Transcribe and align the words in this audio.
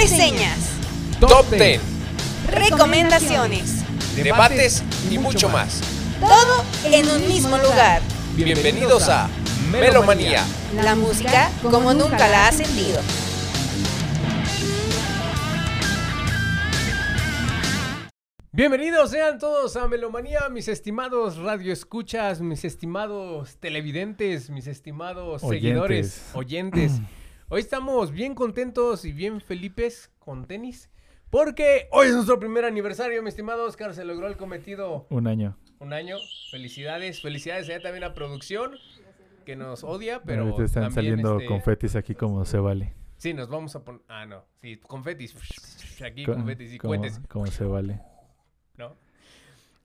reseñas, 0.00 0.70
Top 1.18 1.50
10, 1.50 1.80
recomendaciones, 2.52 3.82
debates 4.14 4.84
y 5.10 5.18
mucho 5.18 5.48
más. 5.48 5.80
todo 6.20 6.64
en 6.84 7.10
un 7.10 7.26
mismo 7.26 7.58
lugar. 7.58 8.00
Bienvenidos 8.36 9.08
a 9.08 9.28
Melomanía. 9.72 10.44
La 10.84 10.94
música 10.94 11.50
como 11.62 11.92
nunca 11.94 12.28
la 12.28 12.46
has 12.46 12.58
sentido. 12.58 13.00
Bienvenidos 18.52 19.10
sean 19.10 19.38
todos 19.38 19.76
a 19.76 19.88
Melomanía, 19.88 20.48
mis 20.48 20.68
estimados 20.68 21.36
radioescuchas, 21.38 22.40
mis 22.40 22.64
estimados 22.64 23.56
televidentes, 23.58 24.48
mis 24.50 24.66
estimados 24.68 25.42
Oyentes. 25.42 25.60
seguidores, 25.60 26.22
oyentes. 26.34 26.92
Hoy 27.48 27.60
estamos 27.60 28.10
bien 28.12 28.34
contentos 28.34 29.04
y 29.04 29.12
bien 29.12 29.40
felipes 29.40 30.10
con 30.18 30.46
tenis, 30.46 30.90
porque 31.30 31.88
hoy 31.92 32.08
es 32.08 32.14
nuestro 32.14 32.38
primer 32.38 32.64
aniversario, 32.64 33.22
mi 33.22 33.28
estimado 33.30 33.64
Oscar, 33.64 33.94
se 33.94 34.04
logró 34.04 34.26
el 34.26 34.36
cometido 34.36 35.06
Un 35.10 35.26
año. 35.26 35.56
un 35.78 35.92
año. 35.92 36.16
Felicidades, 36.50 37.22
felicidades 37.22 37.68
allá 37.68 37.80
también 37.80 38.04
a 38.04 38.12
producción, 38.12 38.72
que 39.46 39.56
nos 39.56 39.82
odia, 39.82 40.22
pero 40.22 40.42
Ahorita 40.42 40.64
están 40.64 40.82
también, 40.84 40.94
saliendo 41.16 41.36
este, 41.36 41.46
confetis 41.46 41.96
aquí 41.96 42.14
como 42.14 42.44
se 42.44 42.58
vale. 42.58 42.94
Sí, 43.16 43.32
nos 43.34 43.48
vamos 43.48 43.74
a 43.74 43.82
poner, 43.84 44.02
ah 44.08 44.26
no, 44.26 44.44
sí, 44.60 44.76
confetis, 44.76 45.34
aquí 46.04 46.24
Co- 46.24 46.34
confetis 46.34 46.74
y 46.74 46.78
como, 46.78 46.94
cohetes. 46.96 47.20
como 47.28 47.46
se 47.46 47.64
vale. 47.64 48.00
¿no? 48.76 48.94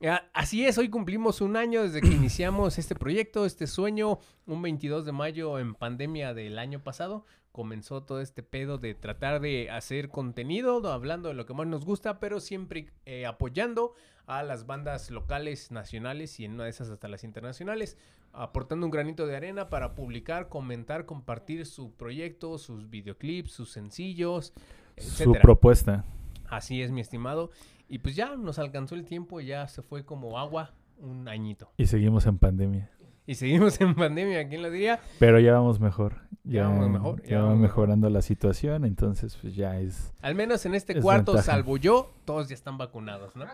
Ah, 0.06 0.22
Así 0.34 0.66
es, 0.66 0.76
hoy 0.76 0.90
cumplimos 0.90 1.40
un 1.40 1.56
año 1.56 1.82
desde 1.82 2.02
que 2.02 2.08
iniciamos 2.12 2.78
este 2.78 2.94
proyecto, 2.94 3.46
este 3.46 3.66
sueño, 3.66 4.18
un 4.46 4.60
22 4.60 5.06
de 5.06 5.12
mayo 5.12 5.58
en 5.58 5.74
pandemia 5.74 6.34
del 6.34 6.58
año 6.58 6.80
pasado. 6.84 7.24
Comenzó 7.54 8.02
todo 8.02 8.20
este 8.20 8.42
pedo 8.42 8.78
de 8.78 8.96
tratar 8.96 9.40
de 9.40 9.70
hacer 9.70 10.08
contenido, 10.08 10.92
hablando 10.92 11.28
de 11.28 11.36
lo 11.36 11.46
que 11.46 11.54
más 11.54 11.68
nos 11.68 11.84
gusta, 11.84 12.18
pero 12.18 12.40
siempre 12.40 12.90
eh, 13.06 13.26
apoyando 13.26 13.94
a 14.26 14.42
las 14.42 14.66
bandas 14.66 15.08
locales, 15.12 15.70
nacionales 15.70 16.40
y 16.40 16.46
en 16.46 16.54
una 16.54 16.64
de 16.64 16.70
esas 16.70 16.90
hasta 16.90 17.06
las 17.06 17.22
internacionales, 17.22 17.96
aportando 18.32 18.84
un 18.86 18.90
granito 18.90 19.28
de 19.28 19.36
arena 19.36 19.68
para 19.68 19.94
publicar, 19.94 20.48
comentar, 20.48 21.06
compartir 21.06 21.64
su 21.64 21.92
proyecto, 21.92 22.58
sus 22.58 22.90
videoclips, 22.90 23.52
sus 23.52 23.70
sencillos, 23.70 24.52
Su 24.96 25.30
propuesta. 25.34 26.04
Así 26.46 26.82
es, 26.82 26.90
mi 26.90 27.02
estimado. 27.02 27.52
Y 27.88 27.98
pues 27.98 28.16
ya 28.16 28.34
nos 28.34 28.58
alcanzó 28.58 28.96
el 28.96 29.04
tiempo, 29.04 29.40
ya 29.40 29.68
se 29.68 29.80
fue 29.80 30.04
como 30.04 30.40
agua 30.40 30.74
un 30.98 31.28
añito. 31.28 31.70
Y 31.76 31.86
seguimos 31.86 32.26
en 32.26 32.36
pandemia. 32.38 32.90
Y 33.26 33.34
seguimos 33.36 33.80
en 33.80 33.94
pandemia, 33.94 34.46
¿quién 34.48 34.62
lo 34.62 34.70
diría? 34.70 35.00
Pero 35.18 35.40
ya 35.40 35.52
vamos 35.52 35.80
mejor. 35.80 36.16
Ya 36.44 36.68
vamos 36.68 36.90
mejor, 36.90 37.22
ya 37.22 37.38
mejor. 37.40 37.56
mejorando 37.56 38.10
la 38.10 38.20
situación, 38.20 38.84
entonces 38.84 39.38
pues 39.40 39.54
ya 39.56 39.80
es 39.80 40.12
Al 40.20 40.34
menos 40.34 40.66
en 40.66 40.74
este 40.74 40.92
Es 40.98 41.02
cuarto, 41.02 41.32
ventaja. 41.32 41.52
salvo 41.52 41.78
yo, 41.78 42.12
todos 42.26 42.48
ya 42.50 42.54
están 42.54 42.76
vacunados, 42.76 43.34
¿no? 43.34 43.46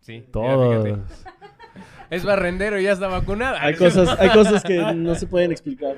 Sí, 0.00 0.12
mira, 0.18 0.30
todo. 0.30 0.84
fíjate. 0.84 1.02
Es 2.10 2.24
barrendero, 2.24 2.78
ya 2.78 2.92
está 2.92 3.08
vacunado. 3.08 3.56
Hay 3.58 3.74
cosas, 3.74 4.08
hay 4.20 4.30
cosas 4.30 4.62
que 4.62 4.78
no 4.94 5.16
se 5.16 5.26
pueden 5.26 5.50
explicar. 5.50 5.96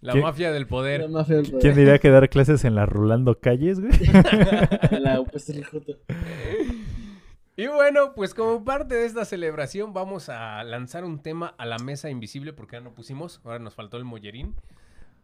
La 0.00 0.12
¿Qué? 0.12 0.20
mafia 0.20 0.52
del 0.52 0.62
La 0.62 0.68
poder. 0.68 1.08
mafia 1.08 1.36
del 1.36 1.46
poder. 1.46 1.60
¿Quién 1.62 1.74
diría 1.74 1.98
que 1.98 2.10
dar 2.10 2.28
clases 2.28 2.64
en 2.64 2.76
la 2.76 2.86
Rulando 2.86 3.40
Calles, 3.40 3.80
güey? 3.80 3.90
La 5.00 5.20
UPSRJ. 5.20 5.78
Y 7.60 7.66
bueno, 7.66 8.14
pues 8.14 8.32
como 8.32 8.64
parte 8.64 8.94
de 8.94 9.04
esta 9.04 9.26
celebración 9.26 9.92
vamos 9.92 10.30
a 10.30 10.64
lanzar 10.64 11.04
un 11.04 11.22
tema 11.22 11.54
a 11.58 11.66
la 11.66 11.76
mesa 11.76 12.08
invisible 12.08 12.54
porque 12.54 12.76
ya 12.76 12.80
no 12.80 12.94
pusimos, 12.94 13.42
ahora 13.44 13.58
nos 13.58 13.74
faltó 13.74 13.98
el 13.98 14.06
mollerín. 14.06 14.56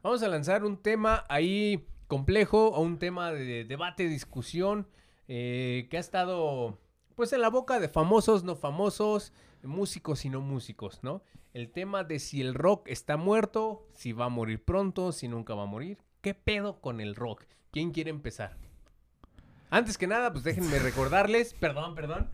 Vamos 0.03 0.23
a 0.23 0.29
lanzar 0.29 0.63
un 0.63 0.77
tema 0.77 1.25
ahí 1.31 1.87
complejo 2.09 2.69
o 2.69 2.83
un 2.83 2.99
tema 2.99 3.33
de 3.33 3.65
debate, 3.65 4.07
discusión 4.07 4.87
eh, 5.29 5.87
que 5.91 5.97
ha 5.97 6.01
estado 6.01 6.79
pues 7.15 7.33
en 7.33 7.41
la 7.41 7.49
boca 7.49 7.81
de 7.81 7.89
famosos, 7.89 8.45
no 8.45 8.55
famosos, 8.55 9.33
músicos 9.63 10.27
y 10.27 10.29
no 10.29 10.43
músicos, 10.43 11.03
¿no? 11.03 11.23
El 11.55 11.71
tema 11.71 12.05
de 12.05 12.19
si 12.19 12.43
el 12.43 12.53
rock 12.53 12.87
está 12.89 13.17
muerto, 13.17 13.89
si 13.95 14.13
va 14.13 14.27
a 14.27 14.29
morir 14.29 14.63
pronto, 14.63 15.11
si 15.13 15.27
nunca 15.27 15.55
va 15.55 15.63
a 15.63 15.65
morir. 15.65 15.97
¿Qué 16.21 16.35
pedo 16.35 16.83
con 16.83 17.01
el 17.01 17.15
rock? 17.15 17.45
¿Quién 17.71 17.93
quiere 17.93 18.11
empezar? 18.11 18.59
Antes 19.71 19.99
que 19.99 20.07
nada, 20.07 20.33
pues 20.33 20.45
déjenme 20.45 20.79
recordarles, 20.79 21.55
perdón, 21.55 21.95
perdón. 21.95 22.29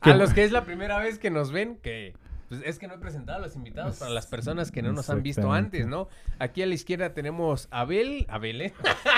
A 0.00 0.14
los 0.14 0.34
que 0.34 0.44
es 0.44 0.52
la 0.52 0.64
primera 0.64 0.98
vez 0.98 1.18
que 1.18 1.30
nos 1.30 1.52
ven, 1.52 1.76
que 1.76 2.14
pues, 2.48 2.60
es 2.64 2.78
que 2.78 2.86
no 2.88 2.94
he 2.94 2.98
presentado 2.98 3.38
a 3.38 3.40
los 3.42 3.56
invitados 3.56 3.98
para 3.98 4.10
las 4.10 4.26
personas 4.26 4.70
que 4.70 4.82
no 4.82 4.92
nos 4.92 5.08
han 5.10 5.22
visto 5.22 5.52
antes, 5.52 5.86
¿no? 5.86 6.08
Aquí 6.38 6.62
a 6.62 6.66
la 6.66 6.74
izquierda 6.74 7.14
tenemos 7.14 7.68
a 7.70 7.80
Abel, 7.80 8.26
Abel, 8.28 8.60
¿eh? 8.60 8.72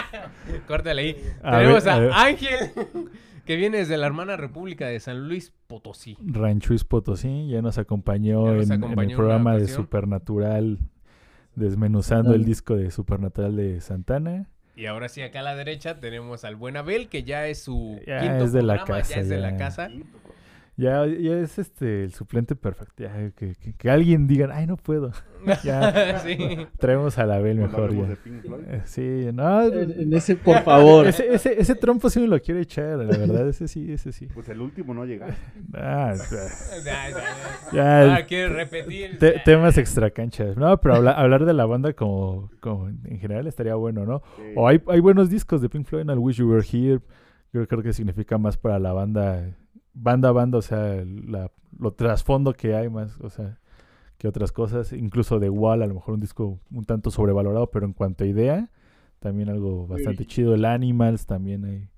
Córtale 0.68 1.02
ahí. 1.02 1.24
A 1.42 1.58
tenemos 1.58 1.84
ver, 1.84 2.12
a. 2.12 2.22
Ángel, 2.24 2.72
que 3.44 3.56
viene 3.56 3.78
desde 3.78 3.96
la 3.96 4.06
hermana 4.06 4.36
república 4.36 4.86
de 4.86 5.00
San 5.00 5.28
Luis 5.28 5.52
Potosí. 5.66 6.16
Ranchuis 6.20 6.84
Potosí 6.84 7.48
ya 7.48 7.62
nos 7.62 7.78
acompañó, 7.78 8.46
Ya 8.46 8.52
nos 8.52 8.66
en, 8.66 8.72
en 8.72 8.84
acompañó 8.84 9.02
en 9.02 9.10
el 9.10 9.16
programa 9.16 9.56
de. 9.56 9.68
Supernatural, 9.68 10.78
desmenuzando 11.54 12.34
el 12.34 12.44
disco 12.44 12.76
de 12.76 12.90
Supernatural 12.90 13.56
de 13.56 13.80
Santana. 13.80 14.48
Y 14.76 14.84
ahora 14.84 15.09
sí, 15.09 15.22
acá 15.22 15.41
a 15.41 15.42
la 15.42 15.56
derecha 15.56 16.00
tenemos 16.00 16.44
al 16.44 16.54
buen 16.54 16.76
Abel, 16.76 17.09
que 17.09 17.22
ya 17.22 17.47
es 17.47 17.62
su 17.62 17.98
Ya 18.06 18.20
quinto 18.20 18.44
es 18.44 18.53
de 18.53 18.62
la 18.62 18.75
programa, 18.76 19.00
casa, 19.00 19.14
ya 19.14 19.20
es 19.22 19.28
de 19.31 19.38
la 19.38 19.56
casa. 19.56 19.91
Ya, 20.78 21.06
ya 21.06 21.38
es 21.38 21.59
este 21.59 22.04
el 22.04 22.12
suplente 22.12 22.54
perfecto. 22.54 23.03
Ya, 23.03 23.31
que, 23.31 23.54
que- 23.54 23.72
que 23.72 23.91
alguien 23.91 24.26
diga, 24.26 24.48
ay, 24.53 24.66
no 24.66 24.76
puedo. 24.76 25.10
Ya. 25.64 26.19
sí. 26.19 26.37
Traemos 26.78 27.16
a 27.19 27.25
la 27.25 27.38
Bel 27.38 27.59
mejor 27.59 27.94
ya. 27.94 28.03
de 28.03 28.16
Pink 28.16 28.42
Floyd. 28.42 28.64
Eh, 28.66 28.82
Sí, 28.84 29.28
no. 29.32 29.62
En, 29.62 29.92
en 30.00 30.12
ese, 30.12 30.34
por 30.36 30.60
favor. 30.65 31.06
Ese, 31.09 31.32
ese, 31.32 31.59
ese 31.60 31.75
trompo 31.76 32.10
sí 32.10 32.19
me 32.20 32.26
lo 32.26 32.38
quiero 32.41 32.59
echar, 32.60 32.98
la 32.98 33.16
verdad. 33.16 33.48
Ese 33.48 33.69
sí, 33.69 33.91
ese 33.92 34.10
sí. 34.12 34.26
Pues 34.34 34.48
el 34.48 34.60
último 34.60 34.92
no 34.92 35.04
llega. 35.06 35.28
Ah, 35.72 36.12
o 36.15 36.16
sea, 36.16 36.82
Ya, 36.84 37.10
ya, 37.10 37.16
ya. 37.72 37.72
ya, 37.72 38.16
Ah, 38.16 38.26
quiere 38.26 38.48
repetir. 38.48 39.19
te- 39.19 39.41
temas 39.44 39.78
extracanchas. 39.78 40.56
No, 40.56 40.78
pero 40.81 40.97
habla- 40.97 41.12
hablar 41.12 41.44
de 41.44 41.53
la 41.54 41.65
banda 41.65 41.92
como, 41.92 42.50
como 42.60 42.88
en 42.88 43.19
general 43.20 43.47
estaría 43.47 43.76
bueno, 43.76 44.04
¿no? 44.04 44.22
O 44.56 44.66
hay, 44.69 44.82
hay 44.88 45.00
buenos 45.00 45.31
discos 45.31 45.62
de 45.62 45.69
Pink 45.69 45.86
Floyd, 45.86 46.10
I 46.10 46.15
Wish 46.19 46.36
You 46.38 46.50
Were 46.50 46.66
Here. 46.70 47.00
Yo 47.53 47.66
creo 47.69 47.82
que 47.82 47.92
significa 47.92 48.36
más 48.36 48.56
para 48.59 48.78
la 48.81 48.92
banda, 48.92 49.44
banda 49.96 50.28
a 50.28 50.32
banda, 50.32 50.58
o 50.58 50.62
sea, 50.62 51.02
la, 51.04 51.50
lo 51.78 51.92
trasfondo 51.92 52.52
que 52.52 52.74
hay 52.74 52.88
más, 52.88 53.18
o 53.20 53.30
sea, 53.30 53.58
que 54.18 54.28
otras 54.28 54.52
cosas. 54.52 54.92
Incluso 54.92 55.38
de 55.38 55.48
Wall, 55.50 55.82
a 55.82 55.86
lo 55.86 55.94
mejor 55.94 56.14
un 56.14 56.20
disco 56.20 56.58
un 56.70 56.84
tanto 56.84 57.10
sobrevalorado, 57.10 57.70
pero 57.70 57.86
en 57.86 57.92
cuanto 57.92 58.24
a 58.24 58.26
idea, 58.26 58.70
también 59.18 59.48
algo 59.48 59.86
bastante 59.86 60.26
chido. 60.26 60.54
El 60.54 60.64
Animals 60.64 61.26
también 61.26 61.64
hay. 61.64 61.88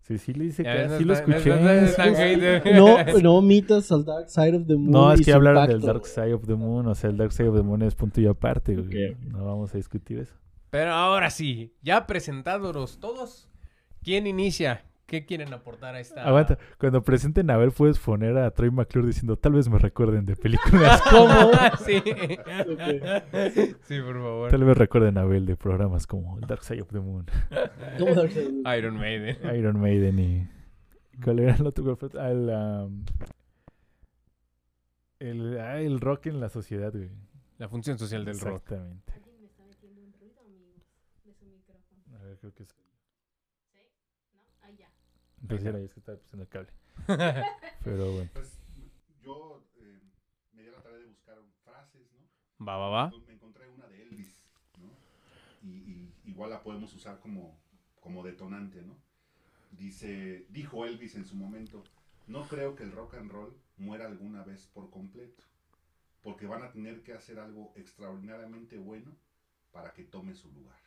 Sí, 0.00 0.18
sí, 0.18 0.32
le 0.34 0.44
dice 0.44 0.64
que 0.64 0.88
sí 0.98 1.04
lo 1.04 1.12
escuché. 1.12 1.52
está- 1.84 2.06
no. 2.74 3.04
No, 3.04 3.18
no 3.22 3.34
omitas 3.36 3.92
al 3.92 4.04
Dark 4.04 4.28
Side 4.28 4.56
of 4.56 4.66
the 4.66 4.74
Moon. 4.74 4.90
No, 4.90 5.12
es 5.12 5.24
que 5.24 5.32
hablaron 5.32 5.66
del. 5.68 5.80
Dark 5.80 6.06
Side 6.06 6.34
of 6.34 6.46
the 6.46 6.54
Moon, 6.56 6.86
o 6.86 6.94
sea, 6.94 7.10
el 7.10 7.16
Dark 7.16 7.32
Side 7.32 7.48
of 7.48 7.56
the 7.56 7.62
Moon 7.62 7.82
es 7.82 7.94
punto 7.94 8.20
y 8.20 8.26
aparte, 8.26 8.74
güey. 8.76 9.12
Ok. 9.12 9.18
No 9.30 9.44
vamos 9.44 9.72
a 9.74 9.76
discutir 9.76 10.18
eso. 10.18 10.34
Pero 10.70 10.92
ahora 10.92 11.30
sí, 11.30 11.74
ya 11.82 12.06
presentados 12.06 12.98
todos, 12.98 13.48
¿quién 14.02 14.26
inicia? 14.26 14.84
¿Qué 15.12 15.26
quieren 15.26 15.52
aportar 15.52 15.94
a 15.94 16.00
esta? 16.00 16.24
Aguanta, 16.24 16.56
cuando 16.78 17.02
presenten 17.02 17.50
a 17.50 17.58
ver, 17.58 17.70
puedes 17.70 17.98
poner 17.98 18.38
a 18.38 18.50
Troy 18.50 18.70
McClure 18.70 19.06
diciendo, 19.06 19.36
tal 19.36 19.52
vez 19.52 19.68
me 19.68 19.78
recuerden 19.78 20.24
de 20.24 20.36
películas. 20.36 21.02
¿Cómo? 21.10 21.50
sí. 21.84 21.98
Ok. 21.98 23.76
sí, 23.82 24.00
por 24.00 24.14
favor. 24.14 24.50
tal 24.50 24.64
vez 24.64 24.74
recuerden 24.74 25.18
a 25.18 25.20
Abel 25.20 25.44
de 25.44 25.54
programas 25.54 26.06
como 26.06 26.40
Dark 26.40 26.64
Side 26.64 26.80
of 26.80 26.88
the 26.88 27.00
Moon, 27.00 27.26
¿Cómo 27.98 28.14
Dark 28.14 28.30
Side 28.30 28.46
of 28.46 28.52
the 28.52 28.62
Moon? 28.62 28.74
Iron 28.78 28.96
Maiden. 28.96 29.36
Iron 29.54 29.80
Maiden 29.82 30.18
y... 30.18 30.48
¿Cuál 31.22 31.40
era 31.40 31.56
el 31.56 31.66
otro? 31.66 31.98
Ah, 32.18 32.30
el, 32.30 32.48
um, 32.48 33.04
el, 35.18 35.60
ah, 35.60 35.78
el 35.78 36.00
rock 36.00 36.28
en 36.28 36.40
la 36.40 36.48
sociedad, 36.48 36.90
güey. 36.90 37.10
La 37.58 37.68
función 37.68 37.98
social 37.98 38.24
del 38.24 38.40
rock. 38.40 38.62
Exactamente. 38.62 39.12
A 42.18 42.24
ver, 42.24 42.38
creo 42.38 42.54
que 42.54 42.62
es... 42.62 42.74
Entonces 45.42 45.66
era 45.66 45.78
es 45.80 45.92
que 45.92 46.00
estaba 46.00 46.18
pisando 46.18 46.44
el 46.44 46.48
cable. 46.48 46.70
Pero 47.84 48.12
bueno. 48.12 48.30
Pues 48.32 48.58
yo 49.20 49.64
eh, 49.76 50.00
me 50.52 50.62
di 50.62 50.68
a 50.68 50.72
la 50.72 50.82
tarea 50.82 50.98
de 50.98 51.06
buscar 51.06 51.38
frases, 51.64 52.08
¿no? 52.12 52.64
Va, 52.64 52.76
va, 52.76 52.88
va. 52.88 53.12
Me 53.26 53.34
encontré 53.34 53.68
una 53.68 53.86
de 53.88 54.02
Elvis, 54.02 54.44
¿no? 54.78 54.88
Y, 55.62 55.68
y 55.68 56.14
igual 56.24 56.50
la 56.50 56.62
podemos 56.62 56.94
usar 56.94 57.18
como, 57.20 57.58
como 58.00 58.22
detonante, 58.22 58.82
¿no? 58.82 58.96
Dice, 59.72 60.46
dijo 60.50 60.86
Elvis 60.86 61.16
en 61.16 61.26
su 61.26 61.34
momento, 61.34 61.82
no 62.26 62.46
creo 62.46 62.76
que 62.76 62.84
el 62.84 62.92
rock 62.92 63.14
and 63.14 63.30
roll 63.30 63.56
muera 63.78 64.06
alguna 64.06 64.44
vez 64.44 64.66
por 64.66 64.90
completo, 64.90 65.42
porque 66.22 66.46
van 66.46 66.62
a 66.62 66.70
tener 66.70 67.02
que 67.02 67.14
hacer 67.14 67.38
algo 67.38 67.72
extraordinariamente 67.74 68.78
bueno 68.78 69.16
para 69.72 69.92
que 69.92 70.04
tome 70.04 70.34
su 70.34 70.52
lugar. 70.52 70.78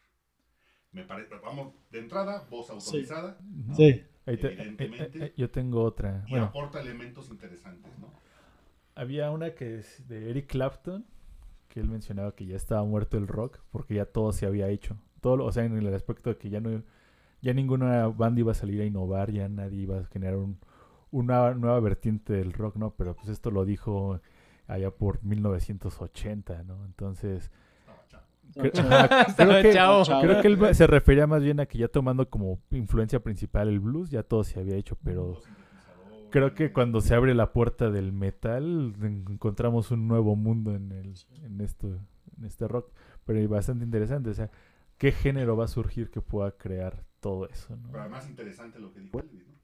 Me 0.96 1.04
parece, 1.04 1.36
vamos, 1.44 1.74
de 1.92 2.00
entrada, 2.00 2.46
voz 2.50 2.70
autorizada. 2.70 3.38
Sí. 3.76 4.02
Evidentemente. 4.28 5.04
eh, 5.04 5.10
eh, 5.14 5.26
eh, 5.26 5.34
yo 5.38 5.52
tengo 5.52 5.84
otra. 5.84 6.24
y 6.26 6.30
Bueno, 6.32 6.46
aporta 6.48 6.82
elementos 6.82 7.30
interesantes, 7.30 7.92
¿no? 8.00 8.10
había 8.96 9.32
una 9.32 9.54
que 9.54 9.80
es 9.80 10.08
de 10.08 10.30
Eric 10.30 10.48
Clapton, 10.48 11.06
que 11.70 11.80
él 11.82 11.90
mencionaba 11.90 12.34
que 12.36 12.46
ya 12.46 12.56
estaba 12.56 12.84
muerto 12.84 13.18
el 13.18 13.28
rock 13.28 13.60
porque 13.72 13.96
ya 13.96 14.06
todo 14.06 14.32
se 14.32 14.46
había 14.46 14.70
hecho. 14.70 14.98
todo, 15.22 15.38
lo- 15.38 15.46
o 15.46 15.52
sea, 15.52 15.66
en 15.66 15.76
el 15.76 15.92
aspecto 15.94 16.30
de 16.30 16.38
que 16.38 16.50
ya 16.52 16.62
no, 16.62 16.84
ya 17.42 17.54
ninguna 17.54 18.08
banda 18.08 18.42
iba 18.42 18.52
a 18.52 18.56
salir 18.56 18.82
a 18.82 18.86
innovar, 18.86 19.32
ya 19.32 19.50
nadie 19.50 19.82
iba 19.82 20.00
a 20.00 20.06
generar 20.06 20.38
un, 20.38 20.60
una 21.12 21.54
nueva 21.56 21.80
vertiente 21.80 22.34
del 22.34 22.54
rock, 22.54 22.76
¿no? 22.78 22.92
Pero 22.96 23.16
pues 23.16 23.30
esto 23.30 23.52
lo 23.52 23.66
dijo 23.66 24.22
allá 24.68 24.92
por 24.92 25.24
1980, 25.24 26.64
¿no? 26.64 26.86
Entonces, 26.86 27.52
creo 28.54 28.72
que, 29.62 29.74
chavo. 29.74 30.04
Chavo. 30.06 30.22
creo 30.22 30.42
que 30.42 30.48
él 30.48 30.76
se 30.76 30.88
refería 30.88 31.28
más 31.28 31.44
bien 31.44 31.60
a 31.60 31.66
que 31.66 31.78
ya 31.78 31.88
tomando 31.88 32.30
como 32.30 32.60
influencia 32.72 33.20
principal 33.22 33.68
el 33.70 33.80
blues, 33.80 34.10
ya 34.10 34.24
todo 34.24 34.44
se 34.44 34.60
había 34.60 34.76
hecho, 34.76 34.98
pero 35.04 35.40
creo 36.32 36.54
que 36.54 36.72
cuando 36.74 37.02
se 37.02 37.16
abre 37.16 37.34
la 37.34 37.52
puerta 37.54 37.90
del 37.90 38.12
metal 38.12 38.94
en- 39.02 39.26
encontramos 39.30 39.92
un 39.92 40.08
nuevo 40.08 40.36
mundo 40.36 40.76
en, 40.76 40.92
el, 40.92 41.14
en, 41.44 41.62
esto, 41.62 41.88
en 42.38 42.46
este 42.46 42.68
rock, 42.68 42.92
pero 43.26 43.40
es 43.40 43.48
bastante 43.48 43.86
interesante, 43.86 44.30
o 44.30 44.34
sea, 44.34 44.50
¿qué 44.98 45.12
género 45.12 45.56
va 45.58 45.66
a 45.66 45.68
surgir 45.70 46.10
que 46.10 46.22
pueda 46.22 46.52
crear 46.52 47.04
todo 47.20 47.48
eso? 47.50 47.76
¿no? 47.76 47.88
Pero 47.90 48.02
además 48.02 48.30
interesante 48.30 48.80
lo 48.80 48.92
que 48.94 49.00
dijo 49.02 49.20
Elvis, 49.20 49.48
¿no? 49.48 49.56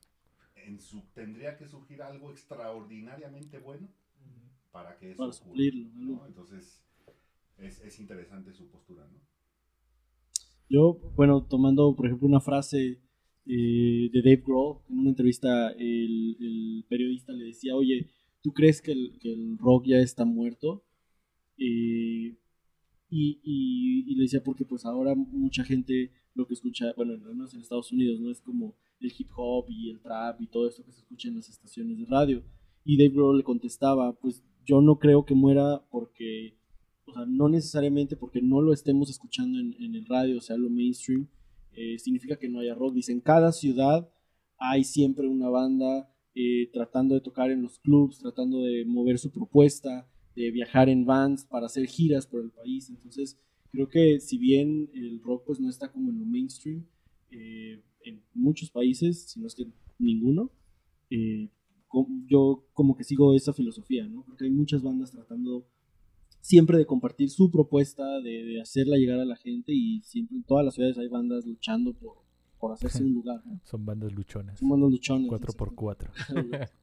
En 0.56 0.80
su, 0.80 1.02
tendría 1.14 1.58
que 1.58 1.66
surgir 1.68 2.02
algo 2.04 2.32
extraordinariamente 2.32 3.60
bueno 3.60 3.88
para 4.72 4.96
que 4.98 5.12
eso 5.12 5.18
Para 5.18 5.32
ocurra. 5.32 5.64
¿no? 5.96 6.26
Entonces, 6.28 6.82
es, 7.62 7.80
es 7.82 8.00
interesante 8.00 8.54
su 8.54 8.68
postura, 8.70 9.08
¿no? 9.08 9.20
Yo, 10.70 11.00
bueno, 11.16 11.44
tomando 11.46 11.96
por 11.96 12.06
ejemplo 12.06 12.28
una 12.28 12.40
frase 12.40 13.02
eh, 13.46 14.10
de 14.14 14.22
Dave 14.24 14.44
Grohl, 14.46 14.80
en 14.90 15.00
una 15.00 15.10
entrevista 15.10 15.72
el, 15.72 16.86
periodista 16.88 17.34
le 17.34 17.46
decía, 17.46 17.76
oye, 17.76 18.08
¿tú 18.42 18.54
crees 18.54 18.82
que 18.82 18.92
el, 18.94 19.58
rock 19.58 19.86
ya 19.88 19.98
está 20.00 20.24
muerto? 20.26 20.86
Eh, 21.58 22.38
y, 23.10 23.40
y- 23.44 24.12
y 24.12 24.16
le 24.16 24.24
decía, 24.24 24.42
porque 24.44 24.64
pues 24.64 24.86
ahora 24.86 25.14
mucha 25.16 25.64
gente 25.66 26.12
lo 26.34 26.48
que 26.48 26.54
escucha, 26.54 26.94
bueno, 26.96 27.14
al 27.14 27.20
menos 27.36 27.54
en 27.54 27.60
Estados 27.62 27.92
Unidos, 27.92 28.22
¿no? 28.22 28.32
Es 28.32 28.40
como 28.42 28.78
el 29.02 29.12
hip 29.18 29.30
hop 29.36 29.66
y 29.70 29.90
el 29.90 30.00
trap 30.00 30.40
y 30.42 30.48
todo 30.48 30.70
esto 30.70 30.86
que 30.86 30.94
se 30.94 31.02
escucha 31.02 31.28
en 31.28 31.36
las 31.36 31.50
estaciones 31.50 31.98
de 32.00 32.06
radio. 32.06 32.44
Y 32.86 32.98
Dave 32.98 33.14
Grohl 33.14 33.38
le 33.38 33.44
contestaba, 33.44 34.14
pues 34.18 34.44
yo 34.66 34.80
no 34.82 34.98
creo 35.00 35.26
que 35.26 35.34
muera 35.36 35.84
porque 35.92 36.58
o 37.12 37.14
sea, 37.14 37.26
no 37.26 37.50
necesariamente 37.50 38.16
porque 38.16 38.42
no 38.42 38.62
lo 38.62 38.74
estemos 38.74 39.10
escuchando 39.10 39.60
en, 39.60 39.96
el 39.96 40.06
radio, 40.06 40.38
o 40.38 40.42
sea, 40.42 40.58
lo 40.58 40.70
mainstream, 40.70 41.28
eh, 41.74 41.98
significa 42.00 42.38
que 42.38 42.48
no 42.48 42.60
haya 42.60 42.74
rock. 42.74 42.94
Dice, 42.96 43.12
en 43.12 43.20
cada 43.20 43.52
ciudad 43.52 44.10
hay 44.58 44.84
siempre 44.84 45.28
una 45.28 45.50
banda 45.50 46.10
eh, 46.36 46.70
tratando 46.72 47.16
de 47.16 47.22
tocar 47.22 47.52
en 47.52 47.62
los 47.62 47.80
clubs, 47.80 48.20
tratando 48.20 48.62
de 48.62 48.86
mover 48.86 49.20
su 49.20 49.32
propuesta, 49.32 50.08
de 50.36 50.52
viajar 50.52 50.88
en 50.88 51.06
vans 51.06 51.46
para 51.46 51.66
hacer 51.66 51.86
giras 51.88 52.28
por 52.28 52.42
el 52.42 52.52
país. 52.52 52.90
Entonces, 52.90 53.38
creo 53.72 53.90
que 53.90 54.20
si 54.20 54.38
bien 54.38 54.90
el 54.94 55.22
rock 55.22 55.44
pues 55.46 55.60
no 55.60 55.70
está 55.70 55.92
como 55.92 56.12
en 56.12 56.20
lo 56.20 56.26
mainstream, 56.26 56.86
eh, 57.32 57.84
en 58.06 58.24
muchos 58.34 58.72
países, 58.72 59.30
si 59.30 59.40
no 59.40 59.48
es 59.48 59.56
que 59.56 59.68
ninguno, 60.00 60.52
yo 62.28 62.70
como 62.74 62.96
que 62.96 63.04
sigo 63.04 63.36
esa 63.36 63.52
filosofía, 63.52 64.08
¿no? 64.08 64.24
Porque 64.24 64.46
hay 64.46 64.52
muchas 64.52 64.82
bandas 64.82 65.12
tratando 65.12 65.68
siempre 66.42 66.78
de 66.78 66.86
compartir 66.86 67.30
su 67.30 67.50
propuesta, 67.50 68.04
de, 68.20 68.44
de 68.44 68.62
hacerla 68.62 68.98
llegar 68.98 69.20
a 69.20 69.26
la 69.26 69.36
gente 69.36 69.72
y 69.74 70.02
siempre 70.02 70.38
en 70.38 70.44
todas 70.44 70.66
las 70.66 70.76
ciudades 70.76 70.98
hay 70.98 71.08
bandas 71.08 71.46
luchando 71.46 71.94
por, 71.94 72.18
por 72.60 72.74
hacerse 72.74 73.04
un 73.04 73.14
lugar. 73.14 73.42
¿no? 73.46 73.60
Son 73.64 73.86
bandas 73.86 74.12
luchonas. 74.14 74.60
Son 74.60 74.70
bandas 74.70 74.92
luchones. 74.92 75.30
4x4. 75.30 76.70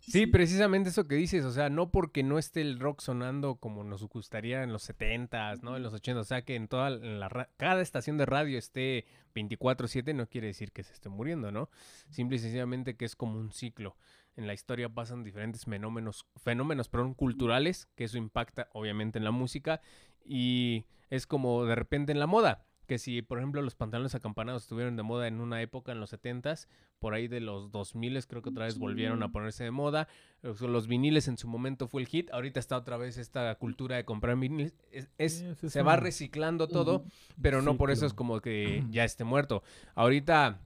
Sí, 0.00 0.26
precisamente 0.26 0.88
eso 0.88 1.06
que 1.06 1.16
dices, 1.16 1.44
o 1.44 1.50
sea, 1.50 1.68
no 1.68 1.90
porque 1.90 2.22
no 2.22 2.38
esté 2.38 2.62
el 2.62 2.80
rock 2.80 3.00
sonando 3.00 3.56
como 3.56 3.84
nos 3.84 4.02
gustaría 4.08 4.62
en 4.62 4.72
los 4.72 4.88
70s, 4.88 5.60
¿no? 5.62 5.76
En 5.76 5.82
los 5.82 5.92
80s, 5.92 6.16
o 6.16 6.24
sea, 6.24 6.42
que 6.42 6.54
en 6.54 6.66
toda 6.66 6.88
en 6.88 7.20
la 7.20 7.50
cada 7.58 7.82
estación 7.82 8.16
de 8.16 8.24
radio 8.24 8.56
esté 8.56 9.04
24/7 9.34 10.14
no 10.14 10.26
quiere 10.26 10.46
decir 10.46 10.72
que 10.72 10.82
se 10.82 10.94
esté 10.94 11.10
muriendo, 11.10 11.52
¿no? 11.52 11.68
Simple 12.08 12.36
y 12.36 12.38
sencillamente 12.38 12.96
que 12.96 13.04
es 13.04 13.16
como 13.16 13.38
un 13.38 13.52
ciclo. 13.52 13.96
En 14.38 14.46
la 14.46 14.54
historia 14.54 14.88
pasan 14.88 15.24
diferentes 15.24 15.64
fenómenos, 15.64 16.24
fenómenos, 16.36 16.88
perdón, 16.88 17.14
culturales, 17.14 17.88
que 17.96 18.04
eso 18.04 18.18
impacta 18.18 18.68
obviamente 18.72 19.18
en 19.18 19.24
la 19.24 19.32
música 19.32 19.80
y 20.24 20.84
es 21.10 21.26
como 21.26 21.64
de 21.64 21.74
repente 21.74 22.12
en 22.12 22.20
la 22.20 22.28
moda, 22.28 22.64
que 22.86 22.98
si 22.98 23.20
por 23.20 23.38
ejemplo 23.38 23.62
los 23.62 23.74
pantalones 23.74 24.14
acampanados 24.14 24.62
estuvieron 24.62 24.94
de 24.94 25.02
moda 25.02 25.26
en 25.26 25.40
una 25.40 25.60
época 25.60 25.90
en 25.90 25.98
los 25.98 26.12
70s, 26.12 26.68
por 27.00 27.14
ahí 27.14 27.26
de 27.26 27.40
los 27.40 27.72
2000 27.72 28.26
creo 28.28 28.40
que 28.40 28.50
otra 28.50 28.66
vez 28.66 28.78
volvieron 28.78 29.24
a 29.24 29.32
ponerse 29.32 29.64
de 29.64 29.72
moda. 29.72 30.06
Los 30.42 30.86
viniles 30.86 31.26
en 31.26 31.36
su 31.36 31.48
momento 31.48 31.88
fue 31.88 32.02
el 32.02 32.06
hit. 32.06 32.30
Ahorita 32.32 32.60
está 32.60 32.76
otra 32.76 32.96
vez 32.96 33.18
esta 33.18 33.52
cultura 33.56 33.96
de 33.96 34.04
comprar 34.04 34.36
viniles. 34.36 34.72
Es, 35.18 35.44
se 35.66 35.82
va 35.82 35.96
reciclando 35.96 36.68
todo, 36.68 37.04
pero 37.42 37.60
no 37.60 37.76
por 37.76 37.90
eso 37.90 38.06
es 38.06 38.14
como 38.14 38.40
que 38.40 38.84
ya 38.90 39.02
esté 39.02 39.24
muerto. 39.24 39.64
Ahorita 39.96 40.60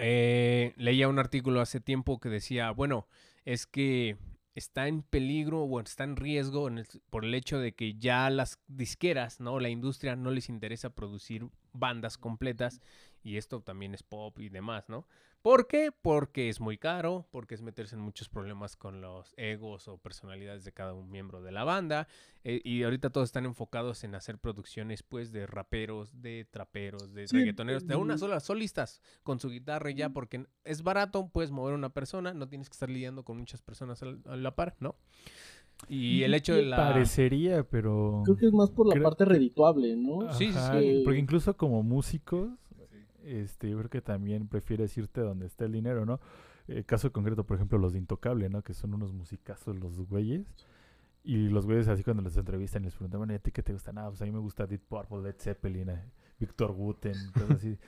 eh, 0.00 0.74
leía 0.76 1.08
un 1.08 1.18
artículo 1.18 1.60
hace 1.60 1.80
tiempo 1.80 2.20
que 2.20 2.28
decía, 2.28 2.70
bueno, 2.72 3.08
es 3.44 3.66
que 3.66 4.16
está 4.54 4.88
en 4.88 5.02
peligro 5.02 5.62
o 5.64 5.80
está 5.80 6.04
en 6.04 6.16
riesgo 6.16 6.68
en 6.68 6.78
el- 6.78 6.86
por 7.10 7.24
el 7.24 7.34
hecho 7.34 7.58
de 7.58 7.72
que 7.74 7.94
ya 7.94 8.30
las 8.30 8.58
disqueras, 8.66 9.40
¿no? 9.40 9.60
La 9.60 9.68
industria 9.68 10.16
no 10.16 10.30
les 10.30 10.48
interesa 10.48 10.90
producir 10.90 11.48
bandas 11.72 12.18
completas 12.18 12.80
y 13.22 13.36
esto 13.36 13.60
también 13.62 13.94
es 13.94 14.02
pop 14.02 14.38
y 14.40 14.48
demás, 14.48 14.88
¿no? 14.88 15.06
¿Por 15.42 15.66
qué? 15.68 15.90
Porque 15.90 16.50
es 16.50 16.60
muy 16.60 16.76
caro, 16.76 17.26
porque 17.30 17.54
es 17.54 17.62
meterse 17.62 17.96
en 17.96 18.02
muchos 18.02 18.28
problemas 18.28 18.76
con 18.76 19.00
los 19.00 19.32
egos 19.38 19.88
o 19.88 19.96
personalidades 19.96 20.64
de 20.64 20.72
cada 20.72 20.92
un 20.92 21.10
miembro 21.10 21.40
de 21.40 21.50
la 21.50 21.64
banda. 21.64 22.08
eh, 22.44 22.60
y 22.64 22.82
ahorita 22.82 23.10
todos 23.10 23.28
están 23.28 23.44
enfocados 23.46 24.02
en 24.04 24.14
hacer 24.14 24.38
producciones, 24.38 25.02
pues, 25.02 25.30
de 25.32 25.46
raperos, 25.46 26.20
de 26.22 26.46
traperos, 26.50 27.12
de 27.14 27.26
Sí, 27.28 27.36
reggaetoneros, 27.36 27.86
de 27.86 27.96
una 27.96 28.16
sola, 28.18 28.40
solistas, 28.40 29.00
con 29.22 29.40
su 29.40 29.48
guitarra 29.50 29.90
y 29.90 29.94
ya, 29.94 30.08
porque 30.10 30.46
es 30.64 30.82
barato, 30.82 31.28
puedes 31.28 31.50
mover 31.50 31.74
una 31.74 31.90
persona, 31.92 32.32
no 32.34 32.48
tienes 32.48 32.68
que 32.68 32.74
estar 32.74 32.88
lidiando 32.90 33.24
con 33.24 33.38
muchas 33.38 33.60
personas 33.62 34.02
al- 34.02 34.20
a 34.26 34.36
la 34.36 34.54
par, 34.54 34.74
¿no? 34.80 34.96
Y 35.88 36.22
el 36.24 36.34
hecho 36.34 36.54
de 36.54 36.62
la... 36.62 36.76
Parecería, 36.76 37.64
pero... 37.64 38.22
Creo 38.24 38.36
que 38.36 38.46
es 38.46 38.52
más 38.52 38.70
por 38.70 38.86
la 38.88 38.92
Creo- 38.94 39.04
parte 39.04 39.24
redituable, 39.24 39.96
¿no? 39.96 40.32
Sí, 40.34 40.52
sí, 40.52 40.58
Ajá, 40.58 40.78
sí. 40.80 41.00
Porque 41.04 41.18
incluso 41.18 41.56
como 41.56 41.82
músicos, 41.82 42.50
este, 43.24 43.70
yo 43.70 43.78
creo 43.78 43.90
que 43.90 44.00
también 44.00 44.48
prefieres 44.48 44.96
irte 44.98 45.20
donde 45.20 45.46
está 45.46 45.64
el 45.64 45.72
dinero, 45.72 46.06
¿no? 46.06 46.20
Eh, 46.68 46.84
caso 46.84 47.12
concreto, 47.12 47.44
por 47.44 47.56
ejemplo, 47.56 47.78
los 47.78 47.92
de 47.92 47.98
Intocable, 47.98 48.48
¿no? 48.48 48.62
Que 48.62 48.74
son 48.74 48.94
unos 48.94 49.12
musicazos 49.12 49.76
los 49.78 49.98
güeyes. 50.08 50.46
Y 51.22 51.48
los 51.48 51.66
güeyes 51.66 51.88
así 51.88 52.02
cuando 52.02 52.22
los 52.22 52.36
entrevistan 52.36 52.82
les 52.84 52.94
preguntan, 52.94 53.20
bueno, 53.20 53.32
¿y 53.34 53.36
a 53.36 53.40
ti 53.40 53.50
qué 53.52 53.62
te 53.62 53.72
gusta? 53.72 53.92
Nada, 53.92 54.08
pues 54.08 54.22
a 54.22 54.24
mí 54.24 54.30
me 54.32 54.38
gusta 54.38 54.66
Deep 54.66 54.80
Purple, 54.88 55.22
Led 55.22 55.36
Zeppelin, 55.38 55.90
eh, 55.90 56.02
Victor 56.38 56.70
Wooten, 56.70 57.14
cosas 57.32 57.50
así. 57.52 57.78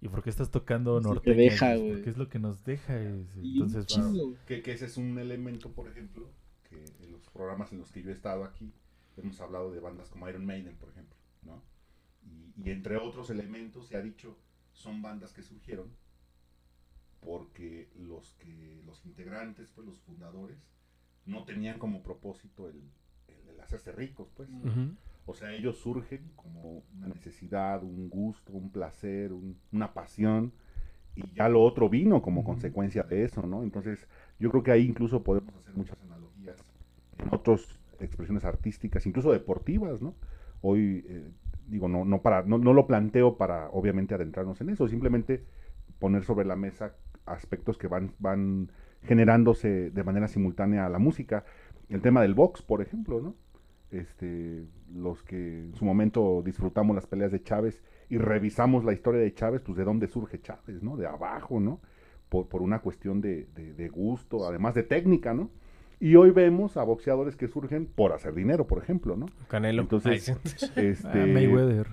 ¿Y 0.00 0.08
por 0.08 0.22
qué 0.22 0.30
estás 0.30 0.50
tocando 0.50 0.98
Es 0.98 1.04
lo 1.04 1.22
que 1.22 1.30
norteño? 1.30 1.36
deja, 1.36 1.66
Pues, 1.70 1.80
güey. 1.80 1.92
Porque 1.92 2.10
es 2.10 2.18
lo 2.18 2.28
que 2.28 2.38
nos 2.38 2.64
deja. 2.64 3.00
es- 3.00 3.36
entonces, 3.36 3.86
chingo. 3.86 4.34
Que, 4.46 4.60
que 4.62 4.72
ese 4.72 4.86
es 4.86 4.96
un 4.96 5.16
elemento, 5.18 5.70
por 5.72 5.88
ejemplo, 5.88 6.28
que 6.68 6.84
en 7.00 7.12
los 7.12 7.26
programas 7.30 7.72
en 7.72 7.78
los 7.78 7.90
que 7.92 8.02
yo 8.02 8.10
he 8.10 8.12
estado 8.12 8.44
aquí, 8.44 8.72
hemos 9.16 9.40
hablado 9.40 9.70
de 9.72 9.80
bandas 9.80 10.08
como 10.10 10.28
Iron 10.28 10.44
Maiden, 10.44 10.76
por 10.76 10.88
ejemplo, 10.90 11.16
¿no? 11.44 11.62
Y, 12.24 12.52
y 12.68 12.70
entre 12.70 12.96
otros 12.96 13.30
elementos 13.30 13.86
se 13.86 13.96
ha 13.96 14.02
dicho, 14.02 14.36
son 14.72 15.02
bandas 15.02 15.32
que 15.32 15.42
surgieron 15.42 15.90
porque 17.20 17.88
los 17.96 18.32
que 18.38 18.82
los 18.84 19.04
integrantes, 19.06 19.70
pues 19.74 19.86
los 19.86 19.98
fundadores, 20.00 20.58
no 21.26 21.44
tenían 21.44 21.78
como 21.78 22.02
propósito 22.02 22.68
el, 22.68 22.82
el- 23.28 23.48
el 23.50 23.60
hacerse 23.60 23.92
ricos, 23.92 24.28
pues. 24.36 24.48
O 25.24 25.34
sea, 25.34 25.52
ellos 25.54 25.78
surgen 25.78 26.32
como 26.36 26.82
una 26.96 27.08
necesidad, 27.08 27.82
un 27.84 28.10
gusto, 28.10 28.52
un 28.52 28.70
placer, 28.70 29.32
un- 29.32 29.56
una 29.72 29.94
pasión, 29.94 30.52
y 31.16 31.32
ya 31.34 31.48
lo 31.48 31.62
otro 31.62 31.88
vino 31.88 32.22
como 32.22 32.42
Ujú. 32.42 32.48
consecuencia 32.50 33.02
de 33.04 33.24
eso, 33.24 33.42
¿no? 33.46 33.62
Entonces, 33.62 34.08
yo 34.38 34.50
creo 34.50 34.62
que 34.62 34.72
ahí 34.72 34.84
incluso 34.86 35.22
podemos 35.24 35.54
hacer 35.56 35.74
muchas 35.76 36.00
analogías 36.02 36.58
en 37.18 37.28
otras 37.34 37.78
expresiones 38.00 38.44
artísticas, 38.44 39.06
incluso 39.06 39.32
deportivas, 39.32 40.02
¿no? 40.02 40.14
Hoy, 40.62 41.04
eh, 41.08 41.30
digo, 41.72 41.88
no, 41.88 42.04
no, 42.04 42.22
para, 42.22 42.42
no, 42.44 42.58
no 42.58 42.72
lo 42.74 42.86
planteo 42.86 43.36
para, 43.38 43.70
obviamente, 43.70 44.14
adentrarnos 44.14 44.60
en 44.62 44.70
eso, 44.70 44.88
simplemente 44.88 45.44
poner 45.98 46.24
sobre 46.24 46.46
la 46.46 46.56
mesa 46.56 46.94
aspectos 47.26 47.78
que 47.78 47.88
van, 47.88 48.12
van 48.20 48.70
generándose 49.02 49.90
de 49.90 50.04
manera 50.04 50.28
simultánea 50.28 50.86
a 50.86 50.90
la 50.90 50.98
música. 50.98 51.44
El 51.88 52.02
tema 52.02 52.22
del 52.22 52.34
box, 52.34 52.62
por 52.62 52.82
ejemplo, 52.82 53.20
¿no? 53.20 53.34
este, 53.90 54.66
los 54.94 55.22
que 55.22 55.60
en 55.64 55.74
su 55.74 55.84
momento 55.84 56.42
disfrutamos 56.44 56.94
las 56.96 57.06
peleas 57.06 57.32
de 57.32 57.42
Chávez 57.42 57.82
y 58.08 58.18
revisamos 58.18 58.84
la 58.84 58.92
historia 58.92 59.20
de 59.20 59.34
Chávez, 59.34 59.62
pues 59.62 59.76
de 59.78 59.84
dónde 59.84 60.08
surge 60.08 60.40
Chávez, 60.40 60.82
¿no? 60.82 60.96
De 60.96 61.06
abajo, 61.06 61.60
¿no? 61.60 61.80
Por, 62.28 62.48
por 62.48 62.62
una 62.62 62.80
cuestión 62.80 63.20
de, 63.20 63.46
de- 63.54 63.74
de 63.74 63.88
gusto, 63.88 64.46
además 64.46 64.74
de 64.74 64.82
técnica, 64.84 65.34
¿no? 65.34 65.50
Y 66.02 66.16
hoy 66.16 66.32
vemos 66.32 66.76
a 66.76 66.82
boxeadores 66.82 67.36
que 67.36 67.46
surgen 67.46 67.86
por 67.86 68.12
hacer 68.12 68.34
dinero, 68.34 68.66
por 68.66 68.82
ejemplo, 68.82 69.16
¿no? 69.16 69.26
Canelo. 69.46 69.82
Entonces, 69.82 70.30
Ay. 70.30 70.36
Este, 70.88 71.08
ah, 71.08 71.26
Mayweather. 71.28 71.86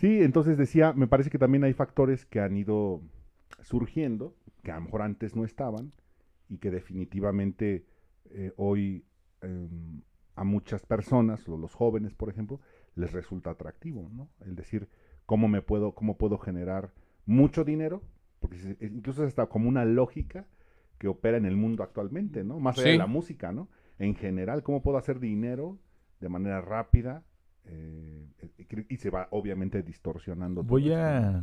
Sí, 0.00 0.22
entonces 0.22 0.56
decía, 0.56 0.92
me 0.92 1.08
parece 1.08 1.30
que 1.30 1.38
también 1.38 1.64
hay 1.64 1.72
factores 1.72 2.24
que 2.26 2.38
han 2.38 2.56
ido 2.56 3.02
surgiendo, 3.62 4.36
que 4.62 4.70
a 4.70 4.76
lo 4.76 4.82
mejor 4.82 5.02
antes 5.02 5.34
no 5.34 5.44
estaban, 5.44 5.90
y 6.48 6.58
que 6.58 6.70
definitivamente 6.70 7.84
eh, 8.30 8.52
hoy 8.56 9.04
em, 9.42 10.00
a 10.36 10.44
muchas 10.44 10.86
personas, 10.86 11.48
o 11.48 11.56
los 11.56 11.74
jóvenes, 11.74 12.14
por 12.14 12.28
ejemplo, 12.28 12.60
les 12.94 13.12
resulta 13.12 13.50
atractivo, 13.50 14.08
¿no? 14.12 14.28
El 14.44 14.54
decir, 14.54 14.88
cómo 15.24 15.48
me 15.48 15.60
puedo, 15.60 15.90
cómo 15.90 16.16
puedo 16.16 16.38
generar 16.38 16.92
mucho 17.24 17.64
dinero, 17.64 18.00
porque 18.38 18.76
incluso 18.80 19.24
es 19.24 19.28
hasta 19.30 19.46
como 19.46 19.68
una 19.68 19.84
lógica 19.84 20.46
que 20.98 21.08
opera 21.08 21.36
en 21.36 21.44
el 21.46 21.56
mundo 21.56 21.82
actualmente, 21.82 22.44
¿no? 22.44 22.58
Más 22.60 22.76
allá 22.78 22.86
Sí. 22.86 22.92
de 22.92 22.98
la 22.98 23.06
música, 23.06 23.52
¿no? 23.52 23.68
En 23.98 24.14
general, 24.14 24.62
cómo 24.62 24.82
puedo 24.82 24.98
hacer 24.98 25.20
dinero 25.20 25.78
de 26.20 26.28
manera 26.28 26.60
rápida 26.60 27.22
eh, 27.68 28.26
y- 28.88 28.96
se 28.96 29.10
va 29.10 29.26
obviamente 29.30 29.82
distorsionando. 29.82 30.62
Voy 30.62 30.92
a, 30.92 31.38
a- 31.38 31.42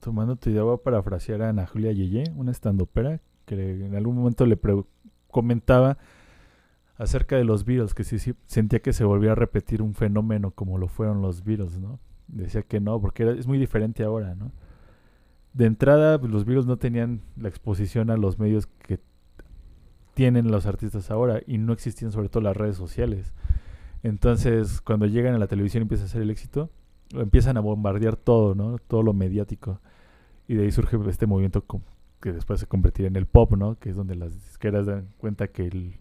tomando 0.00 0.36
tu 0.36 0.50
idea, 0.50 0.62
voy 0.62 0.74
a 0.74 0.82
parafrasear 0.82 1.42
a 1.42 1.48
Ana 1.48 1.66
Julia 1.66 1.90
Yeye, 1.92 2.24
una 2.36 2.50
estandopera, 2.52 3.20
que 3.46 3.56
le- 3.56 3.86
en 3.86 3.94
algún 3.96 4.14
momento 4.16 4.46
le 4.46 4.56
comentaba 5.28 5.98
acerca 6.96 7.36
de 7.36 7.44
los 7.44 7.64
Beatles, 7.64 7.94
que 7.94 8.04
sí, 8.04 8.18
sí, 8.18 8.34
sentía 8.46 8.78
que 8.80 8.92
se 8.92 9.04
volvía 9.04 9.32
a 9.32 9.34
repetir 9.34 9.82
un 9.82 9.94
fenómeno 9.94 10.52
como 10.52 10.78
lo 10.78 10.86
fueron 10.88 11.20
los 11.22 11.42
Beatles, 11.44 11.78
¿no? 11.80 11.98
Decía 12.28 12.62
que 12.62 12.80
no, 12.80 13.00
porque 13.00 13.24
era- 13.24 13.32
es 13.32 13.46
muy 13.46 13.58
diferente 13.58 14.04
ahora, 14.04 14.34
¿no? 14.34 14.52
De 15.54 15.66
entrada, 15.66 16.18
pues, 16.18 16.30
los 16.32 16.44
Beatles 16.44 16.66
no 16.66 16.76
tenían 16.76 17.22
la 17.36 17.48
exposición 17.48 18.10
a 18.10 18.16
los 18.16 18.38
medios 18.38 18.66
que 18.66 19.00
tienen 20.14 20.50
los 20.50 20.66
artistas 20.66 21.10
ahora 21.10 21.40
y 21.46 21.58
no 21.58 21.72
existían 21.72 22.12
sobre 22.12 22.28
todo 22.28 22.42
las 22.42 22.56
redes 22.56 22.76
sociales. 22.76 23.32
Entonces, 24.02 24.80
cuando 24.80 25.06
llegan 25.06 25.34
a 25.34 25.38
la 25.38 25.46
televisión 25.46 25.82
y 25.82 25.84
empieza 25.84 26.04
a 26.04 26.06
hacer 26.06 26.22
el 26.22 26.30
éxito, 26.30 26.70
empiezan 27.12 27.56
a 27.56 27.60
bombardear 27.60 28.16
todo, 28.16 28.54
¿no? 28.54 28.78
Todo 28.78 29.02
lo 29.02 29.12
mediático. 29.12 29.80
Y 30.48 30.54
de 30.54 30.64
ahí 30.64 30.72
surge 30.72 30.98
este 31.08 31.26
movimiento 31.26 31.64
que 32.20 32.32
después 32.32 32.60
se 32.60 32.66
convertirá 32.66 33.08
en 33.08 33.16
el 33.16 33.26
pop, 33.26 33.52
¿no? 33.56 33.78
Que 33.78 33.90
es 33.90 33.96
donde 33.96 34.14
las 34.16 34.34
disqueras 34.34 34.86
dan 34.86 35.08
cuenta 35.18 35.48
que 35.48 35.66
el, 35.66 35.94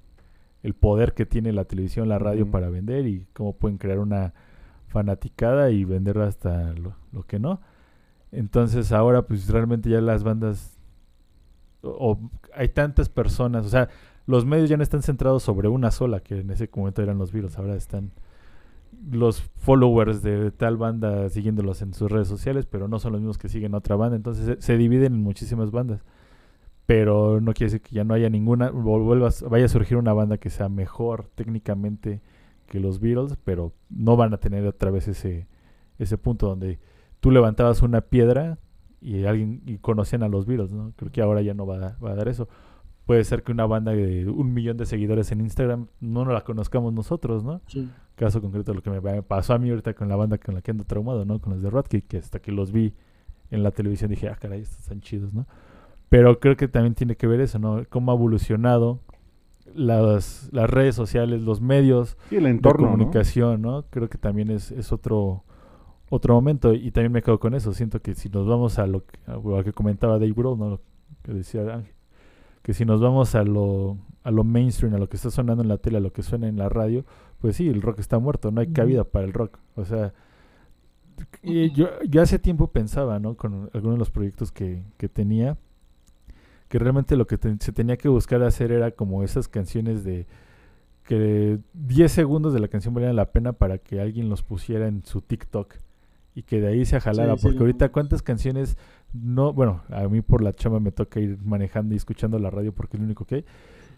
el 0.64 0.74
poder 0.74 1.14
que 1.14 1.26
tiene 1.26 1.54
la 1.54 1.66
televisión, 1.66 2.10
la 2.10 2.20
radio 2.20 2.50
para 2.50 2.70
vender 2.70 3.08
y 3.08 3.28
cómo 3.34 3.54
pueden 3.54 3.78
crear 3.78 4.00
una 4.00 4.34
fanaticada 4.88 5.70
y 5.72 5.86
vender 5.86 6.20
hasta 6.20 6.74
lo, 6.74 6.96
lo 7.12 7.24
que 7.24 7.40
no. 7.40 7.62
Entonces 8.34 8.92
ahora 8.92 9.22
pues 9.22 9.48
realmente 9.48 9.90
ya 9.90 10.02
las 10.02 10.24
bandas 10.24 10.78
o, 11.84 12.18
hay 12.56 12.70
tantas 12.70 13.10
personas, 13.10 13.66
o 13.66 13.70
sea, 13.70 13.90
los 14.26 14.46
medios 14.46 14.70
ya 14.70 14.78
no 14.78 14.84
están 14.84 15.04
centrados 15.04 15.44
sobre 15.44 15.68
una 15.68 15.92
sola, 15.92 16.22
que 16.22 16.40
en 16.40 16.50
ese 16.50 16.70
momento 16.76 17.02
eran 17.02 17.18
los 17.18 17.32
Beatles, 17.32 17.58
ahora 17.58 17.76
están 17.76 18.12
los 19.12 19.42
followers 19.42 20.22
de 20.22 20.52
tal 20.52 20.78
banda 20.78 21.30
siguiéndolos 21.30 21.82
en 21.82 21.94
sus 21.94 22.10
redes 22.10 22.28
sociales, 22.28 22.66
pero 22.66 22.88
no 22.88 23.00
son 23.00 23.12
los 23.12 23.22
mismos 23.22 23.38
que 23.38 23.50
siguen 23.50 23.76
otra 23.76 23.96
banda, 23.96 24.16
entonces 24.16 24.58
se, 24.64 24.78
dividen 24.78 25.16
en 25.16 25.22
muchísimas 25.22 25.72
bandas. 25.72 26.04
Pero 26.86 27.40
no 27.40 27.54
quiere 27.54 27.72
decir 27.72 27.82
que 27.82 27.96
ya 27.96 28.04
no 28.04 28.14
haya 28.14 28.30
ninguna, 28.30 28.72
vaya 28.72 29.66
a 29.66 29.70
surgir 29.70 29.98
una 29.98 30.14
banda 30.14 30.38
que 30.38 30.50
sea 30.50 30.68
mejor 30.70 31.30
técnicamente 31.36 32.22
que 32.68 32.80
los 32.80 33.00
Beatles, 33.00 33.38
pero 33.44 33.74
no 33.90 34.18
van 34.18 34.34
a 34.34 34.38
tener 34.38 34.66
otra 34.66 34.92
vez 34.92 35.08
ese, 35.08 35.48
ese 35.98 36.18
punto 36.18 36.48
donde 36.48 36.80
tú 37.24 37.32
levantabas 37.32 37.82
una 37.82 38.02
piedra 38.02 38.58
y 39.00 39.24
alguien 39.24 39.62
y 39.66 39.78
conocían 39.78 40.24
a 40.24 40.28
los 40.28 40.46
Beatles, 40.46 40.74
¿no? 40.74 40.92
Creo 40.98 41.10
que 41.10 41.22
ahora 41.22 41.42
ya 41.42 41.54
no 41.54 41.66
va 41.66 41.78
a, 41.78 41.98
va 42.04 42.12
a 42.12 42.16
dar 42.16 42.28
eso. 42.28 42.50
Puede 43.06 43.24
ser 43.24 43.44
que 43.44 43.54
una 43.54 43.66
banda 43.66 43.94
de 43.94 44.28
un 44.30 44.54
millón 44.54 44.76
de 44.76 44.86
seguidores 44.86 45.32
en 45.32 45.40
Instagram 45.40 45.88
no 46.02 46.26
la 46.26 46.42
conozcamos 46.42 46.92
nosotros, 46.92 47.46
¿no? 47.46 47.62
Sí. 47.68 47.90
Caso 48.16 48.42
concreto 48.42 48.74
lo 48.74 48.84
que 48.84 48.90
me 48.90 49.24
pasó 49.24 49.54
a 49.54 49.58
mí 49.58 49.70
ahorita 49.70 49.94
con 49.94 50.10
la 50.10 50.18
banda 50.18 50.38
con 50.38 50.54
la 50.54 50.62
que 50.62 50.72
ando 50.72 50.84
traumado, 50.84 51.24
¿no? 51.24 51.40
Con 51.40 51.54
los 51.54 51.62
de 51.62 51.70
Rodkick, 51.70 52.08
que 52.08 52.18
hasta 52.18 52.40
que 52.40 52.52
los 52.52 52.74
vi 52.74 52.94
en 53.52 53.64
la 53.64 53.72
televisión 53.72 54.10
dije, 54.10 54.28
ah, 54.28 54.36
caray, 54.36 54.60
estos 54.60 54.80
están 54.80 55.00
chidos, 55.00 55.34
¿no? 55.34 55.48
Pero 56.10 56.42
creo 56.42 56.58
que 56.58 56.68
también 56.68 56.94
tiene 56.94 57.16
que 57.16 57.26
ver 57.26 57.40
eso, 57.40 57.58
¿no? 57.58 57.86
Cómo 57.90 58.12
ha 58.12 58.16
evolucionado 58.16 59.00
las, 59.74 60.50
las 60.52 60.70
redes 60.70 60.94
sociales, 60.94 61.42
los 61.42 61.62
medios 61.62 62.18
Sí, 62.28 62.36
el 62.36 62.44
de 62.44 62.50
entorno, 62.50 62.88
¿no? 62.88 62.92
comunicación, 62.92 63.62
¿no? 63.62 63.86
Creo 63.90 64.10
que 64.10 64.18
también 64.18 64.52
es, 64.52 64.72
es 64.72 64.92
otro 64.92 65.46
otro 66.14 66.34
momento 66.36 66.74
y 66.74 66.92
también 66.92 67.12
me 67.12 67.22
quedo 67.22 67.40
con 67.40 67.54
eso. 67.56 67.74
Siento 67.74 68.02
que 68.02 68.16
si 68.16 68.30
nos 68.30 68.48
vamos 68.48 68.80
a 68.80 68.88
lo 68.88 69.06
que, 69.06 69.20
a 69.28 69.34
lo 69.36 69.64
que 69.64 69.74
comentaba 69.74 70.14
Dave 70.20 70.34
Grohl, 70.34 70.58
¿no? 70.60 70.70
Lo 70.70 70.82
que 71.24 71.34
decía 71.34 71.62
Ángel, 71.74 71.94
que 72.64 72.74
si 72.74 72.86
nos 72.86 73.02
vamos 73.02 73.36
a 73.36 73.44
lo 73.44 73.98
a 74.24 74.32
lo 74.32 74.44
mainstream, 74.46 74.94
a 74.96 74.98
lo 75.00 75.10
que 75.10 75.18
está 75.18 75.30
sonando 75.32 75.64
en 75.64 75.70
la 75.70 75.78
tele, 75.78 75.98
a 75.98 76.02
lo 76.02 76.14
que 76.14 76.24
suena 76.24 76.48
en 76.48 76.58
la 76.58 76.70
radio, 76.70 77.06
pues 77.40 77.58
sí, 77.58 77.68
el 77.68 77.82
rock 77.82 78.00
está 78.00 78.20
muerto, 78.20 78.52
no 78.52 78.62
hay 78.62 78.68
cabida 78.68 79.04
para 79.04 79.26
el 79.26 79.34
rock. 79.34 79.60
O 79.76 79.84
sea, 79.86 80.14
y 81.42 81.72
yo, 81.72 81.90
yo 82.10 82.22
hace 82.22 82.40
tiempo 82.40 82.68
pensaba, 82.68 83.20
¿no? 83.20 83.36
Con 83.36 83.70
algunos 83.74 83.96
de 83.96 84.00
los 84.00 84.10
proyectos 84.12 84.52
que, 84.52 84.84
que 84.98 85.10
tenía, 85.10 85.58
que 86.70 86.80
realmente 86.80 87.16
lo 87.18 87.28
que 87.28 87.38
te- 87.38 87.56
se 87.60 87.72
tenía 87.72 87.98
que 87.98 88.10
buscar 88.10 88.42
hacer 88.44 88.72
era 88.72 88.92
como 88.92 89.24
esas 89.24 89.48
canciones 89.48 90.04
de 90.04 90.28
que 91.04 91.60
10 91.74 92.12
segundos 92.12 92.54
de 92.54 92.60
la 92.62 92.68
canción 92.70 92.94
valían 92.94 93.16
la 93.16 93.32
pena 93.32 93.54
para 93.54 93.78
que 93.78 94.02
alguien 94.02 94.30
los 94.30 94.44
pusiera 94.44 94.88
en 94.88 95.04
su 95.06 95.22
TikTok 95.22 95.76
y 96.36 96.44
que 96.44 96.60
de 96.60 96.68
ahí 96.68 96.86
se 96.86 97.00
jalara, 97.00 97.36
Sí, 97.38 97.44
porque 97.44 97.60
ahorita 97.60 97.90
cuántas 97.90 98.22
canciones 98.22 98.78
no, 99.14 99.54
bueno, 99.54 99.84
a 99.90 100.08
mí 100.08 100.22
por 100.22 100.42
la 100.42 100.54
chamba 100.54 100.80
me 100.80 100.92
toca 100.92 101.20
ir 101.20 101.38
manejando 101.44 101.94
y 101.94 101.98
escuchando 101.98 102.40
la 102.40 102.50
radio 102.50 102.74
porque 102.74 102.98
es 102.98 103.02
lo 103.02 103.06
único 103.06 103.26
que 103.26 103.36
hay. 103.36 103.46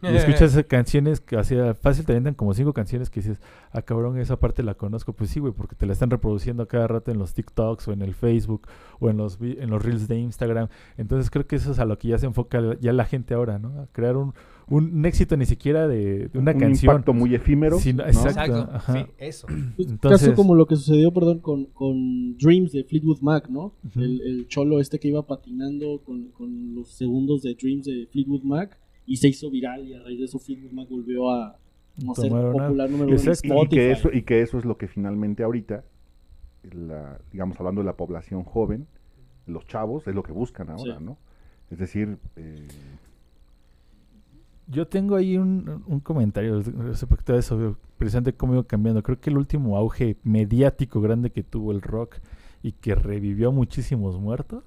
Y 0.04 0.08
escuchas 0.16 0.52
esas 0.54 0.66
canciones 0.66 1.20
que 1.22 1.38
hacía 1.38 1.74
fácil 1.74 2.06
te 2.06 2.12
avientan 2.14 2.34
como 2.36 2.54
cinco 2.54 2.74
canciones 2.74 3.10
que 3.10 3.20
dices, 3.22 3.40
ah 3.72 3.82
cabrón, 3.82 4.18
esa 4.20 4.38
parte 4.40 4.64
la 4.64 4.74
conozco. 4.76 5.14
Pues 5.14 5.30
sí, 5.30 5.40
güey, 5.40 5.54
porque 5.54 5.76
te 5.76 5.86
la 5.86 5.94
están 5.94 6.10
reproduciendo 6.10 6.64
a 6.64 6.68
cada 6.68 6.88
rato 6.88 7.12
en 7.12 7.18
los 7.20 7.34
TikToks 7.34 7.88
o 7.88 7.94
en 7.94 8.02
el 8.02 8.14
Facebook 8.14 8.68
o 9.00 9.10
en 9.10 9.18
los 9.18 9.40
en 9.42 9.70
los 9.70 9.84
Reels 9.84 10.08
de 10.08 10.18
Instagram. 10.20 10.68
Entonces 10.98 11.30
creo 11.30 11.46
que 11.48 11.56
eso 11.58 11.72
es 11.72 11.80
a 11.80 11.86
lo 11.86 11.98
que 11.98 12.10
ya 12.10 12.18
se 12.18 12.26
enfoca 12.28 12.62
la- 12.62 12.80
ya 12.80 12.94
la 12.94 13.06
gente 13.06 13.34
ahora, 13.34 13.60
¿no? 13.60 13.82
A 13.82 13.88
crear 13.92 14.16
un, 14.18 14.34
un 14.68 15.06
éxito 15.06 15.36
ni 15.38 15.46
siquiera 15.46 15.88
de, 15.88 16.30
de 16.30 16.40
una 16.40 16.52
un 16.54 16.60
canción. 16.60 16.92
impacto 16.94 17.14
muy 17.14 17.34
efímero. 17.36 17.80
Sí, 17.80 17.90
exacto. 17.92 18.30
Exacto, 18.30 18.70
ajá. 18.74 18.94
sí, 18.94 19.06
eso. 19.18 19.48
Pues, 19.76 19.90
Entonces- 19.90 20.30
caso 20.30 20.36
como 20.36 20.56
lo 20.56 20.66
que 20.66 20.76
sucedió, 20.76 21.12
perdón, 21.14 21.40
con, 21.40 21.66
con 21.68 22.38
Dreams 22.38 22.72
de 22.72 22.84
Fleetwood 22.84 23.22
Mac, 23.22 23.50
¿no? 23.50 23.74
El, 23.96 24.22
el 24.22 24.48
cholo 24.48 24.80
este 24.80 25.00
que 25.00 25.08
iba 25.10 25.26
patinando 25.26 26.02
con, 26.06 26.30
con 26.32 26.76
los 26.76 26.90
segundos 26.90 27.42
de 27.42 27.56
Dreams 27.56 27.86
de 27.86 28.08
Fleetwood 28.12 28.44
Mac 28.44 28.78
y 29.06 29.18
se 29.18 29.28
hizo 29.28 29.50
viral 29.50 29.88
y 29.88 29.94
a 29.94 30.02
raíz 30.04 30.20
de 30.20 30.26
eso 30.26 30.40
Fleetwood 30.40 30.88
volvió 30.90 31.30
a 31.32 31.58
no 32.04 32.16
ser 32.16 32.30
popular 32.30 32.90
número 32.90 33.10
uno 33.10 33.16
Exacto. 33.16 33.64
Y 33.64 33.68
que, 33.70 33.92
eso, 33.92 34.10
y 34.12 34.22
que 34.24 34.42
eso 34.42 34.58
es 34.58 34.66
lo 34.66 34.78
que 34.78 34.88
finalmente 34.88 35.44
ahorita, 35.44 35.84
la, 36.74 37.20
digamos, 37.32 37.60
hablando 37.60 37.82
de 37.82 37.86
la 37.86 37.96
población 37.96 38.44
joven, 38.44 38.88
los 39.46 39.66
chavos, 39.68 40.08
es 40.08 40.16
lo 40.16 40.24
que 40.24 40.32
buscan 40.32 40.70
ahora, 40.70 40.98
Sí. 40.98 41.04
¿no? 41.04 41.18
Es 41.72 41.78
decir, 41.80 42.18
eh, 42.36 42.68
Yo 44.68 44.88
tengo 44.88 45.16
ahí 45.16 45.38
un, 45.38 45.84
un 45.86 46.00
comentario 46.00 46.62
respecto 46.62 47.34
a 47.34 47.38
eso, 47.38 47.78
precisamente 47.98 48.34
cómo 48.34 48.54
iba 48.54 48.64
cambiando. 48.64 49.04
Creo 49.04 49.20
que 49.20 49.30
el 49.30 49.38
último 49.38 49.78
auge 49.78 50.18
mediático 50.24 51.02
grande 51.02 51.30
que 51.30 51.44
tuvo 51.44 51.72
el 51.72 51.82
rock 51.84 52.18
y 52.64 52.72
que 52.72 52.96
revivió 52.96 53.50
a 53.50 53.52
muchísimos 53.52 54.20
muertos 54.20 54.64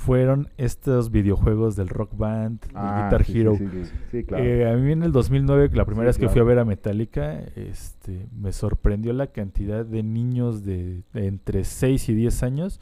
fueron 0.00 0.48
estos 0.56 1.10
videojuegos 1.10 1.76
del 1.76 1.88
Rock 1.88 2.16
Band, 2.16 2.60
del 2.62 2.70
ah, 2.74 3.02
Guitar 3.04 3.24
sí, 3.26 3.38
Hero. 3.38 3.54
Sí, 3.58 3.68
sí, 3.70 3.90
sí, 4.10 4.24
claro. 4.24 4.42
Eh, 4.42 4.70
a 4.72 4.74
mí 4.76 4.92
en 4.92 5.02
el 5.02 5.12
2009, 5.12 5.70
la 5.74 5.84
primera 5.84 6.10
Sí, 6.10 6.20
vez 6.20 6.26
que 6.26 6.32
fui 6.32 6.40
a 6.40 6.44
ver 6.44 6.58
a 6.58 6.64
Metallica, 6.64 7.38
este, 7.54 8.26
me 8.34 8.50
sorprendió 8.52 9.12
la 9.12 9.26
cantidad 9.26 9.84
de 9.84 10.02
niños 10.02 10.64
de, 10.64 11.02
de 11.12 11.26
entre 11.26 11.64
6 11.64 12.08
y 12.08 12.14
10 12.14 12.42
años 12.44 12.80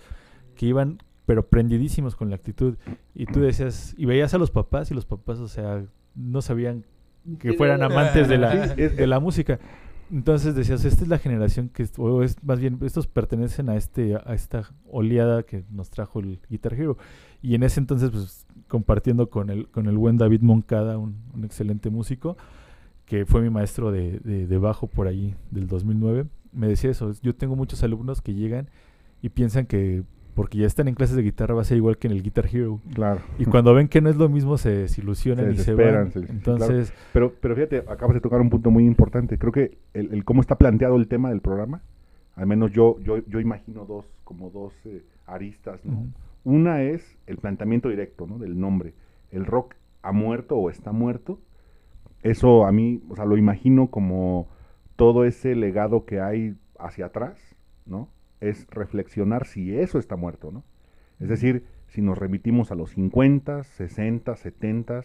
que 0.55 0.67
iban, 0.67 0.99
pero 1.27 1.45
prendidísimos 1.49 2.15
con 2.15 2.31
la 2.31 2.37
actitud. 2.37 2.77
Y 3.17 3.27
tú 3.27 3.41
decías, 3.41 3.95
y 3.99 4.07
veías 4.07 4.33
a 4.35 4.39
los 4.39 4.53
papás 4.53 4.93
y 4.93 4.95
los 4.95 5.05
papás, 5.05 5.41
o 5.41 5.49
sea, 5.49 5.83
no 6.15 6.41
sabían 6.41 6.85
que 7.41 7.53
fueran 7.55 7.83
amantes 7.83 8.29
de 8.29 8.39
la, 8.39 8.69
Sí, 8.69 8.81
es- 8.81 8.97
de 8.97 9.07
la 9.09 9.19
música. 9.19 9.59
Entonces 10.11 10.55
decías, 10.55 10.85
esta 10.85 11.03
es 11.03 11.09
la 11.09 11.19
generación 11.19 11.69
que, 11.69 11.87
o 11.99 12.23
es 12.23 12.43
más 12.43 12.59
bien, 12.59 12.79
estos 12.83 13.07
pertenecen 13.07 13.69
a 13.69 13.77
este, 13.77 14.17
a 14.17 14.35
esta 14.35 14.71
oleada 14.91 15.43
que 15.43 15.65
nos 15.71 15.91
trajo 15.91 16.21
el 16.21 16.41
Guitar 16.49 16.75
Hero. 16.75 16.97
Y 17.43 17.55
en 17.55 17.63
ese 17.63 17.81
entonces, 17.81 18.11
pues, 18.11 18.47
compartiendo 18.69 19.29
con 19.29 19.51
el, 19.51 19.69
con 19.69 19.87
el 19.87 19.99
buen 19.99 20.17
David 20.17 20.41
Moncada, 20.41 20.97
un, 20.97 21.17
un 21.35 21.45
excelente 21.45 21.91
músico, 21.91 22.37
que 23.05 23.27
fue 23.27 23.43
mi 23.43 23.51
maestro 23.51 23.91
de, 23.91 24.21
de, 24.21 24.47
de 24.47 24.59
bajo 24.59 24.87
por 24.87 25.07
ahí 25.07 25.35
del 25.51 25.67
2009, 25.67 26.27
me 26.53 26.69
decía 26.69 26.91
eso. 26.91 27.13
Yo 27.23 27.35
tengo 27.35 27.57
muchos 27.57 27.83
alumnos 27.83 28.23
que 28.23 28.35
llegan 28.35 28.69
y 29.23 29.29
piensan 29.31 29.67
que 29.67 30.05
porque 30.39 30.59
ya 30.59 30.67
están 30.69 30.87
en 30.87 30.95
clases 30.95 31.17
de 31.17 31.23
guitarra 31.23 31.57
va 31.57 31.63
a 31.63 31.65
ser 31.65 31.79
igual 31.79 31.99
que 31.99 32.07
en 32.07 32.13
el 32.13 32.23
Guitar 32.23 32.47
Hero. 32.47 32.79
claro. 32.95 33.21
Y 33.41 33.45
cuando 33.47 33.75
ven 33.75 33.89
que 33.89 34.01
no 34.01 34.09
es 34.09 34.15
lo 34.15 34.29
mismo, 34.29 34.57
se 34.57 34.71
desilusionan 34.71 35.47
Se 35.47 35.51
y 35.53 35.65
se 35.65 35.75
van. 35.75 36.13
se- 36.13 36.21
claro. 36.21 36.33
Entonces, 36.33 36.93
Pero, 37.13 37.33
pero 37.41 37.57
fíjate, 37.57 37.79
acabas 37.89 38.15
de 38.15 38.21
tocar 38.21 38.41
un 38.41 38.49
punto 38.49 38.71
muy 38.71 38.85
importante. 38.87 39.37
Creo 39.37 39.51
que 39.51 39.79
el, 39.95 40.15
el 40.15 40.25
cómo 40.25 40.41
está 40.41 40.57
planteado 40.57 40.95
el 40.95 41.09
tema 41.09 41.31
del 41.31 41.41
programa, 41.41 41.83
al 42.37 42.47
menos 42.47 42.71
yo, 42.71 43.01
yo, 43.01 43.19
yo 43.27 43.41
imagino 43.41 43.85
dos, 43.85 44.07
como 44.23 44.51
dos 44.51 44.73
eh, 44.85 45.03
aristas, 45.27 45.85
¿no? 45.85 46.07
Una 46.45 46.83
es 46.83 47.19
el 47.27 47.39
planteamiento 47.39 47.89
directo, 47.89 48.29
¿no? 48.29 48.39
Del 48.39 48.61
nombre. 48.61 48.95
El 49.33 49.45
rock 49.45 49.75
ha 50.03 50.13
muerto 50.13 50.55
o 50.57 50.71
está 50.71 50.93
muerto. 50.93 51.41
Eso 52.23 52.65
a 52.65 52.71
mí, 52.71 53.03
o 53.09 53.17
sea, 53.17 53.25
lo 53.25 53.37
imagino 53.37 53.89
como 53.89 54.47
todo 54.95 55.25
ese 55.25 55.57
legado 55.57 56.05
que 56.05 56.21
hay 56.21 56.55
hacia 56.79 57.07
atrás, 57.07 57.37
¿no? 57.87 58.09
Es 58.41 58.67
reflexionar 58.71 59.47
si 59.47 59.77
eso 59.77 59.99
está 59.99 60.17
muerto, 60.17 60.51
¿no? 60.53 60.65
Es 61.21 61.29
decir, 61.29 61.65
si 61.89 62.03
nos 62.03 62.19
remitimos 62.19 62.71
a 62.71 62.75
los 62.75 62.91
50, 62.91 63.65
60, 63.65 64.37
70, 64.37 65.01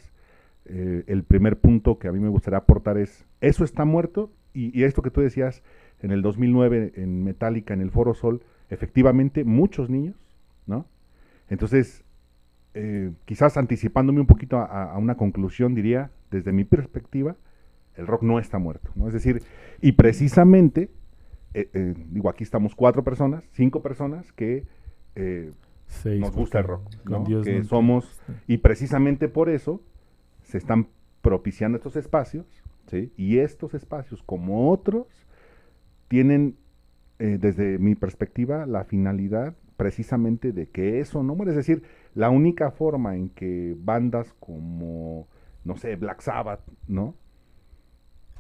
eh, 0.66 1.04
el 1.08 1.24
primer 1.24 1.60
punto 1.60 1.98
que 1.98 2.08
a 2.08 2.12
mí 2.12 2.20
me 2.20 2.30
gustaría 2.30 2.60
aportar 2.60 2.98
es, 2.98 3.26
eso 3.42 3.64
está 3.64 3.86
muerto 3.86 4.32
y, 4.54 4.78
y 4.78 4.84
esto 4.84 5.02
que 5.02 5.10
tú 5.10 5.22
decías 5.22 5.64
en 6.02 6.12
el 6.12 6.22
2009 6.22 6.94
en 6.96 7.24
Metallica, 7.24 7.74
en 7.74 7.82
el 7.82 7.92
Foro 7.92 8.14
Sol, 8.14 8.44
efectivamente 8.70 9.44
muchos 9.44 9.90
niños, 9.90 10.16
¿no? 10.68 10.86
Entonces, 11.50 12.04
eh, 12.74 13.12
quizás 13.26 13.58
anticipándome 13.58 14.20
un 14.20 14.28
poquito 14.28 14.58
a, 14.58 14.94
a 14.94 14.98
una 14.98 15.16
conclusión, 15.16 15.76
diría, 15.76 16.12
desde 16.32 16.52
mi 16.52 16.64
perspectiva, 16.64 17.36
el 17.96 18.08
rock 18.08 18.24
no 18.24 18.40
está 18.40 18.58
muerto, 18.58 18.90
¿no? 18.96 19.08
Es 19.08 19.14
decir, 19.14 19.44
y 19.82 19.94
precisamente, 19.94 20.90
eh, 21.54 21.70
eh, 21.74 21.94
digo, 22.10 22.30
aquí 22.30 22.44
estamos 22.44 22.76
cuatro 22.76 23.04
personas, 23.04 23.48
cinco 23.52 23.82
personas 23.82 24.32
que 24.32 24.66
eh, 25.16 25.52
Seis, 25.88 26.20
nos 26.20 26.36
gusta 26.36 26.60
el 26.60 26.66
rock, 26.66 26.90
¿no? 27.06 27.26
Dios 27.26 27.46
que 27.46 27.60
no- 27.60 27.64
somos, 27.64 28.22
y 28.48 28.58
precisamente 28.58 29.28
por 29.28 29.50
eso 29.50 29.82
se 30.44 30.58
están 30.58 30.88
propiciando 31.22 31.78
estos 31.78 31.96
espacios, 31.96 32.46
¿sí? 32.88 33.12
Y 33.16 33.38
estos 33.40 33.74
espacios, 33.74 34.24
como 34.24 34.72
otros, 34.72 35.08
tienen, 36.08 36.58
eh, 37.20 37.38
desde 37.40 37.78
mi 37.78 37.96
perspectiva, 37.96 38.66
la 38.66 38.84
finalidad 38.84 39.56
precisamente 39.78 40.52
de 40.52 40.68
que 40.68 41.00
eso 41.00 41.24
no 41.24 41.36
muere. 41.36 41.52
Es 41.52 41.58
decir, 41.58 41.84
la 42.14 42.30
única 42.30 42.72
forma 42.72 43.16
en 43.16 43.30
que 43.30 43.76
bandas 43.78 44.34
como, 44.40 45.28
no 45.64 45.78
sé, 45.78 45.96
Black 45.96 46.22
Sabbath, 46.22 46.62
¿no? 46.88 47.16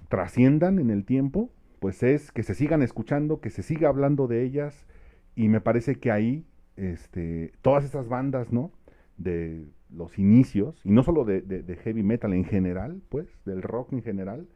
trasciendan 0.09 0.79
en 0.79 0.89
el 0.89 1.05
tiempo, 1.05 1.49
pues 1.83 2.03
es 2.03 2.31
que 2.31 2.43
se 2.43 2.55
sigan 2.55 2.81
escuchando, 2.81 3.41
que 3.41 3.51
se 3.51 3.63
siga 3.63 3.89
hablando 3.89 4.27
de 4.27 4.43
ellas, 4.43 4.87
y 5.35 5.49
me 5.49 5.61
parece 5.61 5.95
que 5.97 6.11
ahí, 6.11 6.45
este, 6.77 7.53
todas 7.61 7.83
estas 7.85 8.07
bandas, 8.09 8.51
¿no? 8.53 8.71
De 9.17 9.65
los 9.91 10.17
inicios, 10.19 10.81
y 10.85 10.91
no 10.91 11.03
solo 11.03 11.25
de, 11.25 11.41
de- 11.41 11.63
de 11.63 11.75
heavy 11.77 12.03
metal 12.03 12.33
en 12.33 12.45
general, 12.45 13.01
pues, 13.09 13.27
del 13.45 13.61
rock 13.61 13.93
en 13.93 14.03
general, 14.03 14.47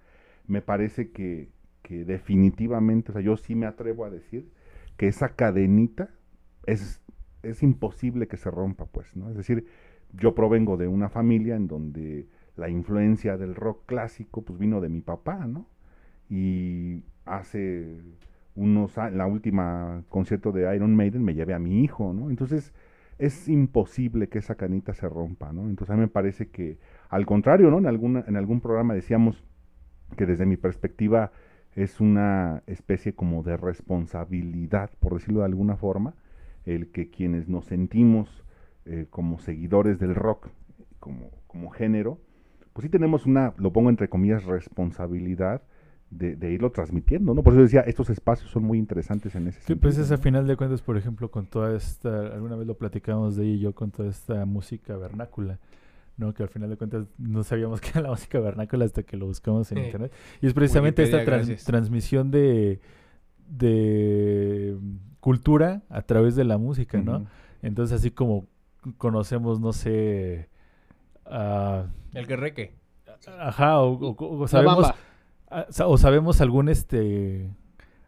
me 0.48 0.62
parece 0.62 1.12
que, 1.12 1.50
que 1.84 2.06
definitivamente, 2.06 3.12
o 3.12 3.14
sea, 3.14 3.22
yo 3.22 3.38
sí 3.38 3.56
me 3.56 3.66
atrevo 3.68 4.06
a 4.06 4.10
decir 4.10 4.52
que 4.98 5.08
esa 5.10 5.36
cadenita 5.36 6.10
es, 6.66 7.02
es 7.44 7.64
imposible 7.64 8.28
que 8.28 8.38
se 8.38 8.52
rompa, 8.52 8.86
pues, 8.86 9.16
¿no? 9.16 9.30
Es 9.30 9.38
decir, 9.38 9.68
yo 10.14 10.34
provengo 10.36 10.78
de 10.78 10.88
una 10.88 11.10
familia 11.10 11.56
en 11.56 11.68
donde 11.68 12.28
la 12.56 12.70
influencia 12.70 13.38
del 13.38 13.56
rock 13.56 13.86
clásico 13.86 14.44
pues 14.44 14.58
vino 14.60 14.82
de 14.82 14.90
mi 14.90 15.02
papá, 15.02 15.46
¿no? 15.48 15.68
Y 16.30 17.04
hace 17.26 18.02
unos 18.56 18.98
la 18.98 19.28
última 19.28 20.04
concierto 20.10 20.52
de 20.52 20.76
Iron 20.76 20.96
Maiden 20.96 21.24
me 21.24 21.36
llevé 21.36 21.54
a 21.54 21.60
mi 21.60 21.84
hijo, 21.84 22.14
¿no? 22.14 22.30
Entonces 22.30 22.74
es 23.20 23.48
imposible 23.48 24.30
que 24.30 24.40
esa 24.40 24.56
canita 24.56 24.94
se 24.94 25.08
rompa, 25.08 25.52
¿no? 25.54 25.70
Entonces 25.70 25.92
a 25.92 25.96
mí 25.96 26.02
me 26.02 26.08
parece 26.08 26.50
que 26.50 26.80
al 27.10 27.26
contrario, 27.26 27.70
¿no? 27.72 27.78
En, 27.78 27.88
alguna, 27.88 28.24
en 28.28 28.36
algún 28.36 28.62
programa 28.62 28.94
decíamos 28.94 29.44
que 30.16 30.26
desde 30.26 30.46
mi 30.46 30.58
perspectiva 30.58 31.32
es 31.76 32.00
una 32.00 32.64
especie 32.66 33.14
como 33.14 33.44
de 33.44 33.58
responsabilidad, 33.58 34.90
por 35.00 35.14
decirlo 35.14 35.40
de 35.40 35.46
alguna 35.46 35.76
forma, 35.78 36.16
el 36.66 36.92
que 36.92 37.10
quienes 37.10 37.48
nos 37.48 37.66
sentimos 37.66 38.44
eh, 38.86 39.06
como 39.10 39.38
seguidores 39.38 40.00
del 40.00 40.16
rock, 40.16 40.50
como, 41.00 41.30
como 41.46 41.70
género, 41.70 42.20
pues 42.74 42.84
sí 42.84 42.90
tenemos 42.90 43.26
una, 43.26 43.54
lo 43.58 43.72
pongo 43.72 43.90
entre 43.90 44.10
comillas, 44.10 44.46
responsabilidad 44.46 45.62
de, 46.10 46.36
de 46.36 46.52
irlo 46.52 46.72
transmitiendo, 46.72 47.34
¿no? 47.34 47.44
Por 47.44 47.54
eso 47.54 47.62
decía, 47.64 47.82
estos 47.82 48.10
espacios 48.10 48.50
son 48.50 48.64
muy 48.64 48.78
interesantes 48.80 49.36
en 49.36 49.48
ese 49.48 49.60
Sí, 49.60 49.66
sentido. 49.68 49.82
pues 49.82 49.98
es 49.98 50.12
a 50.12 50.18
final 50.18 50.48
de 50.48 50.56
cuentas, 50.56 50.82
por 50.82 50.96
ejemplo, 50.98 51.30
con 51.30 51.46
toda 51.48 51.76
esta, 51.76 52.28
alguna 52.28 52.56
vez 52.56 52.66
lo 52.68 52.78
platicamos 52.78 53.36
de 53.36 53.44
ella 53.46 53.54
y 53.56 53.60
yo, 53.60 53.74
con 53.76 53.92
toda 53.92 54.10
esta 54.10 54.46
música 54.46 54.96
vernácula, 54.96 55.60
¿no? 56.16 56.34
Que 56.34 56.44
al 56.44 56.50
final 56.50 56.70
de 56.70 56.78
cuentas 56.78 57.06
no 57.18 57.44
sabíamos 57.44 57.82
que 57.82 57.90
era 57.90 58.02
la 58.02 58.10
música 58.10 58.40
vernácula 58.40 58.86
hasta 58.86 59.04
que 59.04 59.18
lo 59.18 59.26
buscamos 59.26 59.70
en 59.74 59.80
Sí. 59.80 59.84
internet. 59.86 60.14
Y 60.42 60.48
es 60.48 60.54
precisamente 60.54 61.04
esta 61.04 61.26
trans- 61.26 61.64
transmisión 61.66 62.32
de, 62.32 62.80
de 63.50 64.78
cultura 65.20 65.82
a 65.90 66.02
través 66.04 66.36
de 66.36 66.44
la 66.46 66.58
música, 66.58 67.02
¿no? 67.02 67.26
Entonces, 67.62 68.00
así 68.00 68.12
como 68.12 68.46
conocemos, 68.98 69.60
no 69.60 69.74
sé, 69.74 70.48
ah, 71.26 71.86
El 72.14 72.28
guerreque. 72.28 72.74
ajá, 73.40 73.80
o, 73.82 73.92
o- 73.94 74.38
o 74.38 74.42
La 74.44 74.48
sabemos, 74.48 74.82
bamba. 74.84 74.96
Ah, 75.50 75.66
o 75.86 75.98
sabemos 75.98 76.42
algún 76.42 76.68
este 76.70 77.50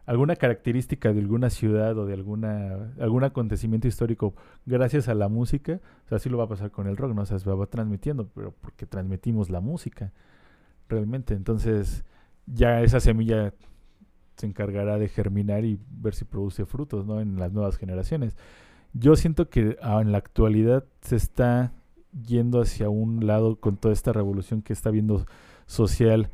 alguna 0.04 0.36
característica 0.36 1.12
de 1.12 1.20
alguna 1.20 1.50
ciudad 1.50 1.96
o 1.96 2.04
de 2.04 2.14
alguna 2.14 2.92
algún 3.00 3.24
acontecimiento 3.24 3.88
histórico 3.88 4.34
gracias 4.66 5.08
a 5.08 5.14
la 5.14 5.28
música, 5.28 5.80
o 6.04 6.08
sea, 6.08 6.16
así 6.16 6.28
lo 6.28 6.36
va 6.36 6.44
a 6.44 6.48
pasar 6.48 6.70
con 6.70 6.86
el 6.86 6.96
rock, 6.96 7.14
¿no? 7.14 7.22
O 7.22 7.26
sea, 7.26 7.38
se 7.38 7.48
va 7.48 7.66
transmitiendo, 7.66 8.28
pero 8.34 8.52
porque 8.60 8.86
transmitimos 8.86 9.48
la 9.50 9.60
música 9.60 10.12
realmente. 10.88 11.34
Entonces, 11.34 12.04
ya 12.46 12.82
esa 12.82 13.00
semilla 13.00 13.54
se 14.36 14.46
encargará 14.46 14.98
de 14.98 15.08
germinar 15.08 15.64
y 15.64 15.78
ver 15.90 16.14
si 16.14 16.24
produce 16.24 16.66
frutos, 16.66 17.06
¿no? 17.06 17.20
En 17.20 17.36
las 17.36 17.52
nuevas 17.52 17.76
generaciones. 17.78 18.36
Yo 18.92 19.16
siento 19.16 19.48
que 19.48 19.78
en 19.82 20.12
la 20.12 20.18
actualidad 20.18 20.84
se 21.02 21.16
está 21.16 21.72
yendo 22.26 22.60
hacia 22.60 22.88
un 22.88 23.26
lado 23.26 23.56
con 23.60 23.76
toda 23.76 23.94
esta 23.94 24.12
revolución 24.12 24.62
que 24.62 24.72
está 24.72 24.90
viendo 24.90 25.26
social 25.66 26.30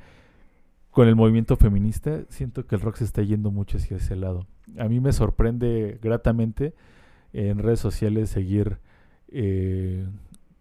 con 0.96 1.08
el 1.08 1.14
movimiento 1.14 1.58
feminista, 1.58 2.22
siento 2.30 2.66
que 2.66 2.74
el 2.74 2.80
rock 2.80 2.96
se 2.96 3.04
está 3.04 3.20
yendo 3.20 3.50
mucho 3.50 3.76
hacia 3.76 3.98
ese 3.98 4.16
lado. 4.16 4.46
A 4.78 4.88
mí 4.88 4.98
me 4.98 5.12
sorprende 5.12 5.98
gratamente 6.02 6.72
en 7.34 7.58
redes 7.58 7.80
sociales 7.80 8.30
seguir 8.30 8.78
eh, 9.28 10.08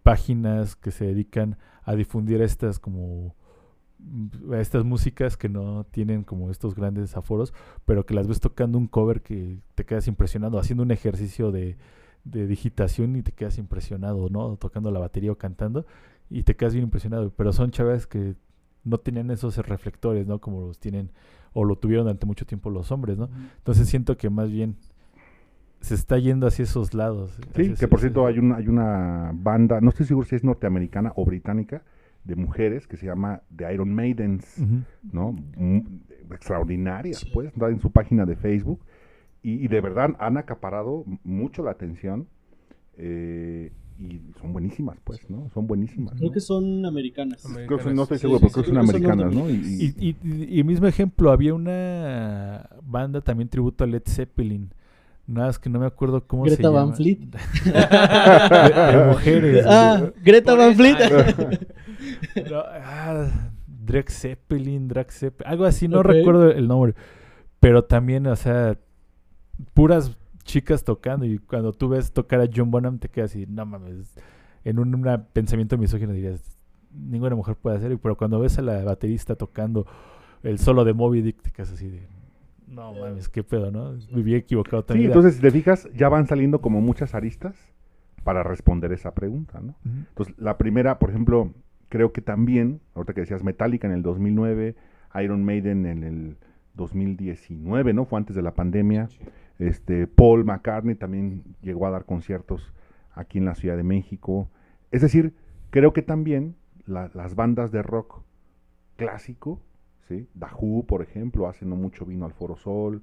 páginas 0.02 0.76
que 0.76 0.90
se 0.90 1.06
dedican 1.06 1.56
a 1.84 1.94
difundir 1.94 2.42
estas 2.42 2.78
como 2.78 3.34
mm, 3.98 4.52
estas 4.52 4.84
músicas 4.84 5.38
que 5.38 5.48
no 5.48 5.86
tienen 5.90 6.22
como 6.22 6.50
estos 6.50 6.74
grandes 6.74 7.16
aforos, 7.16 7.54
pero 7.86 8.04
que 8.04 8.12
las 8.12 8.28
ves 8.28 8.40
tocando 8.40 8.76
un 8.76 8.88
cover 8.88 9.22
que 9.22 9.60
te 9.74 9.86
quedas 9.86 10.06
impresionado, 10.06 10.58
haciendo 10.58 10.82
un 10.82 10.90
ejercicio 10.90 11.50
de, 11.50 11.78
de 12.24 12.46
digitación 12.46 13.16
y 13.16 13.22
te 13.22 13.32
quedas 13.32 13.56
impresionado, 13.56 14.28
¿no? 14.28 14.58
Tocando 14.58 14.90
la 14.90 15.00
batería 15.00 15.32
o 15.32 15.38
cantando 15.38 15.86
y 16.28 16.42
te 16.42 16.56
quedas 16.56 16.74
bien 16.74 16.84
impresionado, 16.84 17.30
pero 17.30 17.54
son 17.54 17.70
chavas 17.70 18.06
que 18.06 18.34
no 18.86 18.98
tenían 18.98 19.30
esos 19.30 19.58
reflectores, 19.58 20.26
¿no? 20.26 20.38
Como 20.38 20.68
los 20.68 20.78
tienen 20.78 21.10
o 21.52 21.64
lo 21.64 21.76
tuvieron 21.76 22.04
durante 22.04 22.24
mucho 22.26 22.46
tiempo 22.46 22.70
los 22.70 22.90
hombres, 22.92 23.18
¿no? 23.18 23.28
Entonces 23.58 23.88
siento 23.88 24.16
que 24.16 24.30
más 24.30 24.50
bien 24.50 24.76
se 25.80 25.94
está 25.94 26.18
yendo 26.18 26.46
hacia 26.46 26.62
esos 26.62 26.94
lados. 26.94 27.38
Sí, 27.54 27.74
que 27.74 27.88
por 27.88 28.00
cierto 28.00 28.26
hay 28.26 28.38
una, 28.38 28.56
hay 28.56 28.68
una 28.68 29.32
banda, 29.34 29.80
no 29.80 29.90
estoy 29.90 30.06
seguro 30.06 30.26
si 30.26 30.36
es 30.36 30.44
norteamericana 30.44 31.12
o 31.16 31.24
británica, 31.24 31.82
de 32.24 32.34
mujeres 32.34 32.86
que 32.86 32.96
se 32.96 33.06
llama 33.06 33.42
The 33.54 33.72
Iron 33.72 33.94
Maidens. 33.94 34.58
¿no? 35.12 35.32
Mm, 35.56 35.80
extraordinarias, 36.32 37.24
pues, 37.32 37.48
está 37.48 37.68
en 37.68 37.80
su 37.80 37.90
página 37.90 38.24
de 38.24 38.36
Facebook. 38.36 38.80
Y, 39.42 39.64
y 39.64 39.68
de 39.68 39.80
verdad 39.80 40.16
han 40.18 40.36
acaparado 40.38 41.04
mucho 41.22 41.62
la 41.62 41.70
atención 41.70 42.26
eh, 42.96 43.72
y 43.98 44.20
son 44.40 44.52
buenísimas, 44.52 44.98
pues, 45.04 45.28
¿no? 45.30 45.48
Son 45.54 45.66
buenísimas. 45.66 46.14
Creo 46.14 46.28
¿no? 46.28 46.32
que 46.32 46.40
son 46.40 46.84
americanas. 46.86 47.44
Americanas. 47.44 47.66
Creo 47.66 47.78
que 47.90 47.94
no 47.94 48.02
estoy 48.02 48.18
Sí, 48.18 48.22
seguro, 48.22 48.38
sí, 48.40 48.44
pero 48.46 48.52
creo 48.52 48.64
sí, 48.64 48.70
que 48.70 48.76
son 48.76 48.86
creo 48.86 48.98
que 48.98 49.04
son 49.04 49.20
americanas, 49.22 49.34
¿no? 49.34 49.50
Y, 49.50 49.84
y- 49.98 50.06
Y, 50.08 50.54
y, 50.54 50.60
y 50.60 50.64
mismo 50.64 50.86
ejemplo, 50.86 51.30
había 51.30 51.54
una 51.54 52.68
banda 52.82 53.20
también 53.20 53.48
tributo 53.48 53.84
a 53.84 53.86
Led 53.86 54.02
Zeppelin. 54.06 54.70
Nada 55.26 55.48
más 55.48 55.58
que 55.58 55.68
no 55.68 55.80
me 55.80 55.86
acuerdo 55.86 56.24
cómo 56.26 56.44
se 56.44 56.50
Greta 56.54 56.68
llama. 56.68 56.84
Van 56.84 56.94
Fleet. 56.94 57.18
de, 57.64 58.98
de 58.98 59.06
mujeres. 59.08 59.64
Ah, 59.68 60.10
Greta 60.22 60.54
Van 60.54 60.74
Fleet. 60.74 60.96
No, 62.50 62.60
ah, 62.64 63.28
Drex 63.66 64.20
Zeppelin, 64.20 64.86
Drax 64.88 65.18
Zeppelin, 65.18 65.50
algo 65.50 65.64
así, 65.64 65.88
no 65.88 66.02
recuerdo 66.02 66.50
el 66.50 66.68
nombre. 66.68 66.94
Pero 67.60 67.84
también, 67.84 68.26
o 68.26 68.36
sea, 68.36 68.78
puras 69.74 70.16
chicas 70.46 70.84
tocando. 70.84 71.26
Y 71.26 71.38
cuando 71.38 71.72
tú 71.72 71.88
ves 71.88 72.12
tocar 72.12 72.40
a 72.40 72.48
John 72.52 72.70
Bonham, 72.70 72.98
te 72.98 73.08
quedas 73.08 73.32
así, 73.32 73.46
no 73.46 73.66
mames. 73.66 74.14
En 74.64 74.78
un 74.78 74.94
una 74.94 75.24
pensamiento 75.24 75.76
misógino 75.76 76.12
dirías, 76.12 76.58
ninguna 76.92 77.36
mujer 77.36 77.56
puede 77.56 77.76
hacerlo. 77.76 77.98
Pero 77.98 78.16
cuando 78.16 78.40
ves 78.40 78.58
a 78.58 78.62
la 78.62 78.82
baterista 78.82 79.34
tocando 79.34 79.86
el 80.42 80.58
solo 80.58 80.84
de 80.84 80.94
Moby 80.94 81.20
Dick, 81.20 81.42
te 81.42 81.50
quedas 81.50 81.72
así 81.72 81.88
de, 81.88 82.08
no 82.66 82.94
mames, 82.94 83.28
qué 83.28 83.44
pedo, 83.44 83.70
¿no? 83.70 83.94
Viví 84.12 84.34
equivocado 84.34 84.82
sí, 84.82 84.88
también. 84.88 85.10
entonces, 85.10 85.34
si 85.34 85.40
te 85.40 85.50
fijas, 85.50 85.88
ya 85.94 86.08
van 86.08 86.26
saliendo 86.26 86.60
como 86.60 86.80
muchas 86.80 87.14
aristas 87.14 87.56
para 88.24 88.42
responder 88.42 88.92
esa 88.92 89.14
pregunta, 89.14 89.60
¿no? 89.60 89.76
Entonces, 89.84 90.34
la 90.38 90.58
primera, 90.58 90.98
por 90.98 91.10
ejemplo, 91.10 91.52
creo 91.88 92.12
que 92.12 92.22
también, 92.22 92.80
ahorita 92.94 93.14
que 93.14 93.20
decías 93.20 93.44
Metallica 93.44 93.86
en 93.86 93.92
el 93.92 94.02
2009, 94.02 94.74
Iron 95.22 95.44
Maiden 95.44 95.86
en 95.86 96.02
el 96.02 96.36
2019, 96.74 97.94
¿no? 97.94 98.04
Fue 98.04 98.18
antes 98.18 98.34
de 98.34 98.42
la 98.42 98.54
pandemia. 98.54 99.08
Este, 99.58 100.06
Paul 100.06 100.44
McCartney 100.44 100.94
también 100.96 101.42
llegó 101.62 101.86
a 101.86 101.90
dar 101.90 102.04
conciertos 102.04 102.72
aquí 103.14 103.38
en 103.38 103.46
la 103.46 103.54
Ciudad 103.54 103.76
de 103.76 103.82
México. 103.82 104.50
Es 104.90 105.02
decir, 105.02 105.34
creo 105.70 105.92
que 105.92 106.02
también 106.02 106.54
la- 106.86 107.10
las 107.14 107.34
bandas 107.34 107.72
de 107.72 107.82
rock 107.82 108.22
clásico, 108.96 109.60
¿sí? 110.08 110.28
Who, 110.60 110.84
por 110.86 111.02
ejemplo, 111.02 111.48
hace 111.48 111.66
no 111.66 111.76
mucho 111.76 112.04
vino 112.06 112.24
al 112.24 112.32
Foro 112.32 112.56
Sol. 112.56 113.02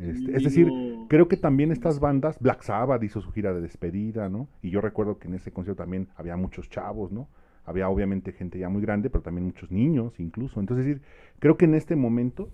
Este, 0.00 0.36
es 0.36 0.44
decir, 0.44 0.68
Creo 1.08 1.28
que 1.28 1.36
también 1.36 1.70
estas 1.70 2.00
bandas, 2.00 2.38
Black 2.40 2.62
Sabbath 2.62 3.02
hizo 3.02 3.20
su 3.20 3.30
gira 3.30 3.52
de 3.52 3.60
despedida, 3.60 4.28
¿no? 4.28 4.48
Y 4.62 4.70
yo 4.70 4.80
recuerdo 4.80 5.18
que 5.18 5.28
en 5.28 5.34
ese 5.34 5.52
concierto 5.52 5.82
también 5.82 6.08
había 6.16 6.36
muchos 6.36 6.68
chavos, 6.70 7.12
¿no? 7.12 7.28
Había 7.66 7.88
obviamente 7.88 8.32
gente 8.32 8.58
ya 8.58 8.68
muy 8.68 8.82
grande, 8.82 9.10
pero 9.10 9.22
también 9.22 9.44
muchos 9.46 9.70
niños 9.70 10.18
incluso. 10.18 10.60
Entonces, 10.60 10.86
es 10.86 10.94
decir, 10.96 11.06
creo 11.38 11.56
que 11.56 11.64
en 11.66 11.74
este 11.74 11.94
momento 11.96 12.50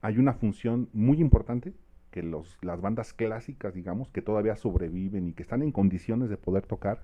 hay 0.00 0.18
una 0.18 0.32
función 0.34 0.88
muy 0.92 1.20
importante 1.20 1.72
que 2.14 2.22
los, 2.22 2.56
las 2.62 2.80
bandas 2.80 3.12
clásicas, 3.12 3.74
digamos, 3.74 4.08
que 4.10 4.22
todavía 4.22 4.54
sobreviven 4.54 5.26
y 5.26 5.32
que 5.32 5.42
están 5.42 5.62
en 5.62 5.72
condiciones 5.72 6.30
de 6.30 6.36
poder 6.36 6.64
tocar, 6.64 7.02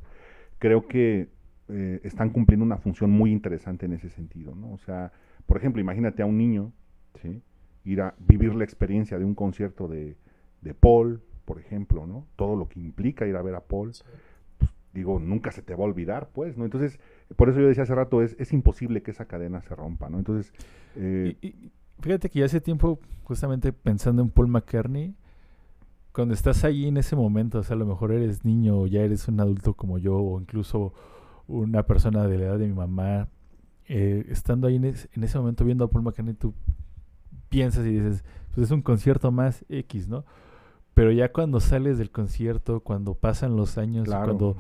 creo 0.61 0.87
que 0.87 1.29
eh, 1.69 2.01
están 2.05 2.31
cumpliendo 2.31 2.65
una 2.65 2.77
función 2.79 3.11
muy 3.11 3.33
interesante 3.33 3.87
en 3.87 3.93
ese 3.95 4.09
sentido, 4.09 4.55
¿no? 4.55 4.73
O 4.73 4.79
sea, 4.79 5.11
por 5.47 5.57
ejemplo, 5.57 5.81
imagínate 5.81 6.23
a 6.23 6.27
un 6.27 6.39
niño, 6.39 6.73
¿sí? 7.21 7.43
Ir 7.85 8.03
a 8.03 8.15
vivir 8.21 8.55
la 8.55 8.63
experiencia 8.63 9.19
de 9.19 9.25
un 9.25 9.35
concierto 9.35 9.89
de, 9.89 10.15
de 10.61 10.75
Paul, 10.75 11.21
por 11.45 11.59
ejemplo, 11.59 12.07
¿no? 12.07 12.25
Todo 12.37 12.55
lo 12.55 12.69
que 12.69 12.79
implica 12.79 13.27
ir 13.27 13.35
a 13.35 13.43
ver 13.43 13.57
a 13.57 13.61
Paul. 13.67 13.91
pues, 14.59 14.71
digo, 14.95 15.19
nunca 15.19 15.51
se 15.51 15.63
te 15.63 15.75
va 15.75 15.83
a 15.83 15.89
olvidar, 15.89 16.29
pues, 16.33 16.57
¿no? 16.57 16.65
Entonces, 16.65 17.01
por 17.35 17.49
eso 17.49 17.59
yo 17.61 17.67
decía 17.67 17.83
hace 17.83 17.97
rato, 17.97 18.23
es, 18.23 18.37
es 18.39 18.53
imposible 18.53 19.03
que 19.03 19.11
esa 19.11 19.25
cadena 19.25 19.61
se 19.63 19.75
rompa, 19.75 20.09
¿no? 20.09 20.19
Entonces, 20.19 20.53
eh, 20.95 21.35
Y- 21.43 21.49
y 21.49 21.73
fíjate 22.01 22.29
que 22.31 22.39
ya 22.41 22.45
hace 22.47 22.61
tiempo, 22.61 22.99
justamente 23.25 23.73
pensando 23.73 24.23
en 24.23 24.31
Paul 24.31 24.49
McCartney, 24.49 25.15
cuando 26.13 26.35
estás 26.35 26.65
ahí 26.65 26.87
en 26.87 26.97
ese 26.97 27.15
momento, 27.17 27.59
o 27.61 27.63
sea, 27.63 27.77
a 27.77 27.79
lo 27.79 27.87
mejor 27.87 28.13
eres 28.13 28.45
niño 28.45 28.79
o 28.81 28.87
ya 28.87 29.01
eres 29.03 29.29
un 29.29 29.41
adulto 29.41 29.75
como 29.75 29.99
yo, 29.99 30.17
o 30.17 30.41
incluso 30.41 30.93
una 31.47 31.85
persona 31.85 32.27
de 32.27 32.39
la 32.39 32.45
edad 32.47 32.59
de 32.59 32.67
mi 32.67 32.75
mamá, 32.75 33.29
eh, 33.87 34.25
estando 34.29 34.67
ahí 34.69 34.77
en, 34.77 34.85
es- 34.85 35.09
en 35.15 35.25
ese 35.25 35.39
momento 35.39 35.65
viendo 35.65 35.85
a 35.85 35.91
Paul 35.91 36.03
McCartney, 36.05 36.35
tú 36.35 36.55
piensas 37.49 37.87
y 37.87 37.91
dices, 37.91 38.25
pues 38.55 38.67
es 38.67 38.71
un 38.73 38.83
concierto 38.83 39.31
más 39.33 39.65
X, 39.69 40.09
¿no? 40.09 40.25
Pero 40.95 41.13
ya 41.13 41.33
cuando 41.33 41.61
sales 41.61 41.99
del 41.99 42.11
concierto, 42.11 42.81
cuando 42.81 43.15
pasan 43.15 43.57
los 43.57 43.79
años, 43.79 44.05
claro. 44.05 44.27
cuando 44.27 44.57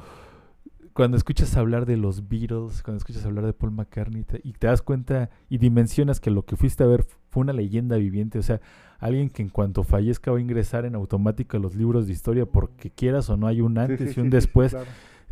cuando 1.01 1.17
escuchas 1.17 1.57
hablar 1.57 1.87
de 1.87 1.97
los 1.97 2.29
Beatles, 2.29 2.83
cuando 2.83 2.99
escuchas 2.99 3.25
hablar 3.25 3.47
de 3.47 3.55
Paul 3.55 3.73
McCartney 3.73 4.23
te- 4.23 4.43
y 4.45 4.53
te 4.53 4.67
das 4.67 4.83
cuenta 4.83 5.31
y 5.49 5.57
dimensionas 5.57 6.21
que 6.21 6.31
lo 6.31 6.45
que 6.45 6.57
fuiste 6.57 6.85
a 6.85 6.87
ver 6.87 7.07
fue 7.31 7.41
una 7.41 7.55
leyenda 7.55 7.97
viviente, 7.97 8.39
o 8.39 8.43
sea, 8.43 8.61
alguien 8.99 9.31
que 9.31 9.41
en 9.41 9.49
cuanto 9.49 9.83
fallezca 9.83 10.31
va 10.31 10.37
a 10.37 10.43
ingresar 10.43 10.85
en 10.85 10.95
automático 10.95 11.57
a 11.57 11.61
los 11.61 11.75
libros 11.75 12.07
de 12.07 12.13
historia 12.13 12.45
porque 12.45 12.91
quieras 12.91 13.31
o 13.31 13.39
no 13.39 13.47
hay 13.47 13.63
un 13.63 13.79
antes 13.79 14.13
sí, 14.13 14.21
y 14.21 14.21
un 14.21 14.27
sí, 14.27 14.31
después, 14.33 14.73
claro. 14.73 14.91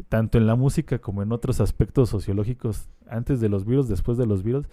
tanto 0.08 0.38
en 0.38 0.46
la 0.46 0.54
música 0.54 1.00
como 1.00 1.22
en 1.22 1.32
otros 1.32 1.60
aspectos 1.60 2.08
sociológicos, 2.08 2.88
antes 3.06 3.38
de 3.38 3.50
los 3.50 3.66
Beatles, 3.66 3.88
después 3.88 4.16
de 4.16 4.24
los 4.24 4.42
Beatles. 4.42 4.70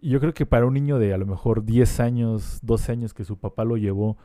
Yo 0.00 0.18
creo 0.18 0.32
que 0.32 0.46
para 0.46 0.64
un 0.64 0.72
niño 0.72 0.98
de 0.98 1.12
a 1.12 1.18
lo 1.18 1.26
mejor 1.26 1.62
10 1.66 2.00
años, 2.00 2.60
12 2.62 2.90
años 2.90 3.12
que 3.12 3.24
su 3.24 3.36
papá 3.36 3.66
lo 3.66 3.76
llevó, 3.76 4.16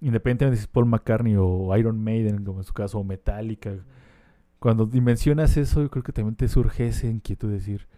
independientemente 0.00 0.56
si 0.56 0.62
es 0.62 0.66
Paul 0.66 0.86
McCartney 0.86 1.36
o 1.38 1.76
Iron 1.76 2.02
Maiden, 2.02 2.44
como 2.44 2.58
en 2.58 2.64
su 2.64 2.72
caso, 2.72 2.98
o 2.98 3.04
Metallica, 3.04 3.76
cuando 4.60 4.86
dimensionas 4.86 5.56
eso, 5.56 5.82
yo 5.82 5.90
creo 5.90 6.04
que 6.04 6.12
también 6.12 6.36
te 6.36 6.46
surge 6.46 6.86
esa 6.86 7.06
inquietud 7.08 7.48
de 7.48 7.54
decir, 7.54 7.88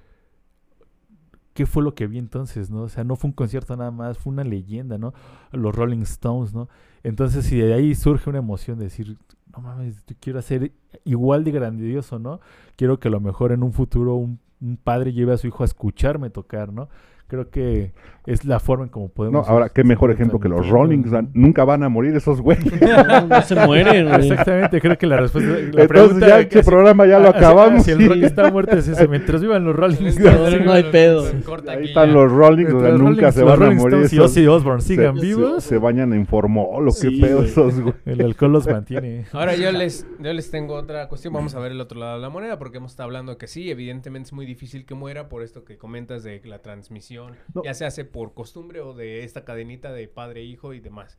¿qué 1.54 1.66
fue 1.66 1.82
lo 1.82 1.94
que 1.94 2.06
vi 2.06 2.18
entonces, 2.18 2.70
no? 2.70 2.82
O 2.82 2.88
sea, 2.88 3.04
no 3.04 3.16
fue 3.16 3.28
un 3.28 3.34
concierto 3.34 3.76
nada 3.76 3.90
más, 3.90 4.16
fue 4.16 4.32
una 4.32 4.44
leyenda, 4.44 4.96
¿no? 4.96 5.12
Los 5.50 5.74
Rolling 5.74 6.02
Stones, 6.02 6.54
¿no? 6.54 6.68
Entonces, 7.02 7.44
si 7.46 7.58
de 7.58 7.74
ahí 7.74 7.94
surge 7.96 8.30
una 8.30 8.38
emoción 8.38 8.78
de 8.78 8.84
decir, 8.84 9.18
no 9.52 9.60
mames, 9.60 10.06
yo 10.06 10.16
quiero 10.20 10.38
hacer 10.38 10.72
igual 11.04 11.42
de 11.42 11.50
grandioso, 11.50 12.20
¿no? 12.20 12.40
Quiero 12.76 13.00
que 13.00 13.08
a 13.08 13.10
lo 13.10 13.20
mejor 13.20 13.50
en 13.50 13.64
un 13.64 13.72
futuro 13.72 14.14
un, 14.14 14.38
un 14.60 14.76
padre 14.76 15.12
lleve 15.12 15.32
a 15.34 15.38
su 15.38 15.48
hijo 15.48 15.64
a 15.64 15.66
escucharme 15.66 16.30
tocar, 16.30 16.72
¿no? 16.72 16.88
Creo 17.32 17.48
que 17.48 17.92
es 18.26 18.44
la 18.44 18.60
forma 18.60 18.84
en 18.84 18.90
cómo 18.90 19.06
No, 19.06 19.12
podemos... 19.14 19.48
ahora, 19.48 19.70
qué 19.70 19.84
mejor 19.84 20.10
ejemplo 20.10 20.38
que 20.38 20.46
los 20.50 20.68
Rollings. 20.68 21.10
¿no? 21.10 21.26
Nunca 21.32 21.64
van 21.64 21.82
a 21.82 21.88
morir 21.88 22.14
esos 22.14 22.42
güeyes. 22.42 22.70
No, 22.82 23.26
no 23.26 23.42
se 23.42 23.54
mueren, 23.54 24.06
güey. 24.10 24.28
Exactamente, 24.30 24.80
creo 24.82 24.98
que 24.98 25.06
la 25.06 25.16
respuesta... 25.16 25.50
La 25.50 25.58
Entonces 25.60 25.88
pregunta 25.88 26.28
ya 26.28 26.40
este 26.40 26.62
programa 26.62 27.06
ya 27.06 27.18
lo 27.18 27.30
acabamos. 27.30 27.84
Si 27.84 27.90
el 27.90 28.02
y 28.02 28.08
rock 28.08 28.18
está 28.18 28.50
muerto 28.50 28.76
es 28.76 28.86
eso. 28.86 29.08
Mientras 29.08 29.40
vivan 29.40 29.64
los 29.64 29.74
Rolling 29.74 30.10
No, 30.20 30.50
no 30.64 30.72
hay 30.72 30.82
pedo. 30.84 31.24
Ahí 31.68 31.86
están 31.86 32.08
ya. 32.08 32.12
los 32.12 32.30
Rollings, 32.30 32.68
o 32.74 32.80
sea, 32.80 32.88
mientras 32.90 33.00
nunca 33.00 33.32
se 33.32 33.42
van 33.44 33.62
a 33.62 33.70
morir. 33.70 33.78
Stones 33.78 34.12
y 34.12 34.16
esos- 34.16 34.30
Ozzy 34.30 34.46
Osbourne 34.46 34.82
sigan 34.82 35.16
se- 35.18 35.26
vivos. 35.26 35.64
Se 35.64 35.78
bañan 35.78 36.12
en 36.12 36.26
formol, 36.26 36.84
lo 36.84 36.92
que 36.92 36.98
Sí, 36.98 37.18
pedo 37.18 37.38
güey. 37.38 37.48
esos, 37.48 37.80
güey. 37.80 37.94
El 38.04 38.20
alcohol 38.20 38.52
los 38.52 38.66
mantiene. 38.68 39.24
Ahora 39.32 39.56
yo 39.56 39.72
les, 39.72 40.06
yo 40.20 40.32
les 40.34 40.50
tengo 40.50 40.74
otra 40.74 41.08
cuestión. 41.08 41.32
Vamos 41.32 41.54
a 41.54 41.60
ver 41.60 41.72
el 41.72 41.80
otro 41.80 41.98
lado 41.98 42.16
de 42.16 42.20
la 42.20 42.28
moneda 42.28 42.58
porque 42.58 42.76
hemos 42.76 42.92
estado 42.92 43.06
hablando 43.06 43.38
que 43.38 43.46
sí, 43.46 43.70
evidentemente 43.70 44.26
es 44.28 44.32
muy 44.34 44.44
difícil 44.44 44.84
que 44.84 44.94
muera 44.94 45.30
por 45.30 45.42
esto 45.42 45.64
que 45.64 45.78
comentas 45.78 46.22
de 46.22 46.42
la 46.44 46.58
transmisión. 46.60 47.21
No. 47.54 47.62
Ya 47.64 47.74
se 47.74 47.84
hace 47.84 48.04
por 48.04 48.34
costumbre 48.34 48.80
o 48.80 48.94
de 48.94 49.24
esta 49.24 49.44
cadenita 49.44 49.92
de 49.92 50.08
padre-hijo 50.08 50.74
y 50.74 50.80
demás. 50.80 51.18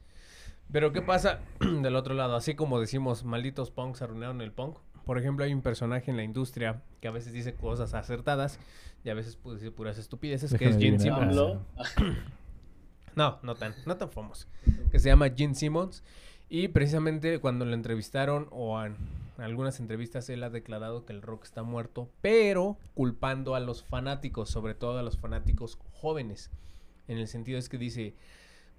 Pero 0.72 0.92
¿qué 0.92 1.02
pasa 1.02 1.40
del 1.60 1.96
otro 1.96 2.14
lado? 2.14 2.36
Así 2.36 2.56
como 2.56 2.80
decimos, 2.80 3.24
malditos 3.24 3.72
punks 3.72 4.02
arruinaron 4.02 4.42
el 4.42 4.52
punk. 4.52 4.78
Por 5.06 5.18
ejemplo, 5.18 5.44
hay 5.44 5.54
un 5.54 5.62
personaje 5.62 6.10
en 6.12 6.18
la 6.18 6.24
industria 6.24 6.82
que 7.02 7.10
a 7.10 7.12
veces 7.12 7.34
dice 7.34 7.54
cosas 7.54 7.94
acertadas 7.94 8.58
y 9.04 9.10
a 9.10 9.14
veces 9.14 9.36
puede 9.36 9.58
decir 9.58 9.74
puras 9.74 9.98
estupideces, 9.98 10.54
que 10.54 10.70
es 10.70 10.78
Gene. 10.78 11.00
Simmons. 11.00 11.38
No, 13.16 13.38
no 13.44 13.54
tan, 13.54 13.76
no 13.86 13.96
tan 13.96 14.10
famoso. 14.10 14.48
Que 14.92 14.98
se 14.98 15.10
llama 15.10 15.30
Gene 15.30 15.54
Simmons. 15.54 16.04
Y 16.50 16.70
precisamente 16.70 17.38
cuando 17.40 17.64
lo 17.64 17.76
entrevistaron, 17.76 18.48
o 18.50 18.80
en 19.44 19.50
algunas 19.50 19.82
entrevistas, 19.82 20.30
él 20.30 20.42
ha 20.44 20.50
declarado 20.50 21.04
que 21.04 21.12
el 21.12 21.22
rock 21.22 21.44
está 21.44 21.64
muerto, 21.64 22.10
pero 22.22 22.78
culpando 22.94 23.56
a 23.56 23.60
los 23.60 23.84
fanáticos, 23.84 24.50
sobre 24.50 24.74
todo 24.74 24.98
a 24.98 25.04
los 25.04 25.18
fanáticos 25.18 25.78
jóvenes. 25.92 26.50
En 27.10 27.18
el 27.18 27.28
sentido 27.28 27.60
es 27.60 27.68
que 27.68 27.78
dice, 27.78 28.16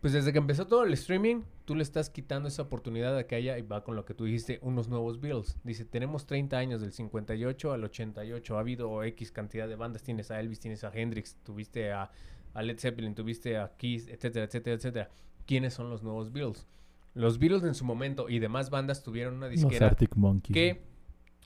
pues 0.00 0.14
desde 0.14 0.32
que 0.32 0.38
empezó 0.38 0.66
todo 0.66 0.84
el 0.84 0.94
streaming, 0.94 1.42
tú 1.66 1.74
le 1.74 1.82
estás 1.82 2.08
quitando 2.08 2.48
esa 2.48 2.62
oportunidad 2.62 3.14
de 3.14 3.26
que 3.26 3.34
haya, 3.34 3.58
y 3.58 3.62
va 3.62 3.84
con 3.84 3.94
lo 3.94 4.06
que 4.06 4.14
tú 4.14 4.24
dijiste, 4.24 4.58
unos 4.62 4.88
nuevos 4.88 5.20
Beatles. 5.20 5.58
Dice, 5.64 5.84
tenemos 5.84 6.24
30 6.24 6.56
años 6.56 6.80
del 6.80 6.92
58 6.92 7.72
al 7.74 7.84
88, 7.84 8.56
ha 8.56 8.60
habido 8.60 9.04
X 9.04 9.32
cantidad 9.32 9.68
de 9.68 9.76
bandas, 9.76 10.02
tienes 10.02 10.30
a 10.30 10.40
Elvis, 10.40 10.60
tienes 10.60 10.82
a 10.82 10.90
Hendrix, 10.94 11.36
tuviste 11.42 11.92
a, 11.92 12.10
a 12.54 12.62
Led 12.62 12.78
Zeppelin, 12.78 13.14
tuviste 13.14 13.58
a 13.58 13.76
Kiss, 13.76 14.08
etcétera, 14.08 14.46
etcétera, 14.46 14.76
etcétera. 14.76 15.10
¿Quiénes 15.44 15.74
son 15.74 15.90
los 15.90 16.02
nuevos 16.02 16.32
Beatles? 16.32 16.66
Los 17.14 17.38
Beatles 17.38 17.62
en 17.64 17.74
su 17.74 17.84
momento 17.84 18.28
y 18.28 18.38
demás 18.38 18.70
bandas 18.70 19.02
tuvieron 19.02 19.34
una 19.34 19.48
disquera 19.48 19.86
Arctic 19.86 20.16
Monkeys. 20.16 20.54
que 20.54 20.82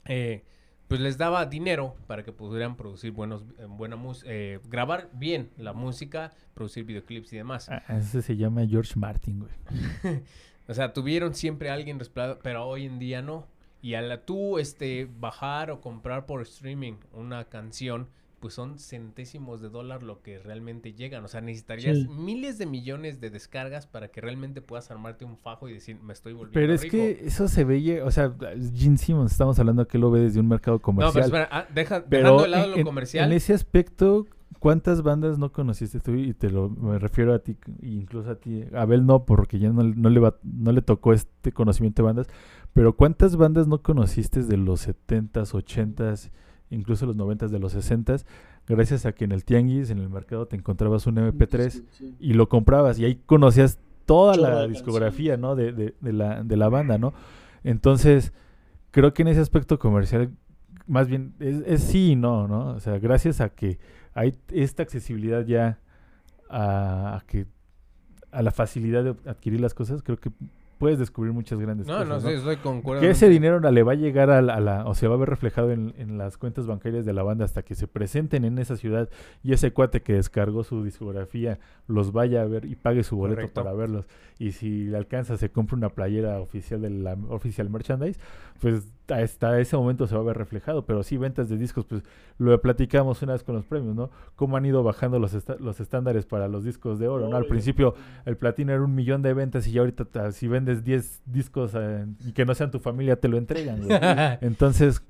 eh, 0.05 0.43
pues 0.87 0.99
les 0.99 1.17
daba 1.19 1.45
dinero 1.45 1.95
para 2.07 2.23
que 2.23 2.31
pudieran 2.31 2.75
producir 2.75 3.11
buenos, 3.11 3.43
eh, 3.59 3.67
buena 3.69 3.95
eh, 4.25 4.59
grabar 4.67 5.09
bien 5.13 5.51
la 5.55 5.73
música, 5.73 6.33
producir 6.55 6.83
videoclips 6.83 7.31
y 7.31 7.37
demás. 7.37 7.69
Ah, 7.69 7.83
ese 7.97 8.23
se 8.23 8.35
llama 8.35 8.65
George 8.65 8.93
Martin, 8.97 9.39
güey. 9.39 10.23
O 10.69 10.73
sea, 10.75 10.93
tuvieron 10.93 11.33
siempre 11.33 11.71
a 11.71 11.73
alguien 11.73 11.97
respaldado, 11.97 12.39
pero 12.43 12.63
hoy 12.63 12.85
en 12.85 12.99
día 12.99 13.23
no. 13.23 13.47
Y 13.81 13.95
al 13.95 14.21
tú 14.23 14.59
este, 14.59 15.09
bajar 15.19 15.71
o 15.71 15.81
comprar 15.81 16.27
por 16.27 16.43
streaming 16.43 16.93
una 17.11 17.45
canción, 17.45 18.07
pues 18.39 18.53
son 18.53 18.79
centésimos 18.79 19.61
de 19.61 19.69
dólar 19.69 20.03
lo 20.03 20.21
que 20.21 20.39
realmente 20.39 20.93
llegan. 20.93 21.23
O 21.23 21.27
sea, 21.27 21.41
necesitarías 21.41 21.97
Sí. 21.97 22.07
miles 22.07 22.57
de 22.57 22.65
millones 22.65 23.19
de 23.19 23.29
descargas 23.29 23.85
para 23.87 24.07
que 24.09 24.21
realmente 24.21 24.61
puedas 24.61 24.89
armarte 24.91 25.25
un 25.25 25.37
fajo 25.37 25.67
y 25.69 25.73
decir, 25.73 25.97
me 26.01 26.13
estoy 26.13 26.33
volviendo 26.33 26.53
Pero 26.53 26.73
es 26.73 26.81
rico". 26.83 26.91
que 26.91 27.21
eso 27.25 27.47
se 27.47 27.63
veía, 27.63 28.03
o 28.05 28.11
sea, 28.11 28.33
Gene 28.73 28.97
Simmons, 28.97 29.31
estamos 29.31 29.59
hablando 29.59 29.87
que 29.87 29.97
lo 29.97 30.09
ve 30.11 30.21
desde 30.21 30.39
un 30.39 30.47
mercado 30.47 30.77
No, 30.77 30.81
comercial. 30.81 31.13
pero 31.13 31.25
espera, 31.25 31.49
ah, 31.51 31.67
deja, 31.73 32.05
Pero 32.05 32.23
dejando 32.23 32.43
de 32.43 32.49
lado 32.49 32.73
en- 32.73 32.79
lo 32.79 32.85
comercial. 32.85 33.25
En 33.31 33.33
ese 33.37 33.53
aspecto, 33.53 34.25
¿cuántas 34.59 35.01
bandas 35.03 35.37
no 35.37 35.51
conociste 35.51 35.99
tú? 35.99 36.13
Y 36.15 36.33
te 36.33 36.49
lo 36.49 36.69
me 36.69 36.99
refiero 36.99 37.33
a 37.33 37.39
ti, 37.39 37.57
incluso 37.81 38.29
a 38.31 38.35
ti. 38.35 38.63
Abel 38.73 39.05
no, 39.05 39.25
porque 39.25 39.59
ya 39.59 39.69
no, 39.69 39.83
no 39.83 40.09
le 40.09 40.19
va, 40.19 40.37
no 40.43 40.71
le 40.71 40.81
tocó 40.81 41.13
este 41.13 41.51
conocimiento 41.51 42.01
de 42.01 42.05
bandas. 42.07 42.27
Pero 42.73 42.95
¿cuántas 42.95 43.35
bandas 43.35 43.67
no 43.67 43.81
conociste 43.81 44.43
de 44.43 44.57
los 44.57 44.81
70s, 44.87 45.53
80s, 45.53 46.31
incluso 46.69 47.05
los 47.05 47.15
90s, 47.17 47.49
de 47.49 47.59
los 47.59 47.75
60s? 47.75 48.25
Gracias 48.67 49.05
a 49.05 49.11
que 49.13 49.25
en 49.25 49.31
el 49.31 49.43
Tianguis, 49.45 49.89
en 49.89 49.99
el 49.99 50.09
mercado, 50.09 50.47
te 50.47 50.55
encontrabas 50.55 51.07
un 51.07 51.15
MP3 51.17 51.83
Sí. 51.91 52.15
y 52.19 52.33
lo 52.33 52.47
comprabas 52.49 52.99
y 52.99 53.05
ahí 53.05 53.15
conocías 53.25 53.79
toda 54.05 54.35
la 54.37 54.67
discografía. 54.67 55.37
¿no? 55.37 55.55
De, 55.55 55.71
de- 55.71 55.95
de 55.99 56.13
la, 56.13 56.43
de 56.43 56.57
la 56.57 56.69
banda, 56.69 56.97
¿no? 56.97 57.13
Entonces, 57.63 58.33
creo 58.91 59.13
que 59.13 59.21
en 59.23 59.27
ese 59.29 59.39
aspecto 59.41 59.79
comercial, 59.79 60.31
más 60.87 61.07
bien, 61.07 61.33
es, 61.39 61.61
es 61.65 61.83
sí 61.83 62.11
y 62.11 62.15
no, 62.15 62.47
¿no? 62.47 62.69
O 62.69 62.79
sea, 62.79 62.97
gracias 62.99 63.41
a 63.41 63.49
que 63.49 63.77
hay 64.13 64.35
esta 64.49 64.81
accesibilidad 64.83 65.45
ya 65.45 65.79
a, 66.49 67.17
a 67.17 67.21
que 67.27 67.45
a 68.31 68.41
la 68.41 68.51
facilidad 68.51 69.03
de 69.03 69.15
adquirir 69.29 69.59
las 69.61 69.73
cosas, 69.73 70.01
creo 70.03 70.17
que 70.19 70.31
puedes 70.79 70.97
descubrir 70.97 71.33
muchas 71.33 71.59
grandes 71.59 71.85
No, 71.85 71.93
cosas. 71.93 72.07
no, 72.07 72.19
sí, 72.21 72.35
estoy 72.35 72.57
concuerdo. 72.57 73.01
Que 73.01 73.11
ese 73.11 73.29
dinero 73.29 73.59
le 73.59 73.83
va 73.83 73.91
a 73.91 73.95
llegar 73.95 74.31
a 74.31 74.41
la, 74.41 74.55
a 74.55 74.59
la- 74.59 74.85
o 74.87 74.95
se 74.95 75.07
va 75.07 75.13
a 75.15 75.17
ver 75.17 75.29
reflejado 75.29 75.71
en, 75.71 75.93
en 75.97 76.17
las 76.17 76.37
cuentas 76.37 76.65
bancarias 76.65 77.05
de 77.05 77.13
la 77.13 77.21
banda 77.21 77.45
hasta 77.45 77.61
que 77.61 77.75
se 77.75 77.85
presenten 77.87 78.45
en 78.45 78.57
esa 78.57 78.75
ciudad 78.77 79.09
y 79.43 79.53
ese 79.53 79.71
cuate 79.71 80.01
que 80.01 80.13
descargó 80.13 80.63
su 80.63 80.83
discografía 80.83 81.59
los 81.87 82.11
vaya 82.11 82.41
a 82.41 82.45
ver 82.45 82.65
y 82.65 82.75
pague 82.75 83.03
su 83.03 83.15
boleto 83.17 83.41
Correcto. 83.41 83.63
para 83.63 83.75
verlos. 83.75 84.07
Y 84.39 84.53
si 84.53 84.85
le 84.85 84.97
alcanza, 84.97 85.37
se 85.37 85.51
compra 85.51 85.75
una 85.77 85.89
playera 85.89 86.39
oficial 86.39 86.81
de 86.81 86.89
la 86.89 87.13
oficial 87.29 87.69
merchandise, 87.69 88.19
pues 88.61 88.91
hasta 89.11 89.59
ese 89.59 89.75
momento 89.77 90.07
se 90.07 90.15
va 90.15 90.21
a 90.21 90.23
ver 90.23 90.37
reflejado. 90.37 90.85
Pero 90.85 91.03
sí, 91.03 91.17
ventas 91.17 91.49
de 91.49 91.57
discos, 91.57 91.85
pues 91.85 92.03
lo 92.37 92.59
platicamos 92.61 93.21
una 93.21 93.33
vez 93.33 93.43
con 93.43 93.55
los 93.55 93.65
premios, 93.65 93.95
¿no? 93.95 94.09
Cómo 94.35 94.57
han 94.57 94.65
ido 94.65 94.83
bajando 94.83 95.19
los, 95.19 95.35
los 95.59 95.79
estándares 95.79 96.25
para 96.25 96.47
los 96.47 96.63
discos 96.63 96.99
de 96.99 97.07
oro, 97.07 97.27
¿no? 97.29 97.37
Al 97.37 97.45
principio 97.45 97.95
el 98.25 98.37
platino 98.37 98.71
era 98.73 98.81
un 98.83 98.95
millón 98.95 99.21
de 99.21 99.33
ventas 99.33 99.67
y 99.67 99.71
ya 99.71 99.81
ahorita 99.81 100.05
ta- 100.05 100.31
si 100.31 100.47
vendes 100.47 100.83
10 100.83 101.21
discos 101.25 101.71
eh, 101.75 102.05
y 102.25 102.31
que 102.33 102.45
no 102.45 102.53
sean 102.55 102.71
tu 102.71 102.79
familia 102.79 103.15
te 103.19 103.27
lo 103.27 103.37
entregan. 103.37 103.81
güey. 103.85 103.99
Entonces, 104.41 105.03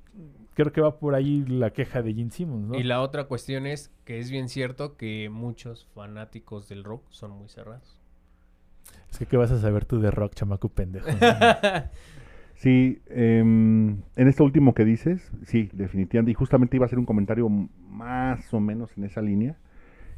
creo 0.55 0.71
que 0.73 0.81
va 0.81 0.97
por 0.99 1.15
ahí 1.15 1.45
la 1.45 1.69
queja 1.71 2.01
de 2.01 2.13
Gene 2.13 2.31
Simmons, 2.31 2.67
¿no? 2.67 2.75
Y 2.77 2.83
la 2.83 3.01
otra 3.01 3.25
cuestión 3.25 3.65
es 3.65 3.91
que 4.05 4.19
es 4.19 4.29
bien 4.31 4.49
cierto 4.49 4.97
que 4.97 5.29
muchos 5.29 5.85
fanáticos 5.95 6.67
del 6.67 6.83
rock 6.83 7.03
son 7.11 7.31
muy 7.31 7.47
cerrados. 7.49 7.97
Es 9.11 9.17
que, 9.19 9.25
¿qué 9.25 9.37
vas 9.37 9.51
a 9.51 9.59
saber 9.59 9.85
tú 9.85 9.99
de 9.99 10.11
rock, 10.11 10.33
chamaco 10.35 10.69
pendejo? 10.69 11.07
Sí, 12.59 13.01
em, 13.07 14.01
en 14.17 14.27
esto 14.27 14.43
último 14.43 14.73
que 14.73 14.83
dices, 14.83 15.31
sí, 15.45 15.69
definitivamente, 15.71 16.31
y 16.31 16.33
justamente 16.33 16.75
iba 16.75 16.83
a 16.83 16.87
hacer 16.87 16.99
un 16.99 17.05
comentario 17.05 17.47
más 17.47 18.53
o 18.53 18.59
menos 18.59 18.89
en 18.97 19.05
esa 19.05 19.21
línea, 19.21 19.55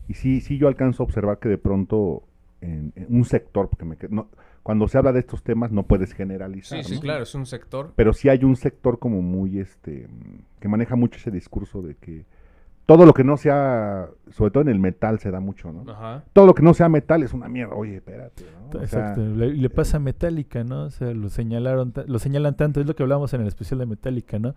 y 0.08 0.16
sí, 0.16 0.42
sí 0.42 0.58
yo 0.58 0.68
alcanzo 0.68 1.04
a 1.04 1.06
observar 1.06 1.38
que 1.38 1.50
de 1.50 1.60
pronto 1.60 2.24
en, 2.62 2.94
en 2.96 3.06
un 3.16 3.26
sector, 3.26 3.70
porque 3.70 3.86
me, 3.86 3.96
no, 4.10 4.28
cuando 4.64 4.88
se 4.88 4.98
habla 4.98 5.12
de 5.14 5.20
estos 5.20 5.44
temas 5.44 5.72
no 5.72 5.84
puedes 5.84 6.14
generalizar, 6.14 6.84
Sí, 6.84 6.90
sí, 6.90 6.96
¿no? 6.96 7.02
claro, 7.02 7.22
es 7.22 7.36
un 7.36 7.46
sector. 7.46 7.94
pero 7.96 8.12
sí 8.12 8.28
hay 8.28 8.44
un 8.44 8.56
sector 8.56 8.98
como 8.98 9.22
muy, 9.22 9.60
este, 9.60 10.08
que 10.60 10.68
maneja 10.68 10.96
mucho 10.96 11.18
ese 11.18 11.30
discurso 11.30 11.84
de 11.84 11.94
que 11.94 12.26
todo 12.86 13.06
lo 13.06 13.14
que 13.14 13.24
no 13.24 13.38
sea, 13.38 14.10
sobre 14.32 14.52
todo 14.52 14.64
en 14.64 14.70
el 14.70 14.80
metal 14.80 15.20
se 15.20 15.32
da 15.32 15.40
mucho, 15.40 15.72
¿no? 15.72 15.90
Ajá. 15.92 16.24
Todo 16.34 16.46
lo 16.46 16.54
que 16.54 16.64
no 16.64 16.74
sea 16.74 16.90
metal 16.90 17.24
es 17.24 17.34
una 17.34 17.48
mierda, 17.48 17.76
oye, 17.76 17.98
espérate, 17.98 18.44
¿no? 18.44 18.68
O 18.68 18.72
sea, 18.72 18.84
Exacto. 18.84 19.22
Le, 19.22 19.54
le 19.54 19.70
pasa 19.70 19.98
a 19.98 20.00
Metallica, 20.00 20.64
¿no? 20.64 20.86
O 20.86 20.90
sea, 20.90 21.14
lo 21.14 21.30
señalaron, 21.30 21.94
lo 22.08 22.20
señalan 22.20 22.56
tanto, 22.56 22.82
es 22.82 22.88
lo 22.88 22.96
que 22.96 23.04
hablamos 23.04 23.34
en 23.34 23.42
el 23.42 23.48
especial 23.48 23.80
de 23.80 23.86
Metallica, 23.86 24.40
¿no? 24.40 24.56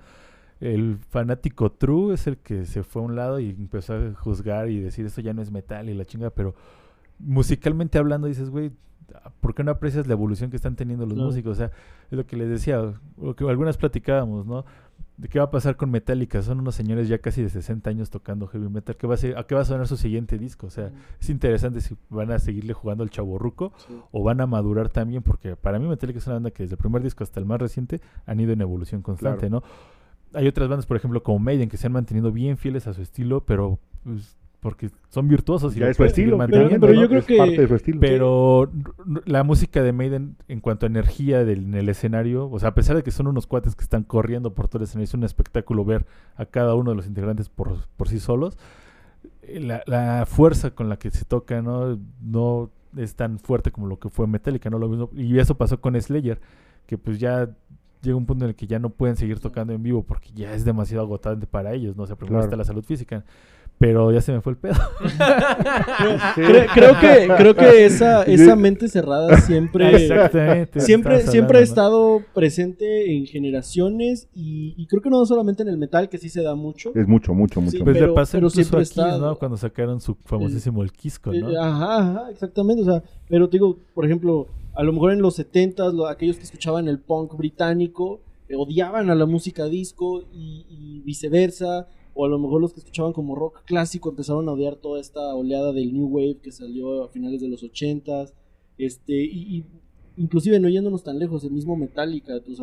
El 0.61 0.99
fanático 1.11 1.73
true 1.73 2.15
es 2.15 2.27
el 2.27 2.39
que 2.39 2.65
se 2.65 2.83
fue 2.83 3.03
a 3.03 3.05
un 3.05 3.17
lado 3.17 3.41
y 3.41 3.51
empezó 3.51 3.95
a 3.95 4.15
juzgar 4.15 4.69
y 4.69 4.81
decir 4.81 5.05
esto 5.05 5.21
ya 5.21 5.33
no 5.35 5.43
es 5.43 5.51
metal 5.51 5.89
y 5.91 5.95
la 5.95 6.05
chinga, 6.05 6.31
pero 6.31 6.55
musicalmente 7.19 7.99
hablando 7.99 8.29
dices, 8.29 8.51
güey, 8.51 8.73
¿por 9.41 9.55
qué 9.55 9.65
no 9.65 9.73
aprecias 9.73 10.07
la 10.07 10.15
evolución 10.15 10.51
que 10.51 10.57
están 10.57 10.77
teniendo 10.77 11.07
los 11.07 11.19
músicos? 11.19 11.53
O 11.53 11.55
sea, 11.55 11.71
es 12.11 12.17
lo 12.17 12.27
que 12.27 12.37
les 12.37 12.49
decía, 12.49 12.81
lo 13.21 13.37
que 13.37 13.45
algunas 13.49 13.77
platicábamos, 13.77 14.47
¿no? 14.47 14.65
¿De 15.17 15.29
qué 15.29 15.39
va 15.39 15.45
a 15.45 15.51
pasar 15.51 15.77
con 15.77 15.91
Metallica? 15.93 16.43
Son 16.43 16.59
unos 16.59 16.75
señores 16.75 17.07
ya 17.07 17.19
casi 17.19 17.41
de 17.41 17.49
60 17.49 17.89
años 17.89 18.11
tocando 18.11 18.49
heavy 18.49 18.69
metal. 18.69 18.97
¿Qué 18.97 19.07
va 19.07 19.15
a, 19.15 19.17
ser, 19.17 19.39
¿A 19.39 19.47
qué 19.47 19.55
va 19.55 19.61
a 19.61 19.65
sonar 19.65 19.87
su 19.87 19.97
siguiente 19.97 20.39
disco? 20.39 20.67
O 20.67 20.71
sea, 20.71 20.91
es 21.21 21.31
interesante 21.31 21.81
si 21.81 21.97
van 22.11 22.33
a 22.33 22.39
seguirle 22.41 22.73
jugando 22.73 23.05
al 23.05 23.11
chaborruco 23.11 23.73
Sí. 23.77 23.95
o 24.11 24.25
van 24.25 24.41
a 24.41 24.47
madurar 24.47 24.89
también, 24.89 25.23
porque 25.23 25.55
para 25.55 25.79
mí 25.79 25.87
Metallica 25.87 26.19
es 26.19 26.27
una 26.27 26.35
banda 26.35 26.51
que 26.51 26.65
desde 26.65 26.75
el 26.75 26.79
primer 26.79 27.03
disco 27.03 27.23
hasta 27.23 27.39
el 27.39 27.47
más 27.47 27.61
reciente 27.61 28.01
han 28.27 28.41
ido 28.41 28.53
en 28.53 28.61
evolución 28.61 29.03
constante, 29.03 29.49
¿no? 29.51 29.63
Hay 30.33 30.49
otras 30.49 30.69
bandas, 30.69 30.87
por 30.87 30.97
ejemplo, 30.97 31.23
como 31.23 31.39
Maiden, 31.39 31.69
que 31.69 31.77
se 31.77 31.87
han 31.87 31.93
mantenido 31.93 32.33
bien 32.33 32.57
fieles 32.57 32.89
a 32.89 32.93
su 32.93 33.01
estilo, 33.01 33.45
pero 33.45 33.79
pues, 34.03 34.37
porque 34.65 34.91
son 35.11 35.29
virtuosos 35.29 35.77
y 35.77 35.79
ya 35.79 35.85
lo 35.85 35.91
es 35.93 35.97
su 35.97 36.01
pueden 36.01 36.15
seguir 36.15 36.25
estilo, 36.25 36.39
manteniendo, 36.39 36.81
pero 36.87 36.93
finalmente, 36.95 36.97
yo 36.97 37.03
¿no? 37.03 37.09
creo 37.09 37.21
Es 37.21 37.27
que- 37.27 37.37
parte 37.37 37.61
de 37.63 37.69
su 37.69 37.75
estilo. 37.77 38.01
pero 38.01 38.71
la 39.27 39.45
música 39.45 39.83
de 39.83 39.93
Maiden, 39.93 40.37
en 40.49 40.59
cuanto 40.61 40.87
a 40.87 40.89
energía 40.89 41.45
del, 41.45 41.65
en 41.67 41.75
el 41.75 41.89
escenario, 41.89 42.51
o 42.51 42.59
sea, 42.59 42.71
a 42.71 42.75
pesar 42.75 42.97
de 42.97 43.03
que 43.05 43.13
son 43.13 43.29
unos 43.29 43.47
cuates 43.47 43.77
que 43.77 43.85
están 43.85 44.03
corriendo 44.03 44.55
por 44.55 44.67
todo 44.67 44.79
el 44.79 44.85
escenario, 44.85 45.05
es 45.05 45.15
un 45.15 45.23
espectáculo 45.23 45.85
ver 45.85 46.07
a 46.35 46.47
cada 46.47 46.75
uno 46.75 46.91
de 46.91 46.97
los 46.97 47.07
integrantes 47.07 47.49
por, 47.49 47.77
por 47.97 48.09
sí 48.09 48.19
solos. 48.19 48.59
eh, 49.43 49.61
La, 49.61 49.83
la 49.87 50.27
fuerza 50.27 50.71
con 50.73 50.89
la 50.89 50.97
que 50.97 51.11
se 51.11 51.25
toca, 51.25 51.63
¿no? 51.63 51.99
No 52.21 52.71
es 52.97 53.15
tan 53.15 53.39
fuerte 53.39 53.71
como 53.71 53.87
lo 53.87 53.99
que 53.99 54.09
fue 54.09 54.27
Metallica, 54.27 54.71
¿no? 54.71 54.79
Lo 54.79 54.89
mismo, 54.89 55.11
y 55.15 55.39
eso 55.39 55.57
pasó 55.57 55.81
con 55.81 56.01
Slayer, 56.01 56.41
que 56.87 56.97
pues 56.99 57.21
ya 57.21 57.51
llega 58.03 58.17
un 58.17 58.27
punto 58.27 58.45
en 58.45 58.51
el 58.51 58.55
que 58.55 58.67
ya 58.67 58.79
no 58.79 58.91
pueden 58.91 59.17
seguir 59.17 59.41
tocando 59.41 59.73
en 59.73 59.83
vivo 59.83 60.03
porque 60.03 60.29
ya 60.35 60.53
es 60.55 60.65
demasiado 60.67 61.05
agotante 61.05 61.47
para 61.47 61.73
ellos, 61.73 61.97
¿no? 61.97 62.03
O 62.03 62.07
sea, 62.07 62.17
primero 62.17 62.35
Claro. 62.35 62.45
está 62.45 62.57
la 62.57 62.65
salud 62.65 62.85
física. 62.85 63.25
Pero 63.79 64.13
ya 64.13 64.21
se 64.21 64.33
me 64.33 64.41
fue 64.41 64.53
el 64.53 64.59
pedo. 64.59 64.75
Cre- 66.37 66.69
creo 66.73 66.99
que, 67.01 67.29
creo 67.37 67.55
que 67.55 67.85
esa, 67.85 68.23
esa 68.27 68.57
mente 68.57 68.89
cerrada 68.89 69.37
siempre, 69.41 69.95
Exactamente. 70.07 70.81
siempre, 70.81 71.23
siempre 71.27 71.59
ha 71.59 71.63
estado 71.63 72.23
presente 72.35 73.15
en 73.17 73.27
generaciones 73.27 74.29
y, 74.35 74.75
y 74.77 74.87
creo 74.87 75.03
que 75.03 75.11
no 75.11 75.25
solamente 75.27 75.63
en 75.63 75.69
el 75.69 75.77
metal, 75.79 76.09
que 76.09 76.19
sí 76.19 76.29
se 76.29 76.43
da 76.43 76.55
mucho. 76.55 76.93
Es 76.95 77.07
mucho, 77.09 77.35
mucho, 77.35 77.61
mucho. 77.61 77.77
Sí, 77.79 77.83
Pues 77.83 77.95
pero- 77.97 78.09
le 78.09 78.13
pasó 78.15 78.33
pero 78.33 78.47
incluso 78.47 78.55
siempre 78.57 78.79
a 78.79 78.83
está- 78.83 79.11
Kiss, 79.11 79.21
¿no? 79.21 79.39
Cuando 79.39 79.57
sacaron 79.57 80.01
su 80.01 80.17
famosísimo 80.25 80.83
El 80.83 80.93
Quisco, 80.93 81.33
¿no? 81.33 81.51
Eh, 81.51 81.57
Ajá, 81.59 81.99
ajá, 81.99 82.31
exactamente. 82.31 82.83
O 82.83 82.85
sea, 82.87 83.03
pero 83.29 83.49
te 83.49 83.57
digo, 83.57 83.79
por 83.95 84.05
ejemplo, 84.05 84.47
a 84.75 84.83
lo 84.83 84.93
mejor 84.93 85.13
en 85.13 85.21
los 85.23 85.37
70 85.37 85.85
aquellos 86.09 86.37
que 86.37 86.45
escuchaban 86.45 86.89
el 86.89 86.99
punk 87.01 87.37
británico 87.37 88.21
eh, 88.49 88.55
odiaban 88.57 89.11
a 89.11 89.15
la 89.15 89.27
música 89.27 89.65
disco 89.67 90.23
y, 90.33 90.67
y 90.69 91.01
viceversa. 91.05 91.87
O 92.15 92.25
a 92.25 92.29
lo 92.29 92.39
mejor 92.39 92.61
los 92.61 92.73
que 92.73 92.81
escuchaban 92.81 93.13
como 93.13 93.35
rock 93.35 93.65
clásico 93.65 94.11
empezaron 94.11 94.49
a 94.49 94.53
odiar 94.53 94.77
toda 94.77 95.01
esta 95.01 95.35
oleada 95.35 95.73
del 95.73 95.93
New 95.93 96.07
Wave 96.07 96.39
que 96.43 96.53
salió 96.53 97.05
a 97.05 97.09
finales 97.09 97.41
de 97.41 97.49
los 97.49 97.63
80s. 97.63 98.33
Este, 98.79 99.15
y, 99.15 99.59
y 99.59 99.65
inclusive 100.17 100.61
no 100.61 100.69
yéndonos 100.69 101.03
tan 101.03 101.19
lejos, 101.19 101.45
el 101.45 101.51
mismo 101.51 101.77
Metallica. 101.77 102.41
Tú 102.41 102.55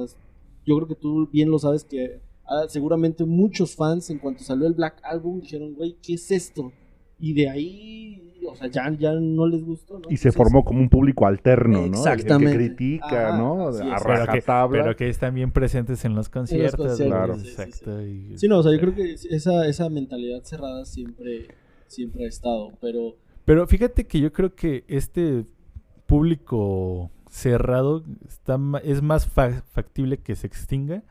yo 0.66 0.76
creo 0.76 0.88
que 0.88 0.96
tú 0.96 1.28
bien 1.32 1.50
lo 1.50 1.60
sabes 1.60 1.84
que 1.84 2.22
ah, 2.46 2.66
seguramente 2.68 3.26
muchos 3.26 3.76
fans 3.76 4.10
en 4.10 4.20
cuanto 4.20 4.44
salió 4.44 4.68
el 4.68 4.74
Black 4.74 5.02
Album 5.04 5.42
dijeron, 5.42 5.74
güey, 5.74 5.98
¿qué 6.02 6.14
es 6.14 6.32
esto? 6.32 6.72
Y 7.20 7.34
de 7.34 7.50
ahí, 7.50 8.31
o 8.50 8.56
sea, 8.56 8.68
ya, 8.68 8.90
ya 8.92 9.14
no 9.14 9.48
les 9.48 9.64
gustó, 9.64 9.96
¿no? 10.00 10.08
Y 10.10 10.18
se 10.18 10.30
Entonces, 10.30 10.36
formó 10.36 10.64
como 10.66 10.80
un 10.80 10.90
público 10.90 11.26
alterno, 11.28 11.82
¿no? 11.82 11.86
Exactamente. 11.88 12.52
El 12.52 12.58
que 12.58 12.66
critica, 12.76 13.30
Ajá, 13.30 13.38
¿no? 13.38 13.68
A 13.68 13.72
Pero 13.72 13.84
Pero 13.84 14.04
que, 14.04 14.26
rajatabla. 14.26 14.84
pero 14.84 14.96
que 14.96 15.10
están 15.10 15.36
bien 15.36 15.52
presentes 15.52 16.04
en 16.06 16.16
los 16.16 16.30
conciertos. 16.30 16.88
conciertos, 16.88 17.28
¿no? 17.30 17.36
sí, 17.36 17.42
sí, 17.42 17.56
sí. 17.56 17.62
Exacto. 17.62 18.02
y- 18.06 18.38
Sí, 18.38 18.48
no, 18.48 18.60
o 18.60 18.64
sea, 18.64 18.72
yo 18.72 18.80
creo 18.80 18.96
que 18.96 19.14
esa, 19.14 19.66
esa 19.68 19.90
mentalidad 19.90 20.42
cerrada 20.44 20.86
siempre, 20.86 21.48
siempre 21.88 22.26
ha 22.26 22.28
estado, 22.28 22.72
pero... 22.82 23.16
Pero 23.46 23.66
fíjate 23.68 24.06
que 24.06 24.20
yo 24.20 24.32
creo 24.32 24.54
que 24.56 24.84
este 24.88 25.46
público 26.06 27.10
cerrado 27.30 28.04
está 28.28 28.58
ma- 28.58 28.80
es 28.80 29.02
más 29.02 29.26
fa- 29.28 29.64
factible 29.72 30.18
que 30.18 30.36
se 30.36 30.46
extinga 30.46 31.04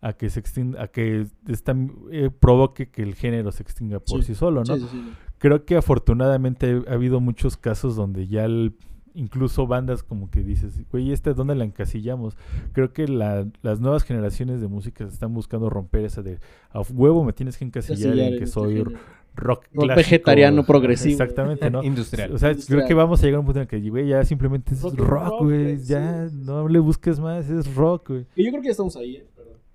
a 0.00 0.12
que 0.14 0.28
se 0.30 0.40
extinga, 0.40 0.82
a 0.82 0.88
que 0.88 1.26
esta- 1.48 1.76
eh, 2.10 2.30
provoque 2.30 2.88
que 2.90 3.02
el 3.02 3.14
género 3.14 3.52
se 3.52 3.62
extinga 3.62 4.00
por 4.00 4.22
sí, 4.22 4.28
Sí. 4.32 4.34
solo, 4.34 4.62
¿no? 4.64 4.76
Sí, 4.76 4.82
sí, 4.82 4.88
sí. 4.90 5.12
Creo 5.44 5.64
que 5.66 5.76
afortunadamente 5.76 6.82
ha 6.88 6.94
habido 6.94 7.20
muchos 7.20 7.58
casos 7.58 7.96
donde 7.96 8.26
ya 8.28 8.46
el- 8.46 8.72
incluso 9.14 9.66
bandas 9.66 10.02
como 10.02 10.30
que 10.30 10.42
dices, 10.42 10.82
güey, 10.90 11.12
¿esta 11.12 11.30
es 11.30 11.36
dónde 11.36 11.54
la 11.54 11.64
encasillamos? 11.64 12.34
Creo 12.72 12.94
que 12.94 13.06
la- 13.06 13.46
las 13.62 13.78
nuevas 13.78 14.04
generaciones 14.04 14.62
de 14.62 14.68
música 14.68 15.04
están 15.04 15.34
buscando 15.34 15.68
romper 15.68 16.04
esa 16.06 16.22
de 16.22 16.38
a 16.70 16.80
huevo 16.80 17.22
me 17.24 17.32
tienes 17.34 17.58
que 17.58 17.64
encasillar 17.66 18.18
en 18.18 18.32
en 18.34 18.38
que 18.38 18.46
soy 18.46 18.78
género. 18.78 18.92
rock, 19.36 19.66
clásico, 19.72 19.96
vegetariano 19.96 20.64
progresivo. 20.64 21.12
Exactamente, 21.12 21.70
¿no? 21.70 21.82
Industrial. 21.84 22.32
O 22.32 22.38
sea, 22.38 22.52
Industrial. 22.52 22.78
creo 22.80 22.88
que 22.88 22.94
vamos 22.94 23.20
a 23.20 23.26
llegar 23.26 23.36
a 23.36 23.40
un 23.40 23.46
punto 23.46 23.60
en 23.60 23.62
el 23.62 23.68
que, 23.68 23.90
güey, 23.90 24.08
ya 24.08 24.24
simplemente 24.24 24.72
es 24.74 24.82
Rock 24.82 25.42
güey. 25.42 25.78
sí, 25.78 25.88
Ya 25.92 26.28
no 26.32 26.66
le 26.68 26.78
busques 26.78 27.20
más, 27.20 27.50
es 27.50 27.72
rock, 27.74 28.08
güey. 28.08 28.26
Y 28.34 28.44
yo 28.44 28.50
creo 28.50 28.62
que 28.62 28.68
ya 28.68 28.72
estamos 28.72 28.96
ahí, 28.96 29.16
¿eh? 29.16 29.26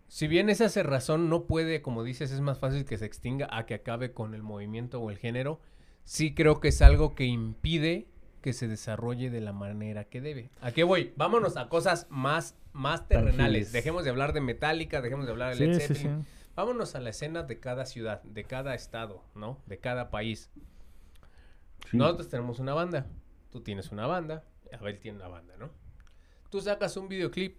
Si 0.09 0.27
bien 0.27 0.49
esa 0.49 0.69
cerrazón 0.69 1.29
no 1.29 1.45
puede, 1.45 1.83
como 1.83 2.03
dices, 2.03 2.31
es 2.31 2.41
más 2.41 2.57
fácil 2.57 2.83
que 2.83 2.97
se 2.97 3.05
extinga 3.05 3.47
a 3.51 3.67
que 3.67 3.75
acabe 3.75 4.11
con 4.11 4.33
el 4.33 4.41
movimiento 4.41 4.99
o 4.99 5.11
el 5.11 5.19
género, 5.19 5.59
sí 6.03 6.33
creo 6.33 6.59
que 6.59 6.69
es 6.69 6.81
algo 6.81 7.13
que 7.13 7.25
impide 7.25 8.07
que 8.41 8.53
se 8.53 8.67
desarrolle 8.67 9.29
de 9.29 9.39
la 9.39 9.53
manera 9.53 10.05
que 10.05 10.19
debe. 10.19 10.49
¿A 10.61 10.71
qué 10.71 10.83
voy? 10.83 11.13
Vámonos 11.15 11.57
a 11.57 11.69
cosas 11.69 12.07
más, 12.09 12.57
más 12.73 13.07
terrenales. 13.07 13.37
Tangibles. 13.37 13.71
Dejemos 13.71 14.03
de 14.03 14.09
hablar 14.09 14.33
de 14.33 14.41
Metallica, 14.41 15.01
dejemos 15.01 15.27
de 15.27 15.31
hablar 15.31 15.55
de 15.55 15.67
Led 15.67 15.73
sí, 15.75 15.87
Zeppelin. 15.87 16.23
sí. 16.23 16.29
Vámonos 16.55 16.95
a 16.95 17.01
la 17.01 17.11
escena 17.11 17.43
de 17.43 17.59
cada 17.59 17.85
ciudad, 17.85 18.23
de 18.23 18.45
cada 18.45 18.73
estado, 18.73 19.23
¿no? 19.35 19.61
De 19.67 19.77
cada 19.77 20.09
país. 20.09 20.49
Nosotros 21.93 22.29
tenemos 22.29 22.57
una 22.57 22.73
banda. 22.73 23.05
Tú 23.51 23.61
tienes 23.61 23.91
una 23.91 24.07
banda. 24.07 24.43
Abel 24.73 24.97
tiene 24.97 25.19
una 25.19 25.27
banda, 25.27 25.55
¿no? 25.57 25.69
Tú 26.49 26.61
sacas 26.61 26.97
un 26.97 27.07
videoclip 27.09 27.57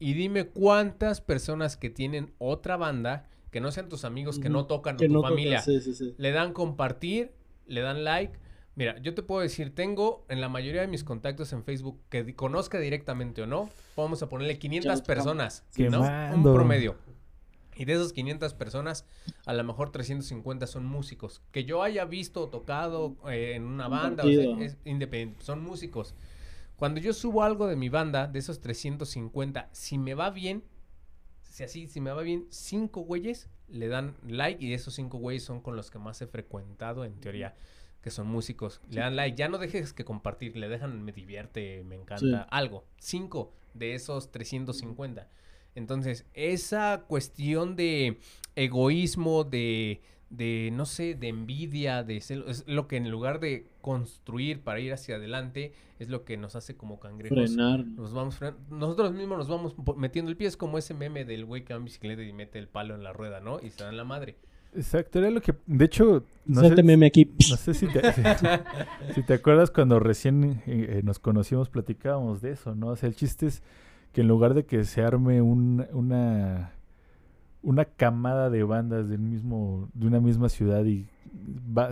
y 0.00 0.14
dime 0.14 0.46
cuántas 0.46 1.20
personas 1.20 1.76
que 1.76 1.90
tienen 1.90 2.32
otra 2.38 2.76
banda, 2.76 3.28
que 3.52 3.60
no 3.60 3.70
sean 3.70 3.88
tus 3.88 4.04
amigos, 4.04 4.38
que 4.40 4.48
no 4.48 4.66
tocan 4.66 4.96
Que 4.96 5.04
o 5.04 5.08
tu 5.08 5.14
no 5.14 5.22
familia, 5.22 5.60
Sí, 5.62 5.80
sí, 5.80 5.94
sí. 5.94 6.14
le 6.18 6.32
dan 6.32 6.52
compartir, 6.52 7.30
le 7.66 7.80
dan 7.82 8.02
like. 8.02 8.38
Mira, 8.76 8.98
yo 9.02 9.14
te 9.14 9.22
puedo 9.22 9.40
decir, 9.42 9.74
tengo 9.74 10.24
en 10.28 10.40
la 10.40 10.48
mayoría 10.48 10.80
de 10.80 10.86
mis 10.88 11.04
contactos 11.04 11.52
en 11.52 11.62
Facebook 11.64 12.00
que 12.08 12.24
di- 12.24 12.32
conozca 12.32 12.78
directamente 12.80 13.42
o 13.42 13.46
no, 13.46 13.68
vamos 13.96 14.22
a 14.22 14.28
ponerle 14.28 14.58
500 14.58 14.98
Ya, 15.00 15.04
personas. 15.04 15.64
¿no? 15.76 16.00
Un 16.34 16.42
promedio. 16.54 16.96
Y 17.76 17.84
de 17.86 17.94
esas 17.94 18.12
500 18.12 18.52
personas, 18.54 19.06
a 19.46 19.52
lo 19.54 19.64
mejor 19.64 19.90
350 19.90 20.66
son 20.66 20.84
músicos. 20.84 21.40
Que 21.50 21.64
yo 21.64 21.82
haya 21.82 22.04
visto 22.04 22.42
o 22.42 22.48
tocado 22.48 23.16
eh, 23.30 23.54
en 23.54 23.64
una 23.64 23.88
banda, 23.88 24.22
o 24.24 24.28
sea, 24.28 24.64
es 24.64 24.76
independiente, 24.84 25.42
son 25.44 25.62
músicos. 25.62 26.14
Cuando 26.80 26.98
yo 26.98 27.12
subo 27.12 27.42
algo 27.42 27.66
de 27.66 27.76
mi 27.76 27.90
banda, 27.90 28.26
de 28.26 28.38
esos 28.38 28.62
350, 28.62 29.68
si 29.70 29.98
me 29.98 30.14
va 30.14 30.30
bien, 30.30 30.64
si 31.42 31.62
así, 31.62 31.86
si 31.88 32.00
me 32.00 32.10
va 32.10 32.22
bien, 32.22 32.46
cinco 32.48 33.02
güeyes 33.02 33.50
le 33.68 33.88
dan 33.88 34.16
like 34.26 34.64
y 34.64 34.72
esos 34.72 34.94
cinco 34.94 35.18
güeyes 35.18 35.44
son 35.44 35.60
con 35.60 35.76
los 35.76 35.90
que 35.90 35.98
más 35.98 36.22
he 36.22 36.26
frecuentado 36.26 37.04
en 37.04 37.20
teoría, 37.20 37.54
que 38.00 38.10
son 38.10 38.28
músicos. 38.28 38.80
Le 38.88 39.02
dan 39.02 39.14
like, 39.14 39.36
ya 39.36 39.48
no 39.50 39.58
dejes 39.58 39.92
que 39.92 40.06
compartir, 40.06 40.56
le 40.56 40.70
dejan 40.70 41.02
me 41.04 41.12
divierte, 41.12 41.84
me 41.84 41.96
encanta, 41.96 42.44
Sí. 42.44 42.48
algo. 42.50 42.86
Cinco 42.98 43.52
de 43.74 43.94
esos 43.94 44.30
350. 44.32 45.28
Entonces, 45.74 46.24
esa 46.32 47.04
cuestión 47.06 47.76
de 47.76 48.20
egoísmo, 48.56 49.44
de, 49.44 50.00
de 50.30 50.70
no 50.72 50.86
sé, 50.86 51.14
de 51.16 51.28
envidia, 51.28 52.02
de 52.04 52.20
celo, 52.20 52.46
es 52.48 52.64
lo 52.68 52.86
que 52.86 52.96
en 52.96 53.10
lugar 53.10 53.40
de 53.40 53.66
construir 53.80 54.60
para 54.62 54.78
ir 54.80 54.92
hacia 54.92 55.16
adelante, 55.16 55.72
es 55.98 56.08
lo 56.08 56.24
que 56.24 56.36
nos 56.36 56.54
hace 56.56 56.76
como 56.76 57.00
cangrejos. 57.00 57.36
Frenar. 57.36 57.84
Nos 57.84 58.12
vamos 58.12 58.40
fren- 58.40 58.54
nosotros 58.70 59.12
mismos 59.12 59.38
nos 59.38 59.48
vamos 59.48 59.74
metiendo 59.96 60.30
el 60.30 60.36
pie, 60.36 60.46
es 60.46 60.56
como 60.56 60.78
ese 60.78 60.94
meme 60.94 61.24
del 61.24 61.44
güey 61.44 61.64
que 61.64 61.72
va 61.74 61.78
en 61.78 61.84
bicicleta 61.84 62.22
y 62.22 62.32
mete 62.32 62.58
el 62.58 62.68
palo 62.68 62.94
en 62.94 63.02
la 63.02 63.12
rueda, 63.12 63.40
¿no? 63.40 63.58
Y 63.60 63.70
se 63.70 63.82
dan 63.84 63.96
la 63.96 64.04
madre. 64.04 64.36
Exacto, 64.72 65.18
era 65.18 65.30
lo 65.30 65.40
que, 65.40 65.52
de 65.66 65.84
hecho, 65.84 66.24
no 66.46 66.60
sé, 66.60 66.80
meme 66.84 67.06
aquí. 67.06 67.28
no 67.50 67.56
sé 67.56 67.74
si 67.74 67.88
te, 67.88 68.12
si, 68.12 68.22
si 69.16 69.22
te 69.24 69.34
acuerdas 69.34 69.72
cuando 69.72 69.98
recién 69.98 70.62
eh, 70.66 71.00
nos 71.02 71.18
conocimos, 71.18 71.68
platicábamos 71.68 72.40
de 72.40 72.52
eso, 72.52 72.76
¿no? 72.76 72.86
O 72.90 72.96
sea, 72.96 73.08
el 73.08 73.16
chiste 73.16 73.46
es 73.46 73.64
que 74.12 74.20
en 74.20 74.28
lugar 74.28 74.54
de 74.54 74.64
que 74.66 74.84
se 74.84 75.02
arme 75.02 75.42
un- 75.42 75.86
una, 75.92 76.72
una 77.62 77.84
camada 77.84 78.50
de 78.50 78.62
bandas 78.62 79.08
del 79.08 79.20
mismo, 79.20 79.88
de 79.94 80.06
una 80.06 80.20
misma 80.20 80.48
ciudad 80.48 80.84
y 80.84 81.06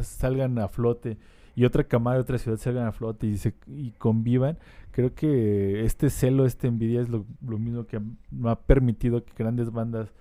salgan 0.02 0.58
a 0.58 0.68
flote 0.68 1.18
y 1.54 1.64
otra 1.64 1.84
camada 1.84 2.16
de 2.16 2.22
otra 2.22 2.38
ciudad 2.38 2.56
salgan 2.56 2.86
a 2.86 2.92
flote 2.92 3.26
y, 3.26 3.36
se, 3.36 3.54
y 3.66 3.90
convivan, 3.92 4.58
creo 4.92 5.14
que 5.14 5.84
este 5.84 6.08
celo, 6.10 6.46
esta 6.46 6.68
envidia 6.68 7.00
es 7.00 7.08
lo, 7.08 7.26
lo 7.46 7.58
mismo 7.58 7.86
que 7.86 8.00
no 8.30 8.50
ha 8.50 8.60
permitido 8.60 9.24
que 9.24 9.32
grandes 9.36 9.72
bandas 9.72 10.12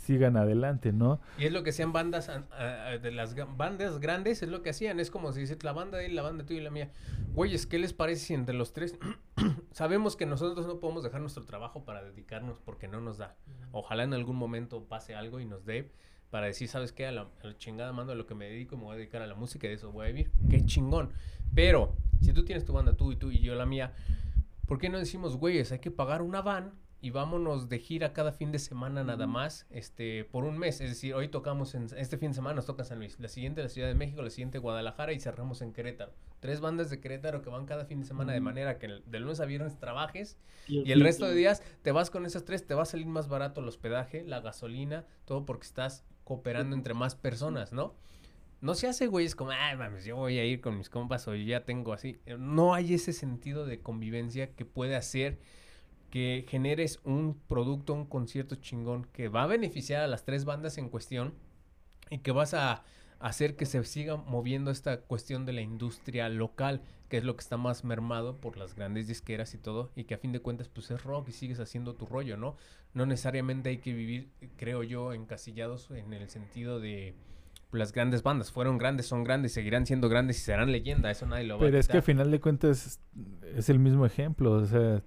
sigan 0.00 0.36
adelante, 0.36 0.92
¿no? 0.92 1.20
Y 1.38 1.44
es 1.44 1.52
lo 1.52 1.62
que 1.62 1.70
hacían 1.70 1.92
bandas 1.92 2.28
a- 2.28 2.98
de 3.00 3.10
las 3.12 3.34
bandas 3.56 4.00
grandes, 4.00 4.42
es 4.42 4.48
lo 4.48 4.62
que 4.62 4.70
hacían. 4.70 4.98
Es 4.98 5.10
como 5.10 5.32
si 5.32 5.40
dice 5.40 5.56
la 5.62 5.72
banda 5.72 5.98
de 5.98 6.06
él, 6.06 6.16
la 6.16 6.22
banda 6.22 6.44
tuya 6.44 6.60
y 6.60 6.64
la 6.64 6.70
mía. 6.70 6.90
Güeyes, 7.34 7.66
¿qué 7.66 7.78
les 7.78 7.92
parece 7.92 8.24
si 8.26 8.34
entre 8.34 8.54
los 8.54 8.72
tres 8.72 8.96
sabemos 9.72 10.16
que 10.16 10.26
nosotros 10.26 10.66
no 10.66 10.80
podemos 10.80 11.02
dejar 11.02 11.20
nuestro 11.20 11.44
trabajo 11.44 11.84
para 11.84 12.02
dedicarnos 12.02 12.58
porque 12.64 12.88
no 12.88 13.00
nos 13.00 13.18
da? 13.18 13.36
Ojalá 13.72 14.02
en 14.04 14.14
algún 14.14 14.36
momento 14.36 14.84
pase 14.84 15.14
algo 15.14 15.38
y 15.40 15.44
nos 15.44 15.64
dé 15.64 15.90
para 16.30 16.46
decir, 16.46 16.68
¿sabes 16.68 16.92
qué? 16.92 17.06
A 17.06 17.12
la, 17.12 17.28
a 17.42 17.46
la 17.46 17.56
chingada 17.56 17.92
mando 17.92 18.12
a 18.12 18.16
lo 18.16 18.26
que 18.26 18.34
me 18.34 18.46
dedico 18.48 18.76
me 18.76 18.84
voy 18.84 18.94
a 18.94 18.96
dedicar 18.98 19.20
a 19.22 19.26
la 19.26 19.34
música 19.34 19.66
y 19.66 19.70
de 19.70 19.76
eso 19.76 19.90
voy 19.92 20.04
a 20.06 20.08
vivir. 20.08 20.30
Qué 20.48 20.64
chingón. 20.64 21.12
Pero, 21.54 21.94
si 22.20 22.32
tú 22.32 22.44
tienes 22.44 22.64
tu 22.64 22.72
banda, 22.72 22.94
tú 22.94 23.12
y 23.12 23.16
tú 23.16 23.30
y 23.30 23.40
yo 23.40 23.54
la 23.56 23.66
mía, 23.66 23.92
¿por 24.66 24.78
qué 24.78 24.88
no 24.88 24.98
decimos, 24.98 25.36
güeyes, 25.36 25.72
hay 25.72 25.80
que 25.80 25.90
pagar 25.90 26.22
una 26.22 26.40
van 26.42 26.72
y 27.02 27.10
vámonos 27.10 27.68
de 27.68 27.78
gira 27.78 28.12
cada 28.12 28.32
fin 28.32 28.52
de 28.52 28.58
semana 28.58 29.02
nada 29.04 29.26
más, 29.26 29.66
este, 29.70 30.24
por 30.24 30.44
un 30.44 30.58
mes? 30.58 30.80
Es 30.80 30.90
decir, 30.90 31.14
hoy 31.14 31.28
tocamos 31.28 31.74
en, 31.74 31.86
este 31.96 32.18
fin 32.18 32.30
de 32.30 32.34
semana 32.34 32.56
nos 32.56 32.66
toca 32.66 32.84
San 32.84 32.98
Luis, 32.98 33.18
la 33.18 33.28
siguiente 33.28 33.62
la 33.62 33.68
Ciudad 33.70 33.88
de 33.88 33.94
México, 33.94 34.20
la 34.22 34.30
siguiente 34.30 34.58
Guadalajara 34.58 35.12
y 35.12 35.20
cerramos 35.20 35.62
en 35.62 35.72
Querétaro. 35.72 36.12
Tres 36.40 36.60
bandas 36.60 36.90
de 36.90 37.00
Querétaro 37.00 37.40
que 37.42 37.48
van 37.50 37.66
cada 37.66 37.84
fin 37.86 38.00
de 38.00 38.06
semana 38.06 38.32
de 38.32 38.40
manera 38.40 38.78
que 38.78 38.86
el- 38.86 39.02
de 39.06 39.20
lunes 39.20 39.40
a 39.40 39.46
viernes 39.46 39.78
trabajes 39.78 40.38
Y 40.68 40.88
y 40.88 40.92
el 40.92 41.00
resto 41.00 41.26
de 41.26 41.34
días 41.34 41.62
te 41.82 41.92
vas 41.92 42.10
con 42.10 42.26
esas 42.26 42.44
tres, 42.44 42.66
te 42.66 42.74
va 42.74 42.82
a 42.82 42.86
salir 42.86 43.06
más 43.06 43.28
barato 43.28 43.60
el 43.60 43.68
hospedaje, 43.68 44.22
la 44.24 44.40
gasolina, 44.40 45.06
todo 45.24 45.46
porque 45.46 45.66
estás 45.66 46.04
cooperando 46.24 46.76
entre 46.76 46.94
más 46.94 47.14
personas, 47.14 47.72
¿no? 47.72 47.94
No 48.60 48.74
se 48.74 48.86
hace, 48.88 49.06
güey, 49.06 49.24
es 49.24 49.34
como, 49.34 49.52
ay, 49.52 49.74
mames, 49.76 50.04
yo 50.04 50.16
voy 50.16 50.38
a 50.38 50.44
ir 50.44 50.60
con 50.60 50.76
mis 50.76 50.90
compas 50.90 51.26
o 51.28 51.34
yo 51.34 51.42
ya 51.44 51.64
tengo 51.64 51.94
así. 51.94 52.20
Eh, 52.26 52.36
No 52.38 52.74
hay 52.74 52.92
ese 52.92 53.14
sentido 53.14 53.64
de 53.64 53.80
convivencia 53.80 54.54
que 54.54 54.66
puede 54.66 54.96
hacer 54.96 55.38
que 56.10 56.44
generes 56.48 57.00
un 57.04 57.40
producto, 57.48 57.94
un 57.94 58.06
concierto 58.06 58.56
chingón 58.56 59.06
que 59.12 59.28
va 59.28 59.44
a 59.44 59.46
beneficiar 59.46 60.02
a 60.02 60.08
las 60.08 60.24
tres 60.24 60.44
bandas 60.44 60.76
en 60.78 60.88
cuestión 60.88 61.34
y 62.10 62.18
que 62.18 62.32
vas 62.32 62.54
a 62.54 62.82
hacer 63.20 63.54
que 63.54 63.66
se 63.66 63.82
siga 63.84 64.16
moviendo 64.16 64.70
esta 64.70 65.02
cuestión 65.02 65.46
de 65.46 65.52
la 65.52 65.60
industria 65.60 66.28
local, 66.28 66.82
que 67.08 67.18
es 67.18 67.24
lo 67.24 67.36
que 67.36 67.42
está 67.42 67.56
más 67.56 67.84
mermado 67.84 68.36
por 68.36 68.56
las 68.56 68.74
grandes 68.74 69.06
disqueras 69.06 69.54
y 69.54 69.58
todo, 69.58 69.90
y 69.94 70.04
que 70.04 70.14
a 70.14 70.18
fin 70.18 70.32
de 70.32 70.40
cuentas 70.40 70.68
pues 70.68 70.90
es 70.90 71.04
rock 71.04 71.28
y 71.28 71.32
sigues 71.32 71.60
haciendo 71.60 71.94
tu 71.94 72.06
rollo, 72.06 72.36
¿no? 72.36 72.56
No 72.94 73.06
necesariamente 73.06 73.68
hay 73.68 73.78
que 73.78 73.92
vivir, 73.92 74.30
creo 74.56 74.82
yo, 74.82 75.12
encasillados 75.12 75.90
en 75.90 76.12
el 76.12 76.28
sentido 76.28 76.80
de 76.80 77.14
las 77.72 77.92
grandes 77.92 78.22
bandas. 78.22 78.50
Fueron 78.50 78.78
grandes, 78.78 79.06
son 79.06 79.22
grandes, 79.22 79.52
seguirán 79.52 79.86
siendo 79.86 80.08
grandes 80.08 80.38
y 80.38 80.40
serán 80.40 80.72
leyenda, 80.72 81.10
eso 81.10 81.26
nadie 81.26 81.44
lo 81.44 81.58
va 81.58 81.64
a 81.64 81.66
Pero 81.66 81.78
es 81.78 81.88
que 81.88 81.98
al 81.98 82.02
final 82.02 82.30
de 82.30 82.40
cuentas 82.40 83.00
es 83.54 83.68
el 83.68 83.78
mismo 83.78 84.06
ejemplo, 84.06 84.52
o 84.52 84.66
sea, 84.66 85.02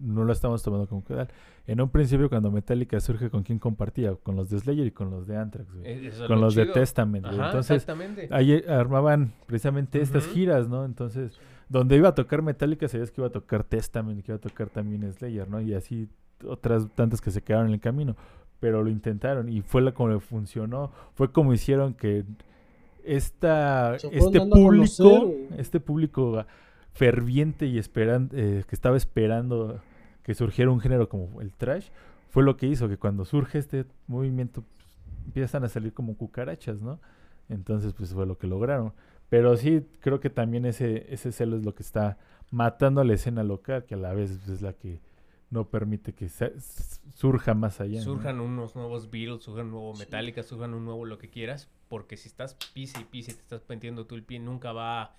no 0.00 0.24
lo 0.24 0.32
estamos 0.32 0.62
tomando 0.62 0.86
como 0.86 1.02
tal. 1.02 1.28
En 1.66 1.80
un 1.80 1.88
principio 1.88 2.28
cuando 2.28 2.50
Metallica 2.50 3.00
surge, 3.00 3.30
¿con 3.30 3.42
quién 3.42 3.58
compartía? 3.58 4.14
Con 4.14 4.36
los 4.36 4.50
de 4.50 4.58
Slayer 4.58 4.86
y 4.86 4.90
con 4.90 5.10
los 5.10 5.26
de 5.26 5.36
Anthrax, 5.36 5.72
güey. 5.72 5.86
Eh, 5.86 6.06
es 6.08 6.18
con 6.18 6.36
lo 6.36 6.46
los 6.46 6.54
de. 6.54 6.66
Testament. 6.66 7.26
Ajá, 7.26 7.46
Entonces, 7.46 7.76
exactamente. 7.76 8.28
ahí 8.30 8.52
eh, 8.52 8.64
armaban 8.68 9.32
precisamente 9.46 10.00
estas 10.00 10.26
giras, 10.26 10.68
¿no? 10.68 10.84
Entonces, 10.84 11.38
donde 11.68 11.96
iba 11.96 12.08
a 12.08 12.14
tocar 12.14 12.42
Metallica, 12.42 12.88
sabías 12.88 13.10
que 13.10 13.20
iba 13.20 13.28
a 13.28 13.32
tocar 13.32 13.64
Testament, 13.64 14.22
que 14.22 14.32
iba 14.32 14.36
a 14.36 14.40
tocar 14.40 14.68
también 14.68 15.10
Slayer, 15.12 15.48
¿no? 15.48 15.60
Y 15.60 15.74
así 15.74 16.08
otras 16.46 16.88
tantas 16.94 17.20
que 17.20 17.30
se 17.30 17.42
quedaron 17.42 17.68
en 17.68 17.74
el 17.74 17.80
camino. 17.80 18.16
Pero 18.60 18.82
lo 18.82 18.90
intentaron 18.90 19.48
y 19.48 19.62
fue 19.62 19.82
la 19.82 19.92
como 19.92 20.10
le 20.10 20.20
funcionó. 20.20 20.90
Fue 21.14 21.30
como 21.30 21.52
hicieron 21.52 21.94
que 21.94 22.24
esta, 23.04 23.96
este 23.96 24.38
a 24.38 24.46
público, 24.46 25.32
este 25.58 25.80
público 25.80 26.44
ferviente 26.94 27.66
y 27.66 27.78
esperan, 27.78 28.30
eh, 28.32 28.64
que 28.66 28.74
estaba 28.74 28.96
esperando 28.96 29.80
que 30.22 30.34
surgiera 30.34 30.70
un 30.70 30.80
género 30.80 31.08
como 31.08 31.40
el 31.42 31.52
trash, 31.52 31.88
fue 32.30 32.42
lo 32.42 32.56
que 32.56 32.66
hizo 32.66 32.88
que 32.88 32.96
cuando 32.96 33.24
surge 33.24 33.58
este 33.58 33.84
movimiento 34.06 34.62
pues, 34.62 34.88
empiezan 35.26 35.64
a 35.64 35.68
salir 35.68 35.92
como 35.92 36.16
cucarachas, 36.16 36.80
¿no? 36.80 37.00
Entonces, 37.48 37.92
pues 37.92 38.14
fue 38.14 38.26
lo 38.26 38.38
que 38.38 38.46
lograron. 38.46 38.92
Pero 39.28 39.56
sí, 39.56 39.84
creo 40.00 40.20
que 40.20 40.30
también 40.30 40.64
ese, 40.64 41.12
ese 41.12 41.32
celo 41.32 41.56
es 41.56 41.64
lo 41.64 41.74
que 41.74 41.82
está 41.82 42.16
matando 42.50 43.00
a 43.00 43.04
la 43.04 43.14
escena 43.14 43.42
local, 43.42 43.84
que 43.84 43.94
a 43.94 43.98
la 43.98 44.14
vez 44.14 44.30
pues, 44.44 44.48
es 44.48 44.62
la 44.62 44.72
que 44.72 45.00
no 45.50 45.68
permite 45.68 46.14
que 46.14 46.28
surja 47.14 47.54
más 47.54 47.80
allá. 47.80 47.98
¿no? 47.98 48.04
Surjan 48.04 48.40
unos 48.40 48.74
nuevos 48.74 49.10
Beatles, 49.10 49.42
surjan 49.42 49.66
un 49.66 49.72
nuevo 49.72 49.94
Metallica, 49.94 50.42
surjan 50.42 50.74
un 50.74 50.84
nuevo 50.84 51.04
lo 51.04 51.18
que 51.18 51.28
quieras, 51.28 51.68
porque 51.88 52.16
si 52.16 52.28
estás 52.28 52.54
pise 52.72 53.00
y 53.00 53.04
pise, 53.04 53.34
te 53.34 53.40
estás 53.40 53.62
metiendo 53.68 54.06
tú 54.06 54.14
el 54.14 54.24
pie, 54.24 54.38
nunca 54.38 54.72
va 54.72 55.02
a 55.02 55.16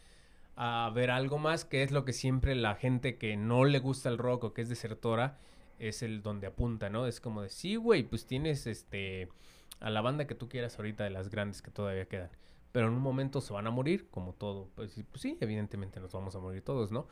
haber 0.56 1.12
algo 1.12 1.38
más, 1.38 1.66
que 1.66 1.84
es 1.84 1.92
lo 1.92 2.06
que 2.06 2.14
siempre 2.14 2.56
la 2.56 2.76
gente 2.76 3.18
que 3.18 3.36
no 3.38 3.66
le 3.66 3.80
gusta 3.80 4.10
el 4.10 4.18
rock 4.18 4.46
o 4.46 4.54
que 4.54 4.62
es 4.62 4.70
desertora, 4.70 5.38
es 5.80 6.02
el 6.02 6.22
donde 6.22 6.48
apunta, 6.48 6.90
¿no? 6.90 7.08
Es 7.08 7.20
como 7.20 7.42
de, 7.42 7.50
sí, 7.50 7.76
güey, 7.76 8.04
pues 8.04 8.26
tienes 8.26 8.66
este 8.68 9.30
a 9.80 9.90
la 9.90 10.02
banda 10.02 10.26
que 10.26 10.36
tú 10.36 10.48
quieras 10.48 10.78
ahorita 10.78 11.04
de 11.04 11.10
las 11.10 11.30
grandes 11.30 11.62
que 11.62 11.72
todavía 11.72 12.08
quedan. 12.08 12.30
Pero 12.72 12.88
en 12.88 12.94
un 12.94 13.02
momento 13.02 13.42
se 13.42 13.54
van 13.54 13.68
a 13.68 13.72
morir, 13.72 14.10
como 14.10 14.34
todo. 14.34 14.70
Pues, 14.76 14.92
sí, 14.92 15.04
pues 15.04 15.22
sí, 15.22 15.38
evidentemente 15.42 16.00
nos 16.00 16.12
vamos 16.12 16.36
a 16.36 16.40
morir 16.40 16.62
todos, 16.62 16.92
¿no? 16.92 17.08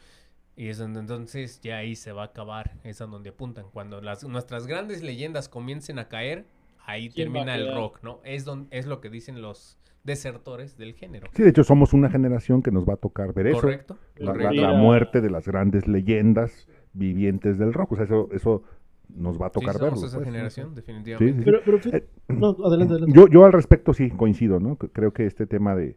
Y 0.55 0.67
es 0.67 0.77
donde 0.77 0.99
entonces 0.99 1.61
ya 1.61 1.77
ahí 1.77 1.95
se 1.95 2.11
va 2.11 2.23
a 2.23 2.25
acabar, 2.27 2.77
es 2.83 3.01
a 3.01 3.05
donde 3.05 3.29
apuntan. 3.29 3.69
Cuando 3.71 4.01
las, 4.01 4.23
nuestras 4.23 4.67
grandes 4.67 5.01
leyendas 5.01 5.49
comiencen 5.49 5.99
a 5.99 6.09
caer, 6.09 6.45
ahí 6.85 7.09
¿Quién 7.09 7.29
va 7.29 7.41
a 7.41 7.45
termina 7.45 7.55
el 7.55 7.73
rock, 7.73 7.99
¿no? 8.03 8.21
Es, 8.23 8.45
don, 8.45 8.67
es 8.71 8.85
lo 8.85 9.01
que 9.01 9.09
dicen 9.09 9.41
los 9.41 9.77
desertores 10.03 10.77
del 10.77 10.93
género. 10.93 11.27
Sí, 11.33 11.43
de 11.43 11.49
hecho 11.49 11.63
somos 11.63 11.93
una 11.93 12.09
generación 12.09 12.61
que 12.61 12.71
nos 12.71 12.87
va 12.87 12.93
a 12.93 12.97
tocar 12.97 13.33
ver 13.33 13.47
eso. 13.47 13.61
¿Correcto? 13.61 13.97
La, 14.17 14.73
muerte 14.73 15.21
de 15.21 15.29
las 15.29 15.47
grandes 15.47 15.87
leyendas 15.87 16.67
vivientes 16.93 17.57
del 17.57 17.73
rock. 17.73 17.93
O 17.93 17.95
sea, 17.95 18.05
eso, 18.05 18.29
eso 18.31 18.63
nos 19.09 19.41
va 19.41 19.47
a 19.47 19.49
Sí, 19.49 19.59
tocar 19.59 19.73
somos 19.77 19.93
verlo. 19.93 20.07
esa 20.07 20.17
pues. 20.17 20.27
generación, 20.27 20.69
Sí, 20.69 20.75
definitivamente. 20.75 21.33
sí, 21.33 21.39
sí. 21.39 21.45
Pero, 21.45 21.61
pero 21.65 21.97
Eh, 21.97 22.07
no, 22.27 22.49
adelante, 22.65 22.93
adelante. 22.93 23.15
Yo, 23.17 23.27
yo 23.27 23.45
al 23.45 23.53
respecto 23.53 23.93
sí 23.93 24.09
coincido, 24.11 24.59
¿no? 24.59 24.75
Creo 24.77 25.13
que 25.13 25.25
este 25.25 25.47
tema 25.47 25.75
de, 25.75 25.95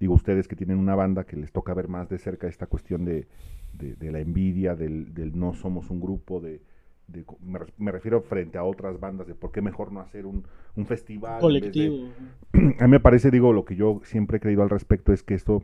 digo, 0.00 0.14
ustedes 0.14 0.48
que 0.48 0.56
tienen 0.56 0.78
una 0.78 0.94
banda 0.96 1.24
que 1.24 1.36
les 1.36 1.52
toca 1.52 1.74
ver 1.74 1.88
más 1.88 2.08
de 2.08 2.18
cerca 2.18 2.48
esta 2.48 2.66
cuestión 2.66 3.04
de, 3.04 3.28
de- 3.72 3.94
de 3.94 4.10
la 4.12 4.18
envidia, 4.20 4.74
del, 4.74 5.14
del 5.14 5.38
no 5.38 5.54
somos 5.54 5.90
un 5.90 6.00
grupo, 6.00 6.40
de, 6.40 6.60
de 7.08 7.24
me, 7.40 7.58
re- 7.60 7.72
me 7.78 7.92
refiero 7.92 8.20
frente 8.22 8.58
a 8.58 8.64
otras 8.64 8.98
bandas, 9.00 9.26
de 9.26 9.34
por 9.34 9.52
qué 9.52 9.60
mejor 9.62 9.92
no 9.92 10.00
hacer 10.00 10.26
un, 10.26 10.44
un 10.76 10.86
festival. 10.86 11.40
de- 11.40 11.40
colectivo. 11.40 12.08
a 12.80 12.84
mí 12.86 12.90
me 12.90 13.00
parece, 13.00 13.30
digo, 13.30 13.52
lo 13.52 13.64
que 13.64 13.76
yo 13.76 14.00
siempre 14.04 14.38
he 14.38 14.40
creído 14.40 14.62
al 14.62 14.70
respecto 14.70 15.12
es 15.12 15.22
que 15.22 15.34
esto 15.34 15.62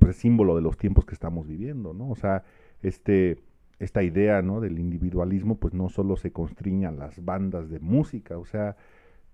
pues, 0.00 0.16
es 0.16 0.16
símbolo 0.22 0.56
de 0.56 0.62
los 0.62 0.76
tiempos 0.76 1.04
que 1.04 1.14
estamos 1.14 1.46
viviendo, 1.46 1.94
¿no? 1.94 2.10
O 2.10 2.16
sea, 2.16 2.44
este, 2.82 3.38
esta 3.78 4.02
idea, 4.02 4.42
¿no? 4.42 4.60
Del 4.60 4.78
individualismo, 4.78 5.56
pues 5.58 5.74
no 5.74 5.88
solo 5.88 6.16
se 6.16 6.32
constriña 6.32 6.88
a 6.90 6.92
las 6.92 7.24
bandas 7.24 7.68
de 7.70 7.80
música, 7.80 8.38
o 8.38 8.44
sea, 8.46 8.76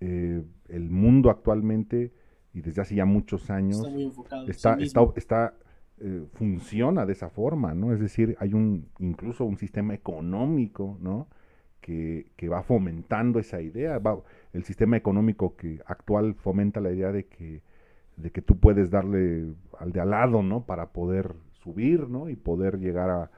eh, 0.00 0.42
el 0.68 0.90
mundo 0.90 1.30
actualmente, 1.30 2.12
y 2.54 2.62
desde 2.62 2.82
hace 2.82 2.94
ya 2.96 3.04
muchos 3.04 3.50
años, 3.50 3.78
Está 3.82 3.90
muy 3.90 4.04
enfocado. 4.04 4.44
en 4.44 4.50
está, 4.50 4.76
sí 4.78 4.82
está, 4.84 5.00
mismo. 5.00 5.14
está, 5.16 5.54
eh, 6.00 6.24
funciona 6.34 7.06
de 7.06 7.12
esa 7.12 7.28
forma, 7.30 7.74
¿no? 7.74 7.92
Es 7.92 8.00
decir, 8.00 8.36
hay 8.40 8.54
un, 8.54 8.88
incluso 8.98 9.44
un 9.44 9.56
sistema 9.56 9.94
económico, 9.94 10.96
¿no? 11.00 11.28
Que, 11.80 12.26
que 12.36 12.48
va 12.48 12.62
fomentando 12.62 13.38
esa 13.38 13.60
idea. 13.60 13.98
va- 13.98 14.20
el 14.52 14.64
sistema 14.64 14.96
económico 14.96 15.56
que 15.56 15.80
actual 15.86 16.34
fomenta 16.34 16.80
la 16.80 16.90
idea 16.92 17.12
de 17.12 17.26
que, 17.26 17.62
de 18.16 18.30
que 18.30 18.42
tú 18.42 18.58
puedes 18.58 18.90
darle 18.90 19.46
al 19.78 19.92
de 19.92 20.00
al 20.00 20.10
lado, 20.10 20.42
¿no? 20.42 20.64
Para 20.66 20.86
poder 20.92 21.34
subir, 21.52 22.08
¿no? 22.08 22.28
Y 22.28 22.36
poder 22.36 22.78
llegar 22.78 23.10
a, 23.10 23.30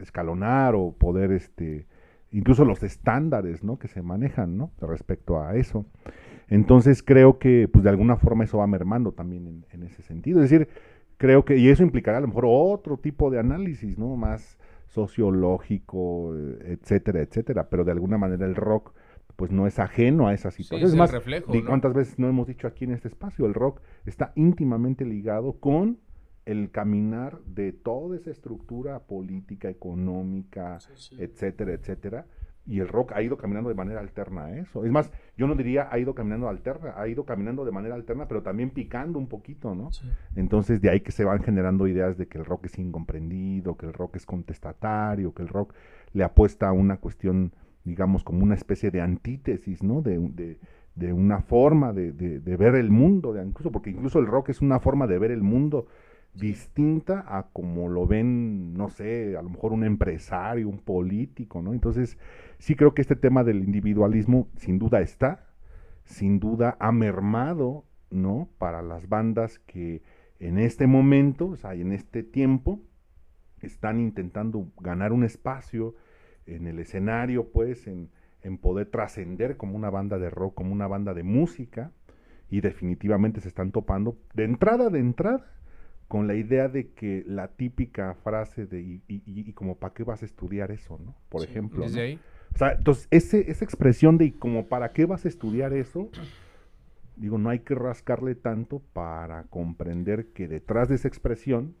escalonar 0.00 0.74
o 0.74 0.92
poder, 0.92 1.32
este, 1.32 1.86
incluso 2.32 2.64
los 2.64 2.82
estándares, 2.82 3.62
¿no? 3.64 3.78
Que 3.78 3.88
se 3.88 4.02
manejan, 4.02 4.56
¿no? 4.58 4.70
Respecto 4.80 5.40
a 5.40 5.56
eso. 5.56 5.86
Entonces 6.48 7.02
creo 7.02 7.38
que, 7.38 7.68
pues 7.72 7.84
de 7.84 7.90
alguna 7.90 8.16
forma 8.16 8.44
eso 8.44 8.58
va 8.58 8.66
mermando 8.66 9.12
también 9.12 9.46
en, 9.46 9.64
en 9.70 9.82
ese 9.84 10.02
sentido. 10.02 10.42
Es 10.42 10.50
decir, 10.50 10.68
creo 11.22 11.44
que, 11.44 11.56
y 11.56 11.68
eso 11.68 11.84
implicará 11.84 12.18
a 12.18 12.20
lo 12.20 12.26
mejor 12.26 12.46
otro 12.48 12.96
tipo 12.96 13.30
de 13.30 13.38
análisis, 13.38 13.96
¿no? 13.96 14.16
Más 14.16 14.58
sociológico, 14.88 16.34
eh, 16.36 16.78
etcétera, 16.80 17.20
etcétera. 17.20 17.68
Pero 17.70 17.84
de 17.84 17.92
alguna 17.92 18.18
manera 18.18 18.44
el 18.44 18.56
rock, 18.56 18.92
pues 19.36 19.52
no 19.52 19.68
es 19.68 19.78
ajeno 19.78 20.26
a 20.26 20.34
esa 20.34 20.50
Sí, 20.50 20.64
situación. 20.64 20.86
es 20.86 20.92
es 20.92 20.98
más, 20.98 21.12
reflejo. 21.12 21.52
¿cuántas 21.64 21.94
veces 21.94 22.18
no 22.18 22.28
hemos 22.28 22.48
dicho 22.48 22.66
aquí 22.66 22.84
en 22.86 22.90
este 22.92 23.06
espacio? 23.06 23.46
El 23.46 23.54
rock 23.54 23.80
está 24.04 24.32
íntimamente 24.34 25.04
ligado 25.04 25.60
con 25.60 25.98
el 26.44 26.72
caminar 26.72 27.38
de 27.46 27.72
toda 27.72 28.16
esa 28.16 28.32
estructura 28.32 28.98
política, 29.06 29.68
económica, 29.70 30.80
Sí, 30.80 30.90
sí. 30.96 31.16
etcétera, 31.20 31.72
etcétera, 31.72 32.26
Y 32.64 32.78
el 32.78 32.86
rock 32.88 33.12
ha 33.12 33.22
ido 33.22 33.36
caminando 33.36 33.68
de 33.68 33.74
manera 33.74 33.98
alterna 34.00 34.44
a 34.44 34.56
eso. 34.56 34.84
Es 34.84 34.92
más, 34.92 35.10
yo 35.36 35.48
no 35.48 35.56
diría 35.56 35.88
ha 35.90 35.98
ido 35.98 36.14
caminando 36.14 36.48
alterna, 36.48 36.94
ha 36.96 37.08
ido 37.08 37.24
caminando 37.24 37.64
de 37.64 37.72
manera 37.72 37.96
alterna, 37.96 38.28
pero 38.28 38.42
también 38.42 38.70
picando 38.70 39.18
un 39.18 39.26
poquito, 39.26 39.74
¿no? 39.74 39.90
Sí. 39.90 40.06
Entonces 40.36 40.80
de 40.80 40.88
ahí 40.90 41.00
que 41.00 41.10
se 41.10 41.24
van 41.24 41.42
generando 41.42 41.88
ideas 41.88 42.16
de 42.16 42.28
que 42.28 42.38
el 42.38 42.44
rock 42.44 42.66
es 42.66 42.78
incomprendido, 42.78 43.76
que 43.76 43.86
el 43.86 43.92
rock 43.92 44.16
es 44.16 44.26
contestatario, 44.26 45.34
que 45.34 45.42
el 45.42 45.48
rock 45.48 45.74
le 46.12 46.24
apuesta 46.24 46.68
a 46.68 46.72
una 46.72 46.98
cuestión, 46.98 47.52
digamos, 47.84 48.22
como 48.22 48.42
una 48.44 48.54
especie 48.54 48.90
de 48.90 49.00
antítesis, 49.00 49.82
¿no? 49.82 50.02
De, 50.02 50.18
de- 50.18 50.58
de 50.94 51.10
una 51.14 51.40
forma 51.40 51.94
de, 51.94 52.12
de- 52.12 52.38
de 52.38 52.56
ver 52.58 52.74
el 52.74 52.90
mundo, 52.90 53.32
de, 53.32 53.42
incluso 53.42 53.72
porque 53.72 53.88
incluso 53.88 54.18
el 54.18 54.26
rock 54.26 54.50
es 54.50 54.60
una 54.60 54.78
forma 54.78 55.06
de 55.06 55.18
ver 55.18 55.30
el 55.30 55.42
mundo 55.42 55.86
distinta 56.34 57.24
a 57.26 57.48
como 57.52 57.88
lo 57.88 58.06
ven, 58.06 58.74
no 58.74 58.88
sé, 58.88 59.36
a 59.36 59.42
lo 59.42 59.50
mejor 59.50 59.72
un 59.72 59.84
empresario, 59.84 60.68
un 60.68 60.78
político, 60.78 61.60
¿no? 61.60 61.72
Entonces, 61.74 62.18
sí 62.58 62.74
creo 62.74 62.94
que 62.94 63.02
este 63.02 63.16
tema 63.16 63.44
del 63.44 63.62
individualismo 63.62 64.48
sin 64.56 64.78
duda 64.78 65.00
está, 65.00 65.46
sin 66.04 66.40
duda 66.40 66.76
ha 66.80 66.90
mermado, 66.92 67.84
¿no? 68.10 68.48
Para 68.58 68.82
las 68.82 69.08
bandas 69.08 69.58
que 69.60 70.02
en 70.40 70.58
este 70.58 70.86
momento, 70.86 71.48
o 71.48 71.56
sea, 71.56 71.74
en 71.74 71.92
este 71.92 72.22
tiempo, 72.22 72.80
están 73.60 74.00
intentando 74.00 74.72
ganar 74.80 75.12
un 75.12 75.24
espacio 75.24 75.94
en 76.46 76.66
el 76.66 76.80
escenario, 76.80 77.52
pues, 77.52 77.86
en, 77.86 78.10
en 78.42 78.58
poder 78.58 78.90
trascender 78.90 79.56
como 79.56 79.76
una 79.76 79.90
banda 79.90 80.18
de 80.18 80.30
rock, 80.30 80.54
como 80.54 80.72
una 80.72 80.88
banda 80.88 81.14
de 81.14 81.22
música, 81.22 81.92
y 82.50 82.60
definitivamente 82.60 83.40
se 83.40 83.48
están 83.48 83.70
topando 83.70 84.18
de 84.34 84.44
entrada, 84.44 84.90
de 84.90 84.98
entrada, 84.98 85.46
con 86.12 86.26
la 86.26 86.34
idea 86.34 86.68
de 86.68 86.90
que 86.90 87.24
la 87.26 87.48
típica 87.48 88.14
frase 88.22 88.66
de, 88.66 88.82
y, 88.82 89.02
y- 89.08 89.22
y- 89.24 89.48
y 89.48 89.52
como, 89.54 89.76
¿para 89.76 89.94
qué 89.94 90.04
vas 90.04 90.20
a 90.20 90.26
estudiar 90.26 90.70
eso, 90.70 90.98
no? 91.02 91.14
Por 91.30 91.42
Sí, 91.42 91.48
ejemplo, 91.48 91.86
Desde 91.86 92.00
¿no? 92.00 92.02
ahí. 92.02 92.20
O 92.54 92.58
sea, 92.58 92.72
entonces, 92.72 93.08
ese, 93.10 93.50
esa 93.50 93.64
expresión 93.64 94.18
de, 94.18 94.26
¿y 94.26 94.32
como, 94.32 94.66
¿para 94.66 94.92
qué 94.92 95.06
vas 95.06 95.24
a 95.24 95.28
estudiar 95.28 95.72
eso? 95.72 96.10
Digo, 97.16 97.38
no 97.38 97.48
hay 97.48 97.60
que 97.60 97.74
rascarle 97.74 98.34
tanto 98.34 98.82
para 98.92 99.44
comprender 99.44 100.26
que 100.34 100.48
detrás 100.48 100.90
de 100.90 100.96
esa 100.96 101.08
expresión 101.08 101.74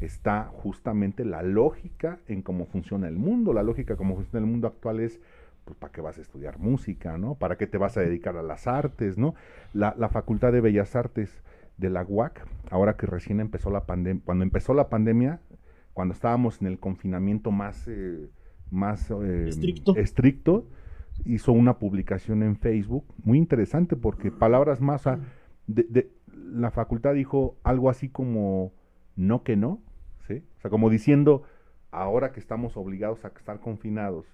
está 0.00 0.44
justamente 0.52 1.24
la 1.24 1.42
lógica 1.42 2.18
en 2.26 2.42
cómo 2.42 2.66
funciona 2.66 3.06
el 3.06 3.16
mundo. 3.16 3.52
La 3.52 3.62
lógica 3.62 3.94
como 3.94 4.16
funciona 4.16 4.44
el 4.44 4.50
mundo 4.50 4.66
actual 4.66 4.98
es, 4.98 5.20
pues, 5.64 5.78
¿para 5.78 5.92
qué 5.92 6.00
vas 6.00 6.18
a 6.18 6.22
estudiar 6.22 6.58
música, 6.58 7.16
no? 7.16 7.36
¿Para 7.36 7.56
qué 7.56 7.68
te 7.68 7.78
vas 7.78 7.96
a 7.96 8.00
dedicar 8.00 8.36
a 8.36 8.42
las 8.42 8.66
artes, 8.66 9.18
no? 9.18 9.36
La, 9.72 9.94
la 9.96 10.08
Facultad 10.08 10.52
de 10.52 10.60
Bellas 10.60 10.96
Artes 10.96 11.30
de 11.78 11.90
la 11.90 12.04
UAC, 12.04 12.44
ahora 12.70 12.96
que 12.96 13.06
recién 13.06 13.40
empezó 13.40 13.70
la 13.70 13.86
pandemia, 13.86 14.22
cuando 14.24 14.44
empezó 14.44 14.74
la 14.74 14.88
pandemia, 14.88 15.40
cuando 15.94 16.12
estábamos 16.14 16.60
en 16.60 16.66
el 16.68 16.78
confinamiento 16.78 17.50
más, 17.50 17.86
eh, 17.88 18.28
más 18.70 19.10
eh, 19.10 19.48
Estricto. 19.48 19.96
estricto, 19.96 20.66
hizo 21.24 21.52
una 21.52 21.78
publicación 21.78 22.42
en 22.42 22.56
Facebook 22.56 23.04
muy 23.24 23.38
interesante 23.38 23.96
porque 23.96 24.30
palabras 24.30 24.80
más, 24.80 25.04
de- 25.66 26.10
la 26.34 26.70
facultad 26.70 27.14
dijo 27.14 27.56
algo 27.62 27.90
así 27.90 28.08
como 28.08 28.72
no 29.16 29.42
que 29.42 29.56
no, 29.56 29.80
¿sí? 30.26 30.42
O 30.58 30.60
sea, 30.60 30.70
como 30.70 30.88
diciendo, 30.90 31.42
ahora 31.90 32.32
que 32.32 32.40
estamos 32.40 32.76
obligados 32.76 33.24
a 33.24 33.28
estar 33.28 33.60
confinados, 33.60 34.26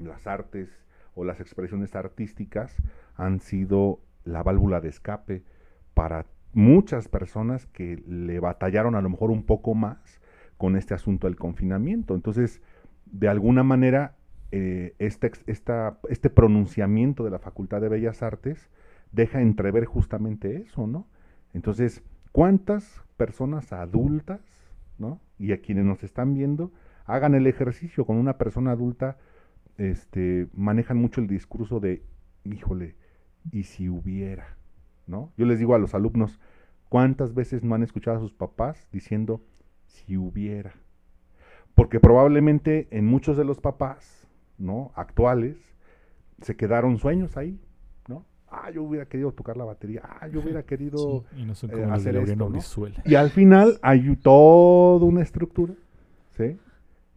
las 0.00 0.26
artes 0.26 0.68
o 1.14 1.24
las 1.24 1.40
expresiones 1.40 1.94
artísticas 1.96 2.74
han 3.16 3.40
sido 3.40 4.00
la 4.24 4.42
válvula 4.42 4.80
de 4.80 4.88
escape 4.88 5.42
para 5.94 6.26
muchas 6.52 7.08
personas 7.08 7.66
que 7.66 8.02
le 8.06 8.40
batallaron 8.40 8.94
a 8.94 9.02
lo 9.02 9.10
mejor 9.10 9.30
un 9.30 9.44
poco 9.44 9.74
más 9.74 10.20
con 10.56 10.76
este 10.76 10.94
asunto 10.94 11.26
del 11.26 11.36
confinamiento. 11.36 12.14
Entonces, 12.14 12.62
de 13.06 13.28
alguna 13.28 13.62
manera, 13.62 14.16
eh, 14.50 14.94
este, 14.98 15.30
esta- 15.46 15.98
este 16.08 16.30
pronunciamiento 16.30 17.24
de 17.24 17.30
la 17.30 17.38
Facultad 17.38 17.80
de 17.80 17.88
Bellas 17.88 18.22
Artes 18.22 18.70
deja 19.12 19.40
entrever 19.40 19.84
justamente 19.84 20.56
eso, 20.62 20.86
¿no? 20.86 21.06
Entonces, 21.54 22.02
¿cuántas 22.32 23.02
personas 23.16 23.72
adultas, 23.72 24.40
¿no? 24.98 25.20
Y 25.38 25.52
a 25.52 25.60
quienes 25.60 25.84
nos 25.84 26.02
están 26.02 26.34
viendo, 26.34 26.72
hagan 27.06 27.34
el 27.34 27.46
ejercicio 27.46 28.04
con 28.04 28.16
una 28.16 28.36
persona 28.38 28.72
adulta, 28.72 29.16
este, 29.78 30.48
manejan 30.54 30.98
mucho 30.98 31.20
el 31.20 31.26
discurso 31.28 31.80
de, 31.80 32.02
híjole, 32.44 32.96
¿y 33.52 33.62
si 33.64 33.88
hubiera? 33.88 34.57
¿No? 35.08 35.32
Yo 35.36 35.46
les 35.46 35.58
digo 35.58 35.74
a 35.74 35.78
los 35.78 35.94
alumnos, 35.94 36.38
¿cuántas 36.88 37.34
veces 37.34 37.64
no 37.64 37.74
han 37.74 37.82
escuchado 37.82 38.18
a 38.18 38.20
sus 38.20 38.32
papás 38.32 38.88
diciendo, 38.92 39.42
si 39.86 40.16
hubiera? 40.16 40.74
Porque 41.74 41.98
probablemente 41.98 42.86
en 42.90 43.06
muchos 43.06 43.36
de 43.36 43.44
los 43.44 43.58
papás, 43.58 44.28
¿no? 44.58 44.92
Actuales, 44.94 45.56
se 46.42 46.56
quedaron 46.56 46.98
sueños 46.98 47.36
ahí, 47.36 47.60
¿no? 48.06 48.24
Ah, 48.48 48.70
yo 48.70 48.82
hubiera 48.82 49.06
querido 49.06 49.32
tocar 49.32 49.56
la 49.56 49.64
batería, 49.64 50.02
ah, 50.04 50.28
yo 50.28 50.40
hubiera 50.40 50.62
querido... 50.66 51.24
Y 51.36 51.44
no 51.44 51.54
son 51.54 51.70
eh, 51.70 51.72
como 51.74 51.92
hacer. 51.92 52.22
Y 53.04 53.14
al 53.14 53.30
final 53.30 53.78
hay 53.82 54.14
toda 54.16 55.04
una 55.04 55.22
estructura, 55.22 55.74
¿sí? 56.36 56.58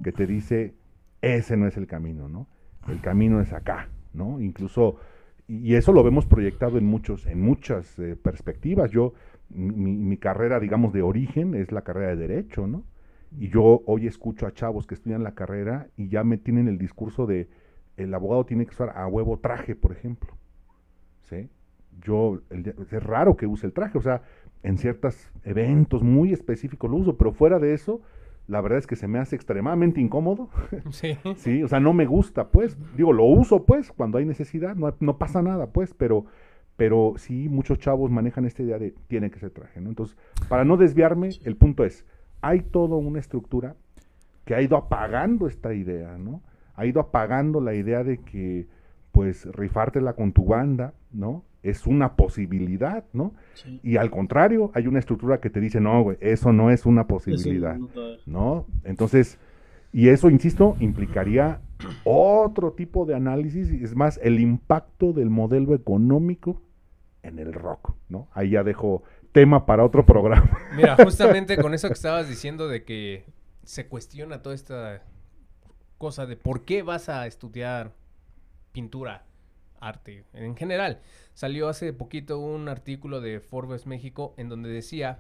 Que 0.04 0.12
te 0.12 0.26
dice, 0.26 0.76
ese 1.22 1.58
no 1.58 1.68
es 1.68 1.78
el 1.78 1.88
camino, 1.88 2.30
¿no? 2.30 2.48
El 2.88 3.00
camino 3.02 3.42
es 3.42 3.54
acá, 3.54 3.90
¿no? 4.14 4.40
Incluso, 4.40 4.98
y 5.52 5.76
eso 5.76 5.92
lo 5.92 6.02
vemos 6.02 6.26
proyectado 6.26 6.78
en 6.78 6.86
muchos, 6.86 7.26
en 7.26 7.42
muchas 7.42 8.00
eh, 8.00 8.16
perspectivas. 8.16 8.90
Yo, 8.90 9.14
mi, 9.50 10.16
carrera, 10.16 10.62
digamos, 10.62 10.94
de 10.94 11.02
origen 11.02 11.56
es 11.56 11.74
la 11.74 11.82
carrera 11.82 12.16
de 12.16 12.16
Derecho, 12.16 12.68
¿no? 12.68 12.86
Y 13.38 13.50
yo 13.50 13.82
hoy 13.86 14.08
escucho 14.08 14.48
a 14.48 14.54
chavos 14.54 14.88
que 14.88 14.96
estudian 14.96 15.24
la 15.24 15.34
carrera 15.34 15.88
y 15.98 16.08
ya 16.08 16.24
me 16.24 16.38
tienen 16.38 16.70
el 16.70 16.78
discurso 16.78 17.26
de 17.26 17.50
el 17.98 18.14
abogado 18.14 18.46
tiene 18.46 18.66
que 18.66 18.72
usar 18.72 18.94
a 18.96 19.06
huevo 19.08 19.40
traje, 19.40 19.76
por 19.76 19.92
ejemplo. 19.92 20.38
¿Sí? 21.24 21.50
Yo, 22.02 22.42
es 22.50 23.04
raro 23.04 23.36
que 23.36 23.46
use 23.46 23.68
el 23.68 23.74
traje, 23.74 23.98
o 23.98 24.02
sea, 24.02 24.22
en 24.64 24.78
ciertos 24.78 25.32
eventos 25.44 26.02
muy 26.02 26.32
específicos 26.32 26.90
lo 26.90 26.96
uso, 26.96 27.18
pero 27.18 27.34
fuera 27.34 27.60
de 27.60 27.74
eso, 27.74 28.02
la 28.52 28.60
verdad 28.60 28.80
es 28.80 28.86
que 28.88 28.98
se 28.98 29.08
me 29.08 29.18
hace 29.18 29.38
extremadamente 29.38 30.02
incómodo. 30.02 30.50
Sí. 30.92 31.18
Sí, 31.38 31.64
o 31.64 31.70
sea, 31.70 31.80
no 31.80 31.94
me 31.94 32.06
gusta, 32.06 32.50
pues. 32.50 32.78
Digo, 32.98 33.14
lo 33.14 33.24
uso, 33.24 33.66
pues, 33.66 33.94
cuando 33.94 34.18
hay 34.18 34.26
necesidad, 34.26 34.76
no, 34.76 34.94
no 35.00 35.18
pasa 35.18 35.42
nada, 35.42 35.68
pues, 35.68 35.94
pero, 35.94 36.26
pero 36.76 37.14
sí, 37.16 37.48
muchos 37.48 37.80
chavos 37.80 38.12
manejan 38.12 38.46
esta 38.46 38.62
idea 38.62 38.78
de 38.78 38.94
tiene 39.08 39.32
que 39.32 39.40
ser 39.40 39.52
traje, 39.52 39.80
¿no? 39.80 39.88
Entonces, 39.88 40.18
para 40.50 40.66
no 40.66 40.76
desviarme, 40.76 41.30
el 41.46 41.56
punto 41.56 41.86
es, 41.86 42.06
hay 42.42 42.60
toda 42.60 42.98
una 42.98 43.20
estructura 43.20 43.78
que 44.44 44.54
ha 44.54 44.62
ido 44.62 44.76
apagando 44.76 45.48
esta 45.48 45.74
idea, 45.74 46.18
¿no? 46.18 46.42
Ha 46.76 46.86
ido 46.86 47.00
apagando 47.00 47.62
la 47.62 47.74
idea 47.74 48.04
de 48.04 48.18
que, 48.18 48.68
pues, 49.14 49.46
rifártela 49.46 50.14
con 50.14 50.34
tu 50.34 50.44
banda, 50.44 50.94
¿no? 51.14 51.46
Es 51.64 51.86
una 51.86 52.16
posibilidad, 52.16 53.06
¿no? 53.14 53.34
Sí. 53.54 53.80
Y 53.84 53.98
al 53.98 54.10
contrario, 54.10 54.72
hay 54.74 54.88
una 54.88 55.00
estructura 55.00 55.40
que 55.40 55.50
te 55.50 55.60
dice, 55.60 55.80
no, 55.80 56.02
güey, 56.02 56.18
eso 56.22 56.52
no 56.52 56.72
es 56.72 56.86
una 56.86 57.08
posibilidad. 57.08 57.78
no. 58.26 58.66
Entonces, 58.84 59.38
y 59.94 60.10
eso, 60.10 60.30
insisto, 60.30 60.78
implicaría 60.80 61.62
otro 62.04 62.72
tipo 62.74 63.06
de 63.06 63.16
análisis, 63.16 63.72
y 63.72 63.84
es 63.84 63.96
más, 63.96 64.20
el 64.24 64.40
impacto 64.40 65.14
del 65.14 65.30
modelo 65.30 65.76
económico 65.76 66.62
en 67.24 67.40
el 67.40 67.54
rock, 67.54 67.94
¿no? 68.10 68.28
Ahí 68.34 68.52
ya 68.52 68.64
dejo 68.64 69.04
tema 69.32 69.66
para 69.66 69.84
otro 69.86 70.06
programa. 70.06 70.58
Mira, 70.76 70.96
justamente 70.96 71.58
con 71.58 71.74
eso 71.74 71.88
que 71.88 71.94
estabas 71.94 72.30
diciendo 72.30 72.68
de 72.68 72.84
que 72.84 73.26
se 73.64 73.88
cuestiona 73.88 74.42
toda 74.42 74.56
esta 74.56 75.04
cosa 75.98 76.26
de 76.26 76.36
por 76.36 76.66
qué 76.66 76.84
vas 76.84 77.10
a 77.10 77.28
estudiar 77.28 77.94
pintura, 78.72 79.26
arte, 79.82 80.24
en 80.34 80.56
general. 80.56 81.02
Salió 81.34 81.68
hace 81.68 81.92
poquito 81.92 82.40
un 82.40 82.70
artículo 82.70 83.20
de 83.20 83.40
Forbes 83.42 83.86
México 83.86 84.34
en 84.38 84.48
donde 84.48 84.70
decía 84.70 85.20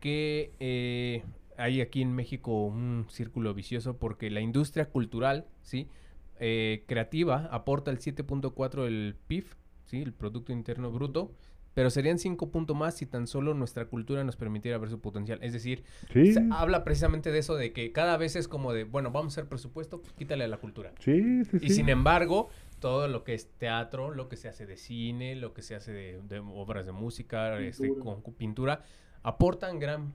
que 0.00 0.52
eh, 0.60 1.24
hay 1.56 1.80
aquí 1.80 2.02
en 2.02 2.14
México 2.14 2.64
un 2.66 3.06
círculo 3.10 3.52
vicioso 3.52 3.98
porque 3.98 4.30
la 4.30 4.40
industria 4.40 4.86
cultural, 4.86 5.46
¿sí? 5.62 5.88
Eh, 6.40 6.84
creativa 6.86 7.48
aporta 7.50 7.90
el 7.90 7.98
7.4 7.98 8.84
del 8.84 9.16
PIB, 9.26 9.44
¿sí? 9.86 10.00
El 10.02 10.12
Producto 10.12 10.52
Interno 10.52 10.92
Bruto, 10.92 11.32
pero 11.74 11.90
serían 11.90 12.18
5 12.18 12.50
puntos 12.50 12.76
más 12.76 12.96
si 12.96 13.06
tan 13.06 13.26
solo 13.26 13.54
nuestra 13.54 13.86
cultura 13.86 14.22
nos 14.22 14.36
permitiera 14.36 14.78
ver 14.78 14.88
su 14.88 15.00
potencial. 15.00 15.40
Es 15.42 15.52
decir, 15.52 15.82
Sí, 16.12 16.32
se 16.32 16.46
habla 16.52 16.84
precisamente 16.84 17.32
de 17.32 17.38
eso, 17.38 17.56
de 17.56 17.72
que 17.72 17.90
cada 17.92 18.16
vez 18.16 18.36
es 18.36 18.46
como 18.46 18.72
de, 18.72 18.84
bueno, 18.84 19.10
vamos 19.10 19.32
a 19.32 19.40
hacer 19.40 19.48
presupuesto, 19.48 20.00
pues 20.00 20.12
quítale 20.12 20.44
a 20.44 20.48
la 20.48 20.58
cultura. 20.58 20.92
sí, 21.00 21.44
sí, 21.44 21.58
Y 21.60 21.70
sin 21.70 21.88
embargo, 21.88 22.50
todo 22.80 23.08
lo 23.08 23.24
que 23.24 23.34
es 23.34 23.50
teatro, 23.58 24.10
lo 24.14 24.28
que 24.28 24.36
se 24.36 24.48
hace 24.48 24.66
de 24.66 24.76
cine, 24.76 25.34
lo 25.36 25.52
que 25.54 25.62
se 25.62 25.74
hace 25.74 25.92
de, 25.92 26.20
de 26.28 26.38
obras 26.38 26.86
de 26.86 26.92
música, 26.92 27.58
este, 27.60 27.84
Pintura. 27.88 28.04
con, 28.04 28.22
con 28.22 28.34
pintura, 28.34 28.82
aportan 29.22 29.78
gran 29.78 30.12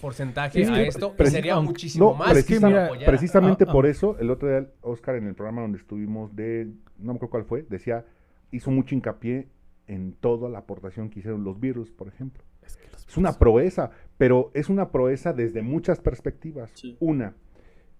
porcentaje 0.00 0.64
Sí, 0.64 0.70
a 0.72 0.80
esto 0.82 1.14
y 1.18 1.26
sería 1.26 1.54
aunque- 1.54 1.70
muchísimo 1.70 2.10
No, 2.10 2.14
más 2.14 2.28
mira, 2.28 3.06
precisamente 3.06 3.64
Ah, 3.64 3.66
ah. 3.68 3.72
por 3.72 3.86
eso, 3.86 4.16
el 4.20 4.30
otro 4.30 4.48
día, 4.48 4.68
Oscar, 4.80 5.16
en 5.16 5.26
el 5.26 5.34
programa 5.34 5.62
donde 5.62 5.78
estuvimos 5.78 6.34
de, 6.36 6.68
no 6.98 7.12
me 7.12 7.16
acuerdo 7.16 7.30
cuál 7.30 7.44
fue, 7.44 7.66
decía, 7.68 8.04
hizo 8.52 8.70
mucho 8.70 8.94
hincapié 8.94 9.48
en 9.86 10.12
toda 10.12 10.48
la 10.48 10.58
aportación 10.58 11.10
que 11.10 11.18
hicieron 11.20 11.42
los 11.44 11.58
virus, 11.58 11.90
por 11.90 12.08
ejemplo. 12.08 12.44
Es 12.62 12.76
que 12.76 12.86
los 12.92 13.06
Es 13.08 13.16
una 13.16 13.32
proeza, 13.32 13.90
pero 14.18 14.50
es 14.54 14.68
una 14.68 14.90
proeza 14.92 15.32
desde 15.32 15.62
muchas 15.62 15.98
perspectivas. 15.98 16.70
Sí. 16.74 16.96
Una, 17.00 17.34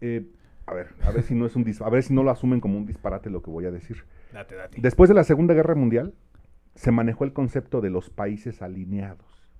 eh, 0.00 0.24
a 0.68 0.74
ver, 0.74 0.88
a 1.02 1.10
ver 1.10 1.22
si 1.22 1.34
no 1.34 1.46
es 1.46 1.56
un 1.56 1.64
dis- 1.64 1.84
a 1.84 1.88
ver 1.90 2.02
si 2.02 2.12
no 2.14 2.22
lo 2.22 2.30
asumen 2.30 2.60
como 2.60 2.78
un 2.78 2.86
disparate 2.86 3.30
lo 3.30 3.42
que 3.42 3.50
voy 3.50 3.64
a 3.66 3.70
decir. 3.70 4.04
Date, 4.32 4.54
date. 4.54 4.80
Después 4.80 5.08
de 5.08 5.14
la 5.14 5.24
Segunda 5.24 5.54
Guerra 5.54 5.74
Mundial, 5.74 6.14
se 6.74 6.90
manejó 6.92 7.24
el 7.24 7.32
concepto 7.32 7.80
de 7.80 7.90
los 7.90 8.10
países 8.10 8.62
alineados, 8.62 9.50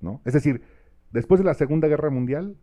¿no? 0.00 0.20
Es 0.24 0.34
decir, 0.34 0.62
después 1.10 1.38
de 1.40 1.44
la 1.44 1.54
Segunda 1.54 1.88
Guerra 1.88 2.10
Mundial, 2.10 2.56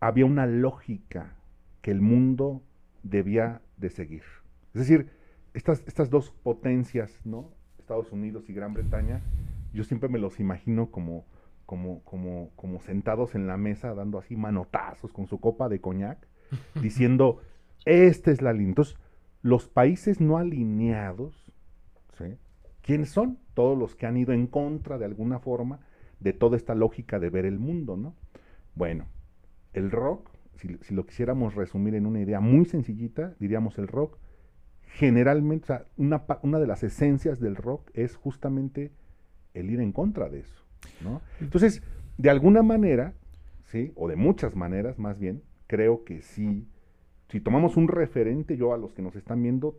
había 0.00 0.26
una 0.26 0.46
lógica 0.46 1.36
que 1.80 1.90
el 1.90 2.00
mundo 2.00 2.62
debía 3.02 3.60
de 3.76 3.90
seguir. 3.90 4.22
Es 4.74 4.80
decir, 4.80 5.10
estas, 5.54 5.82
estas 5.86 6.10
dos 6.10 6.30
potencias, 6.42 7.20
¿no? 7.24 7.50
Estados 7.78 8.12
Unidos 8.12 8.48
y 8.48 8.54
Gran 8.54 8.74
Bretaña, 8.74 9.22
yo 9.72 9.84
siempre 9.84 10.08
me 10.08 10.18
los 10.18 10.40
imagino 10.40 10.90
como, 10.90 11.26
como, 11.66 12.02
como, 12.04 12.50
como 12.56 12.80
sentados 12.80 13.34
en 13.34 13.46
la 13.46 13.56
mesa, 13.56 13.94
dando 13.94 14.18
así 14.18 14.36
manotazos 14.36 15.12
con 15.12 15.26
su 15.26 15.40
copa 15.40 15.68
de 15.68 15.80
coñac, 15.80 16.26
diciendo, 16.80 17.40
esta 17.84 18.30
es 18.30 18.42
la 18.42 18.52
línea. 18.52 18.68
Entonces, 18.68 18.96
los 19.42 19.68
países 19.68 20.20
no 20.20 20.38
alineados. 20.38 21.40
¿quiénes 22.82 23.10
son? 23.10 23.38
Todos 23.54 23.76
los 23.78 23.96
que 23.96 24.06
han 24.06 24.16
ido 24.16 24.32
en 24.32 24.46
contra 24.46 24.98
de 24.98 25.04
alguna 25.04 25.38
forma 25.38 25.80
de 26.20 26.32
toda 26.32 26.56
esta 26.56 26.74
lógica 26.74 27.18
de 27.18 27.30
ver 27.30 27.44
el 27.44 27.58
mundo, 27.58 27.96
¿no? 27.96 28.14
Bueno, 28.74 29.06
el 29.72 29.90
rock, 29.90 30.30
si, 30.56 30.94
lo 30.94 31.06
quisiéramos 31.06 31.54
resumir 31.54 31.94
en 31.94 32.06
una 32.06 32.20
idea 32.20 32.40
muy 32.40 32.64
sencillita, 32.66 33.34
diríamos 33.38 33.78
el 33.78 33.88
rock, 33.88 34.18
generalmente, 34.82 35.64
o 35.64 35.66
sea, 35.66 35.84
una, 35.96 36.24
una 36.42 36.58
de 36.58 36.66
las 36.66 36.82
esencias 36.82 37.40
del 37.40 37.56
rock 37.56 37.90
es 37.94 38.16
justamente 38.16 38.92
el 39.54 39.70
ir 39.70 39.80
en 39.80 39.92
contra 39.92 40.28
de 40.28 40.40
eso, 40.40 40.64
¿no? 41.02 41.20
Entonces, 41.40 41.82
de 42.16 42.30
alguna 42.30 42.62
manera, 42.62 43.14
¿sí? 43.64 43.92
O 43.96 44.08
de 44.08 44.16
muchas 44.16 44.54
maneras, 44.54 44.98
más 44.98 45.18
bien, 45.18 45.42
creo 45.66 46.04
que 46.04 46.22
sí, 46.22 46.66
si 47.28 47.40
tomamos 47.40 47.76
un 47.76 47.88
referente, 47.88 48.56
yo 48.56 48.72
a 48.74 48.78
los 48.78 48.92
que 48.92 49.02
nos 49.02 49.16
están 49.16 49.42
viendo, 49.42 49.76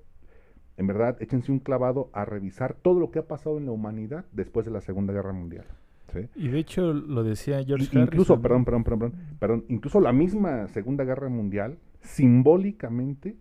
en 0.77 0.87
verdad, 0.87 1.17
échense 1.21 1.51
un 1.51 1.59
clavado 1.59 2.09
a 2.13 2.25
revisar 2.25 2.73
todo 2.73 2.99
lo 2.99 3.11
que 3.11 3.19
ha 3.19 3.27
pasado 3.27 3.57
en 3.57 3.65
la 3.65 3.71
humanidad 3.71 4.25
después 4.33 4.65
de 4.65 4.71
la 4.71 4.81
Segunda 4.81 5.13
Guerra 5.13 5.31
Mundial. 5.33 5.65
¿sí? 6.11 6.27
Y 6.35 6.49
de 6.49 6.59
hecho 6.59 6.93
lo 6.93 7.23
decía 7.23 7.63
George 7.63 7.87
Y- 7.91 7.99
incluso, 8.01 8.41
perdón, 8.41 8.65
perdón, 8.65 8.83
perdón, 8.83 9.13
perdón, 9.39 9.65
incluso 9.69 9.99
la 10.01 10.11
misma 10.11 10.67
Segunda 10.67 11.03
Guerra 11.03 11.29
Mundial, 11.29 11.77
simbólicamente, 12.01 13.35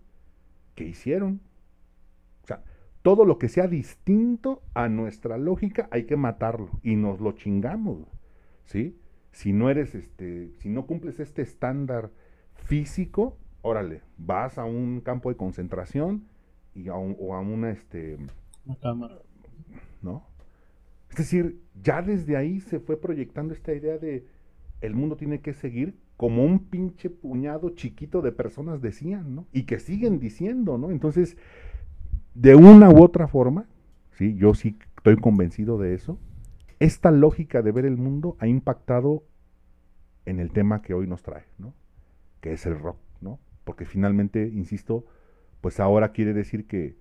¿qué 0.74 0.84
hicieron? 0.84 1.40
O 2.42 2.46
sea, 2.46 2.62
todo 3.02 3.24
lo 3.24 3.38
que 3.38 3.48
sea 3.48 3.66
distinto 3.68 4.62
a 4.74 4.88
nuestra 4.88 5.36
lógica 5.38 5.88
hay 5.90 6.04
que 6.04 6.16
matarlo 6.16 6.70
y 6.82 6.96
nos 6.96 7.20
lo 7.20 7.32
chingamos, 7.32 7.98
¿sí? 8.64 8.96
Si 9.32 9.52
no 9.52 9.68
eres, 9.70 9.94
este, 9.94 10.52
si 10.58 10.68
no 10.68 10.86
cumples 10.86 11.18
este 11.20 11.42
estándar 11.42 12.10
físico, 12.64 13.36
órale, 13.62 14.02
vas 14.18 14.58
a 14.58 14.64
un 14.64 15.00
campo 15.00 15.28
de 15.30 15.36
concentración 15.36 16.24
y 16.74 16.88
a 16.88 16.94
un- 16.94 17.16
o 17.20 17.34
a 17.34 17.40
una, 17.40 17.70
este, 17.70 18.18
Una 18.66 18.76
cámara. 18.76 19.18
¿no? 20.02 20.26
Es 21.10 21.16
decir, 21.16 21.60
ya 21.82 22.02
desde 22.02 22.36
ahí 22.36 22.60
se 22.60 22.80
fue 22.80 23.00
proyectando 23.00 23.54
esta 23.54 23.72
idea 23.72 23.98
de 23.98 24.26
el 24.80 24.94
mundo 24.94 25.16
tiene 25.16 25.40
que 25.40 25.54
seguir 25.54 25.96
como 26.16 26.44
un 26.44 26.58
pinche 26.58 27.08
puñado 27.10 27.70
chiquito 27.70 28.20
de 28.22 28.32
personas 28.32 28.80
decían, 28.82 29.34
¿no? 29.34 29.46
Y 29.52 29.62
que 29.64 29.78
siguen 29.78 30.18
diciendo, 30.18 30.76
¿no? 30.78 30.90
Entonces, 30.90 31.36
de 32.34 32.54
una 32.54 32.90
u 32.90 33.02
otra 33.02 33.28
forma, 33.28 33.66
sí, 34.12 34.34
yo 34.36 34.54
sí 34.54 34.76
estoy 34.96 35.16
convencido 35.16 35.78
de 35.78 35.94
eso, 35.94 36.18
esta 36.80 37.10
lógica 37.10 37.62
de 37.62 37.72
ver 37.72 37.86
el 37.86 37.96
mundo 37.96 38.36
ha 38.40 38.46
impactado 38.46 39.24
en 40.26 40.40
el 40.40 40.50
tema 40.52 40.82
que 40.82 40.94
hoy 40.94 41.06
nos 41.06 41.22
trae, 41.22 41.44
¿no? 41.58 41.72
Que 42.44 42.52
es 42.52 42.66
el 42.66 42.78
rock, 42.78 42.98
¿no? 43.22 43.40
Porque 43.64 43.86
finalmente, 43.86 44.46
insisto, 44.48 45.06
pues 45.62 45.80
ahora 45.80 46.12
quiere 46.12 46.34
decir 46.34 46.66
que 46.66 46.94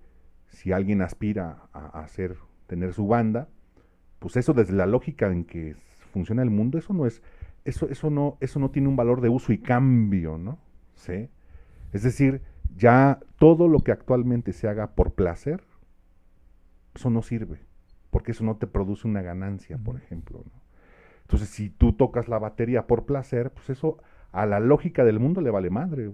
si 0.46 0.72
alguien 0.72 1.02
aspira 1.02 1.68
a, 1.74 2.00
hacer, 2.00 2.38
tener 2.66 2.94
su 2.94 3.06
banda, 3.06 3.50
pues 4.20 4.38
eso 4.38 4.54
desde 4.54 4.72
la 4.72 4.86
lógica 4.86 5.26
en 5.26 5.44
que 5.44 5.76
funciona 6.14 6.42
el 6.42 6.48
mundo, 6.48 6.78
eso 6.78 6.94
no 6.94 7.04
es, 7.04 7.22
eso, 7.66 7.90
eso 7.90 8.08
no, 8.08 8.38
eso 8.40 8.58
no 8.58 8.70
tiene 8.70 8.88
un 8.88 8.96
valor 8.96 9.20
de 9.20 9.28
uso 9.28 9.52
y 9.52 9.58
cambio, 9.58 10.38
¿no? 10.38 10.58
¿Sí? 10.94 11.28
Es 11.92 12.02
decir, 12.04 12.40
ya 12.74 13.20
todo 13.38 13.68
lo 13.68 13.80
que 13.80 13.92
actualmente 13.92 14.54
se 14.54 14.66
haga 14.66 14.94
por 14.94 15.12
placer, 15.12 15.62
eso 16.94 17.10
no 17.10 17.20
sirve, 17.20 17.58
porque 18.08 18.32
eso 18.32 18.44
no 18.44 18.56
te 18.56 18.66
produce 18.66 19.06
una 19.06 19.20
ganancia, 19.20 19.76
por 19.76 19.96
ejemplo, 19.96 20.42
¿no? 20.42 20.64
Entonces, 21.20 21.50
si 21.50 21.68
tú 21.68 21.92
tocas 21.92 22.28
la 22.28 22.38
batería 22.38 22.86
por 22.86 23.04
placer, 23.04 23.50
pues 23.50 23.68
eso 23.68 23.98
a 24.34 24.46
la 24.46 24.58
lógica 24.58 25.04
del 25.04 25.20
mundo 25.20 25.40
le 25.40 25.50
vale 25.50 25.70
madre, 25.70 26.10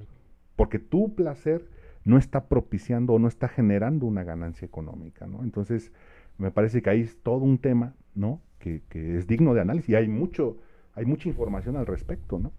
porque 0.55 0.79
tu 0.79 1.15
placer 1.15 1.67
no 2.05 2.19
está 2.19 2.49
propiciando 2.49 3.15
o 3.15 3.19
no 3.19 3.29
está 3.29 3.49
generando 3.49 4.07
una 4.07 4.25
ganancia 4.25 4.67
económica, 4.67 5.27
¿no? 5.27 5.43
Entonces, 5.43 5.91
me 6.37 6.51
parece 6.51 6.83
que 6.83 6.91
ahí 6.91 7.01
es 7.01 7.23
todo 7.23 7.39
un 7.39 7.59
tema, 7.59 7.95
¿no? 8.15 8.43
Que, 8.59 8.83
que 8.91 9.17
es 9.17 9.27
digno 9.27 9.55
de 9.55 9.63
análisis 9.63 9.89
y 9.89 9.95
hay 9.95 10.07
mucho, 10.07 10.59
hay 10.95 11.07
mucha 11.07 11.29
información 11.29 11.77
al 11.77 11.87
respecto, 11.87 12.39
¿no? 12.39 12.53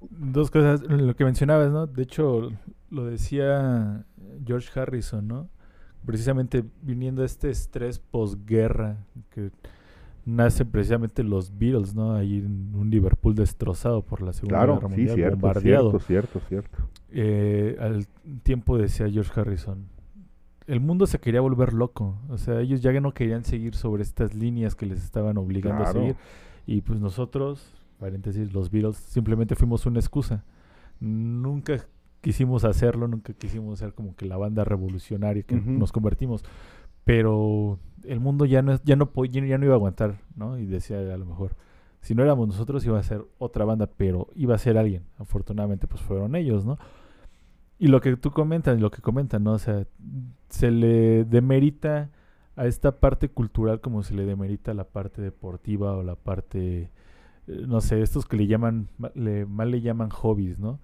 Dos 0.00 0.50
cosas, 0.50 0.82
lo 0.82 1.14
que 1.14 1.24
mencionabas, 1.24 1.70
¿no? 1.70 1.86
De 1.86 2.02
hecho, 2.02 2.50
lo 2.90 3.04
decía 3.04 4.06
George 4.44 4.78
Harrison, 4.78 5.28
¿no? 5.28 5.50
Precisamente 6.06 6.64
viniendo 6.80 7.20
de 7.20 7.26
este 7.26 7.50
estrés 7.50 7.98
posguerra 7.98 9.04
que 9.30 9.50
nace 10.26 10.64
precisamente 10.66 11.22
los 11.22 11.56
Beatles, 11.56 11.94
¿no? 11.94 12.12
Ahí 12.14 12.38
en 12.38 12.74
un 12.74 12.90
Liverpool 12.90 13.34
destrozado 13.34 14.02
por 14.02 14.20
la 14.20 14.32
Segunda 14.34 14.58
Claro, 14.58 14.74
Guerra 14.74 14.88
sí, 14.88 14.94
Mundial, 14.96 15.14
cierto, 15.16 15.36
bombardeado. 15.36 15.90
cierto, 16.00 16.06
cierto, 16.06 16.40
cierto. 16.48 16.78
Eh, 17.12 17.76
al 17.80 18.06
tiempo 18.42 18.76
decía 18.76 19.08
George 19.08 19.40
Harrison, 19.40 19.86
el 20.66 20.80
mundo 20.80 21.06
se 21.06 21.20
quería 21.20 21.40
volver 21.40 21.72
loco, 21.72 22.18
o 22.28 22.36
sea, 22.38 22.60
ellos 22.60 22.82
ya 22.82 22.92
no 23.00 23.14
querían 23.14 23.44
seguir 23.44 23.74
sobre 23.76 24.02
estas 24.02 24.34
líneas 24.34 24.74
que 24.74 24.84
les 24.84 25.02
estaban 25.02 25.38
obligando 25.38 25.84
Claro. 25.84 25.90
a 25.90 26.02
seguir 26.02 26.16
y 26.66 26.80
pues 26.80 26.98
nosotros, 27.00 27.72
paréntesis, 28.00 28.52
los 28.52 28.70
Beatles, 28.70 28.96
simplemente 28.96 29.54
fuimos 29.54 29.86
una 29.86 30.00
excusa. 30.00 30.44
Nunca 30.98 31.86
quisimos 32.20 32.64
hacerlo, 32.64 33.06
nunca 33.06 33.32
quisimos 33.34 33.78
ser 33.78 33.92
como 33.94 34.16
que 34.16 34.26
la 34.26 34.36
banda 34.36 34.64
revolucionaria 34.64 35.44
que 35.44 35.54
nos 35.54 35.92
convertimos, 35.92 36.44
pero 37.06 37.78
el 38.04 38.20
mundo 38.20 38.44
ya 38.44 38.62
no 38.62 38.78
ya 38.84 38.96
no 38.96 39.10
ya 39.24 39.58
no 39.58 39.64
iba 39.64 39.74
a 39.74 39.76
aguantar, 39.76 40.18
¿no? 40.36 40.58
Y 40.58 40.66
decía 40.66 40.98
a 40.98 41.16
lo 41.16 41.24
mejor 41.24 41.56
si 42.02 42.14
no 42.16 42.22
éramos 42.24 42.48
nosotros 42.48 42.84
iba 42.84 42.98
a 42.98 43.02
ser 43.04 43.24
otra 43.38 43.64
banda, 43.64 43.88
pero 43.96 44.28
iba 44.34 44.54
a 44.56 44.58
ser 44.58 44.76
alguien. 44.76 45.04
Afortunadamente 45.18 45.86
pues 45.86 46.02
fueron 46.02 46.36
ellos, 46.36 46.66
¿no? 46.66 46.78
Y 47.78 47.88
lo 47.88 48.00
que 48.00 48.16
tú 48.16 48.30
comentas, 48.32 48.80
lo 48.80 48.90
que 48.90 49.02
comentan, 49.02 49.44
¿no? 49.44 49.52
O 49.52 49.58
sea, 49.58 49.86
se 50.48 50.70
le 50.72 51.24
demerita 51.24 52.10
a 52.56 52.66
esta 52.66 53.00
parte 53.00 53.28
cultural 53.28 53.80
como 53.80 54.02
se 54.02 54.14
le 54.14 54.24
demerita 54.24 54.72
a 54.72 54.74
la 54.74 54.84
parte 54.84 55.22
deportiva 55.22 55.94
o 55.96 56.02
la 56.02 56.16
parte, 56.16 56.90
eh, 57.48 57.64
no 57.68 57.80
sé, 57.82 58.00
estos 58.02 58.26
que 58.26 58.36
le 58.36 58.46
llaman, 58.48 58.88
ma- 58.98 59.12
le, 59.14 59.46
mal 59.46 59.70
le 59.70 59.80
llaman 59.82 60.10
hobbies, 60.10 60.58
¿no? 60.58 60.80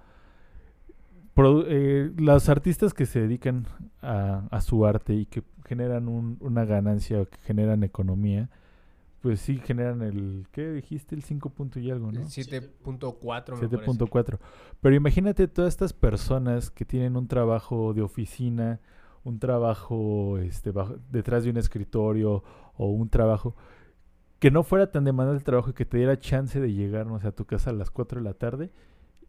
Produ- 1.34 1.64
eh, 1.66 2.12
los 2.16 2.48
artistas 2.50 2.92
que 2.94 3.06
se 3.06 3.20
dedican 3.22 3.66
a 4.02 4.60
su 4.60 4.84
arte 4.84 5.14
y 5.14 5.26
que 5.26 5.42
generan 5.72 6.08
un- 6.08 6.36
una 6.40 6.64
ganancia 6.64 7.20
o 7.22 7.26
que 7.26 7.38
generan 7.38 7.82
economía, 7.82 8.48
pues 9.20 9.40
sí 9.40 9.58
generan 9.58 10.02
el, 10.02 10.46
¿qué 10.52 10.70
dijiste? 10.72 11.14
El 11.14 11.22
5 11.22 11.50
punto 11.50 11.78
y 11.80 11.90
algo, 11.90 12.10
¿no? 12.12 12.20
El 12.20 12.26
7.4 12.28 13.56
me 13.56 13.68
parece. 13.68 13.86
7.4. 13.88 14.38
Pero 14.80 14.94
imagínate 14.96 15.48
todas 15.48 15.72
estas 15.72 15.92
personas 15.92 16.70
que 16.70 16.84
tienen 16.84 17.16
un 17.16 17.28
trabajo 17.28 17.94
de 17.94 18.02
oficina, 18.02 18.80
un 19.24 19.38
trabajo 19.38 20.38
este, 20.38 20.72
bajo- 20.72 20.96
detrás 21.10 21.44
de 21.44 21.50
un 21.50 21.56
escritorio 21.56 22.42
o 22.76 22.86
un 22.90 23.08
trabajo 23.08 23.54
que 24.40 24.50
no 24.50 24.64
fuera 24.64 24.90
tan 24.90 25.04
demandante 25.04 25.38
el 25.38 25.44
trabajo 25.44 25.70
y 25.70 25.74
que 25.74 25.84
te 25.86 25.98
diera 25.98 26.18
chance 26.18 26.60
de 26.60 26.72
llegar 26.72 27.06
no 27.06 27.20
sé, 27.20 27.28
a 27.28 27.32
tu 27.32 27.44
casa 27.44 27.70
a 27.70 27.72
las 27.74 27.90
4 27.92 28.18
de 28.20 28.24
la 28.24 28.34
tarde 28.34 28.70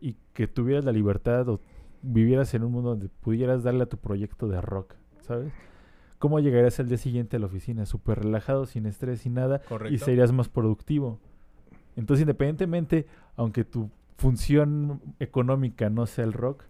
y 0.02 0.18
que 0.34 0.48
tuvieras 0.48 0.84
la 0.86 0.92
libertad 0.92 1.48
o 1.50 1.60
vivieras 2.02 2.52
en 2.56 2.64
un 2.64 2.72
mundo 2.72 2.90
donde 2.90 3.10
pudieras 3.10 3.62
darle 3.64 3.84
a 3.84 3.86
tu 3.86 3.98
proyecto 3.98 4.48
de 4.48 4.60
rock, 4.60 4.96
¿sabes? 5.22 5.54
¿Cómo 6.24 6.40
llegarías 6.40 6.80
al 6.80 6.88
día 6.88 6.98
siguiente 6.98 7.36
a 7.36 7.40
la 7.42 7.48
oficina? 7.48 7.86
Súper 7.86 8.20
relajado, 8.20 8.66
sin 8.66 8.86
estrés, 8.86 9.20
sin 9.20 9.34
nada 9.34 9.62
y 9.90 9.98
serías 9.98 10.32
más 10.32 10.48
productivo. 10.48 11.20
Entonces, 11.98 12.22
independientemente, 12.22 13.08
aunque 13.36 13.66
tu 13.66 13.90
función 14.16 15.02
económica 15.20 15.90
no 15.90 16.06
sea 16.06 16.24
el 16.24 16.32
rock, 16.32 16.64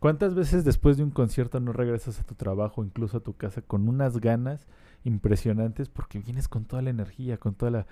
¿cuántas 0.00 0.34
veces 0.34 0.66
después 0.66 0.98
de 0.98 1.04
un 1.04 1.12
concierto 1.12 1.60
no 1.60 1.72
regresas 1.72 2.20
a 2.20 2.24
tu 2.24 2.34
trabajo, 2.34 2.84
incluso 2.84 3.16
a 3.16 3.20
tu 3.20 3.32
casa, 3.32 3.62
con 3.62 3.88
unas 3.88 4.20
ganas 4.20 4.66
impresionantes 5.04 5.88
porque 5.88 6.18
vienes 6.18 6.46
con 6.46 6.66
toda 6.66 6.82
la 6.82 6.90
energía, 6.90 7.38
con 7.38 7.54
toda 7.54 7.70
la... 7.70 7.86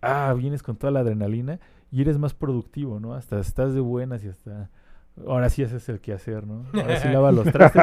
Ah, 0.00 0.32
vienes 0.38 0.62
con 0.62 0.76
toda 0.76 0.92
la 0.92 1.00
adrenalina 1.00 1.58
y 1.90 2.02
eres 2.02 2.18
más 2.18 2.34
productivo, 2.34 3.00
¿no? 3.00 3.14
Hasta 3.14 3.40
estás 3.40 3.74
de 3.74 3.80
buenas 3.80 4.22
y 4.22 4.28
hasta... 4.28 4.70
Ahora 5.26 5.48
sí 5.48 5.62
haces 5.62 5.88
el 5.88 6.00
quehacer, 6.00 6.46
¿no? 6.46 6.64
Ahora 6.74 6.96
sí 7.00 7.08
lava 7.08 7.32
los 7.32 7.44
trastes. 7.50 7.82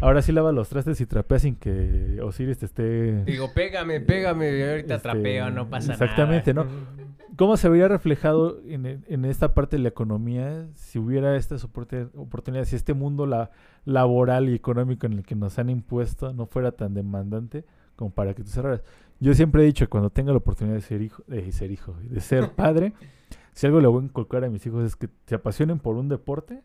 Ahora 0.00 0.22
sí 0.22 0.32
lava 0.32 0.50
los 0.52 0.68
trastes 0.68 1.00
y 1.00 1.06
trapeas 1.06 1.42
sin 1.42 1.54
que 1.56 2.18
Osiris 2.22 2.58
te 2.58 2.66
esté... 2.66 3.24
Digo, 3.24 3.52
pégame, 3.54 4.00
pégame, 4.00 4.70
ahorita 4.70 4.96
Este, 4.96 5.08
trapeo, 5.08 5.50
no 5.50 5.68
pasa 5.70 5.92
nada. 5.92 6.04
exactamente, 6.04 6.52
¿no? 6.52 6.66
¿Cómo 7.36 7.56
se 7.56 7.68
vería 7.68 7.88
reflejado 7.88 8.60
en, 8.66 8.86
e- 8.86 9.00
en 9.08 9.24
esta 9.24 9.54
parte 9.54 9.76
de 9.76 9.82
la 9.82 9.88
economía 9.88 10.66
si 10.74 10.98
hubiera 11.00 11.36
estas 11.36 11.66
oportun- 11.68 12.10
oportunidades, 12.16 12.68
si 12.68 12.76
este 12.76 12.94
mundo 12.94 13.26
la, 13.26 13.50
laboral 13.84 14.48
y 14.48 14.54
económico 14.54 15.06
en 15.06 15.14
el 15.14 15.22
que 15.24 15.34
nos 15.34 15.58
han 15.58 15.68
impuesto 15.70 16.32
no 16.32 16.46
fuera 16.46 16.72
tan 16.72 16.94
demandante 16.94 17.64
como 17.96 18.10
para 18.10 18.34
que 18.34 18.42
tú 18.44 18.50
cerraras? 18.50 18.82
Yo 19.20 19.34
siempre 19.34 19.62
he 19.62 19.66
dicho 19.66 19.84
que 19.86 19.90
cuando 19.90 20.10
tenga 20.10 20.30
la 20.32 20.38
oportunidad 20.38 20.74
de 20.76 20.82
ser 20.82 21.02
hijo, 21.02 21.22
de 21.26 21.50
ser 21.52 21.70
hijo, 21.72 21.94
de 22.02 22.20
ser 22.20 22.50
padre, 22.50 22.92
si 23.54 23.66
algo 23.66 23.80
le 23.80 23.88
voy 23.88 24.02
a 24.02 24.04
inculcar 24.06 24.44
a 24.44 24.50
mis 24.50 24.66
hijos 24.66 24.84
es 24.84 24.96
que 24.96 25.08
se 25.26 25.34
apasionen 25.36 25.78
por 25.78 25.96
un 25.96 26.08
deporte, 26.08 26.62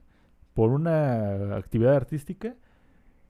por 0.54 0.72
una 0.72 1.56
actividad 1.56 1.96
artística 1.96 2.56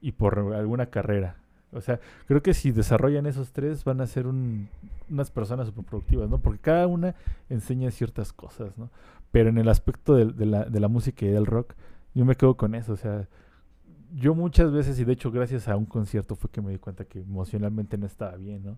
y 0.02 0.14
por 0.14 0.40
alguna 0.56 0.88
carrera. 0.88 1.36
O 1.72 1.82
sea, 1.82 2.00
creo 2.28 2.42
que 2.42 2.56
si 2.56 2.72
desarrollan 2.72 3.28
esos 3.28 3.52
tres 3.52 3.84
van 3.84 4.02
a 4.02 4.08
ser 4.08 4.26
un- 4.26 4.70
unas 5.10 5.30
personas 5.30 5.68
super 5.68 5.86
productivas, 5.86 6.28
¿no? 6.30 6.40
Porque 6.40 6.60
cada 6.60 6.88
una 6.88 7.14
enseña 7.50 7.92
ciertas 7.92 8.34
cosas, 8.34 8.76
¿no? 8.78 8.90
Pero 9.32 9.50
en 9.50 9.60
el 9.60 9.70
aspecto 9.70 10.16
de, 10.16 10.46
la, 10.48 10.66
de 10.66 10.80
la 10.80 10.88
música 10.88 11.26
y 11.26 11.30
del 11.30 11.46
rock, 11.46 11.76
yo 12.16 12.26
me 12.26 12.36
quedo 12.36 12.58
con 12.58 12.74
eso. 12.74 12.94
O 12.94 12.98
sea, 12.98 13.28
yo 14.16 14.34
muchas 14.34 14.72
veces, 14.72 15.00
y 15.00 15.06
de 15.06 15.14
hecho 15.14 15.32
gracias 15.32 15.68
a 15.68 15.76
un 15.78 15.86
concierto 15.86 16.36
fue 16.36 16.50
que 16.50 16.62
me 16.62 16.72
di 16.72 16.80
cuenta 16.80 17.06
que 17.06 17.20
emocionalmente 17.20 17.98
no 17.98 18.08
estaba 18.08 18.36
bien, 18.38 18.64
¿no? 18.64 18.78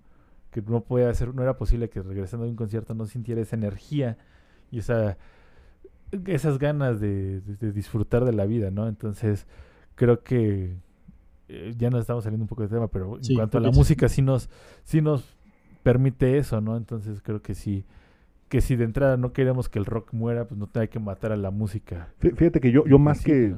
Que 0.52 0.62
no 0.62 0.82
podía 0.82 1.10
hacer, 1.10 1.34
no 1.34 1.44
era 1.44 1.58
posible 1.58 1.90
que 1.90 2.02
regresando 2.02 2.44
de 2.46 2.50
un 2.52 2.58
concierto 2.58 2.94
no 2.94 3.06
sintiera 3.06 3.40
esa 3.42 3.56
energía 3.56 4.18
y 4.72 4.80
esa 4.80 5.18
esas 6.28 6.60
ganas 6.60 7.00
de, 7.00 7.42
de- 7.42 7.56
de 7.56 7.72
disfrutar 7.72 8.26
de 8.26 8.34
la 8.34 8.46
vida, 8.46 8.70
¿no? 8.72 8.88
Entonces, 8.88 9.48
creo 9.96 10.24
que 10.24 10.76
eh, 11.50 11.74
ya 11.78 11.90
nos 11.90 12.02
estamos 12.02 12.24
saliendo 12.24 12.44
un 12.46 12.50
poco 12.50 12.64
de 12.64 12.70
tema, 12.70 12.88
pero 12.90 13.20
en 13.20 13.32
cuanto 13.32 13.58
a 13.58 13.62
la 13.62 13.72
sí. 13.72 13.72
música 13.72 14.10
sí 14.10 14.22
nos, 14.22 14.50
sí 14.84 15.02
nos 15.02 15.38
permite 15.84 16.38
eso, 16.38 16.62
¿no? 16.62 16.78
Entonces 16.78 17.22
creo 17.24 17.42
que 17.42 17.56
sí, 17.56 17.86
que 18.50 18.62
si 18.62 18.76
de 18.78 18.86
entrada 18.86 19.18
no 19.18 19.34
queremos 19.34 19.70
que 19.70 19.80
el 19.80 19.86
rock 19.86 20.14
muera, 20.14 20.48
pues 20.48 20.60
no 20.60 20.70
hay 20.76 20.90
que 20.90 21.00
matar 21.00 21.32
a 21.34 21.38
la 21.38 21.52
música. 21.52 22.10
Fí- 22.20 22.36
Fíjate 22.36 22.60
que 22.62 22.72
yo, 22.72 22.86
yo 22.86 23.00
más 23.00 23.22
que 23.22 23.56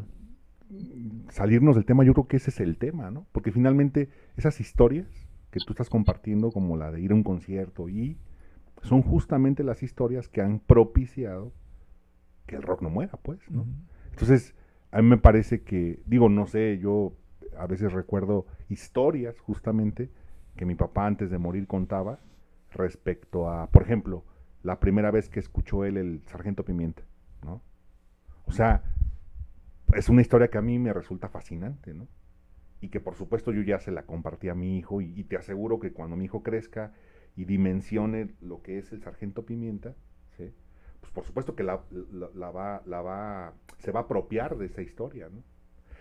salirnos 1.30 1.76
del 1.76 1.86
tema, 1.86 2.04
yo 2.04 2.14
creo 2.14 2.28
que 2.28 2.38
ese 2.38 2.50
es 2.50 2.60
el 2.60 2.78
tema, 2.78 3.12
¿no? 3.12 3.26
Porque 3.32 3.52
finalmente 3.52 4.10
esas 4.38 4.60
historias 4.60 5.08
que 5.52 5.60
tú 5.62 5.74
estás 5.74 5.90
compartiendo, 5.90 6.52
como 6.52 6.78
la 6.78 6.92
de 6.92 7.02
ir 7.02 7.12
a 7.12 7.16
un 7.16 7.24
concierto, 7.24 7.90
y 7.90 8.18
son 8.84 9.02
justamente 9.02 9.64
las 9.64 9.82
historias 9.82 10.28
que 10.28 10.42
han 10.42 10.60
propiciado 10.60 11.54
que 12.46 12.56
el 12.56 12.62
rock 12.62 12.82
no 12.82 12.90
muera, 12.90 13.18
pues, 13.22 13.40
¿no? 13.50 13.62
Ujú. 13.62 13.72
Entonces, 14.12 14.56
a 14.92 15.02
mí 15.02 15.08
me 15.08 15.18
parece 15.18 15.64
que, 15.64 16.02
digo, 16.06 16.30
no 16.30 16.46
sé, 16.46 16.78
yo 16.78 17.14
a 17.58 17.66
veces 17.66 17.94
recuerdo 17.94 18.46
historias 18.70 19.40
justamente 19.40 20.12
que 20.56 20.66
mi 20.66 20.76
papá 20.76 21.08
antes 21.08 21.32
de 21.32 21.38
morir 21.38 21.66
contaba 21.66 22.20
respecto 22.72 23.50
a, 23.50 23.68
por 23.68 23.84
ejemplo, 23.84 24.24
la 24.62 24.80
primera 24.80 25.12
vez 25.12 25.30
que 25.30 25.40
escuchó 25.40 25.86
él 25.86 25.98
el 25.98 26.22
Sargento 26.28 26.64
Pimienta, 26.64 27.04
¿no? 27.44 27.62
O 28.46 28.52
sea, 28.52 28.84
es 29.96 30.10
una 30.10 30.22
historia 30.22 30.50
que 30.50 30.58
a 30.58 30.62
mí 30.62 30.78
me 30.80 30.94
resulta 30.94 31.30
fascinante, 31.30 31.94
¿no? 31.94 32.08
Y 32.82 32.90
que 32.90 33.00
por 33.00 33.16
supuesto 33.16 33.52
yo 33.52 33.62
ya 33.62 33.80
se 33.80 33.92
la 33.92 34.04
compartí 34.04 34.50
a 34.50 34.56
mi 34.56 34.78
hijo 34.78 35.02
y, 35.02 35.18
y 35.18 35.24
te 35.24 35.38
aseguro 35.38 35.80
que 35.80 35.94
cuando 35.94 36.18
mi 36.18 36.26
hijo 36.26 36.44
crezca 36.44 36.94
y 37.36 37.46
dimensione 37.46 38.30
lo 38.42 38.62
que 38.62 38.78
es 38.78 38.92
el 38.92 39.02
Sargento 39.02 39.46
Pimienta, 39.46 39.96
¿sí? 40.38 40.52
pues 41.02 41.12
por 41.14 41.26
supuesto 41.26 41.56
que 41.56 41.64
la, 41.64 41.82
la- 42.12 42.30
la 42.36 42.52
va, 42.52 42.82
la 42.86 43.02
va, 43.02 43.54
se 43.80 43.92
va 43.92 44.02
a 44.02 44.04
apropiar 44.04 44.58
de 44.58 44.66
esa 44.68 44.82
historia, 44.82 45.30
¿no? 45.30 45.44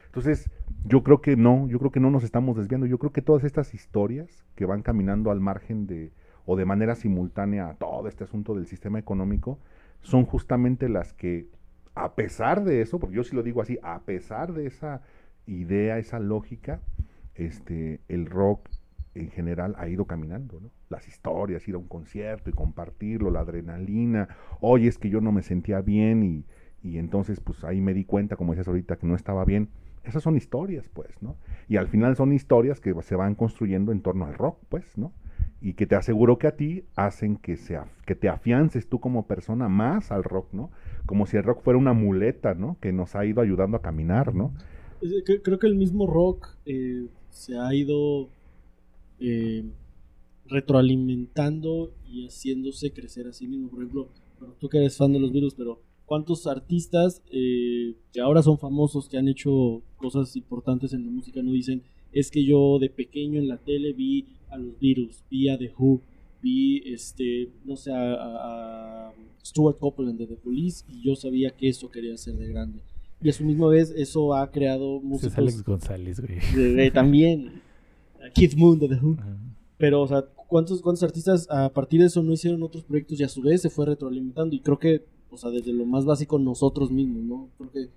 Entonces, 0.06 0.50
yo 0.84 1.02
creo 1.02 1.20
que 1.22 1.36
no, 1.36 1.68
yo 1.68 1.78
creo 1.78 1.90
que 1.90 2.00
no 2.00 2.10
nos 2.10 2.24
estamos 2.24 2.56
desviando, 2.56 2.86
yo 2.86 2.98
creo 2.98 3.12
que 3.12 3.22
todas 3.22 3.44
estas 3.44 3.74
historias 3.74 4.44
que 4.54 4.66
van 4.66 4.82
caminando 4.82 5.30
al 5.30 5.40
margen 5.40 5.86
de, 5.86 6.12
o 6.44 6.56
de 6.56 6.64
manera 6.66 6.94
simultánea 6.94 7.68
a 7.70 7.74
todo 7.74 8.08
este 8.08 8.24
asunto 8.24 8.54
del 8.54 8.66
sistema 8.66 8.98
económico, 8.98 9.58
son 10.02 10.24
justamente 10.26 10.88
las 10.88 11.12
que, 11.14 11.48
a 11.94 12.14
pesar 12.14 12.64
de 12.64 12.82
eso, 12.82 12.98
porque 12.98 13.16
yo 13.16 13.24
sí 13.24 13.34
lo 13.34 13.42
digo 13.42 13.62
así, 13.62 13.78
a 13.82 14.00
pesar 14.00 14.52
de 14.52 14.66
esa 14.66 15.02
idea, 15.46 15.98
esa 15.98 16.18
lógica, 16.20 16.80
este, 17.34 18.00
el 18.08 18.26
rock 18.26 18.68
en 19.14 19.30
general 19.30 19.74
ha 19.78 19.88
ido 19.88 20.06
caminando, 20.06 20.60
¿no? 20.60 20.70
Las 20.92 21.08
historias, 21.08 21.66
ir 21.66 21.74
a 21.74 21.78
un 21.78 21.88
concierto 21.88 22.50
y 22.50 22.52
compartirlo, 22.52 23.30
la 23.30 23.40
adrenalina, 23.40 24.28
oye, 24.60 24.86
es 24.88 24.98
que 24.98 25.10
yo 25.10 25.20
no 25.20 25.32
me 25.32 25.42
sentía 25.42 25.80
bien 25.80 26.22
y, 26.22 26.44
y 26.88 26.98
entonces 26.98 27.40
pues 27.40 27.64
ahí 27.64 27.80
me 27.80 27.94
di 27.94 28.04
cuenta, 28.04 28.36
como 28.36 28.52
decías 28.52 28.68
ahorita, 28.68 28.96
que 28.96 29.06
no 29.08 29.16
estaba 29.16 29.44
bien. 29.44 29.68
Esas 30.04 30.22
son 30.22 30.36
historias, 30.36 30.88
pues, 30.88 31.22
¿no? 31.22 31.36
Y 31.68 31.76
al 31.76 31.86
final 31.88 32.16
son 32.16 32.32
historias 32.32 32.80
que 32.80 32.92
se 33.02 33.14
van 33.16 33.34
construyendo 33.36 33.92
en 33.92 34.02
torno 34.02 34.26
al 34.26 34.34
rock, 34.34 34.58
pues, 34.68 34.98
¿no? 34.98 35.12
Y 35.60 35.74
que 35.74 35.86
te 35.86 35.94
aseguro 35.94 36.38
que 36.38 36.48
a 36.48 36.56
ti 36.56 36.84
hacen 36.96 37.36
que, 37.36 37.56
se 37.56 37.78
af- 37.78 37.86
que 38.04 38.16
te 38.16 38.28
afiances 38.28 38.88
tú 38.88 38.98
como 38.98 39.26
persona 39.28 39.68
más 39.68 40.10
al 40.10 40.24
rock, 40.24 40.48
¿no? 40.52 40.70
Como 41.06 41.26
si 41.26 41.36
el 41.36 41.44
rock 41.44 41.62
fuera 41.62 41.78
una 41.78 41.92
muleta, 41.92 42.54
¿no? 42.54 42.76
Que 42.80 42.92
nos 42.92 43.14
ha 43.14 43.24
ido 43.24 43.40
ayudando 43.40 43.76
a 43.76 43.82
caminar, 43.82 44.34
¿no? 44.34 44.52
Creo 45.44 45.58
que 45.58 45.66
el 45.68 45.76
mismo 45.76 46.06
rock 46.06 46.48
eh, 46.66 47.06
se 47.30 47.56
ha 47.58 47.72
ido 47.74 48.28
eh, 49.20 49.64
retroalimentando 50.46 51.92
y 52.06 52.26
haciéndose 52.26 52.92
crecer 52.92 53.26
a 53.26 53.32
sí 53.32 53.46
mismo. 53.46 53.68
Por 53.68 53.80
ejemplo, 53.80 54.08
bueno, 54.38 54.54
tú 54.58 54.68
que 54.68 54.78
eres 54.78 54.96
fan 54.96 55.12
de 55.12 55.20
los 55.20 55.32
Beatles, 55.32 55.54
pero 55.54 55.80
¿cuántos 56.06 56.46
artistas 56.46 57.22
eh, 57.30 57.94
que 58.12 58.20
ahora 58.20 58.42
son 58.42 58.58
famosos, 58.58 59.08
que 59.08 59.18
han 59.18 59.28
hecho 59.28 59.82
cosas 59.96 60.34
importantes 60.36 60.92
en 60.92 61.04
la 61.06 61.10
música, 61.10 61.42
no 61.42 61.52
dicen, 61.52 61.82
es 62.12 62.30
que 62.30 62.44
yo 62.44 62.78
de 62.78 62.90
pequeño 62.90 63.38
en 63.40 63.48
la 63.48 63.56
tele 63.58 63.92
vi 63.92 64.26
a 64.50 64.56
los 64.58 64.78
Beatles, 64.80 65.24
vi 65.30 65.48
a 65.48 65.56
The 65.58 65.72
Who, 65.78 66.00
vi, 66.42 66.82
este, 66.92 67.48
no 67.64 67.76
sé, 67.76 67.92
a, 67.92 68.14
a- 68.14 69.12
Stuart 69.44 69.78
Copeland 69.80 70.18
de 70.20 70.26
The 70.28 70.36
Police 70.36 70.84
y 70.88 71.02
yo 71.02 71.16
sabía 71.16 71.50
que 71.50 71.68
eso 71.68 71.90
quería 71.90 72.14
hacer 72.14 72.34
de 72.36 72.46
grande. 72.46 72.78
Y 73.20 73.28
a 73.28 73.32
su 73.32 73.44
misma 73.44 73.66
vez 73.68 73.90
eso 73.96 74.34
ha 74.34 74.50
creado 74.52 75.00
músicos 75.00 75.32
es 75.32 75.38
Alex 75.38 75.62
González, 75.64 76.20
güey. 76.20 76.38
de- 76.54 76.74
de- 76.74 76.90
también 76.92 77.60
Keith 78.34 78.54
Moon 78.56 78.78
de 78.78 78.88
The 78.88 78.94
Who. 78.96 79.16
Pero, 79.82 80.00
o 80.00 80.06
sea, 80.06 80.22
¿cuántos, 80.46 80.80
¿cuántos 80.80 81.02
artistas 81.02 81.48
a 81.50 81.68
partir 81.72 81.98
de 81.98 82.06
eso 82.06 82.22
no 82.22 82.32
hicieron 82.32 82.62
otros 82.62 82.84
proyectos 82.84 83.18
y 83.18 83.24
a 83.24 83.28
su 83.28 83.42
vez 83.42 83.62
se 83.62 83.68
fue 83.68 83.84
retroalimentando? 83.84 84.54
Y 84.54 84.60
creo 84.60 84.78
que, 84.78 85.04
o 85.28 85.36
sea, 85.36 85.50
desde 85.50 85.72
lo 85.72 85.84
más 85.84 86.04
básico 86.04 86.38
nosotros 86.38 86.92
mismos, 86.92 87.24
¿no? 87.24 87.48
Creo 87.58 87.72
que 87.72 87.88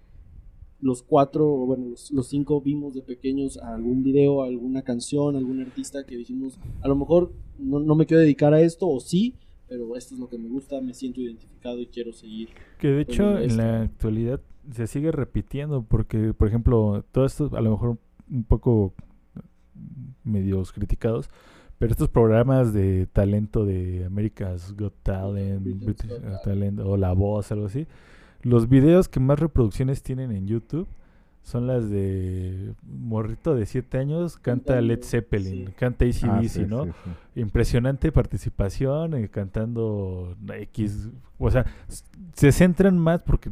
los 0.81 1.03
cuatro, 1.03 1.47
o 1.47 1.67
bueno, 1.67 1.85
los, 1.89 2.09
los 2.09 2.27
cinco 2.27 2.59
vimos 2.59 2.95
de 2.95 3.03
pequeños 3.03 3.57
algún 3.57 4.01
video, 4.01 4.41
alguna 4.41 4.81
canción, 4.81 5.35
algún 5.35 5.61
artista 5.61 6.03
que 6.07 6.17
dijimos, 6.17 6.57
a 6.81 6.87
lo 6.87 6.95
mejor 6.95 7.31
no, 7.59 7.79
no 7.79 7.93
me 7.93 8.07
quiero 8.07 8.21
dedicar 8.21 8.55
a 8.55 8.61
esto, 8.61 8.87
o 8.87 8.99
sí, 8.99 9.35
pero 9.67 9.95
esto 9.95 10.15
es 10.15 10.19
lo 10.19 10.27
que 10.27 10.39
me 10.39 10.49
gusta, 10.49 10.81
me 10.81 10.95
siento 10.95 11.21
identificado 11.21 11.79
y 11.79 11.85
quiero 11.85 12.13
seguir. 12.13 12.49
Que 12.79 12.87
de 12.87 13.01
hecho 13.01 13.37
en 13.37 13.57
la 13.57 13.83
actualidad 13.83 14.41
se 14.71 14.87
sigue 14.87 15.11
repitiendo 15.11 15.83
porque, 15.83 16.33
por 16.33 16.47
ejemplo, 16.47 17.05
todo 17.11 17.25
esto 17.25 17.51
a 17.53 17.61
lo 17.61 17.69
mejor 17.69 17.99
un 18.27 18.43
poco 18.43 18.95
medios 20.23 20.71
criticados, 20.71 21.29
pero 21.77 21.91
estos 21.91 22.09
programas 22.09 22.73
de 22.73 23.07
talento 23.07 23.65
de 23.65 24.05
America's 24.05 24.73
Got 24.77 24.93
Talent, 25.03 25.61
British 25.83 26.09
Got 26.09 26.23
Got 26.23 26.43
Talent 26.43 26.79
o 26.79 26.97
La 26.97 27.13
Voz, 27.13 27.51
algo 27.51 27.65
así, 27.67 27.87
los 28.41 28.69
videos 28.69 29.09
que 29.09 29.19
más 29.19 29.39
reproducciones 29.39 30.01
tienen 30.03 30.31
en 30.31 30.47
YouTube 30.47 30.87
son 31.41 31.67
las 31.67 31.89
de 31.91 32.73
Morrito 32.83 33.53
de 33.53 33.65
7 33.67 33.97
años, 33.99 34.37
canta 34.37 34.81
Led 34.81 35.03
Zeppelin, 35.03 35.67
sí. 35.67 35.73
canta 35.77 36.05
ACDC, 36.05 36.23
Ah, 36.27 36.41
sí, 36.47 36.65
¿no? 36.67 36.85
sí, 36.85 36.91
sí. 37.35 37.39
impresionante 37.41 38.11
participación 38.11 39.13
eh, 39.13 39.29
cantando 39.29 40.35
X, 40.51 41.09
o 41.37 41.51
sea, 41.51 41.65
se 42.33 42.51
centran 42.51 42.97
más 42.97 43.21
porque 43.21 43.51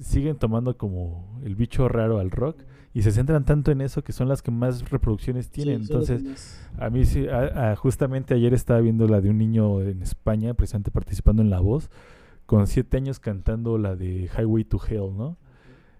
siguen 0.00 0.36
tomando 0.36 0.76
como 0.76 1.40
el 1.44 1.56
bicho 1.56 1.88
raro 1.88 2.18
al 2.20 2.30
rock 2.30 2.62
y 2.92 3.02
se 3.02 3.12
centran 3.12 3.44
tanto 3.44 3.70
en 3.70 3.80
eso 3.80 4.02
que 4.02 4.12
son 4.12 4.28
las 4.28 4.42
que 4.42 4.50
más 4.50 4.90
reproducciones 4.90 5.48
tienen. 5.50 5.84
Sí, 5.84 5.92
Entonces, 5.92 6.60
a 6.78 6.90
mí 6.90 7.04
sí, 7.04 7.28
a- 7.28 7.72
a- 7.72 7.76
justamente 7.76 8.34
ayer 8.34 8.52
estaba 8.52 8.80
viendo 8.80 9.06
la 9.06 9.20
de 9.20 9.30
un 9.30 9.38
niño 9.38 9.80
en 9.80 10.02
España, 10.02 10.54
precisamente 10.54 10.90
participando 10.90 11.42
en 11.42 11.50
La 11.50 11.60
Voz, 11.60 11.88
con 12.46 12.66
siete 12.66 12.96
años 12.96 13.20
cantando 13.20 13.78
la 13.78 13.94
de 13.94 14.28
Highway 14.36 14.64
to 14.64 14.80
Hell, 14.88 15.16
¿no? 15.16 15.36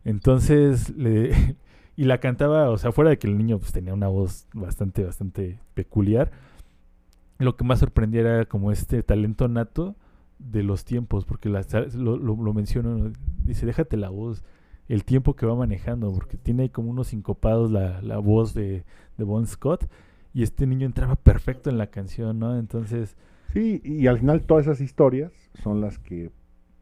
Entonces, 0.04 0.90
le, 0.96 1.30
y 1.96 2.04
la 2.04 2.18
cantaba, 2.18 2.70
o 2.70 2.78
sea, 2.78 2.92
fuera 2.92 3.10
de 3.10 3.18
que 3.18 3.26
el 3.28 3.38
niño 3.38 3.58
pues, 3.58 3.72
tenía 3.72 3.94
una 3.94 4.08
voz 4.08 4.46
bastante, 4.52 5.04
bastante 5.04 5.60
peculiar, 5.74 6.30
lo 7.38 7.56
que 7.56 7.64
más 7.64 7.78
sorprendía 7.78 8.20
era 8.22 8.44
como 8.46 8.72
este 8.72 9.02
talento 9.02 9.48
nato 9.48 9.94
de 10.38 10.62
los 10.62 10.84
tiempos, 10.84 11.24
porque 11.24 11.48
la, 11.48 11.64
lo, 11.94 12.16
lo, 12.16 12.34
lo 12.36 12.52
menciono, 12.54 12.96
¿no? 12.96 13.12
dice, 13.44 13.64
déjate 13.66 13.96
la 13.96 14.08
voz, 14.10 14.42
el 14.94 15.04
tiempo 15.04 15.36
que 15.36 15.46
va 15.46 15.56
manejando, 15.56 16.12
porque 16.12 16.38
tiene 16.38 16.64
ahí 16.64 16.70
como 16.70 16.90
unos 16.90 17.08
sincopados 17.08 17.70
la, 17.72 18.02
la 18.02 18.18
voz 18.18 18.54
de, 18.54 18.84
de 19.18 19.24
Bon 19.24 19.46
Scott, 19.46 19.86
y 20.34 20.42
este 20.44 20.66
niño 20.66 20.86
entraba 20.86 21.16
perfecto 21.16 21.70
en 21.70 21.78
la 21.78 21.88
canción, 21.88 22.38
¿no? 22.40 22.58
Entonces, 22.58 23.16
Sí, 23.52 23.80
y 23.84 24.06
al 24.06 24.18
final 24.18 24.42
todas 24.46 24.66
esas 24.66 24.80
historias 24.80 25.32
son 25.54 25.80
las 25.80 25.98
que 25.98 26.30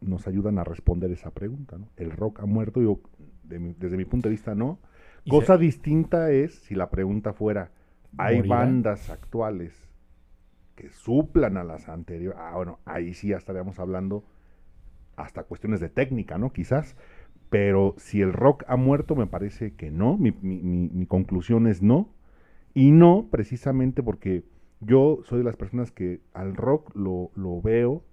nos 0.01 0.27
ayudan 0.29 0.59
a 0.59 0.65
responder 0.65 1.11
esa 1.11 1.31
pregunta, 1.31 1.79
¿no? 1.79 1.89
El 1.97 2.11
rock 2.11 2.41
ha 2.41 2.47
muerto, 2.47 2.83
yo, 2.83 3.01
de 3.45 3.59
mi- 3.59 3.75
desde 3.79 3.97
mi 3.97 4.05
punto 4.05 4.29
de 4.29 4.33
vista, 4.33 4.55
no. 4.55 4.79
Cosa 5.27 5.57
se- 5.57 5.59
distinta 5.59 6.31
es 6.31 6.55
si 6.55 6.75
la 6.75 6.91
pregunta 6.91 7.33
fuera, 7.33 7.73
¿hay 8.17 8.43
¿Morirá? 8.43 8.83
bandas 8.83 9.09
actuales 9.11 9.89
que 10.77 10.91
suplan 10.91 11.57
a 11.59 11.65
las 11.65 11.89
anteriores, 11.89 12.39
ah, 12.41 12.55
bueno, 12.57 12.81
ahí 12.87 13.15
sí 13.15 13.29
ya 13.29 13.37
estaríamos 13.39 13.79
hablando 13.81 14.25
hasta 15.17 15.45
cuestiones 15.45 15.81
de 15.81 15.89
técnica, 15.89 16.39
¿no? 16.39 16.53
Quizás. 16.53 16.97
Pero 17.51 17.95
si 17.99 18.21
el 18.21 18.33
rock 18.33 18.65
ha 18.69 18.77
muerto, 18.77 19.17
me 19.17 19.27
parece 19.27 19.75
que 19.75 19.91
no. 19.91 20.17
Mi, 20.19 20.33
mi- 20.43 20.61
mi- 20.63 20.91
mi 20.91 21.07
conclusión 21.07 21.67
es 21.67 21.83
no. 21.83 22.09
Y 22.75 22.93
no 22.93 23.29
precisamente 23.31 24.03
porque 24.03 24.45
yo 24.81 25.21
soy 25.25 25.39
de 25.39 25.45
las 25.45 25.57
personas 25.57 25.91
que 25.91 26.21
al 26.35 26.55
rock 26.57 26.95
lo, 26.95 27.31
lo 27.35 27.61
veo 27.61 28.05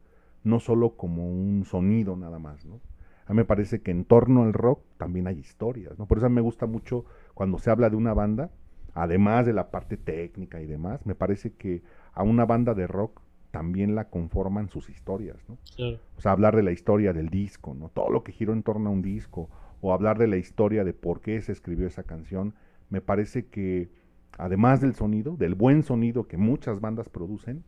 no 0.43 0.59
solo 0.59 0.95
como 0.95 1.29
un 1.29 1.65
sonido 1.65 2.15
nada 2.15 2.39
más, 2.39 2.65
¿no? 2.65 2.79
A 3.27 3.33
mí 3.33 3.37
me 3.37 3.45
parece 3.45 3.81
que 3.81 3.91
en 3.91 4.05
torno 4.05 4.43
al 4.43 4.53
rock 4.53 4.81
también 4.97 5.27
hay 5.27 5.39
historias, 5.39 5.97
¿no? 5.97 6.05
Por 6.07 6.17
eso 6.19 6.27
a 6.27 6.29
mí 6.29 6.35
me 6.35 6.41
gusta 6.41 6.67
mucho 6.67 7.05
cuando 7.33 7.57
se 7.57 7.71
habla 7.71 7.89
de 7.89 7.95
una 7.95 8.13
banda, 8.13 8.51
además 8.93 9.45
de 9.45 9.53
la 9.53 9.71
parte 9.71 9.97
técnica 9.97 10.61
y 10.61 10.67
demás, 10.67 11.05
me 11.05 11.15
parece 11.15 11.53
que 11.53 11.81
a 12.13 12.23
una 12.23 12.45
banda 12.45 12.73
de 12.75 12.87
rock 12.87 13.21
también 13.55 13.95
la 13.95 14.09
conforman 14.09 14.67
sus 14.67 14.89
historias, 14.89 15.37
¿no? 15.47 15.57
Claro. 15.77 15.99
O 16.17 16.21
sea, 16.21 16.33
hablar 16.33 16.57
de 16.57 16.63
la 16.63 16.73
historia 16.73 17.13
del 17.13 17.29
disco, 17.29 17.73
¿no? 17.73 17.87
Todo 17.87 18.09
lo 18.09 18.21
que 18.21 18.33
giró 18.33 18.51
en 18.51 18.63
torno 18.63 18.89
a 18.89 18.91
un 18.91 19.01
disco, 19.01 19.49
o 19.79 19.93
hablar 19.93 20.17
de 20.17 20.27
la 20.27 20.35
historia 20.35 20.83
de 20.83 20.91
por 20.93 21.21
qué 21.21 21.41
se 21.41 21.53
escribió 21.53 21.87
esa 21.87 22.03
canción, 22.03 22.53
me 22.89 22.99
parece 22.99 23.45
que, 23.45 23.89
además 24.37 24.81
del 24.81 24.93
sonido, 24.93 25.37
del 25.37 25.55
buen 25.55 25.83
sonido 25.83 26.27
que 26.27 26.35
muchas 26.35 26.81
bandas 26.81 27.07
producen, 27.07 27.63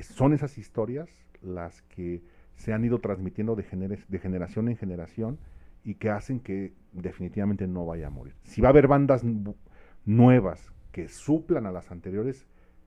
son 0.00 0.34
esas 0.34 0.58
historias 0.58 1.08
las 1.40 1.80
que 1.82 2.22
se 2.56 2.74
han 2.74 2.84
ido 2.84 2.98
transmitiendo 2.98 3.56
de, 3.56 3.64
gener- 3.64 4.06
de 4.06 4.18
generación 4.18 4.68
en 4.68 4.76
generación 4.76 5.38
y 5.82 5.94
que 5.94 6.10
hacen 6.10 6.40
que 6.40 6.74
definitivamente 6.92 7.66
no 7.66 7.86
vaya 7.86 8.08
a 8.08 8.10
morir. 8.10 8.34
Si 8.44 8.60
va 8.60 8.68
a 8.68 8.70
haber 8.72 8.86
bandas 8.86 9.24
nu- 9.24 9.56
nuevas 10.04 10.72
que 10.92 11.08
suplan 11.08 11.64
a 11.64 11.72
las 11.72 11.90
anteriores, 11.90 12.46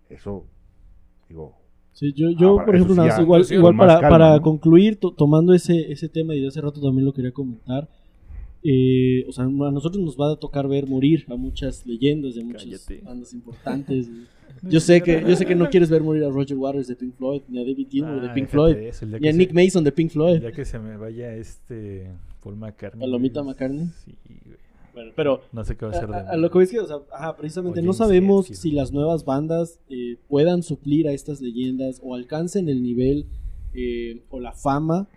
eso, 0.09 0.45
digo, 1.27 1.57
Sí, 1.95 2.13
yo, 2.13 2.29
yo 2.31 2.59
Ah, 2.59 2.65
por 2.65 2.75
eso 2.75 2.83
ejemplo, 2.85 2.93
sí, 2.93 2.97
nada 2.97 3.09
ya, 3.09 3.13
más, 3.15 3.21
igual, 3.23 3.45
igual 3.49 3.77
para, 3.77 3.93
calma, 4.01 4.09
para 4.09 4.35
¿no? 4.35 4.41
concluir, 4.43 4.97
to- 4.97 5.11
tomando 5.11 5.53
ese, 5.53 5.91
ese 5.91 6.07
tema 6.09 6.35
y 6.35 6.41
de 6.41 6.47
hace 6.49 6.61
rato 6.61 6.79
también 6.81 7.05
lo 7.05 7.13
quería 7.13 7.31
comentar, 7.31 7.87
eh, 8.63 9.25
o 9.27 9.31
sea, 9.31 9.45
a 9.45 9.47
nosotros 9.49 10.03
nos 10.03 10.17
va 10.17 10.33
a 10.33 10.35
tocar 10.35 10.67
ver 10.67 10.87
morir 10.87 11.25
a 11.29 11.35
muchas 11.35 11.85
leyendas 11.85 12.35
de 12.35 12.43
muchas 12.43 12.63
Cállate. 12.65 13.01
bandas 13.03 13.33
importantes. 13.33 14.09
Yo 14.63 14.79
sé 14.79 15.01
que 15.01 15.21
yo 15.27 15.35
sé 15.35 15.45
que 15.45 15.53
no 15.53 15.69
quieres 15.69 15.89
ver 15.89 16.01
morir 16.01 16.23
a 16.23 16.29
Roger 16.29 16.55
Waters 16.57 16.87
de 16.87 16.95
Pink 16.95 17.13
Floyd, 17.15 17.41
ni 17.49 17.59
a 17.59 17.65
David 17.65 17.87
Gilmour 17.89 18.21
de 18.21 18.29
Ah, 18.29 18.33
Pink 18.33 18.47
Floyd, 18.47 18.75
eso, 18.77 19.05
ni 19.05 19.27
a 19.27 19.31
Nick 19.33 19.51
Mason 19.53 19.83
de 19.83 19.91
Pink 19.91 20.11
Floyd. 20.11 20.41
Ya 20.41 20.51
que 20.53 20.63
se 20.65 20.79
me 20.79 20.95
vaya 20.97 21.35
este 21.35 22.07
Paul 22.41 22.55
McCartney. 22.55 23.01
¿Palomita 23.01 23.41
güey. 23.41 23.51
McCartney? 23.53 23.87
Sí. 24.05 24.15
Bueno, 24.95 25.11
pero 25.15 25.41
No 25.51 25.63
sé 25.63 25.75
qué 25.77 25.85
va 25.85 25.91
a 25.91 25.95
hacer 25.95 26.09
de 26.09 26.15
a- 26.15 26.29
a 26.31 26.37
lo 26.37 26.49
que 26.49 26.57
ves 26.57 26.71
que, 26.71 26.79
o 26.79 26.87
sea, 26.87 26.97
ajá, 27.11 27.35
precisamente 27.37 27.79
O 27.79 27.83
no 27.83 27.87
James 27.91 27.97
sabemos 27.97 28.45
Hetfield. 28.49 28.61
si 28.61 28.71
las 28.71 28.91
nuevas 28.91 29.23
bandas 29.25 29.79
eh, 29.89 30.17
puedan 30.27 30.63
suplir 30.63 31.07
a 31.07 31.11
estas 31.13 31.41
leyendas 31.41 31.99
o 32.03 32.15
alcancen 32.15 32.67
el 32.69 32.81
nivel 32.81 33.27
eh, 33.73 34.23
o 34.29 34.39
la 34.39 34.53
fama 34.53 35.07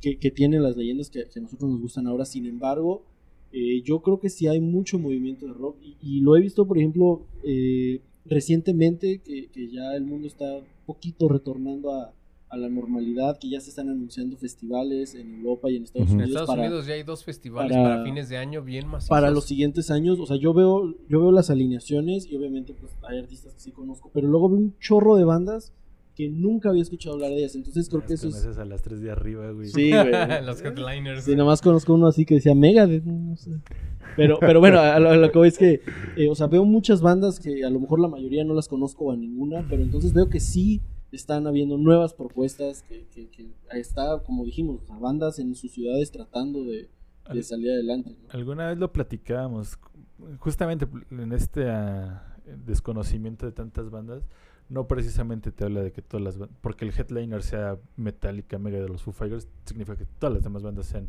que, 0.00 0.18
que 0.18 0.30
tienen 0.30 0.62
las 0.62 0.76
leyendas 0.76 1.08
que, 1.08 1.24
que 1.28 1.38
a 1.38 1.42
nosotros 1.42 1.70
nos 1.70 1.80
gustan 1.80 2.06
ahora. 2.08 2.24
Sin 2.26 2.44
embargo, 2.46 3.04
eh, 3.52 3.80
yo 3.82 4.02
creo 4.02 4.18
que 4.18 4.28
sí 4.28 4.48
hay 4.48 4.60
mucho 4.60 4.98
movimiento 4.98 5.46
de 5.46 5.52
rock 5.52 5.76
y, 5.80 5.96
y 6.02 6.20
lo 6.20 6.36
he 6.36 6.40
visto, 6.40 6.66
por 6.66 6.76
ejemplo, 6.78 7.26
eh, 7.44 8.00
recientemente 8.24 9.20
que, 9.20 9.48
que 9.50 9.68
ya 9.68 9.94
el 9.94 10.04
mundo 10.04 10.26
está 10.26 10.56
un 10.58 10.64
poquito 10.86 11.28
retornando 11.28 11.92
a, 11.92 12.12
a 12.52 12.58
la 12.58 12.68
normalidad, 12.68 13.38
que 13.40 13.48
ya 13.48 13.60
se 13.62 13.70
están 13.70 13.88
anunciando 13.88 14.36
festivales 14.36 15.14
en 15.14 15.36
Europa 15.36 15.70
y 15.70 15.76
en 15.76 15.84
Estados 15.84 16.08
Ujú. 16.08 16.12
En 16.16 16.20
Unidos 16.20 16.30
Estados 16.42 16.48
para, 16.50 16.62
Unidos 16.68 16.86
ya 16.86 16.92
hay 16.94 17.02
dos 17.02 17.24
festivales 17.24 17.72
para- 17.74 17.82
para, 17.96 18.04
fines 18.04 18.28
de 18.28 18.36
año 18.36 18.62
bien 18.62 18.86
masivos. 18.86 19.08
para 19.08 19.30
los 19.30 19.44
siguientes 19.46 19.90
años, 19.90 20.20
o 20.20 20.26
sea, 20.26 20.36
yo 20.36 20.52
veo, 20.52 20.94
yo 21.08 21.20
veo 21.20 21.32
las 21.32 21.48
alineaciones 21.48 22.26
y 22.30 22.36
obviamente 22.36 22.74
pues 22.74 22.92
hay 23.08 23.18
artistas 23.20 23.54
que 23.54 23.60
sí 23.60 23.72
conozco, 23.72 24.10
pero 24.12 24.28
luego 24.28 24.50
veo 24.50 24.58
un 24.58 24.78
chorro 24.78 25.16
de 25.16 25.24
bandas 25.24 25.72
que 26.14 26.28
nunca 26.28 26.68
había 26.68 26.82
escuchado 26.82 27.14
hablar 27.14 27.30
de 27.30 27.38
ellas, 27.38 27.54
entonces 27.56 27.88
creo 27.88 28.04
que 28.04 28.12
eso 28.12 28.28
es... 28.28 28.58
a 28.58 28.64
las 28.66 28.82
3 28.82 29.00
de 29.00 29.10
arriba, 29.10 29.50
güey. 29.52 29.68
Sí, 29.68 29.88
güey. 29.90 30.10
los 30.44 30.60
headliners. 30.62 31.24
Sí, 31.24 31.34
nomás 31.34 31.62
conozco 31.62 31.94
uno 31.94 32.06
así 32.06 32.26
que 32.26 32.34
decía 32.34 32.54
Megadeth, 32.54 33.04
no 33.04 33.34
sé. 33.36 33.52
Pero, 34.14 34.36
pero 34.38 34.60
bueno, 34.60 34.78
a 34.78 35.00
lo, 35.00 35.08
a 35.08 35.16
lo 35.16 35.32
que 35.32 35.38
voy 35.38 35.48
es 35.48 35.56
que, 35.56 35.80
eh, 36.18 36.28
o 36.28 36.34
sea, 36.34 36.48
veo 36.48 36.66
muchas 36.66 37.00
bandas 37.00 37.40
que 37.40 37.64
a 37.64 37.70
lo 37.70 37.80
mejor 37.80 37.98
la 37.98 38.08
mayoría 38.08 38.44
no 38.44 38.52
las 38.52 38.68
conozco 38.68 39.10
a 39.10 39.16
ninguna, 39.16 39.64
pero 39.70 39.82
entonces 39.82 40.12
veo 40.12 40.28
que 40.28 40.38
sí 40.38 40.82
están 41.16 41.46
habiendo 41.46 41.76
nuevas 41.78 42.14
propuestas, 42.14 42.82
que, 42.82 43.06
que, 43.08 43.28
que 43.28 43.50
está, 43.72 44.22
como 44.24 44.44
dijimos, 44.44 44.82
sea, 44.86 44.98
bandas 44.98 45.38
en 45.38 45.54
sus 45.54 45.70
ciudades 45.72 46.10
tratando 46.10 46.64
de, 46.64 46.82
de 46.82 46.88
Al- 47.24 47.44
salir 47.44 47.70
adelante. 47.70 48.10
¿no? 48.10 48.28
Alguna 48.30 48.68
vez 48.68 48.78
lo 48.78 48.92
platicábamos, 48.92 49.78
justamente 50.38 50.86
en 51.10 51.32
este 51.32 51.68
ah, 51.68 52.36
desconocimiento 52.64 53.46
de 53.46 53.52
tantas 53.52 53.90
bandas, 53.90 54.24
no 54.68 54.86
precisamente 54.88 55.52
te 55.52 55.64
habla 55.64 55.82
de 55.82 55.92
que 55.92 56.00
todas 56.00 56.24
las 56.24 56.38
bandas, 56.38 56.56
porque 56.62 56.84
el 56.86 56.92
headliner 56.96 57.42
sea 57.42 57.78
Metallica, 57.96 58.58
Mega 58.58 58.80
de 58.80 58.88
los 58.88 59.02
Foo 59.02 59.12
Fighters, 59.12 59.46
significa 59.66 59.96
que 59.96 60.06
todas 60.18 60.32
las 60.34 60.42
demás 60.42 60.62
bandas 60.62 60.86
sean 60.86 61.08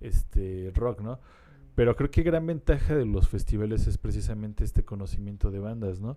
este 0.00 0.70
rock, 0.74 1.00
¿no? 1.00 1.18
Pero 1.74 1.96
creo 1.96 2.10
que 2.10 2.22
gran 2.22 2.46
ventaja 2.46 2.94
de 2.94 3.06
los 3.06 3.28
festivales 3.28 3.86
es 3.86 3.96
precisamente 3.96 4.64
este 4.64 4.84
conocimiento 4.84 5.50
de 5.50 5.60
bandas, 5.60 6.00
¿no? 6.00 6.16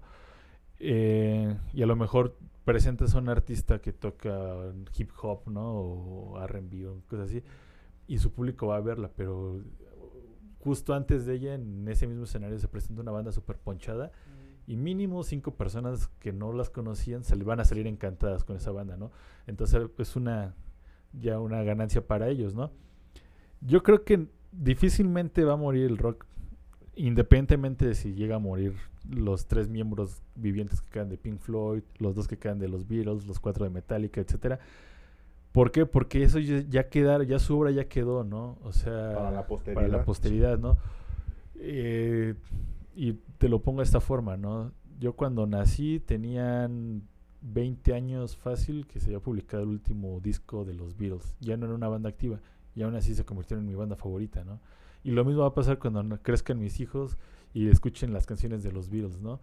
Eh, 0.80 1.58
y 1.74 1.82
a 1.82 1.86
lo 1.86 1.96
mejor 1.96 2.38
presentas 2.66 3.16
a 3.16 3.20
un 3.20 3.30
artista 3.30 3.80
que 3.80 3.94
toca 3.94 4.74
hip 4.98 5.12
hop, 5.22 5.50
¿no? 5.50 5.74
O 5.74 6.42
R&B 6.44 6.88
o 6.88 7.02
cosas 7.08 7.30
así, 7.30 7.44
y 8.08 8.18
su 8.18 8.32
público 8.32 8.68
va 8.68 8.78
a 8.78 8.82
verla, 8.82 9.10
pero 9.16 9.62
justo 10.60 10.94
antes 10.94 11.26
de 11.26 11.36
ella, 11.36 11.56
en 11.56 11.88
ese 11.88 12.08
mismo 12.08 12.24
escenario, 12.24 12.58
se 12.58 12.68
presenta 12.68 13.02
una 13.02 13.12
banda 13.12 13.32
súper 13.32 13.58
ponchada 13.58 14.12
y 14.66 14.78
mínimo 14.78 15.24
cinco 15.24 15.56
personas 15.56 16.08
que 16.20 16.32
no 16.32 16.54
las 16.54 16.70
conocían 16.70 17.26
se 17.26 17.36
le 17.36 17.44
van 17.44 17.60
a 17.60 17.66
salir 17.66 17.86
encantadas 17.86 18.46
con 18.46 18.56
esa 18.56 18.72
banda, 18.72 18.96
¿no? 18.96 19.12
Entonces 19.46 19.90
es 19.98 20.16
una 20.16 20.56
ya 21.12 21.40
una 21.40 21.64
ganancia 21.64 22.08
para 22.08 22.30
ellos, 22.30 22.56
¿no? 22.56 22.72
Yo 23.62 23.84
creo 23.84 24.04
que 24.04 24.28
difícilmente 24.52 25.44
va 25.44 25.54
a 25.54 25.58
morir 25.58 25.86
el 25.86 25.98
rock, 25.98 26.26
independientemente 26.96 27.86
de 27.86 27.96
si 27.96 28.14
llega 28.14 28.36
a 28.36 28.40
morir 28.40 28.74
los 29.10 29.48
tres 29.48 29.68
miembros 29.70 30.22
vivientes 30.36 30.82
que 30.82 30.90
quedan 30.90 31.10
de 31.10 31.18
Pink 31.18 31.40
Floyd, 31.40 31.84
los 32.00 32.16
dos 32.16 32.28
que 32.28 32.38
quedan 32.38 32.60
de 32.60 32.70
los 32.70 32.88
Beatles, 32.88 33.26
los 33.26 33.40
cuatro 33.40 33.66
de 33.66 33.72
Metallica, 33.72 34.22
etcétera. 34.22 34.60
¿Por 35.52 35.72
qué? 35.72 35.86
Porque 35.86 36.24
eso 36.24 36.40
ya, 36.40 36.90
quedaron, 36.90 37.28
ya 37.28 37.38
su 37.40 37.58
obra 37.58 37.72
ya 37.72 37.88
quedó, 37.88 38.24
¿no? 38.24 38.58
O 38.64 38.72
sea, 38.72 39.14
Para 39.14 39.32
la 39.32 39.46
posteridad. 39.46 39.76
para 39.76 39.88
la 39.88 40.04
posteridad, 40.04 40.58
¿no? 40.58 40.78
Eh, 41.56 42.34
y 42.96 43.14
te 43.38 43.50
lo 43.50 43.62
pongo 43.62 43.80
de 43.82 43.86
esta 43.86 44.00
forma, 44.00 44.36
¿no? 44.38 44.72
Yo 45.00 45.14
cuando 45.14 45.46
nací 45.46 46.00
tenían 46.00 47.04
20 47.42 47.94
años 47.94 48.36
fácil 48.38 48.88
que 48.88 49.00
se 49.00 49.08
había 49.08 49.20
publicado 49.20 49.64
el 49.64 49.70
último 49.70 50.20
disco 50.22 50.66
de 50.66 50.74
los 50.74 50.98
Beatles. 50.98 51.36
Ya 51.40 51.58
no 51.58 51.66
era 51.66 51.76
una 51.76 51.88
banda 51.88 52.10
activa 52.10 52.40
y 52.76 52.82
aún 52.82 52.96
así 52.96 53.14
se 53.14 53.26
convirtieron 53.26 53.64
en 53.66 53.70
mi 53.70 53.76
banda 53.76 53.96
favorita, 53.96 54.44
¿no? 54.44 54.60
Y 55.04 55.12
lo 55.12 55.26
mismo 55.26 55.42
va 55.42 55.50
a 55.50 55.54
pasar 55.54 55.80
cuando 55.80 56.18
crezcan 56.22 56.60
mis 56.60 56.80
hijos 56.80 57.18
y 57.54 57.68
escuchen 57.70 58.14
las 58.14 58.26
canciones 58.26 58.64
de 58.64 58.72
los 58.72 58.90
Beatles, 58.90 59.20
¿no? 59.22 59.40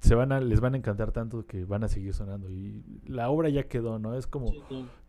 Se 0.00 0.16
van 0.16 0.32
a, 0.32 0.40
les 0.40 0.58
van 0.60 0.74
a 0.74 0.78
encantar 0.78 1.12
tanto 1.12 1.46
que 1.46 1.64
van 1.64 1.84
a 1.84 1.88
seguir 1.88 2.12
sonando 2.12 2.50
y 2.50 2.82
la 3.06 3.30
obra 3.30 3.48
ya 3.50 3.68
quedó, 3.68 4.00
¿no? 4.00 4.16
Es 4.16 4.26
como 4.26 4.48
Sí, 4.48 4.60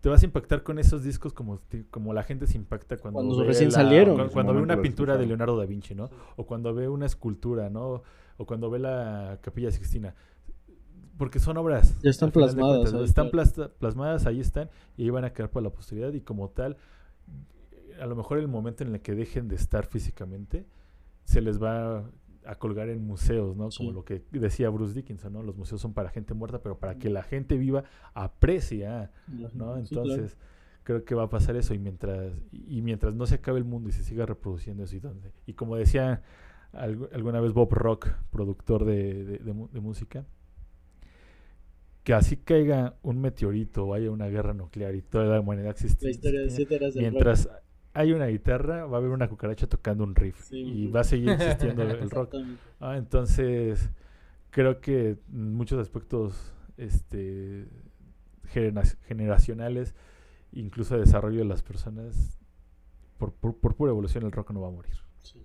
te 0.01 0.09
vas 0.09 0.21
a 0.21 0.25
impactar 0.25 0.61
con 0.61 0.77
esos 0.77 1.03
discos 1.03 1.33
como, 1.33 1.59
como 1.89 2.13
la 2.13 2.21
gente 2.21 2.45
se 2.45 2.57
impacta 2.57 2.97
cuando, 2.97 3.19
Cuando 3.19 3.39
ve 3.39 3.47
recién 3.47 3.69
la- 3.69 3.75
salieron. 3.75 4.29
Cuando, 4.29 4.53
ve 4.53 4.61
una 4.61 4.79
pintura 4.79 5.17
de. 5.17 5.25
Leonardo 5.25 5.57
da 5.57 5.65
Vinci, 5.65 5.95
¿no? 5.95 6.09
O 6.35 6.45
cuando 6.45 6.75
ve 6.75 6.87
una 6.89 7.07
escultura, 7.07 7.69
¿no? 7.71 8.03
O 8.37 8.45
cuando 8.45 8.69
ve 8.69 8.77
la 8.77 9.39
Capilla 9.41 9.71
Sixtina. 9.71 10.13
Porque 11.17 11.39
son 11.39 11.57
obras. 11.57 11.99
Ya 12.03 12.11
están 12.11 12.29
plasmadas 12.29 12.75
cuentas, 12.75 12.93
¿no? 12.93 12.99
ahí, 12.99 13.05
Están 13.05 13.29
claro. 13.31 13.49
plasta- 13.49 13.69
plasmadas, 13.79 14.25
ahí 14.27 14.39
están, 14.39 14.69
y 14.95 15.03
ahí 15.05 15.09
van 15.09 15.25
a 15.25 15.33
quedar 15.33 15.49
para 15.49 15.63
la 15.63 15.69
posteridad. 15.71 16.13
Y 16.13 16.21
como 16.21 16.49
tal, 16.49 16.77
a 17.99 18.05
lo 18.05 18.15
mejor 18.15 18.37
el 18.39 18.47
momento 18.47 18.83
en 18.83 18.93
el 18.93 19.01
que 19.01 19.13
dejen 19.15 19.47
de 19.47 19.55
estar 19.55 19.85
físicamente, 19.85 20.65
se 21.23 21.41
les 21.41 21.61
va 21.61 22.09
a 22.45 22.55
colgar 22.55 22.87
en 22.89 23.05
museos, 23.05 23.57
¿no? 23.57 23.63
Como 23.75 23.89
Sí. 23.89 23.91
lo 23.91 24.05
que 24.05 24.23
decía 24.31 24.69
Bruce 24.69 24.93
Dickinson, 24.93 25.33
¿no? 25.33 25.43
Los 25.43 25.57
museos 25.57 25.81
son 25.81 25.93
para 25.93 26.09
gente 26.09 26.33
muerta, 26.33 26.61
pero 26.61 26.79
para 26.79 26.97
que 26.97 27.09
la 27.09 27.21
gente 27.23 27.57
viva 27.57 27.83
aprecie, 28.13 28.87
ah, 28.87 29.11
¿no? 29.27 29.75
Sí, 29.83 29.93
claro. 29.93 30.11
Entonces, 30.13 30.37
creo 30.83 31.03
que 31.03 31.13
va 31.15 31.23
a 31.23 31.29
pasar 31.29 31.57
eso 31.57 31.73
y 31.73 31.79
mientras 31.79 32.31
y 32.53 32.81
mientras 32.81 33.13
no 33.13 33.25
se 33.25 33.35
acabe 33.35 33.57
el 33.57 33.65
mundo 33.65 33.89
y 33.89 33.91
se 33.91 34.03
siga 34.03 34.25
reproduciendo 34.25 34.83
eso 34.83 34.95
y 34.95 34.99
donde 35.01 35.33
y 35.45 35.53
como 35.53 35.75
decía 35.75 36.21
algu- 36.71 37.09
alguna 37.11 37.41
vez 37.41 37.51
Bob 37.51 37.73
Rock, 37.73 38.07
productor 38.31 38.85
de, 38.85 39.25
de- 39.25 39.37
de 39.39 39.53
mu- 39.53 39.67
de 39.67 39.81
música, 39.81 40.25
que 42.03 42.13
así 42.13 42.37
caiga 42.37 42.95
un 43.03 43.19
meteorito 43.19 43.85
o 43.87 43.93
haya 43.93 44.09
una 44.11 44.27
guerra 44.27 44.53
nuclear 44.53 44.95
y 44.95 45.01
toda 45.01 45.25
la 45.25 45.41
humanidad 45.41 45.71
existe, 45.71 46.07
rock. 47.45 47.49
Hay 47.97 48.13
una 48.13 48.27
guitarra 48.27 48.85
va 48.85 48.97
a 48.97 48.99
haber 48.99 49.11
una 49.11 49.27
cucaracha 49.27 49.67
tocando 49.67 50.03
un 50.03 50.15
riff 50.15 50.41
Sí, 50.45 50.57
y 50.59 50.87
va 50.87 51.01
a 51.01 51.03
seguir 51.03 51.29
existiendo 51.31 51.83
el 51.83 52.09
rock. 52.09 52.35
Ah, 52.79 52.97
entonces, 52.97 53.89
creo 54.51 54.79
que 54.81 55.17
en 55.33 55.53
muchos 55.53 55.79
aspectos 55.79 56.53
este, 56.77 57.67
genera- 58.45 58.83
generacionales, 59.07 59.95
incluso 60.51 60.95
de 60.95 61.01
desarrollo 61.01 61.39
de 61.39 61.45
las 61.45 61.63
personas, 61.63 62.39
por, 63.17 63.33
por, 63.33 63.57
por 63.57 63.75
pura 63.75 63.91
evolución 63.91 64.23
el 64.25 64.31
rock 64.31 64.51
no 64.51 64.61
va 64.61 64.67
a 64.67 64.71
morir. 64.71 64.95
Sí. 65.23 65.41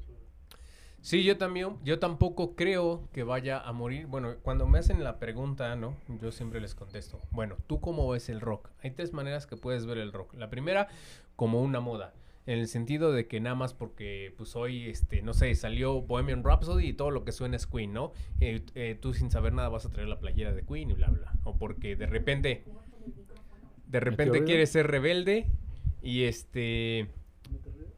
Sí, 1.00 1.24
yo 1.24 1.36
también, 1.36 1.78
yo 1.82 1.98
tampoco 1.98 2.54
creo 2.54 3.08
que 3.12 3.24
vaya 3.24 3.58
a 3.58 3.72
morir. 3.72 4.06
Bueno, 4.06 4.36
cuando 4.42 4.68
me 4.68 4.78
hacen 4.78 5.02
la 5.02 5.18
pregunta, 5.18 5.74
¿no? 5.74 5.96
Yo 6.20 6.30
siempre 6.30 6.60
les 6.60 6.76
contesto. 6.76 7.20
Bueno, 7.32 7.56
¿tú 7.66 7.80
cómo 7.80 8.08
ves 8.08 8.28
el 8.28 8.40
rock? 8.40 8.68
Hay 8.82 8.92
tres 8.92 9.12
maneras 9.12 9.46
que 9.46 9.56
puedes 9.56 9.84
ver 9.84 9.98
el 9.98 10.12
rock. 10.12 10.34
La 10.34 10.48
primera, 10.48 10.86
como 11.34 11.60
una 11.60 11.80
moda. 11.80 12.14
En 12.44 12.58
el 12.58 12.66
sentido 12.66 13.12
de 13.12 13.28
que 13.28 13.40
nada 13.40 13.54
más 13.54 13.72
porque, 13.72 14.34
pues 14.36 14.56
hoy, 14.56 14.88
este, 14.88 15.22
no 15.22 15.32
sé, 15.32 15.54
salió 15.54 16.02
Bohemian 16.02 16.42
Rhapsody 16.42 16.88
y 16.88 16.92
todo 16.92 17.10
lo 17.10 17.24
que 17.24 17.30
suena 17.30 17.56
es 17.56 17.66
Queen, 17.66 17.92
¿no? 17.92 18.12
Eh, 18.40 18.62
eh, 18.74 18.98
tú 19.00 19.14
sin 19.14 19.30
saber 19.30 19.52
nada 19.52 19.68
vas 19.68 19.86
a 19.86 19.90
traer 19.90 20.08
la 20.08 20.18
playera 20.18 20.52
de 20.52 20.64
Queen 20.64 20.90
y 20.90 20.94
bla, 20.94 21.08
bla. 21.08 21.32
O 21.44 21.56
porque 21.56 21.94
de 21.94 22.06
repente, 22.06 22.64
de 23.86 24.00
repente 24.00 24.42
quieres 24.44 24.70
ser 24.70 24.88
rebelde 24.88 25.46
y 26.02 26.24
este 26.24 27.08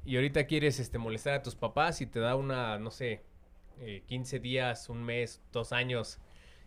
y 0.05 0.17
ahorita 0.17 0.47
quieres 0.47 0.81
este 0.81 0.99
molestar 0.99 1.35
a 1.35 1.43
tus 1.43 1.55
papás 1.55 2.01
y 2.01 2.07
te 2.07 2.21
da 2.21 2.37
una, 2.37 2.79
no 2.79 2.91
sé, 2.91 3.23
eh, 3.81 4.03
15 4.07 4.39
días, 4.39 4.89
un 4.89 5.03
mes, 5.03 5.41
dos 5.53 5.73
años, 5.73 6.19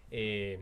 eh, 0.10 0.60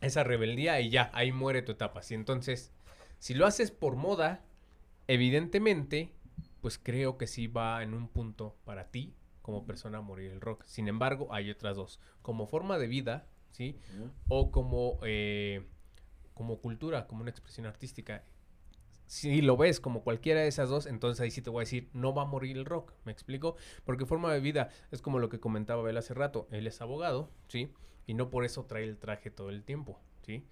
esa 0.00 0.22
rebeldía 0.22 0.80
y 0.80 0.90
ya, 0.90 1.10
ahí 1.14 1.32
muere 1.32 1.62
tu 1.62 1.72
etapa. 1.72 2.02
Y 2.08 2.14
entonces, 2.14 2.72
si 3.18 3.32
lo 3.32 3.46
haces 3.46 3.70
por 3.70 3.96
moda, 3.96 4.44
evidentemente, 5.08 6.12
pues 6.64 6.80
creo 6.82 7.18
que 7.18 7.26
sí 7.26 7.46
va 7.46 7.82
en 7.82 7.92
un 7.92 8.08
punto 8.08 8.56
para 8.64 8.90
ti 8.90 9.12
como 9.42 9.66
persona 9.66 9.98
a 9.98 10.00
morir 10.00 10.30
el 10.30 10.40
rock. 10.40 10.64
Sin 10.64 10.88
embargo, 10.88 11.28
hay 11.30 11.50
otras 11.50 11.76
dos. 11.76 12.00
Como 12.22 12.46
forma 12.46 12.78
de 12.78 12.86
vida, 12.86 13.26
¿sí? 13.50 13.76
O 14.28 14.50
como, 14.50 14.98
eh, 15.02 15.66
como 16.32 16.62
cultura, 16.62 17.06
como 17.06 17.20
una 17.20 17.30
expresión 17.30 17.66
artística. 17.66 18.24
Si 19.04 19.42
lo 19.42 19.58
ves 19.58 19.78
como 19.78 20.02
cualquiera 20.04 20.40
de 20.40 20.48
esas 20.48 20.70
dos, 20.70 20.86
entonces 20.86 21.20
ahí 21.20 21.30
sí 21.30 21.42
te 21.42 21.50
voy 21.50 21.60
a 21.60 21.66
decir, 21.66 21.90
no 21.92 22.14
va 22.14 22.22
a 22.22 22.24
morir 22.24 22.56
el 22.56 22.64
rock, 22.64 22.94
¿me 23.04 23.12
explico? 23.12 23.56
Porque 23.84 24.06
forma 24.06 24.32
de 24.32 24.40
vida 24.40 24.70
es 24.90 25.02
como 25.02 25.18
lo 25.18 25.28
que 25.28 25.40
comentaba 25.40 25.82
Abel 25.82 25.98
hace 25.98 26.14
rato, 26.14 26.48
él 26.50 26.66
es 26.66 26.80
abogado, 26.80 27.30
¿sí? 27.48 27.74
Y 28.06 28.14
no 28.14 28.30
por 28.30 28.46
eso 28.46 28.64
trae 28.64 28.84
el 28.84 28.96
traje 28.96 29.30
todo 29.30 29.50
el 29.50 29.64
tiempo, 29.64 30.00
¿sí? 30.22 30.46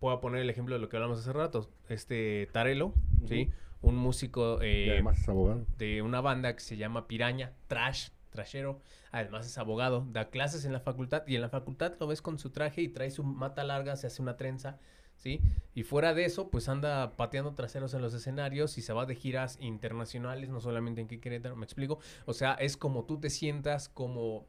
Puedo 0.00 0.20
poner 0.20 0.40
el 0.40 0.50
ejemplo 0.50 0.74
de 0.74 0.80
lo 0.80 0.88
que 0.88 0.96
hablamos 0.96 1.20
hace 1.20 1.32
rato, 1.32 1.70
este 1.88 2.48
Tarelo, 2.50 2.94
¿sí? 3.28 3.52
Un 3.82 3.96
músico 3.96 4.60
eh, 4.60 4.86
Y 4.86 4.90
además 4.90 5.18
es 5.20 5.28
abogado. 5.28 5.64
de 5.78 6.02
una 6.02 6.20
banda 6.20 6.54
que 6.54 6.60
se 6.60 6.76
llama 6.76 7.06
Piraña, 7.08 7.52
Trash, 7.66 8.08
Trashero. 8.30 8.80
Además 9.10 9.46
es 9.46 9.58
abogado, 9.58 10.06
da 10.10 10.30
clases 10.30 10.64
en 10.64 10.72
la 10.72 10.80
facultad 10.80 11.26
y 11.26 11.34
en 11.34 11.40
la 11.40 11.48
facultad 11.48 11.94
lo 11.98 12.06
ves 12.06 12.22
con 12.22 12.38
su 12.38 12.50
traje 12.50 12.82
y 12.82 12.88
trae 12.88 13.10
su 13.10 13.24
mata 13.24 13.64
larga, 13.64 13.96
se 13.96 14.06
hace 14.06 14.22
una 14.22 14.36
trenza, 14.36 14.78
¿sí? 15.16 15.40
Y 15.74 15.82
fuera 15.82 16.14
de 16.14 16.24
eso, 16.26 16.50
pues 16.50 16.68
anda 16.68 17.16
pateando 17.16 17.54
traseros 17.54 17.92
en 17.94 18.02
los 18.02 18.14
escenarios 18.14 18.78
y 18.78 18.82
se 18.82 18.92
va 18.92 19.06
de 19.06 19.16
giras 19.16 19.58
internacionales, 19.60 20.50
no 20.50 20.60
solamente 20.60 21.00
en 21.00 21.08
Querétaro, 21.08 21.56
me 21.56 21.64
explico. 21.64 21.98
O 22.26 22.32
sea, 22.34 22.54
es 22.54 22.76
como 22.76 23.04
tú 23.04 23.18
te 23.18 23.30
sientas, 23.30 23.88
como 23.88 24.46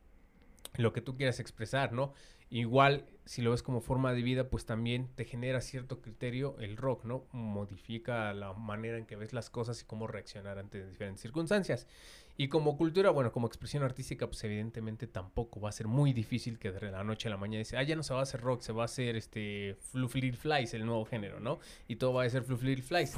lo 0.76 0.94
que 0.94 1.02
tú 1.02 1.16
quieras 1.16 1.40
expresar, 1.40 1.92
¿no? 1.92 2.14
Igual, 2.52 3.06
si 3.24 3.42
lo 3.42 3.52
ves 3.52 3.64
como 3.64 3.80
forma 3.80 4.14
de 4.14 4.22
vida, 4.22 4.50
pues 4.50 4.66
también 4.66 5.08
te 5.16 5.24
genera 5.24 5.62
cierto 5.62 6.02
criterio 6.02 6.58
el 6.60 6.76
rock, 6.76 7.06
¿no? 7.06 7.24
Modifica 7.32 8.34
la 8.34 8.52
manera 8.52 8.98
en 8.98 9.06
que 9.06 9.16
ves 9.16 9.32
las 9.32 9.50
cosas 9.50 9.82
y 9.82 9.86
cómo 9.86 10.06
reaccionar 10.06 10.60
ante 10.60 10.86
diferentes 10.86 11.22
circunstancias. 11.22 11.88
Y 12.36 12.50
como 12.50 12.76
cultura, 12.76 13.10
bueno, 13.10 13.32
como 13.32 13.48
expresión 13.48 13.84
artística, 13.84 14.28
pues 14.28 14.44
evidentemente 14.44 15.08
tampoco 15.08 15.62
va 15.62 15.70
a 15.70 15.72
ser 15.72 15.88
muy 15.88 16.12
difícil 16.12 16.60
que 16.60 16.74
de 16.74 16.92
la 16.92 17.06
noche 17.06 17.30
a 17.30 17.32
la 17.32 17.38
mañana 17.38 17.60
dice, 17.60 17.78
ah, 17.78 17.84
ya 17.84 17.96
no 17.96 18.04
se 18.04 18.14
va 18.14 18.20
a 18.20 18.24
hacer 18.24 18.42
rock, 18.42 18.62
se 18.62 18.74
va 18.74 18.82
a 18.82 18.86
hacer 18.86 19.16
este 19.16 19.78
Fluffy 19.80 20.34
Flies, 20.34 20.74
el 20.74 20.86
nuevo 20.86 21.06
género, 21.06 21.40
¿no? 21.40 21.60
Y 21.88 21.96
todo 21.96 22.12
va 22.14 22.24
a 22.24 22.30
ser 22.30 22.44
Fluffy 22.44 22.82
Flies. 22.82 23.12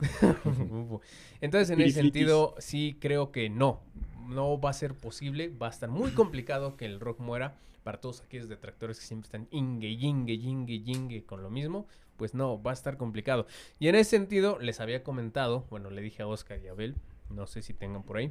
Entonces, 1.40 1.70
en 1.70 1.80
ese 1.80 2.02
sentido, 2.02 2.56
sí 2.58 2.98
creo 3.00 3.32
que 3.32 3.48
no. 3.48 3.80
No 4.28 4.60
va 4.60 4.70
a 4.70 4.74
ser 4.74 4.94
posible. 4.94 5.48
Va 5.48 5.68
a 5.68 5.70
estar 5.70 5.88
muy 5.88 6.10
complicado 6.12 6.76
que 6.76 6.86
el 6.86 7.00
rock 7.00 7.20
muera. 7.20 7.56
Para 7.82 8.00
todos 8.00 8.22
aquellos 8.22 8.48
detractores 8.48 8.98
que 8.98 9.04
siempre 9.04 9.26
están 9.26 9.46
ingue, 9.50 9.96
yingue, 9.96 10.38
yingue, 10.38 10.80
yingue 10.80 11.24
con 11.24 11.42
lo 11.42 11.50
mismo. 11.50 11.86
Pues 12.16 12.32
no, 12.32 12.62
va 12.62 12.70
a 12.70 12.74
estar 12.74 12.96
complicado. 12.96 13.46
Y 13.78 13.88
en 13.88 13.94
ese 13.96 14.10
sentido, 14.10 14.58
les 14.58 14.80
había 14.80 15.02
comentado, 15.02 15.66
bueno, 15.68 15.90
le 15.90 16.00
dije 16.00 16.22
a 16.22 16.26
Oscar 16.26 16.60
y 16.62 16.68
a 16.68 16.70
Abel, 16.70 16.94
no 17.28 17.46
sé 17.46 17.60
si 17.60 17.74
tengan 17.74 18.02
por 18.02 18.16
ahí, 18.16 18.30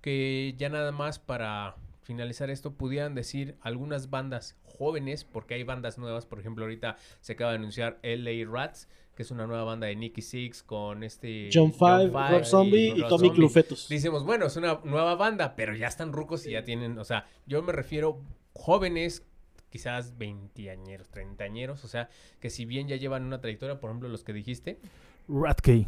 que 0.00 0.54
ya 0.56 0.68
nada 0.68 0.92
más 0.92 1.18
para 1.18 1.76
finalizar 2.06 2.50
esto, 2.50 2.72
pudieran 2.72 3.16
decir 3.16 3.56
algunas 3.60 4.10
bandas 4.10 4.56
jóvenes, 4.62 5.24
porque 5.24 5.54
hay 5.54 5.64
bandas 5.64 5.98
nuevas, 5.98 6.24
por 6.24 6.38
ejemplo, 6.38 6.64
ahorita 6.64 6.96
se 7.20 7.32
acaba 7.32 7.50
de 7.50 7.58
anunciar 7.58 7.98
LA 8.02 8.48
Rats, 8.48 8.88
que 9.16 9.22
es 9.22 9.30
una 9.30 9.46
nueva 9.46 9.64
banda 9.64 9.86
de 9.86 9.96
Nicky 9.96 10.20
Six 10.20 10.62
con 10.62 11.02
este 11.02 11.48
John 11.52 11.72
Five, 11.72 12.10
Rob 12.10 12.44
Zombie 12.44 12.88
y 12.88 13.00
Tommy 13.00 13.08
Zombie. 13.08 13.30
Clufetos. 13.32 13.88
Decimos, 13.88 14.24
bueno, 14.24 14.46
es 14.46 14.56
una 14.56 14.80
nueva 14.84 15.14
banda, 15.14 15.56
pero 15.56 15.74
ya 15.74 15.88
están 15.88 16.12
rucos 16.12 16.46
y 16.46 16.50
ya 16.50 16.64
tienen, 16.64 16.98
o 16.98 17.04
sea, 17.04 17.26
yo 17.46 17.62
me 17.62 17.72
refiero 17.72 18.20
jóvenes, 18.52 19.24
quizás 19.70 20.18
veinteañeros, 20.18 21.08
treintañeros, 21.08 21.82
o 21.84 21.88
sea, 21.88 22.10
que 22.40 22.50
si 22.50 22.66
bien 22.66 22.88
ya 22.88 22.96
llevan 22.96 23.24
una 23.24 23.40
trayectoria, 23.40 23.80
por 23.80 23.88
ejemplo, 23.88 24.10
los 24.10 24.22
que 24.22 24.34
dijiste, 24.34 24.78
Ratkey. 25.28 25.86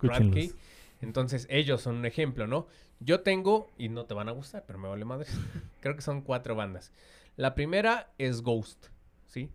Radke. 0.00 0.52
Entonces, 1.00 1.46
ellos 1.50 1.82
son 1.82 1.96
un 1.96 2.06
ejemplo, 2.06 2.46
¿no? 2.46 2.68
Yo 3.00 3.20
tengo, 3.20 3.68
y 3.76 3.88
no 3.88 4.04
te 4.04 4.14
van 4.14 4.28
a 4.28 4.32
gustar, 4.32 4.64
pero 4.66 4.78
me 4.78 4.88
vale 4.88 5.04
madre. 5.04 5.26
Creo 5.80 5.96
que 5.96 6.02
son 6.02 6.22
cuatro 6.22 6.54
bandas. 6.54 6.92
La 7.36 7.54
primera 7.54 8.12
es 8.18 8.42
Ghost, 8.42 8.86
¿sí? 9.26 9.50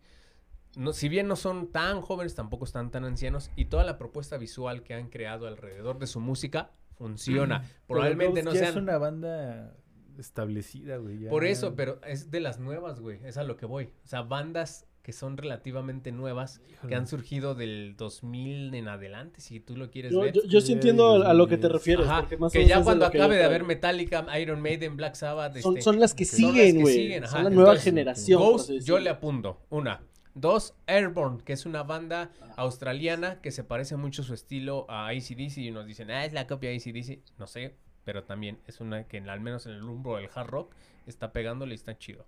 No, 0.78 0.94
si 0.94 1.10
bien 1.10 1.28
no 1.28 1.36
son 1.36 1.68
tan 1.72 2.02
jóvenes, 2.02 2.36
tampoco 2.36 2.64
están 2.66 2.92
tan 2.92 3.04
ancianos. 3.04 3.50
Y 3.56 3.66
toda 3.66 3.84
la 3.84 3.98
propuesta 3.98 4.38
visual 4.38 4.84
que 4.84 4.94
han 4.94 5.10
creado 5.10 5.48
alrededor 5.48 5.98
de 6.00 6.06
su 6.08 6.20
música 6.20 6.72
funciona. 6.96 7.64
Probablemente 7.88 8.44
no 8.44 8.52
sean. 8.52 8.66
es 8.66 8.76
una 8.76 8.98
banda 8.98 9.76
establecida, 10.20 10.98
güey. 10.98 11.20
ya. 11.20 11.30
Por 11.30 11.46
eso, 11.46 11.76
pero 11.76 12.00
es 12.06 12.32
de 12.32 12.40
las 12.40 12.60
nuevas, 12.60 13.00
güey. 13.00 13.20
Es 13.26 13.38
a 13.38 13.44
lo 13.44 13.58
que 13.58 13.66
voy. 13.66 13.86
O 14.04 14.08
sea, 14.08 14.22
bandas 14.22 14.86
que 15.02 15.14
son 15.14 15.38
relativamente 15.38 16.12
nuevas, 16.12 16.60
que 16.86 16.94
han 16.94 17.08
surgido 17.08 17.56
del 17.56 17.96
2000 17.96 18.74
en 18.76 18.88
adelante, 18.90 19.40
si 19.40 19.62
tú 19.62 19.78
lo 19.78 19.90
quieres 19.90 20.12
Yo, 20.12 20.20
ver. 20.20 20.34
yo, 20.34 20.42
yo 20.44 20.60
sí 20.60 20.74
entiendo 20.74 21.24
a, 21.24 21.32
a 21.32 21.34
lo 21.34 21.48
que 21.48 21.58
te 21.58 21.70
refieres. 21.70 22.06
Ajá, 22.06 22.20
porque 22.22 22.36
más 22.36 22.52
o 22.52 22.54
que 22.54 22.66
ya 22.66 22.84
cuando 22.84 23.06
acabe 23.06 23.38
de 23.38 23.46
haber. 23.46 23.64
Metallica, 23.64 24.28
Iron 24.38 24.60
Maiden, 24.62 24.98
Black 24.98 25.16
Sabbath, 25.16 25.56
Son, 25.60 25.78
este, 25.78 25.82
son 25.82 26.00
las 26.02 26.14
que 26.14 26.26
son 26.26 26.42
las 26.42 26.52
siguen, 26.54 26.76
que 26.76 26.82
güey. 26.82 26.94
siguen, 26.94 27.24
Son 27.26 27.34
ajá. 27.36 27.44
la 27.44 27.50
nueva 27.52 27.70
Entonces, 27.70 27.84
generación. 27.86 28.42
Ghost, 28.42 28.72
yo 28.84 29.00
le 29.00 29.10
apunto. 29.10 29.62
Una. 29.70 30.02
Dos, 30.40 30.76
Airborne, 30.86 31.40
que 31.44 31.54
es 31.54 31.66
una 31.66 31.82
banda 31.82 32.30
australiana 32.58 33.42
que 33.42 33.50
se 33.50 33.64
parece 33.64 33.98
mucho 33.98 34.22
su 34.22 34.36
estilo 34.36 34.86
a 34.88 35.08
ACDC 35.08 35.58
y 35.58 35.72
nos 35.72 35.88
dicen, 35.88 36.12
ah, 36.12 36.26
es 36.26 36.34
la 36.34 36.46
copia 36.46 36.70
de 36.70 36.76
ACDC. 36.76 37.40
No 37.40 37.48
sé, 37.48 37.76
pero 38.04 38.24
también 38.24 38.60
es 38.68 38.80
una 38.80 39.08
que 39.08 39.18
al 39.18 39.42
menos 39.42 39.66
en 39.66 39.72
el 39.72 39.82
rumbo 39.82 40.18
del 40.18 40.30
hard 40.34 40.48
rock 40.48 40.76
está 41.08 41.32
pegándole 41.32 41.74
y 41.74 41.76
está 41.76 41.98
chido. 41.98 42.28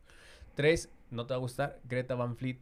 Tres, 0.56 0.90
no 1.12 1.26
te 1.26 1.34
va 1.34 1.38
a 1.38 1.40
gustar, 1.40 1.80
Greta 1.86 2.16
Van 2.16 2.36
Fleet. 2.36 2.58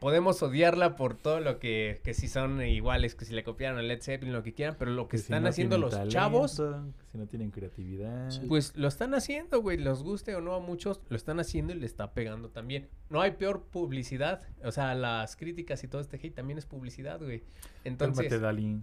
Podemos 0.00 0.42
odiarla 0.42 0.96
por 0.96 1.16
todo 1.16 1.40
lo 1.40 1.58
que, 1.58 2.00
que 2.04 2.12
si 2.12 2.28
son 2.28 2.60
iguales, 2.62 3.14
que 3.14 3.24
si 3.24 3.34
le 3.34 3.44
copiaron 3.44 3.78
a 3.78 3.82
Led 3.82 4.02
Zeppelin, 4.02 4.32
lo 4.34 4.42
que 4.42 4.52
quieran, 4.52 4.76
pero 4.78 4.90
lo 4.90 5.08
que, 5.08 5.16
están 5.16 5.44
no 5.44 5.48
haciendo 5.48 5.78
los 5.78 5.92
talento, 5.92 6.12
chavos, 6.12 6.56
que 6.56 7.10
Si 7.12 7.18
no 7.18 7.26
tienen 7.26 7.50
creatividad. 7.50 8.28
Pues 8.48 8.76
lo 8.76 8.88
están 8.88 9.14
haciendo, 9.14 9.62
güey. 9.62 9.78
Los 9.78 10.02
guste 10.02 10.34
o 10.34 10.40
no 10.40 10.54
a 10.54 10.60
muchos, 10.60 11.00
lo 11.08 11.16
están 11.16 11.40
haciendo 11.40 11.72
y 11.72 11.78
le 11.78 11.86
está 11.86 12.12
pegando 12.12 12.50
también. 12.50 12.88
No 13.08 13.20
hay 13.20 13.32
peor 13.32 13.62
publicidad. 13.64 14.42
O 14.64 14.72
sea, 14.72 14.94
las 14.94 15.36
críticas 15.36 15.82
y 15.84 15.88
todo 15.88 16.00
este 16.00 16.16
hate 16.16 16.34
también 16.34 16.58
es 16.58 16.66
publicidad, 16.66 17.18
güey. 17.20 17.42
Entonces, 17.84 18.28
Cálmate, 18.28 18.38
Dalí. 18.38 18.80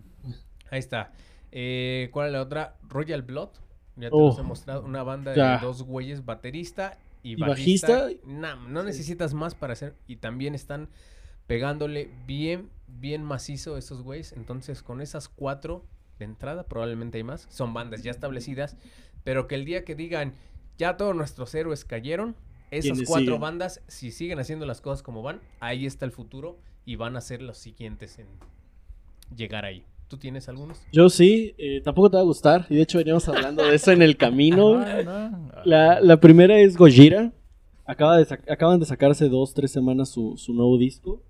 ahí 0.72 0.80
está. 0.80 1.12
Eh, 1.52 2.10
¿Cuál 2.12 2.28
es 2.28 2.34
la 2.34 2.42
otra? 2.42 2.78
Royal 2.90 3.22
Blood. 3.22 3.50
Ya 3.98 4.10
te 4.10 4.16
Oh, 4.16 4.30
los 4.30 4.40
he 4.40 4.44
mostrado. 4.44 4.84
Una 4.84 5.04
banda 5.04 5.36
ya. 5.36 5.58
de 5.58 5.66
dos 5.66 5.84
güeyes, 5.84 6.26
baterista 6.26 6.98
y, 7.24 7.32
¿Y 7.32 7.36
bajista. 7.36 8.04
bajista? 8.04 8.28
Nah, 8.28 8.56
no 8.68 8.84
necesitas 8.84 9.34
más 9.34 9.56
para 9.56 9.74
hacer. 9.74 9.96
Y 10.08 10.18
también 10.18 10.54
están 10.54 10.90
pegándole 11.48 12.12
bien, 12.28 12.70
bien 12.88 13.24
macizo 13.24 13.78
esos 13.78 14.02
güeyes. 14.02 14.34
Entonces, 14.34 14.84
con 14.84 15.02
esas 15.02 15.30
cuatro 15.30 15.86
de 16.20 16.26
entrada, 16.26 16.68
probablemente 16.68 17.18
hay 17.18 17.24
más. 17.24 17.48
Son 17.50 17.74
bandas 17.74 18.04
ya 18.04 18.12
establecidas. 18.12 18.78
Pero 19.24 19.48
que 19.48 19.56
el 19.56 19.66
día 19.66 19.86
que 19.86 19.96
digan, 19.96 20.34
ya 20.78 20.98
todos 20.98 21.16
nuestros 21.16 21.56
héroes 21.56 21.86
cayeron, 21.86 22.36
esas 22.72 22.92
¿Quiénes 22.92 23.08
cuatro 23.08 23.26
siguen? 23.26 23.42
bandas, 23.42 23.82
si 23.88 24.12
siguen 24.12 24.40
haciendo 24.40 24.66
las 24.66 24.82
cosas 24.82 25.02
como 25.04 25.22
van, 25.22 25.42
ahí 25.60 25.86
está 25.86 26.06
el 26.06 26.12
futuro 26.12 26.60
y 26.86 26.96
van 26.98 27.16
a 27.16 27.22
ser 27.22 27.42
los 27.42 27.58
siguientes 27.58 28.20
en 28.20 28.28
llegar 29.36 29.64
ahí. 29.66 29.86
¿Tú 30.08 30.18
tienes 30.18 30.48
algunos? 30.50 30.80
Yo 30.92 31.10
sí, 31.10 31.56
eh, 31.58 31.82
tampoco 31.82 32.12
te 32.12 32.18
va 32.18 32.22
a 32.22 32.26
gustar. 32.26 32.68
Y 32.70 32.76
de 32.76 32.82
hecho 32.84 32.98
veníamos 32.98 33.28
hablando 33.28 33.64
de 33.64 33.76
eso 33.76 33.92
en 33.92 34.02
el 34.02 34.18
camino. 34.18 34.84
Ah, 35.06 35.30
no. 35.32 35.62
La, 35.66 36.02
la 36.02 36.20
primera 36.20 36.60
es 36.60 36.78
Gojira. 36.78 37.34
Acaba 37.86 38.18
de 38.18 38.28
acaban 38.48 38.80
de 38.80 38.86
sacarse 38.86 39.28
dos, 39.28 39.54
tres 39.54 39.72
semanas 39.72 40.10
su, 40.10 40.36
su 40.38 40.54
nuevo 40.54 40.78
disco. 40.78 41.22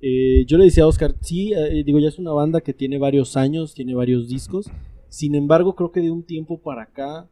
Eh, 0.00 0.44
yo 0.46 0.58
le 0.58 0.64
decía 0.64 0.84
a 0.84 0.88
Oscar, 0.88 1.14
sí, 1.20 1.52
eh, 1.52 1.84
digo, 1.84 2.00
ya 2.00 2.08
es 2.08 2.18
una 2.18 2.32
banda 2.32 2.60
que 2.60 2.74
tiene 2.74 2.98
varios 2.98 3.36
años, 3.36 3.74
tiene 3.74 3.94
varios 3.94 4.28
discos. 4.28 4.70
Sin 5.08 5.34
embargo, 5.34 5.76
creo 5.76 5.92
que 5.92 6.00
de 6.00 6.10
un 6.10 6.24
tiempo 6.24 6.60
para 6.60 6.82
acá 6.84 7.28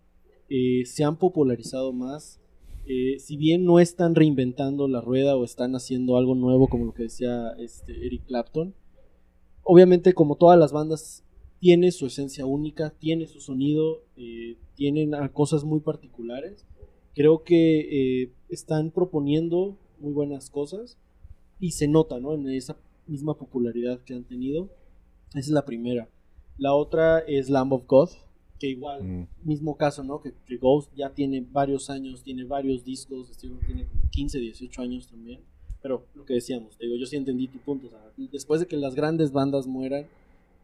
eh, 0.51 0.84
se 0.84 1.03
han 1.03 1.16
popularizado 1.16 1.93
más. 1.93 2.41
Eh, 2.86 3.18
si 3.18 3.36
bien 3.36 3.64
no 3.64 3.78
están 3.78 4.14
reinventando 4.14 4.86
la 4.88 5.01
rueda 5.01 5.36
o 5.36 5.45
están 5.45 5.74
haciendo 5.74 6.16
algo 6.16 6.34
nuevo, 6.34 6.68
como 6.68 6.84
lo 6.84 6.93
que 6.93 7.05
decía 7.05 7.53
este, 7.59 8.07
Eric 8.07 8.26
Clapton, 8.26 8.74
obviamente 9.63 10.15
como 10.15 10.37
todas 10.37 10.59
las 10.59 10.73
bandas 10.73 11.25
tiene 11.59 11.93
su 11.93 12.07
esencia 12.07 12.47
única, 12.47 12.91
tiene 12.99 13.27
su 13.27 13.41
sonido, 13.41 14.03
eh, 14.17 14.57
tienen 14.75 15.13
cosas 15.33 15.65
muy 15.65 15.81
particulares. 15.81 16.65
Creo 17.15 17.43
que 17.45 18.23
eh, 18.23 18.33
están 18.49 18.91
proponiendo 18.91 19.77
muy 19.99 20.13
buenas 20.13 20.49
cosas 20.49 20.97
y 21.59 21.73
se 21.73 21.87
nota, 21.89 22.19
¿no? 22.19 22.35
En 22.35 22.49
esa 22.49 22.77
misma 23.07 23.35
popularidad 23.37 24.01
que 24.01 24.15
han 24.15 24.25
tenido. 24.25 24.71
Esa 25.31 25.41
es 25.41 25.49
la 25.51 25.65
primera. 25.67 26.09
La 26.57 26.75
otra 26.75 27.19
es 27.21 27.51
Lamb 27.51 27.73
of 27.75 27.87
God, 27.87 28.09
que 28.59 28.69
igual, 28.69 29.03
Mm. 29.03 29.27
mismo 29.45 29.77
caso, 29.77 30.03
¿no? 30.05 30.21
Que, 30.23 30.33
que 30.47 30.57
Ghost 30.57 30.91
ya 30.95 31.13
tiene 31.13 31.41
varios 31.51 31.91
años, 31.91 32.23
tiene 32.23 32.45
varios 32.45 32.85
discos, 32.85 33.37
tiene 33.39 33.87
como 33.87 34.03
15, 34.11 34.39
18 34.39 34.83
años 34.83 35.09
también. 35.09 35.41
Pero 35.83 36.07
lo 36.14 36.24
que 36.24 36.35
decíamos, 36.35 36.78
digo, 36.78 36.97
yo 36.97 37.07
sí 37.07 37.16
entendí 37.16 37.49
tu 37.49 37.59
punto. 37.59 37.89
después 38.16 38.61
de 38.61 38.66
que 38.66 38.76
las 38.76 38.95
grandes 38.95 39.33
bandas 39.33 39.66
mueran, 39.66 40.07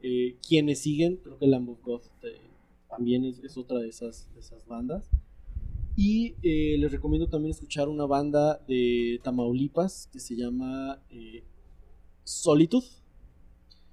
eh, 0.02 0.36
quienes 0.46 0.80
siguen, 0.80 1.16
creo 1.16 1.38
que 1.38 1.46
Lamb 1.46 1.70
of 1.70 1.82
God 1.82 2.02
eh, 2.22 2.46
también 2.88 3.24
es, 3.24 3.56
otra 3.56 3.78
de 3.78 3.88
esas, 3.88 4.28
bandas. 4.66 5.08
Y 5.96 6.34
eh, 6.42 6.76
les 6.78 6.92
recomiendo 6.92 7.28
también 7.28 7.52
escuchar 7.52 7.88
una 7.88 8.04
banda 8.04 8.60
de 8.68 9.18
Tamaulipas 9.22 10.08
que 10.12 10.20
se 10.20 10.36
llama 10.36 11.02
eh, 11.10 11.42
Solitude. 12.24 12.86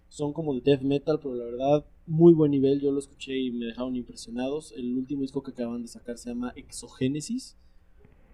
Son 0.10 0.34
como 0.34 0.54
de 0.54 0.62
death 0.62 0.82
metal, 0.82 1.20
pero 1.22 1.36
la 1.36 1.46
verdad, 1.46 1.86
muy 2.06 2.34
buen 2.34 2.52
nivel. 2.52 2.82
Yo 2.82 2.92
lo 2.92 3.00
escuché 3.00 3.38
y 3.38 3.52
me 3.52 3.68
dejaron 3.68 3.96
impresionados. 3.96 4.74
El 4.76 4.98
último 4.98 5.22
disco 5.22 5.42
que 5.42 5.52
acaban 5.52 5.82
de 5.82 5.88
sacar 5.88 6.18
se 6.18 6.30
llama 6.30 6.52
Exogénesis. 6.56 7.56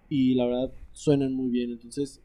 Y 0.08 0.34
la 0.34 0.46
verdad, 0.46 0.72
suenan 0.92 1.32
muy 1.32 1.50
bien. 1.50 1.70
Entonces, 1.70 2.20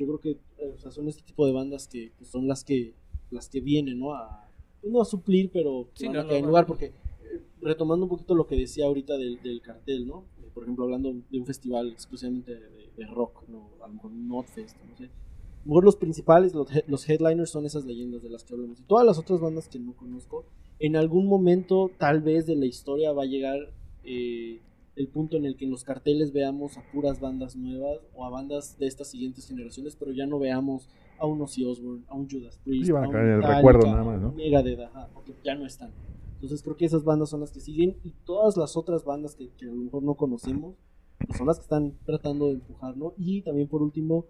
yo 0.00 0.06
creo 0.06 0.20
que 0.20 0.30
eh, 0.58 0.72
o 0.74 0.78
sea, 0.78 0.90
son 0.90 1.08
este 1.08 1.22
tipo 1.22 1.46
de 1.46 1.52
bandas 1.52 1.86
que, 1.86 2.12
son 2.22 2.48
las 2.48 2.64
que 2.64 2.94
las 3.30 3.48
que 3.48 3.60
vienen, 3.60 3.98
¿no? 3.98 4.14
A, 4.14 4.48
no 4.82 5.02
a 5.02 5.04
suplir, 5.04 5.50
pero 5.52 5.88
Sí, 5.94 6.06
van 6.06 6.14
no, 6.14 6.20
a 6.20 6.24
quedar 6.24 6.32
no, 6.32 6.38
en 6.38 6.46
lugar. 6.46 6.66
Porque, 6.66 6.86
eh, 6.86 7.42
retomando 7.60 8.06
un 8.06 8.10
poquito 8.10 8.34
lo 8.34 8.46
que 8.46 8.56
decía 8.56 8.86
ahorita 8.86 9.18
del, 9.18 9.42
del 9.42 9.60
cartel, 9.60 10.06
¿no? 10.06 10.24
Eh, 10.42 10.48
por 10.54 10.62
ejemplo, 10.62 10.84
hablando 10.84 11.12
de 11.30 11.38
un 11.38 11.46
festival 11.46 11.92
exclusivamente 11.92 12.54
de, 12.54 12.90
de 12.96 13.06
rock, 13.06 13.44
¿no? 13.48 13.70
A 13.82 13.88
lo 13.88 13.94
mejor 13.94 14.10
un 14.10 14.26
Notfest, 14.26 14.76
no 14.88 14.96
sé. 14.96 15.04
A 15.04 15.62
lo 15.64 15.68
mejor 15.68 15.84
los 15.84 15.96
principales, 15.96 16.54
los, 16.54 16.68
los 16.86 17.08
headliners 17.08 17.50
son 17.50 17.66
esas 17.66 17.84
leyendas 17.84 18.22
de 18.22 18.30
las 18.30 18.42
que 18.42 18.54
hablamos. 18.54 18.80
Y 18.80 18.84
todas 18.84 19.04
las 19.04 19.18
otras 19.18 19.40
bandas 19.40 19.68
que 19.68 19.78
no 19.78 19.94
conozco, 19.94 20.46
en 20.78 20.96
algún 20.96 21.26
momento, 21.26 21.90
tal 21.98 22.22
vez 22.22 22.46
de 22.46 22.56
la 22.56 22.64
historia, 22.64 23.12
va 23.12 23.24
a 23.24 23.26
llegar 23.26 23.58
eh, 24.02 24.60
el 25.00 25.08
punto 25.08 25.36
en 25.36 25.46
el 25.46 25.56
que 25.56 25.64
en 25.64 25.70
los 25.70 25.84
carteles 25.84 26.32
veamos 26.32 26.76
a 26.76 26.82
puras 26.92 27.20
bandas 27.20 27.56
nuevas 27.56 27.98
o 28.14 28.24
a 28.24 28.30
bandas 28.30 28.78
de 28.78 28.86
estas 28.86 29.10
siguientes 29.10 29.46
generaciones, 29.46 29.96
pero 29.96 30.12
ya 30.12 30.26
no 30.26 30.38
veamos 30.38 30.88
a 31.18 31.26
un 31.26 31.40
Ozzy 31.42 31.64
Osbourne, 31.64 32.04
a 32.08 32.14
un 32.14 32.28
Judas 32.28 32.58
Priest, 32.64 32.86
Sí, 32.86 32.92
van 32.92 33.04
a 33.04 33.06
a 33.06 33.08
un 33.10 33.16
el 33.16 33.36
Metallica, 33.36 33.56
recuerdo 33.56 33.86
nada 33.86 34.04
más, 34.04 34.14
a 34.14 34.18
un 34.18 34.22
¿no? 34.22 34.32
Megadeth, 34.32 34.80
ajá, 34.80 35.08
porque 35.12 35.34
ya 35.44 35.54
no 35.54 35.66
están. 35.66 35.90
Entonces 36.34 36.62
creo 36.62 36.76
que 36.76 36.84
esas 36.84 37.04
bandas 37.04 37.30
son 37.30 37.40
las 37.40 37.50
que 37.50 37.60
siguen 37.60 37.96
y 38.04 38.12
todas 38.24 38.56
las 38.56 38.76
otras 38.76 39.04
bandas 39.04 39.34
que, 39.34 39.48
que 39.58 39.66
a 39.66 39.68
lo 39.68 39.76
mejor 39.82 40.02
no 40.02 40.14
conocemos 40.14 40.76
pues 41.26 41.36
son 41.36 41.46
las 41.46 41.58
que 41.58 41.62
están 41.62 41.94
tratando 42.04 42.46
de 42.46 42.54
empujar, 42.54 42.96
¿no? 42.96 43.12
Y 43.16 43.42
también 43.42 43.68
por 43.68 43.82
último, 43.82 44.26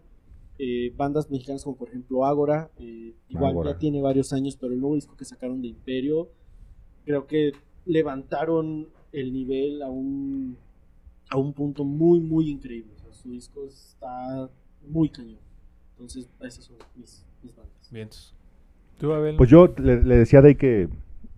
eh, 0.59 0.93
bandas 0.97 1.31
mexicanas 1.31 1.65
como 1.65 1.77
por 1.77 1.89
ejemplo 1.89 2.25
Ágora, 2.25 2.71
eh, 2.79 3.15
igual 3.29 3.55
ya 3.65 3.79
tiene 3.79 4.03
varios 4.03 4.33
años, 4.33 4.57
pero 4.57 4.73
el 4.73 4.81
nuevo 4.81 4.97
disco 4.97 5.17
que 5.17 5.25
sacaron 5.25 5.63
de 5.63 5.69
Imperio, 5.69 6.31
creo 7.05 7.27
que 7.27 7.53
levantaron 7.87 8.89
el 9.13 9.33
nivel 9.33 9.83
a 9.83 9.89
un, 9.91 10.57
a 11.31 11.37
un 11.37 11.53
punto 11.53 11.85
muy, 11.85 12.21
muy 12.21 12.51
increíble. 12.51 12.93
O 12.97 12.99
sea, 12.99 13.13
su 13.13 13.31
disco 13.31 13.65
está 13.67 14.49
muy 14.89 15.09
cañón. 15.09 15.39
Entonces, 15.93 16.29
esas 16.41 16.65
son 16.65 16.77
mis, 16.97 17.25
mis 17.43 17.55
bandas. 17.57 17.91
Vientos. 17.91 18.35
¿Tú, 18.99 19.13
Abel? 19.13 19.37
Pues 19.37 19.49
yo 19.51 19.73
le, 19.79 20.03
le 20.03 20.17
decía 20.17 20.39
a 20.41 20.43
Day 20.43 20.55
que 20.55 20.89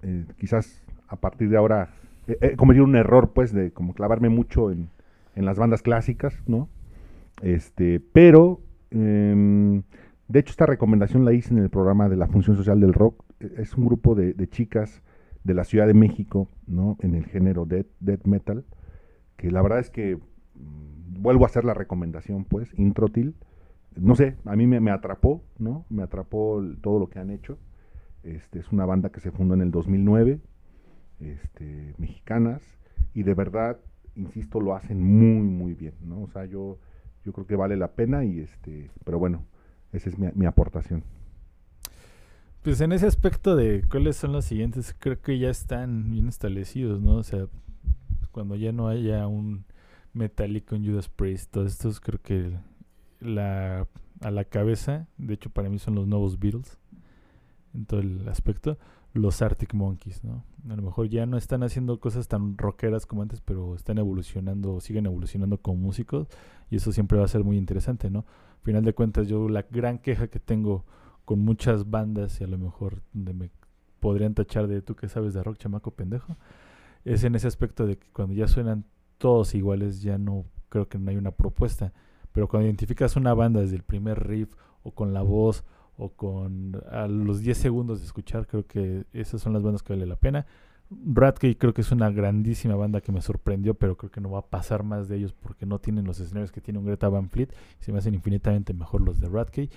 eh, 0.03 0.25
quizás 0.39 0.83
a 1.09 1.17
partir 1.17 1.49
de 1.49 1.57
ahora 1.57 1.95
he, 2.27 2.37
he 2.41 2.57
cometido 2.57 2.85
un 2.85 2.97
error, 2.97 3.33
pues, 3.33 3.53
de 3.53 3.71
como 3.73 3.95
clavarme 3.95 4.29
mucho 4.29 4.71
en, 4.71 4.89
en 5.35 5.45
las 5.45 5.59
bandas 5.59 5.83
clásicas, 5.83 6.35
¿no? 6.47 6.69
Este, 7.43 8.01
pero, 8.01 8.61
em, 8.91 9.83
de 10.29 10.39
hecho, 10.41 10.51
esta 10.51 10.67
recomendación 10.67 11.25
la 11.25 11.33
hice 11.33 11.55
en 11.55 11.59
el 11.61 11.71
programa 11.71 12.09
de 12.09 12.17
la 12.17 12.29
Función 12.29 12.57
Social 12.57 12.81
del 12.81 12.93
Rock. 12.93 13.25
E- 13.41 13.53
Es 13.59 13.75
un 13.75 13.87
grupo 13.87 14.15
de, 14.15 14.35
de 14.35 14.49
chicas 14.49 15.03
de 15.45 15.55
la 15.55 15.65
Ciudad 15.65 15.87
de 15.87 15.95
México, 15.95 16.49
¿no? 16.67 16.97
En 17.01 17.15
el 17.15 17.27
género 17.27 17.65
death, 17.65 17.87
death 18.01 18.25
metal, 18.25 18.65
que 19.37 19.51
la 19.51 19.63
verdad 19.63 19.81
es 19.81 19.91
que 19.91 20.17
mm, 20.17 21.21
vuelvo 21.21 21.45
a 21.45 21.47
hacer 21.47 21.65
la 21.65 21.75
recomendación, 21.75 22.45
pues, 22.45 22.73
Introtil. 22.79 23.35
No 23.97 24.15
sé, 24.15 24.37
a 24.45 24.57
mí 24.57 24.67
me, 24.67 24.91
atrapó, 24.91 25.43
¿no? 25.59 25.85
Me 25.91 26.03
atrapó 26.03 26.63
todo 26.81 26.99
lo 26.99 27.09
que 27.09 27.19
han 27.19 27.31
hecho. 27.31 27.59
Este, 28.23 28.61
es 28.61 28.73
una 28.73 28.87
banda 28.87 29.11
que 29.11 29.21
se 29.21 29.33
fundó 29.33 29.55
en 29.55 29.61
el 29.61 29.71
2009, 29.71 30.41
este, 31.21 31.95
mexicanas, 31.99 32.63
y 33.15 33.25
de 33.25 33.35
verdad, 33.35 33.79
insisto, 34.15 34.61
lo 34.61 34.75
hacen 34.75 35.03
muy, 35.03 35.47
muy 35.47 35.75
bien, 35.75 35.95
¿no? 36.03 36.23
O 36.23 36.29
sea, 36.29 36.47
yo, 36.47 36.79
yo 37.25 37.33
creo 37.33 37.47
que 37.47 37.57
vale 37.57 37.77
la 37.77 37.93
pena, 37.93 38.25
y 38.25 38.41
este, 38.41 38.91
pero 39.05 39.19
bueno, 39.19 39.45
esa 39.93 40.09
es 40.09 40.19
mi, 40.19 40.29
mi 40.35 40.47
aportación. 40.47 41.03
Pues 42.63 42.81
en 42.81 42.93
ese 42.93 43.09
aspecto 43.09 43.57
de 43.57 43.83
cuáles 43.91 44.17
son 44.17 44.31
los 44.31 44.45
siguientes, 44.45 44.95
creo 44.97 45.21
que 45.21 45.37
ya 45.37 45.51
están 45.51 46.13
bien 46.13 46.29
establecidos, 46.29 47.01
¿no? 47.01 47.17
O 47.17 47.23
sea, 47.25 47.47
cuando 48.31 48.55
ya 48.55 48.71
no 48.71 48.87
haya 48.87 49.27
un 49.27 49.65
Metallica, 50.13 50.77
un 50.77 50.87
Judas 50.87 51.09
Priest, 51.09 51.51
todos 51.51 51.73
estos 51.73 51.99
creo 51.99 52.21
que 52.23 52.53
la, 53.19 53.89
a 54.21 54.31
la 54.31 54.45
cabeza, 54.45 55.09
de 55.19 55.35
hecho 55.35 55.51
para 55.51 55.69
mí 55.71 55.81
son 55.81 55.97
los 55.97 56.07
nuevos 56.07 56.39
Beatles, 56.39 56.79
en 57.75 57.85
todo 57.85 57.99
el 57.99 58.29
aspecto, 58.29 58.79
los 59.13 59.43
Arctic 59.43 59.75
Monkeys, 59.75 60.23
¿no? 60.23 60.45
A 60.71 60.77
lo 60.77 60.83
mejor 60.83 61.09
ya 61.09 61.27
no 61.27 61.39
están 61.39 61.65
haciendo 61.65 61.99
cosas 61.99 62.29
tan 62.29 62.57
rockeras 62.57 63.07
como 63.07 63.23
antes, 63.23 63.41
pero 63.41 63.75
están 63.75 63.99
evolucionando, 63.99 64.81
siguen 64.81 65.07
evolucionando 65.07 65.59
como 65.59 65.79
músicos, 65.79 66.29
y 66.71 66.77
eso 66.77 66.93
siempre 66.93 67.19
va 67.19 67.25
a 67.25 67.29
ser 67.29 67.43
muy 67.43 67.57
interesante, 67.57 68.09
¿no? 68.09 68.21
Al 68.21 68.63
final 68.63 68.85
de 68.85 68.95
cuentas, 68.95 69.27
yo 69.27 69.49
la 69.49 69.63
gran 69.63 69.99
queja 69.99 70.29
que 70.29 70.39
tengo 70.39 70.85
con 71.25 71.41
muchas 71.41 71.91
bandas 71.91 72.41
y 72.41 72.45
a 72.45 72.47
lo 72.47 72.59
mejor 72.59 73.03
donde 73.13 73.33
me 73.33 73.51
podrían 74.01 74.35
tachar 74.35 74.67
de 74.67 74.83
tú 74.83 74.97
que 74.97 75.09
sabes 75.09 75.35
de 75.35 75.43
rock 75.43 75.59
chamaco 75.59 75.93
pendejo 75.93 76.37
es 77.05 77.25
en 77.25 77.35
ese 77.35 77.49
aspecto 77.49 77.87
de 77.87 77.99
que 77.99 78.07
cuando 78.13 78.35
ya 78.35 78.49
suenan 78.49 78.85
todos 79.19 79.55
iguales 79.55 80.03
ya 80.03 80.19
no 80.19 80.45
creo 80.69 80.89
que 80.89 80.99
no 80.99 81.11
hay 81.11 81.17
una 81.17 81.33
propuesta. 81.33 81.93
Pero 82.33 82.49
cuando 82.49 82.67
identificas 82.67 83.17
una 83.17 83.35
banda 83.35 83.61
desde 83.61 83.77
el 83.77 83.83
primer 83.83 84.27
riff 84.27 84.55
o 84.83 84.93
con 84.93 85.13
la 85.13 85.23
voz 85.23 85.65
o 85.97 86.11
con 86.11 86.81
a 86.91 87.07
los 87.07 87.41
10 87.41 87.59
segundos 87.59 88.01
de 88.01 88.07
escuchar 88.07 88.47
creo 88.47 88.67
que 88.67 89.05
esas 89.13 89.43
son 89.43 89.53
las 89.53 89.63
bandas 89.63 89.83
que 89.83 89.93
vale 89.93 90.07
la 90.07 90.17
pena. 90.17 90.47
Radkey 90.91 91.55
creo 91.55 91.73
que 91.73 91.83
es 91.83 91.91
una 91.91 92.11
grandísima 92.11 92.75
banda 92.75 93.01
que 93.01 93.13
me 93.13 93.23
sorprendió 93.23 93.75
pero 93.75 93.97
creo 93.97 94.11
que 94.11 94.21
no 94.21 94.31
va 94.31 94.41
a 94.41 94.47
pasar 94.47 94.83
más 94.83 95.09
de 95.09 95.17
ellos 95.17 95.33
porque 95.33 95.65
no 95.67 95.79
tienen 95.79 96.05
los 96.05 96.21
escenarios 96.21 96.53
que 96.53 96.61
tiene 96.61 96.79
un 96.79 96.85
Greta 96.85 97.09
Van 97.09 97.31
Fleet 97.31 97.49
se 97.81 97.93
me 97.93 97.99
hacen 97.99 98.15
infinitamente 98.15 98.75
mejor 98.75 99.01
los 99.01 99.19
de 99.19 99.29
Radkey 99.29 99.71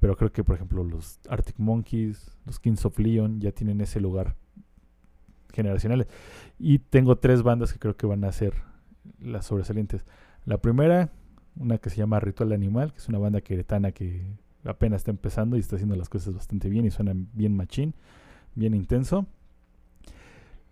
pero 0.00 0.16
creo 0.16 0.32
que, 0.32 0.44
por 0.44 0.54
ejemplo, 0.54 0.84
los 0.84 1.20
Arctic 1.28 1.58
Monkeys, 1.58 2.30
los 2.46 2.60
Kings 2.60 2.84
of 2.84 2.98
Leon 2.98 3.40
ya 3.40 3.52
tienen 3.52 3.80
ese 3.80 4.00
lugar 4.00 4.36
generacionales. 5.52 6.06
Y 6.58 6.78
tengo 6.78 7.16
tres 7.16 7.42
bandas 7.42 7.72
que 7.72 7.78
creo 7.78 7.96
que 7.96 8.06
van 8.06 8.24
a 8.24 8.32
ser 8.32 8.54
las 9.20 9.46
sobresalientes. 9.46 10.04
La 10.44 10.58
primera, 10.58 11.10
una 11.56 11.78
que 11.78 11.90
se 11.90 11.96
llama 11.96 12.20
Ritual 12.20 12.52
Animal, 12.52 12.92
que 12.92 12.98
es 12.98 13.08
una 13.08 13.18
banda 13.18 13.40
queretana 13.40 13.92
que 13.92 14.22
apenas 14.64 15.00
está 15.00 15.10
empezando 15.10 15.56
y 15.56 15.60
está 15.60 15.76
haciendo 15.76 15.96
las 15.96 16.08
cosas 16.08 16.34
bastante 16.34 16.68
bien 16.68 16.84
y 16.84 16.90
suena 16.90 17.12
bien 17.14 17.56
machín, 17.56 17.94
bien 18.54 18.74
intenso. 18.74 19.26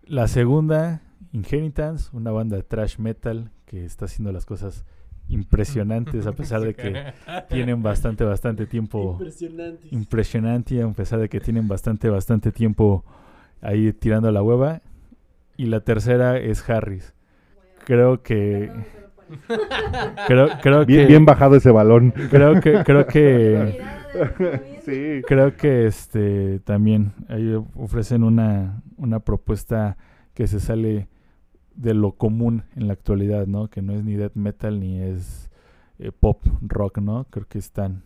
La 0.05 0.29
segunda, 0.29 1.03
Inheritance, 1.33 2.11
una 2.13 2.31
banda 2.31 2.57
de 2.57 2.63
thrash 2.63 2.99
metal 2.99 3.51
que 3.65 3.85
está 3.85 4.05
haciendo 4.05 4.31
las 4.33 4.47
cosas 4.47 4.85
impresionantes 5.29 6.27
a 6.27 6.33
pesar 6.33 6.61
de 6.61 6.75
que 6.75 6.95
tienen 7.49 7.83
bastante, 7.83 8.25
bastante 8.25 8.67
tiempo 8.67 9.13
Impresionante. 9.13 9.89
impresionante, 9.91 10.83
a 10.83 10.89
pesar 10.91 11.19
de 11.21 11.29
que 11.29 11.41
tienen 11.41 11.69
bastante, 11.69 12.09
bastante 12.09 12.53
tiempo 12.53 13.05
ahí 13.61 13.93
tirando 13.93 14.31
la 14.31 14.43
hueva. 14.43 14.83
Y 15.57 15.67
la 15.67 15.81
tercera 15.81 16.39
es 16.39 16.69
Harris. 16.69 17.15
Creo 17.85 18.23
que. 18.23 18.71
Creo, 20.27 20.49
creo 20.63 20.85
Bien, 20.85 21.03
que. 21.03 21.07
bien 21.07 21.25
bajado 21.25 21.57
ese 21.57 21.71
balón. 21.71 22.13
Creo 22.31 22.61
que. 22.61 22.83
Creo 22.85 23.07
que. 23.07 23.81
Sí. 24.87 25.21
Creo 25.27 25.57
que 25.57 25.87
este 25.87 26.61
también 26.61 27.13
ahí 27.29 27.55
ofrecen 27.75 28.23
una, 28.23 28.81
una 28.97 29.19
propuesta 29.21 29.97
que 30.33 30.47
se 30.47 30.59
sale 30.61 31.09
de 31.77 31.95
lo 31.95 32.13
común 32.13 32.65
en 32.75 32.87
la 32.87 32.95
actualidad, 32.95 33.47
¿no? 33.47 33.69
Que 33.69 33.83
no 33.83 33.93
es 33.93 34.03
ni 34.05 34.15
death 34.15 34.35
metal 34.35 34.81
ni 34.81 34.99
es 35.01 35.51
eh, 35.99 36.11
pop 36.13 36.43
rock, 36.63 36.99
¿no? 36.99 37.27
Creo 37.31 37.47
que 37.47 37.59
están 37.59 38.03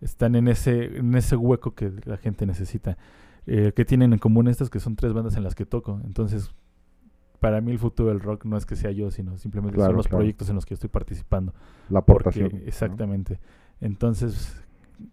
están 0.00 0.34
en 0.34 0.48
ese 0.48 0.98
en 0.98 1.14
ese 1.14 1.36
hueco 1.36 1.74
que 1.74 1.92
la 2.04 2.16
gente 2.16 2.46
necesita. 2.46 2.96
Eh, 3.46 3.72
¿Qué 3.76 3.84
tienen 3.84 4.12
en 4.12 4.18
común 4.18 4.48
estas? 4.48 4.70
Que 4.70 4.80
son 4.80 4.96
tres 4.96 5.12
bandas 5.12 5.36
en 5.36 5.44
las 5.44 5.54
que 5.54 5.64
toco. 5.66 6.00
Entonces, 6.04 6.50
para 7.40 7.60
mí 7.60 7.70
el 7.72 7.78
futuro 7.78 8.08
del 8.08 8.20
rock 8.20 8.44
no 8.44 8.56
es 8.56 8.66
que 8.66 8.76
sea 8.76 8.90
yo, 8.90 9.10
sino 9.10 9.38
simplemente 9.38 9.76
Claro, 9.76 9.90
son 9.90 9.96
los 9.98 10.06
claro. 10.08 10.18
proyectos 10.18 10.48
en 10.48 10.56
los 10.56 10.66
que 10.66 10.74
estoy 10.74 10.90
participando. 10.90 11.52
La 11.88 12.00
Porque- 12.02 12.28
aportación. 12.30 12.50
¿no? 12.60 12.66
exactamente. 12.66 13.38
Entonces, 13.80 14.62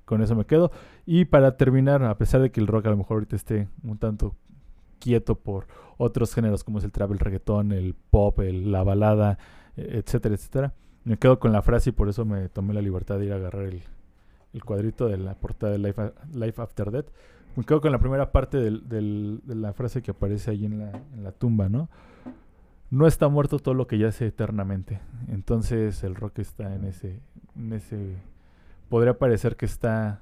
con 0.05 0.21
eso 0.21 0.35
me 0.35 0.45
quedo. 0.45 0.71
Y 1.05 1.25
para 1.25 1.57
terminar, 1.57 2.03
a 2.03 2.17
pesar 2.17 2.41
de 2.41 2.49
que 2.51 2.59
el 2.61 2.67
rock 2.67 2.87
a 2.87 2.89
lo 2.89 2.97
mejor 2.97 3.15
ahorita 3.15 3.35
esté 3.35 3.67
un 3.83 3.97
tanto 3.97 4.35
inquieto 5.03 5.35
por 5.35 5.67
otros 5.97 6.33
géneros 6.33 6.63
como 6.63 6.79
es 6.79 6.83
el 6.85 6.91
travel 6.91 7.19
reggaetón, 7.19 7.71
el 7.71 7.93
pop, 7.93 8.39
el- 8.39 8.71
la 8.71 8.83
balada, 8.83 9.37
e- 9.75 9.97
etcétera, 10.03 10.35
etcétera. 10.35 10.73
Me 11.03 11.17
quedo 11.17 11.39
con 11.39 11.51
la 11.51 11.61
frase 11.61 11.89
y 11.89 11.93
por 11.93 12.07
eso 12.09 12.23
me 12.25 12.47
tomé 12.49 12.73
la 12.73 12.81
libertad 12.81 13.19
de 13.19 13.25
ir 13.25 13.33
a 13.33 13.35
agarrar 13.35 13.63
el, 13.65 13.83
el 14.53 14.63
cuadrito 14.63 15.07
de 15.07 15.17
la 15.17 15.35
portada 15.35 15.73
de 15.73 15.79
Life, 15.79 16.61
After 16.61 16.91
Death. 16.91 17.07
Me 17.55 17.63
quedo 17.65 17.81
con 17.81 17.91
la 17.91 17.99
primera 17.99 18.31
parte 18.31 18.57
del- 18.57 18.87
del- 18.87 19.41
de 19.43 19.55
la 19.55 19.73
frase 19.73 20.01
que 20.01 20.11
aparece 20.11 20.51
ahí 20.51 20.65
en 20.65 20.79
la, 21.23 21.31
tumba, 21.33 21.67
¿no? 21.69 21.89
No 22.89 23.05
está 23.07 23.27
muerto 23.27 23.59
todo 23.59 23.73
lo 23.73 23.85
que 23.87 23.97
yace 23.97 24.27
eternamente. 24.27 24.99
Entonces 25.27 26.03
el 26.03 26.15
rock 26.15 26.39
está 26.39 26.73
en 26.75 26.85
ese, 26.85 27.19
en 27.57 27.73
ese... 27.73 28.15
Podría 28.89 29.17
parecer 29.17 29.55
que 29.55 29.65
está 29.65 30.21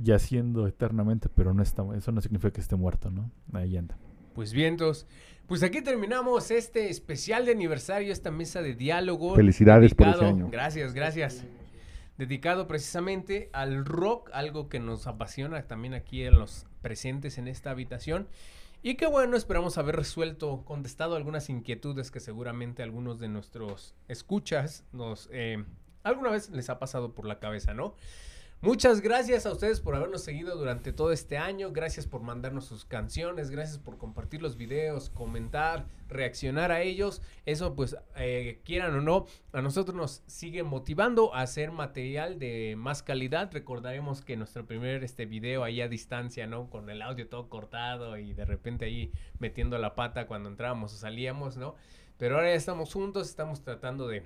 yaciendo 0.00 0.66
eternamente, 0.66 1.28
pero 1.28 1.52
no 1.54 1.62
está, 1.62 1.84
eso 1.96 2.12
no 2.12 2.20
significa 2.20 2.52
que 2.52 2.60
esté 2.60 2.76
muerto, 2.76 3.10
¿no? 3.10 3.30
Ahí 3.52 3.76
anda. 3.76 3.96
Pues 4.34 4.52
vientos. 4.52 5.06
Pues 5.46 5.62
aquí 5.62 5.80
terminamos 5.82 6.50
este 6.50 6.90
especial 6.90 7.46
de 7.46 7.52
aniversario, 7.52 8.12
esta 8.12 8.30
mesa 8.30 8.62
de 8.62 8.74
diálogo. 8.74 9.34
Felicidades 9.34 9.94
por 9.94 10.08
ese 10.08 10.16
dedicado- 10.18 10.34
año. 10.34 10.48
Gracias, 10.50 10.92
gracias. 10.92 11.44
Dedicado 12.18 12.66
precisamente 12.66 13.50
al 13.52 13.84
rock, 13.84 14.30
algo 14.32 14.68
que 14.68 14.80
nos 14.80 15.06
apasiona 15.06 15.62
también 15.62 15.92
aquí 15.94 16.22
en 16.24 16.38
los 16.38 16.66
presentes 16.80 17.36
en 17.38 17.46
esta 17.46 17.70
habitación. 17.70 18.26
Y 18.82 18.94
que 18.94 19.06
bueno, 19.06 19.36
esperamos 19.36 19.78
haber 19.78 19.96
resuelto, 19.96 20.62
contestado 20.64 21.16
algunas 21.16 21.50
inquietudes 21.50 22.10
que 22.10 22.20
seguramente 22.20 22.82
algunos 22.82 23.18
de 23.18 23.28
nuestros 23.28 23.94
escuchas 24.08 24.84
nos 24.92 25.28
eh, 25.32 25.64
alguna 26.04 26.30
vez 26.30 26.50
les 26.50 26.70
ha 26.70 26.78
pasado 26.78 27.12
por 27.14 27.26
la 27.26 27.38
cabeza, 27.38 27.74
¿no? 27.74 27.94
Muchas 28.62 29.02
gracias 29.02 29.44
a 29.44 29.52
ustedes 29.52 29.80
por 29.80 29.94
habernos 29.94 30.24
seguido 30.24 30.56
durante 30.56 30.90
todo 30.94 31.12
este 31.12 31.36
año. 31.36 31.72
Gracias 31.72 32.06
por 32.06 32.22
mandarnos 32.22 32.64
sus 32.64 32.86
canciones. 32.86 33.50
Gracias 33.50 33.78
por 33.78 33.98
compartir 33.98 34.40
los 34.40 34.56
videos, 34.56 35.10
comentar, 35.10 35.86
reaccionar 36.08 36.72
a 36.72 36.80
ellos. 36.80 37.20
Eso 37.44 37.76
pues 37.76 37.96
eh, 38.16 38.62
quieran 38.64 38.94
o 38.94 39.02
no, 39.02 39.26
a 39.52 39.60
nosotros 39.60 39.94
nos 39.94 40.22
sigue 40.26 40.62
motivando 40.62 41.34
a 41.34 41.42
hacer 41.42 41.70
material 41.70 42.38
de 42.38 42.76
más 42.78 43.02
calidad. 43.02 43.50
Recordaremos 43.52 44.22
que 44.22 44.38
nuestro 44.38 44.66
primer 44.66 45.04
este 45.04 45.26
video 45.26 45.62
ahí 45.62 45.82
a 45.82 45.88
distancia, 45.88 46.46
¿no? 46.46 46.70
Con 46.70 46.88
el 46.88 47.02
audio 47.02 47.28
todo 47.28 47.50
cortado 47.50 48.16
y 48.16 48.32
de 48.32 48.46
repente 48.46 48.86
ahí 48.86 49.12
metiendo 49.38 49.76
la 49.76 49.94
pata 49.94 50.26
cuando 50.26 50.48
entrábamos 50.48 50.94
o 50.94 50.96
salíamos, 50.96 51.58
¿no? 51.58 51.74
Pero 52.16 52.36
ahora 52.36 52.48
ya 52.48 52.54
estamos 52.54 52.90
juntos, 52.94 53.28
estamos 53.28 53.62
tratando 53.62 54.08
de 54.08 54.24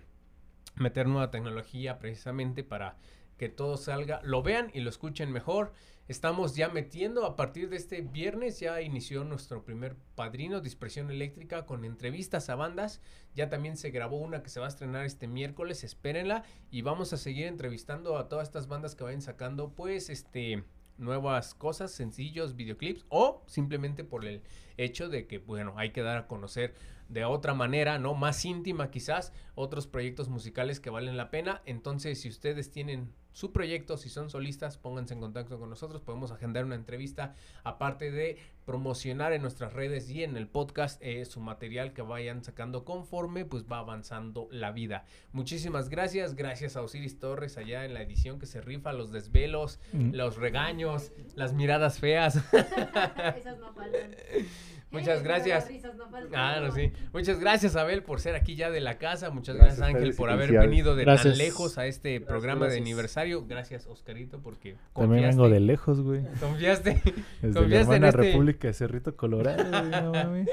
meter 0.77 1.09
nueva 1.09 1.33
tecnología 1.33 1.99
precisamente 1.99 2.63
para 2.63 2.97
que 3.41 3.49
todo 3.49 3.79
salga, 3.79 4.21
lo 4.23 4.43
vean 4.43 4.71
y 4.75 4.81
lo 4.81 4.91
escuchen 4.91 5.33
mejor. 5.33 5.73
Estamos 6.09 6.57
ya 6.57 6.69
metiendo 6.69 7.25
a 7.25 7.37
partir 7.37 7.71
de 7.71 7.79
este 7.79 8.03
viernes, 8.03 8.61
ya 8.61 8.83
inició 8.83 9.25
nuestro 9.25 9.65
primer 9.65 9.97
padrino, 10.15 10.61
Dispersión 10.61 11.11
Eléctrica, 11.11 11.65
con 11.65 11.87
entrevistas 11.87 12.51
a 12.51 12.55
bandas. 12.55 13.01
Ya 13.35 13.49
también 13.49 13.79
se 13.79 13.93
grabó 13.93 14.19
una 14.19 14.43
que 14.43 14.51
se 14.51 14.61
va 14.61 14.67
a 14.67 14.69
estrenar 14.69 15.07
este 15.07 15.27
miércoles, 15.27 15.85
espérenla. 15.85 16.45
Y 16.71 16.83
vamos 16.83 17.15
a 17.15 17.17
seguir 17.17 17.47
entrevistando 17.47 18.19
a 18.19 18.29
todas 18.29 18.47
estas 18.47 18.69
bandas 18.69 18.95
que 18.95 19.05
vayan 19.05 19.23
sacando, 19.23 19.71
pues, 19.71 20.11
este 20.11 20.63
nuevas 20.99 21.55
cosas, 21.55 21.91
sencillos, 21.93 22.57
videoclips 22.57 23.07
o 23.09 23.43
simplemente 23.47 24.05
por 24.05 24.27
el 24.27 24.43
hecho 24.77 25.09
de 25.09 25.27
que, 25.27 25.39
bueno, 25.39 25.73
hay 25.79 25.93
que 25.93 26.03
dar 26.03 26.19
a 26.19 26.27
conocer 26.27 26.75
de 27.11 27.25
otra 27.25 27.53
manera, 27.55 27.99
¿no? 27.99 28.15
Más 28.15 28.45
íntima 28.45 28.91
quizás, 28.91 29.33
otros 29.55 29.87
proyectos 29.87 30.29
musicales 30.29 30.81
que 30.81 30.91
valen 30.91 31.17
la 31.17 31.31
pena. 31.31 31.61
Entonces, 31.67 32.21
si 32.21 32.29
ustedes 32.29 32.71
tienen 32.71 33.13
su 33.33 33.53
proyecto, 33.53 33.97
si 33.97 34.09
son 34.09 34.29
solistas, 34.29 34.77
pónganse 34.77 35.15
en 35.15 35.21
contacto 35.21 35.59
con 35.59 35.71
nosotros. 35.71 36.03
Podemos 36.03 36.33
agendar 36.33 36.65
una 36.65 36.75
entrevista, 36.75 37.35
aparte 37.63 38.11
de 38.11 38.39
promocionar 38.65 39.33
en 39.33 39.43
nuestras 39.43 39.73
redes 39.73 40.11
y 40.11 40.25
en 40.25 40.37
el 40.37 40.47
podcast 40.49 41.01
eh, 41.03 41.25
su 41.25 41.41
material 41.41 41.93
que 41.93 42.03
vayan 42.03 42.43
sacando 42.45 42.85
conforme 42.85 43.45
pues 43.45 43.65
va 43.71 43.79
avanzando 43.79 44.49
la 44.51 44.73
vida. 44.73 45.05
Muchísimas 45.33 45.89
gracias, 45.89 46.35
gracias 46.35 46.77
a 46.77 46.83
Osiris 46.83 47.19
Torres 47.19 47.57
allá 47.57 47.85
en 47.85 47.95
la 47.95 48.03
edición 48.03 48.39
que 48.39 48.47
se 48.47 48.61
rifa, 48.61 48.93
los 48.93 49.11
desvelos, 49.13 49.79
Mm. 49.93 50.13
los 50.15 50.37
regaños, 50.37 51.13
las 51.35 51.53
miradas 51.53 51.99
feas. 51.99 52.37
Esas 53.37 53.59
no 53.59 53.73
faltan. 53.73 54.15
Muchas 54.91 55.23
gracias. 55.23 55.69
risas 55.69 55.95
no. 55.97 56.09
Ah, 56.35 56.61
no, 56.61 56.73
sí. 56.73 56.93
Muchas 57.13 57.39
gracias, 57.39 57.77
Abel, 57.77 58.03
por 58.03 58.21
ser 58.21 58.35
aquí 58.35 58.57
ya 58.57 58.71
de 58.71 58.81
la 58.81 58.99
casa. 58.99 59.31
Muchas 59.31 59.57
Gracias 59.57 59.81
Ángel, 59.81 60.15
por 60.15 60.31
haber 60.31 60.51
venido 60.53 60.97
de 60.97 61.05
Gracias. 61.05 61.35
tan 61.35 61.39
lejos 61.39 61.79
a 61.79 61.87
este 61.87 62.21
programa 62.21 62.67
de 62.67 62.79
aniversario. 62.79 63.47
Gracias, 63.47 63.87
Oscarito, 63.87 64.41
porque 64.41 64.77
También 64.95 65.29
vengo 65.31 65.49
de 65.49 65.61
lejos, 65.61 66.01
güey. 66.01 66.23
Confiaste. 66.41 67.01
Desde 67.05 67.15
la 67.43 67.53
Confiaste 67.61 67.67
en 67.97 68.05
hermana 68.05 68.09
este- 68.09 68.23
República 68.23 68.69
de 68.69 68.75
Cerrito, 68.75 69.17
Colorado, 69.17 69.65
güey, 69.69 69.91
no 70.03 70.13
mames. 70.13 70.49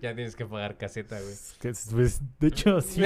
Ya 0.00 0.14
tienes 0.14 0.36
que 0.36 0.46
pagar 0.46 0.76
caseta, 0.76 1.18
güey. 1.20 1.32
Es 1.32 1.56
que, 1.60 1.72
pues, 1.92 2.20
de 2.38 2.46
hecho, 2.48 2.80
sí. 2.82 3.02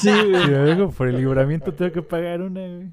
Sí, 0.00 0.10
güey. 0.10 0.42
Si 0.44 0.50
me 0.50 0.58
vengo 0.62 0.90
por 0.90 1.08
el 1.08 1.16
libramiento, 1.18 1.74
tengo 1.74 1.92
que 1.92 2.02
pagar 2.02 2.40
una, 2.40 2.60
güey. 2.66 2.90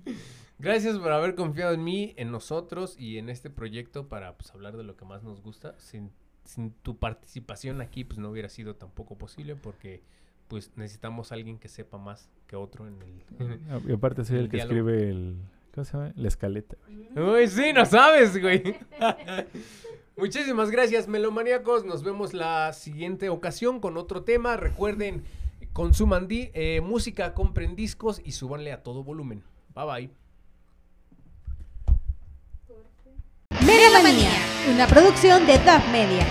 Gracias 0.59 0.97
por 0.97 1.11
haber 1.11 1.35
confiado 1.35 1.73
en 1.73 1.83
mí, 1.83 2.13
en 2.17 2.31
nosotros 2.31 2.95
y 2.99 3.19
en 3.19 3.29
este 3.29 3.49
proyecto 3.51 4.07
para 4.09 4.35
pues, 4.35 4.51
hablar 4.51 4.75
de 4.75 4.83
lo 4.83 4.97
que 4.97 5.05
más 5.05 5.23
nos 5.23 5.41
gusta. 5.41 5.75
Sin, 5.77 6.11
sin 6.47 6.71
tu 6.71 6.97
participación 6.97 7.81
aquí, 7.81 8.03
pues 8.03 8.17
no 8.19 8.29
hubiera 8.29 8.49
sido 8.49 8.75
tampoco 8.75 9.17
posible 9.17 9.55
porque 9.55 10.01
pues 10.47 10.71
necesitamos 10.75 11.31
a 11.31 11.35
alguien 11.35 11.57
que 11.59 11.67
sepa 11.67 11.97
más 11.97 12.29
que 12.47 12.55
otro 12.55 12.87
en 12.87 13.01
el... 13.01 13.59
Ah, 13.69 13.79
Y 13.87 13.91
aparte 13.93 14.23
soy 14.25 14.37
el, 14.37 14.43
El 14.45 14.49
que 14.49 14.57
diálogo. 14.57 14.79
escribe 14.89 15.09
el... 15.09 15.35
¿Cómo 15.75 15.85
se 15.85 15.93
llama? 15.93 16.13
La 16.15 16.27
escaleta. 16.29 16.77
güey. 17.13 17.43
Uy, 17.43 17.47
sí, 17.47 17.71
no 17.73 17.85
sabes, 17.85 18.41
güey. 18.41 18.63
Muchísimas 20.17 20.71
gracias, 20.71 21.07
melomaníacos. 21.07 21.85
Nos 21.85 22.01
vemos 22.03 22.33
la 22.33 22.73
siguiente 22.73 23.29
ocasión 23.29 23.79
con 23.79 23.97
otro 23.97 24.23
tema. 24.23 24.57
Recuerden, 24.57 25.23
consuman 25.73 26.27
di- 26.27 26.49
eh, 26.55 26.81
música, 26.81 27.33
compren 27.35 27.75
discos 27.75 28.21
y 28.25 28.31
súbanle 28.31 28.71
a 28.71 28.81
todo 28.81 29.03
volumen. 29.03 29.43
Bye 29.75 29.85
bye. 29.85 30.09
Melomanía, 33.65 34.31
una 34.77 34.85
producción 34.85 35.47
de 35.47 35.57
DAF 35.57 35.87
Media. 35.87 36.23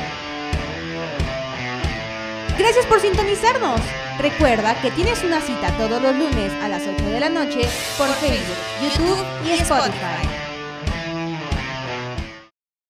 Gracias 2.56 2.86
por 2.86 3.00
sintonizarnos. 3.00 3.80
Recuerda 4.20 4.80
que 4.80 4.92
tienes 4.92 5.24
una 5.24 5.40
cita 5.40 5.76
todos 5.76 6.00
los 6.00 6.14
lunes 6.14 6.52
a 6.62 6.68
las 6.68 6.84
8 6.86 7.06
de 7.06 7.18
la 7.18 7.28
noche 7.28 7.68
por 7.98 8.06
Facebook, 8.06 8.56
YouTube 8.80 9.26
y 9.44 9.50
Spotify. 9.50 10.45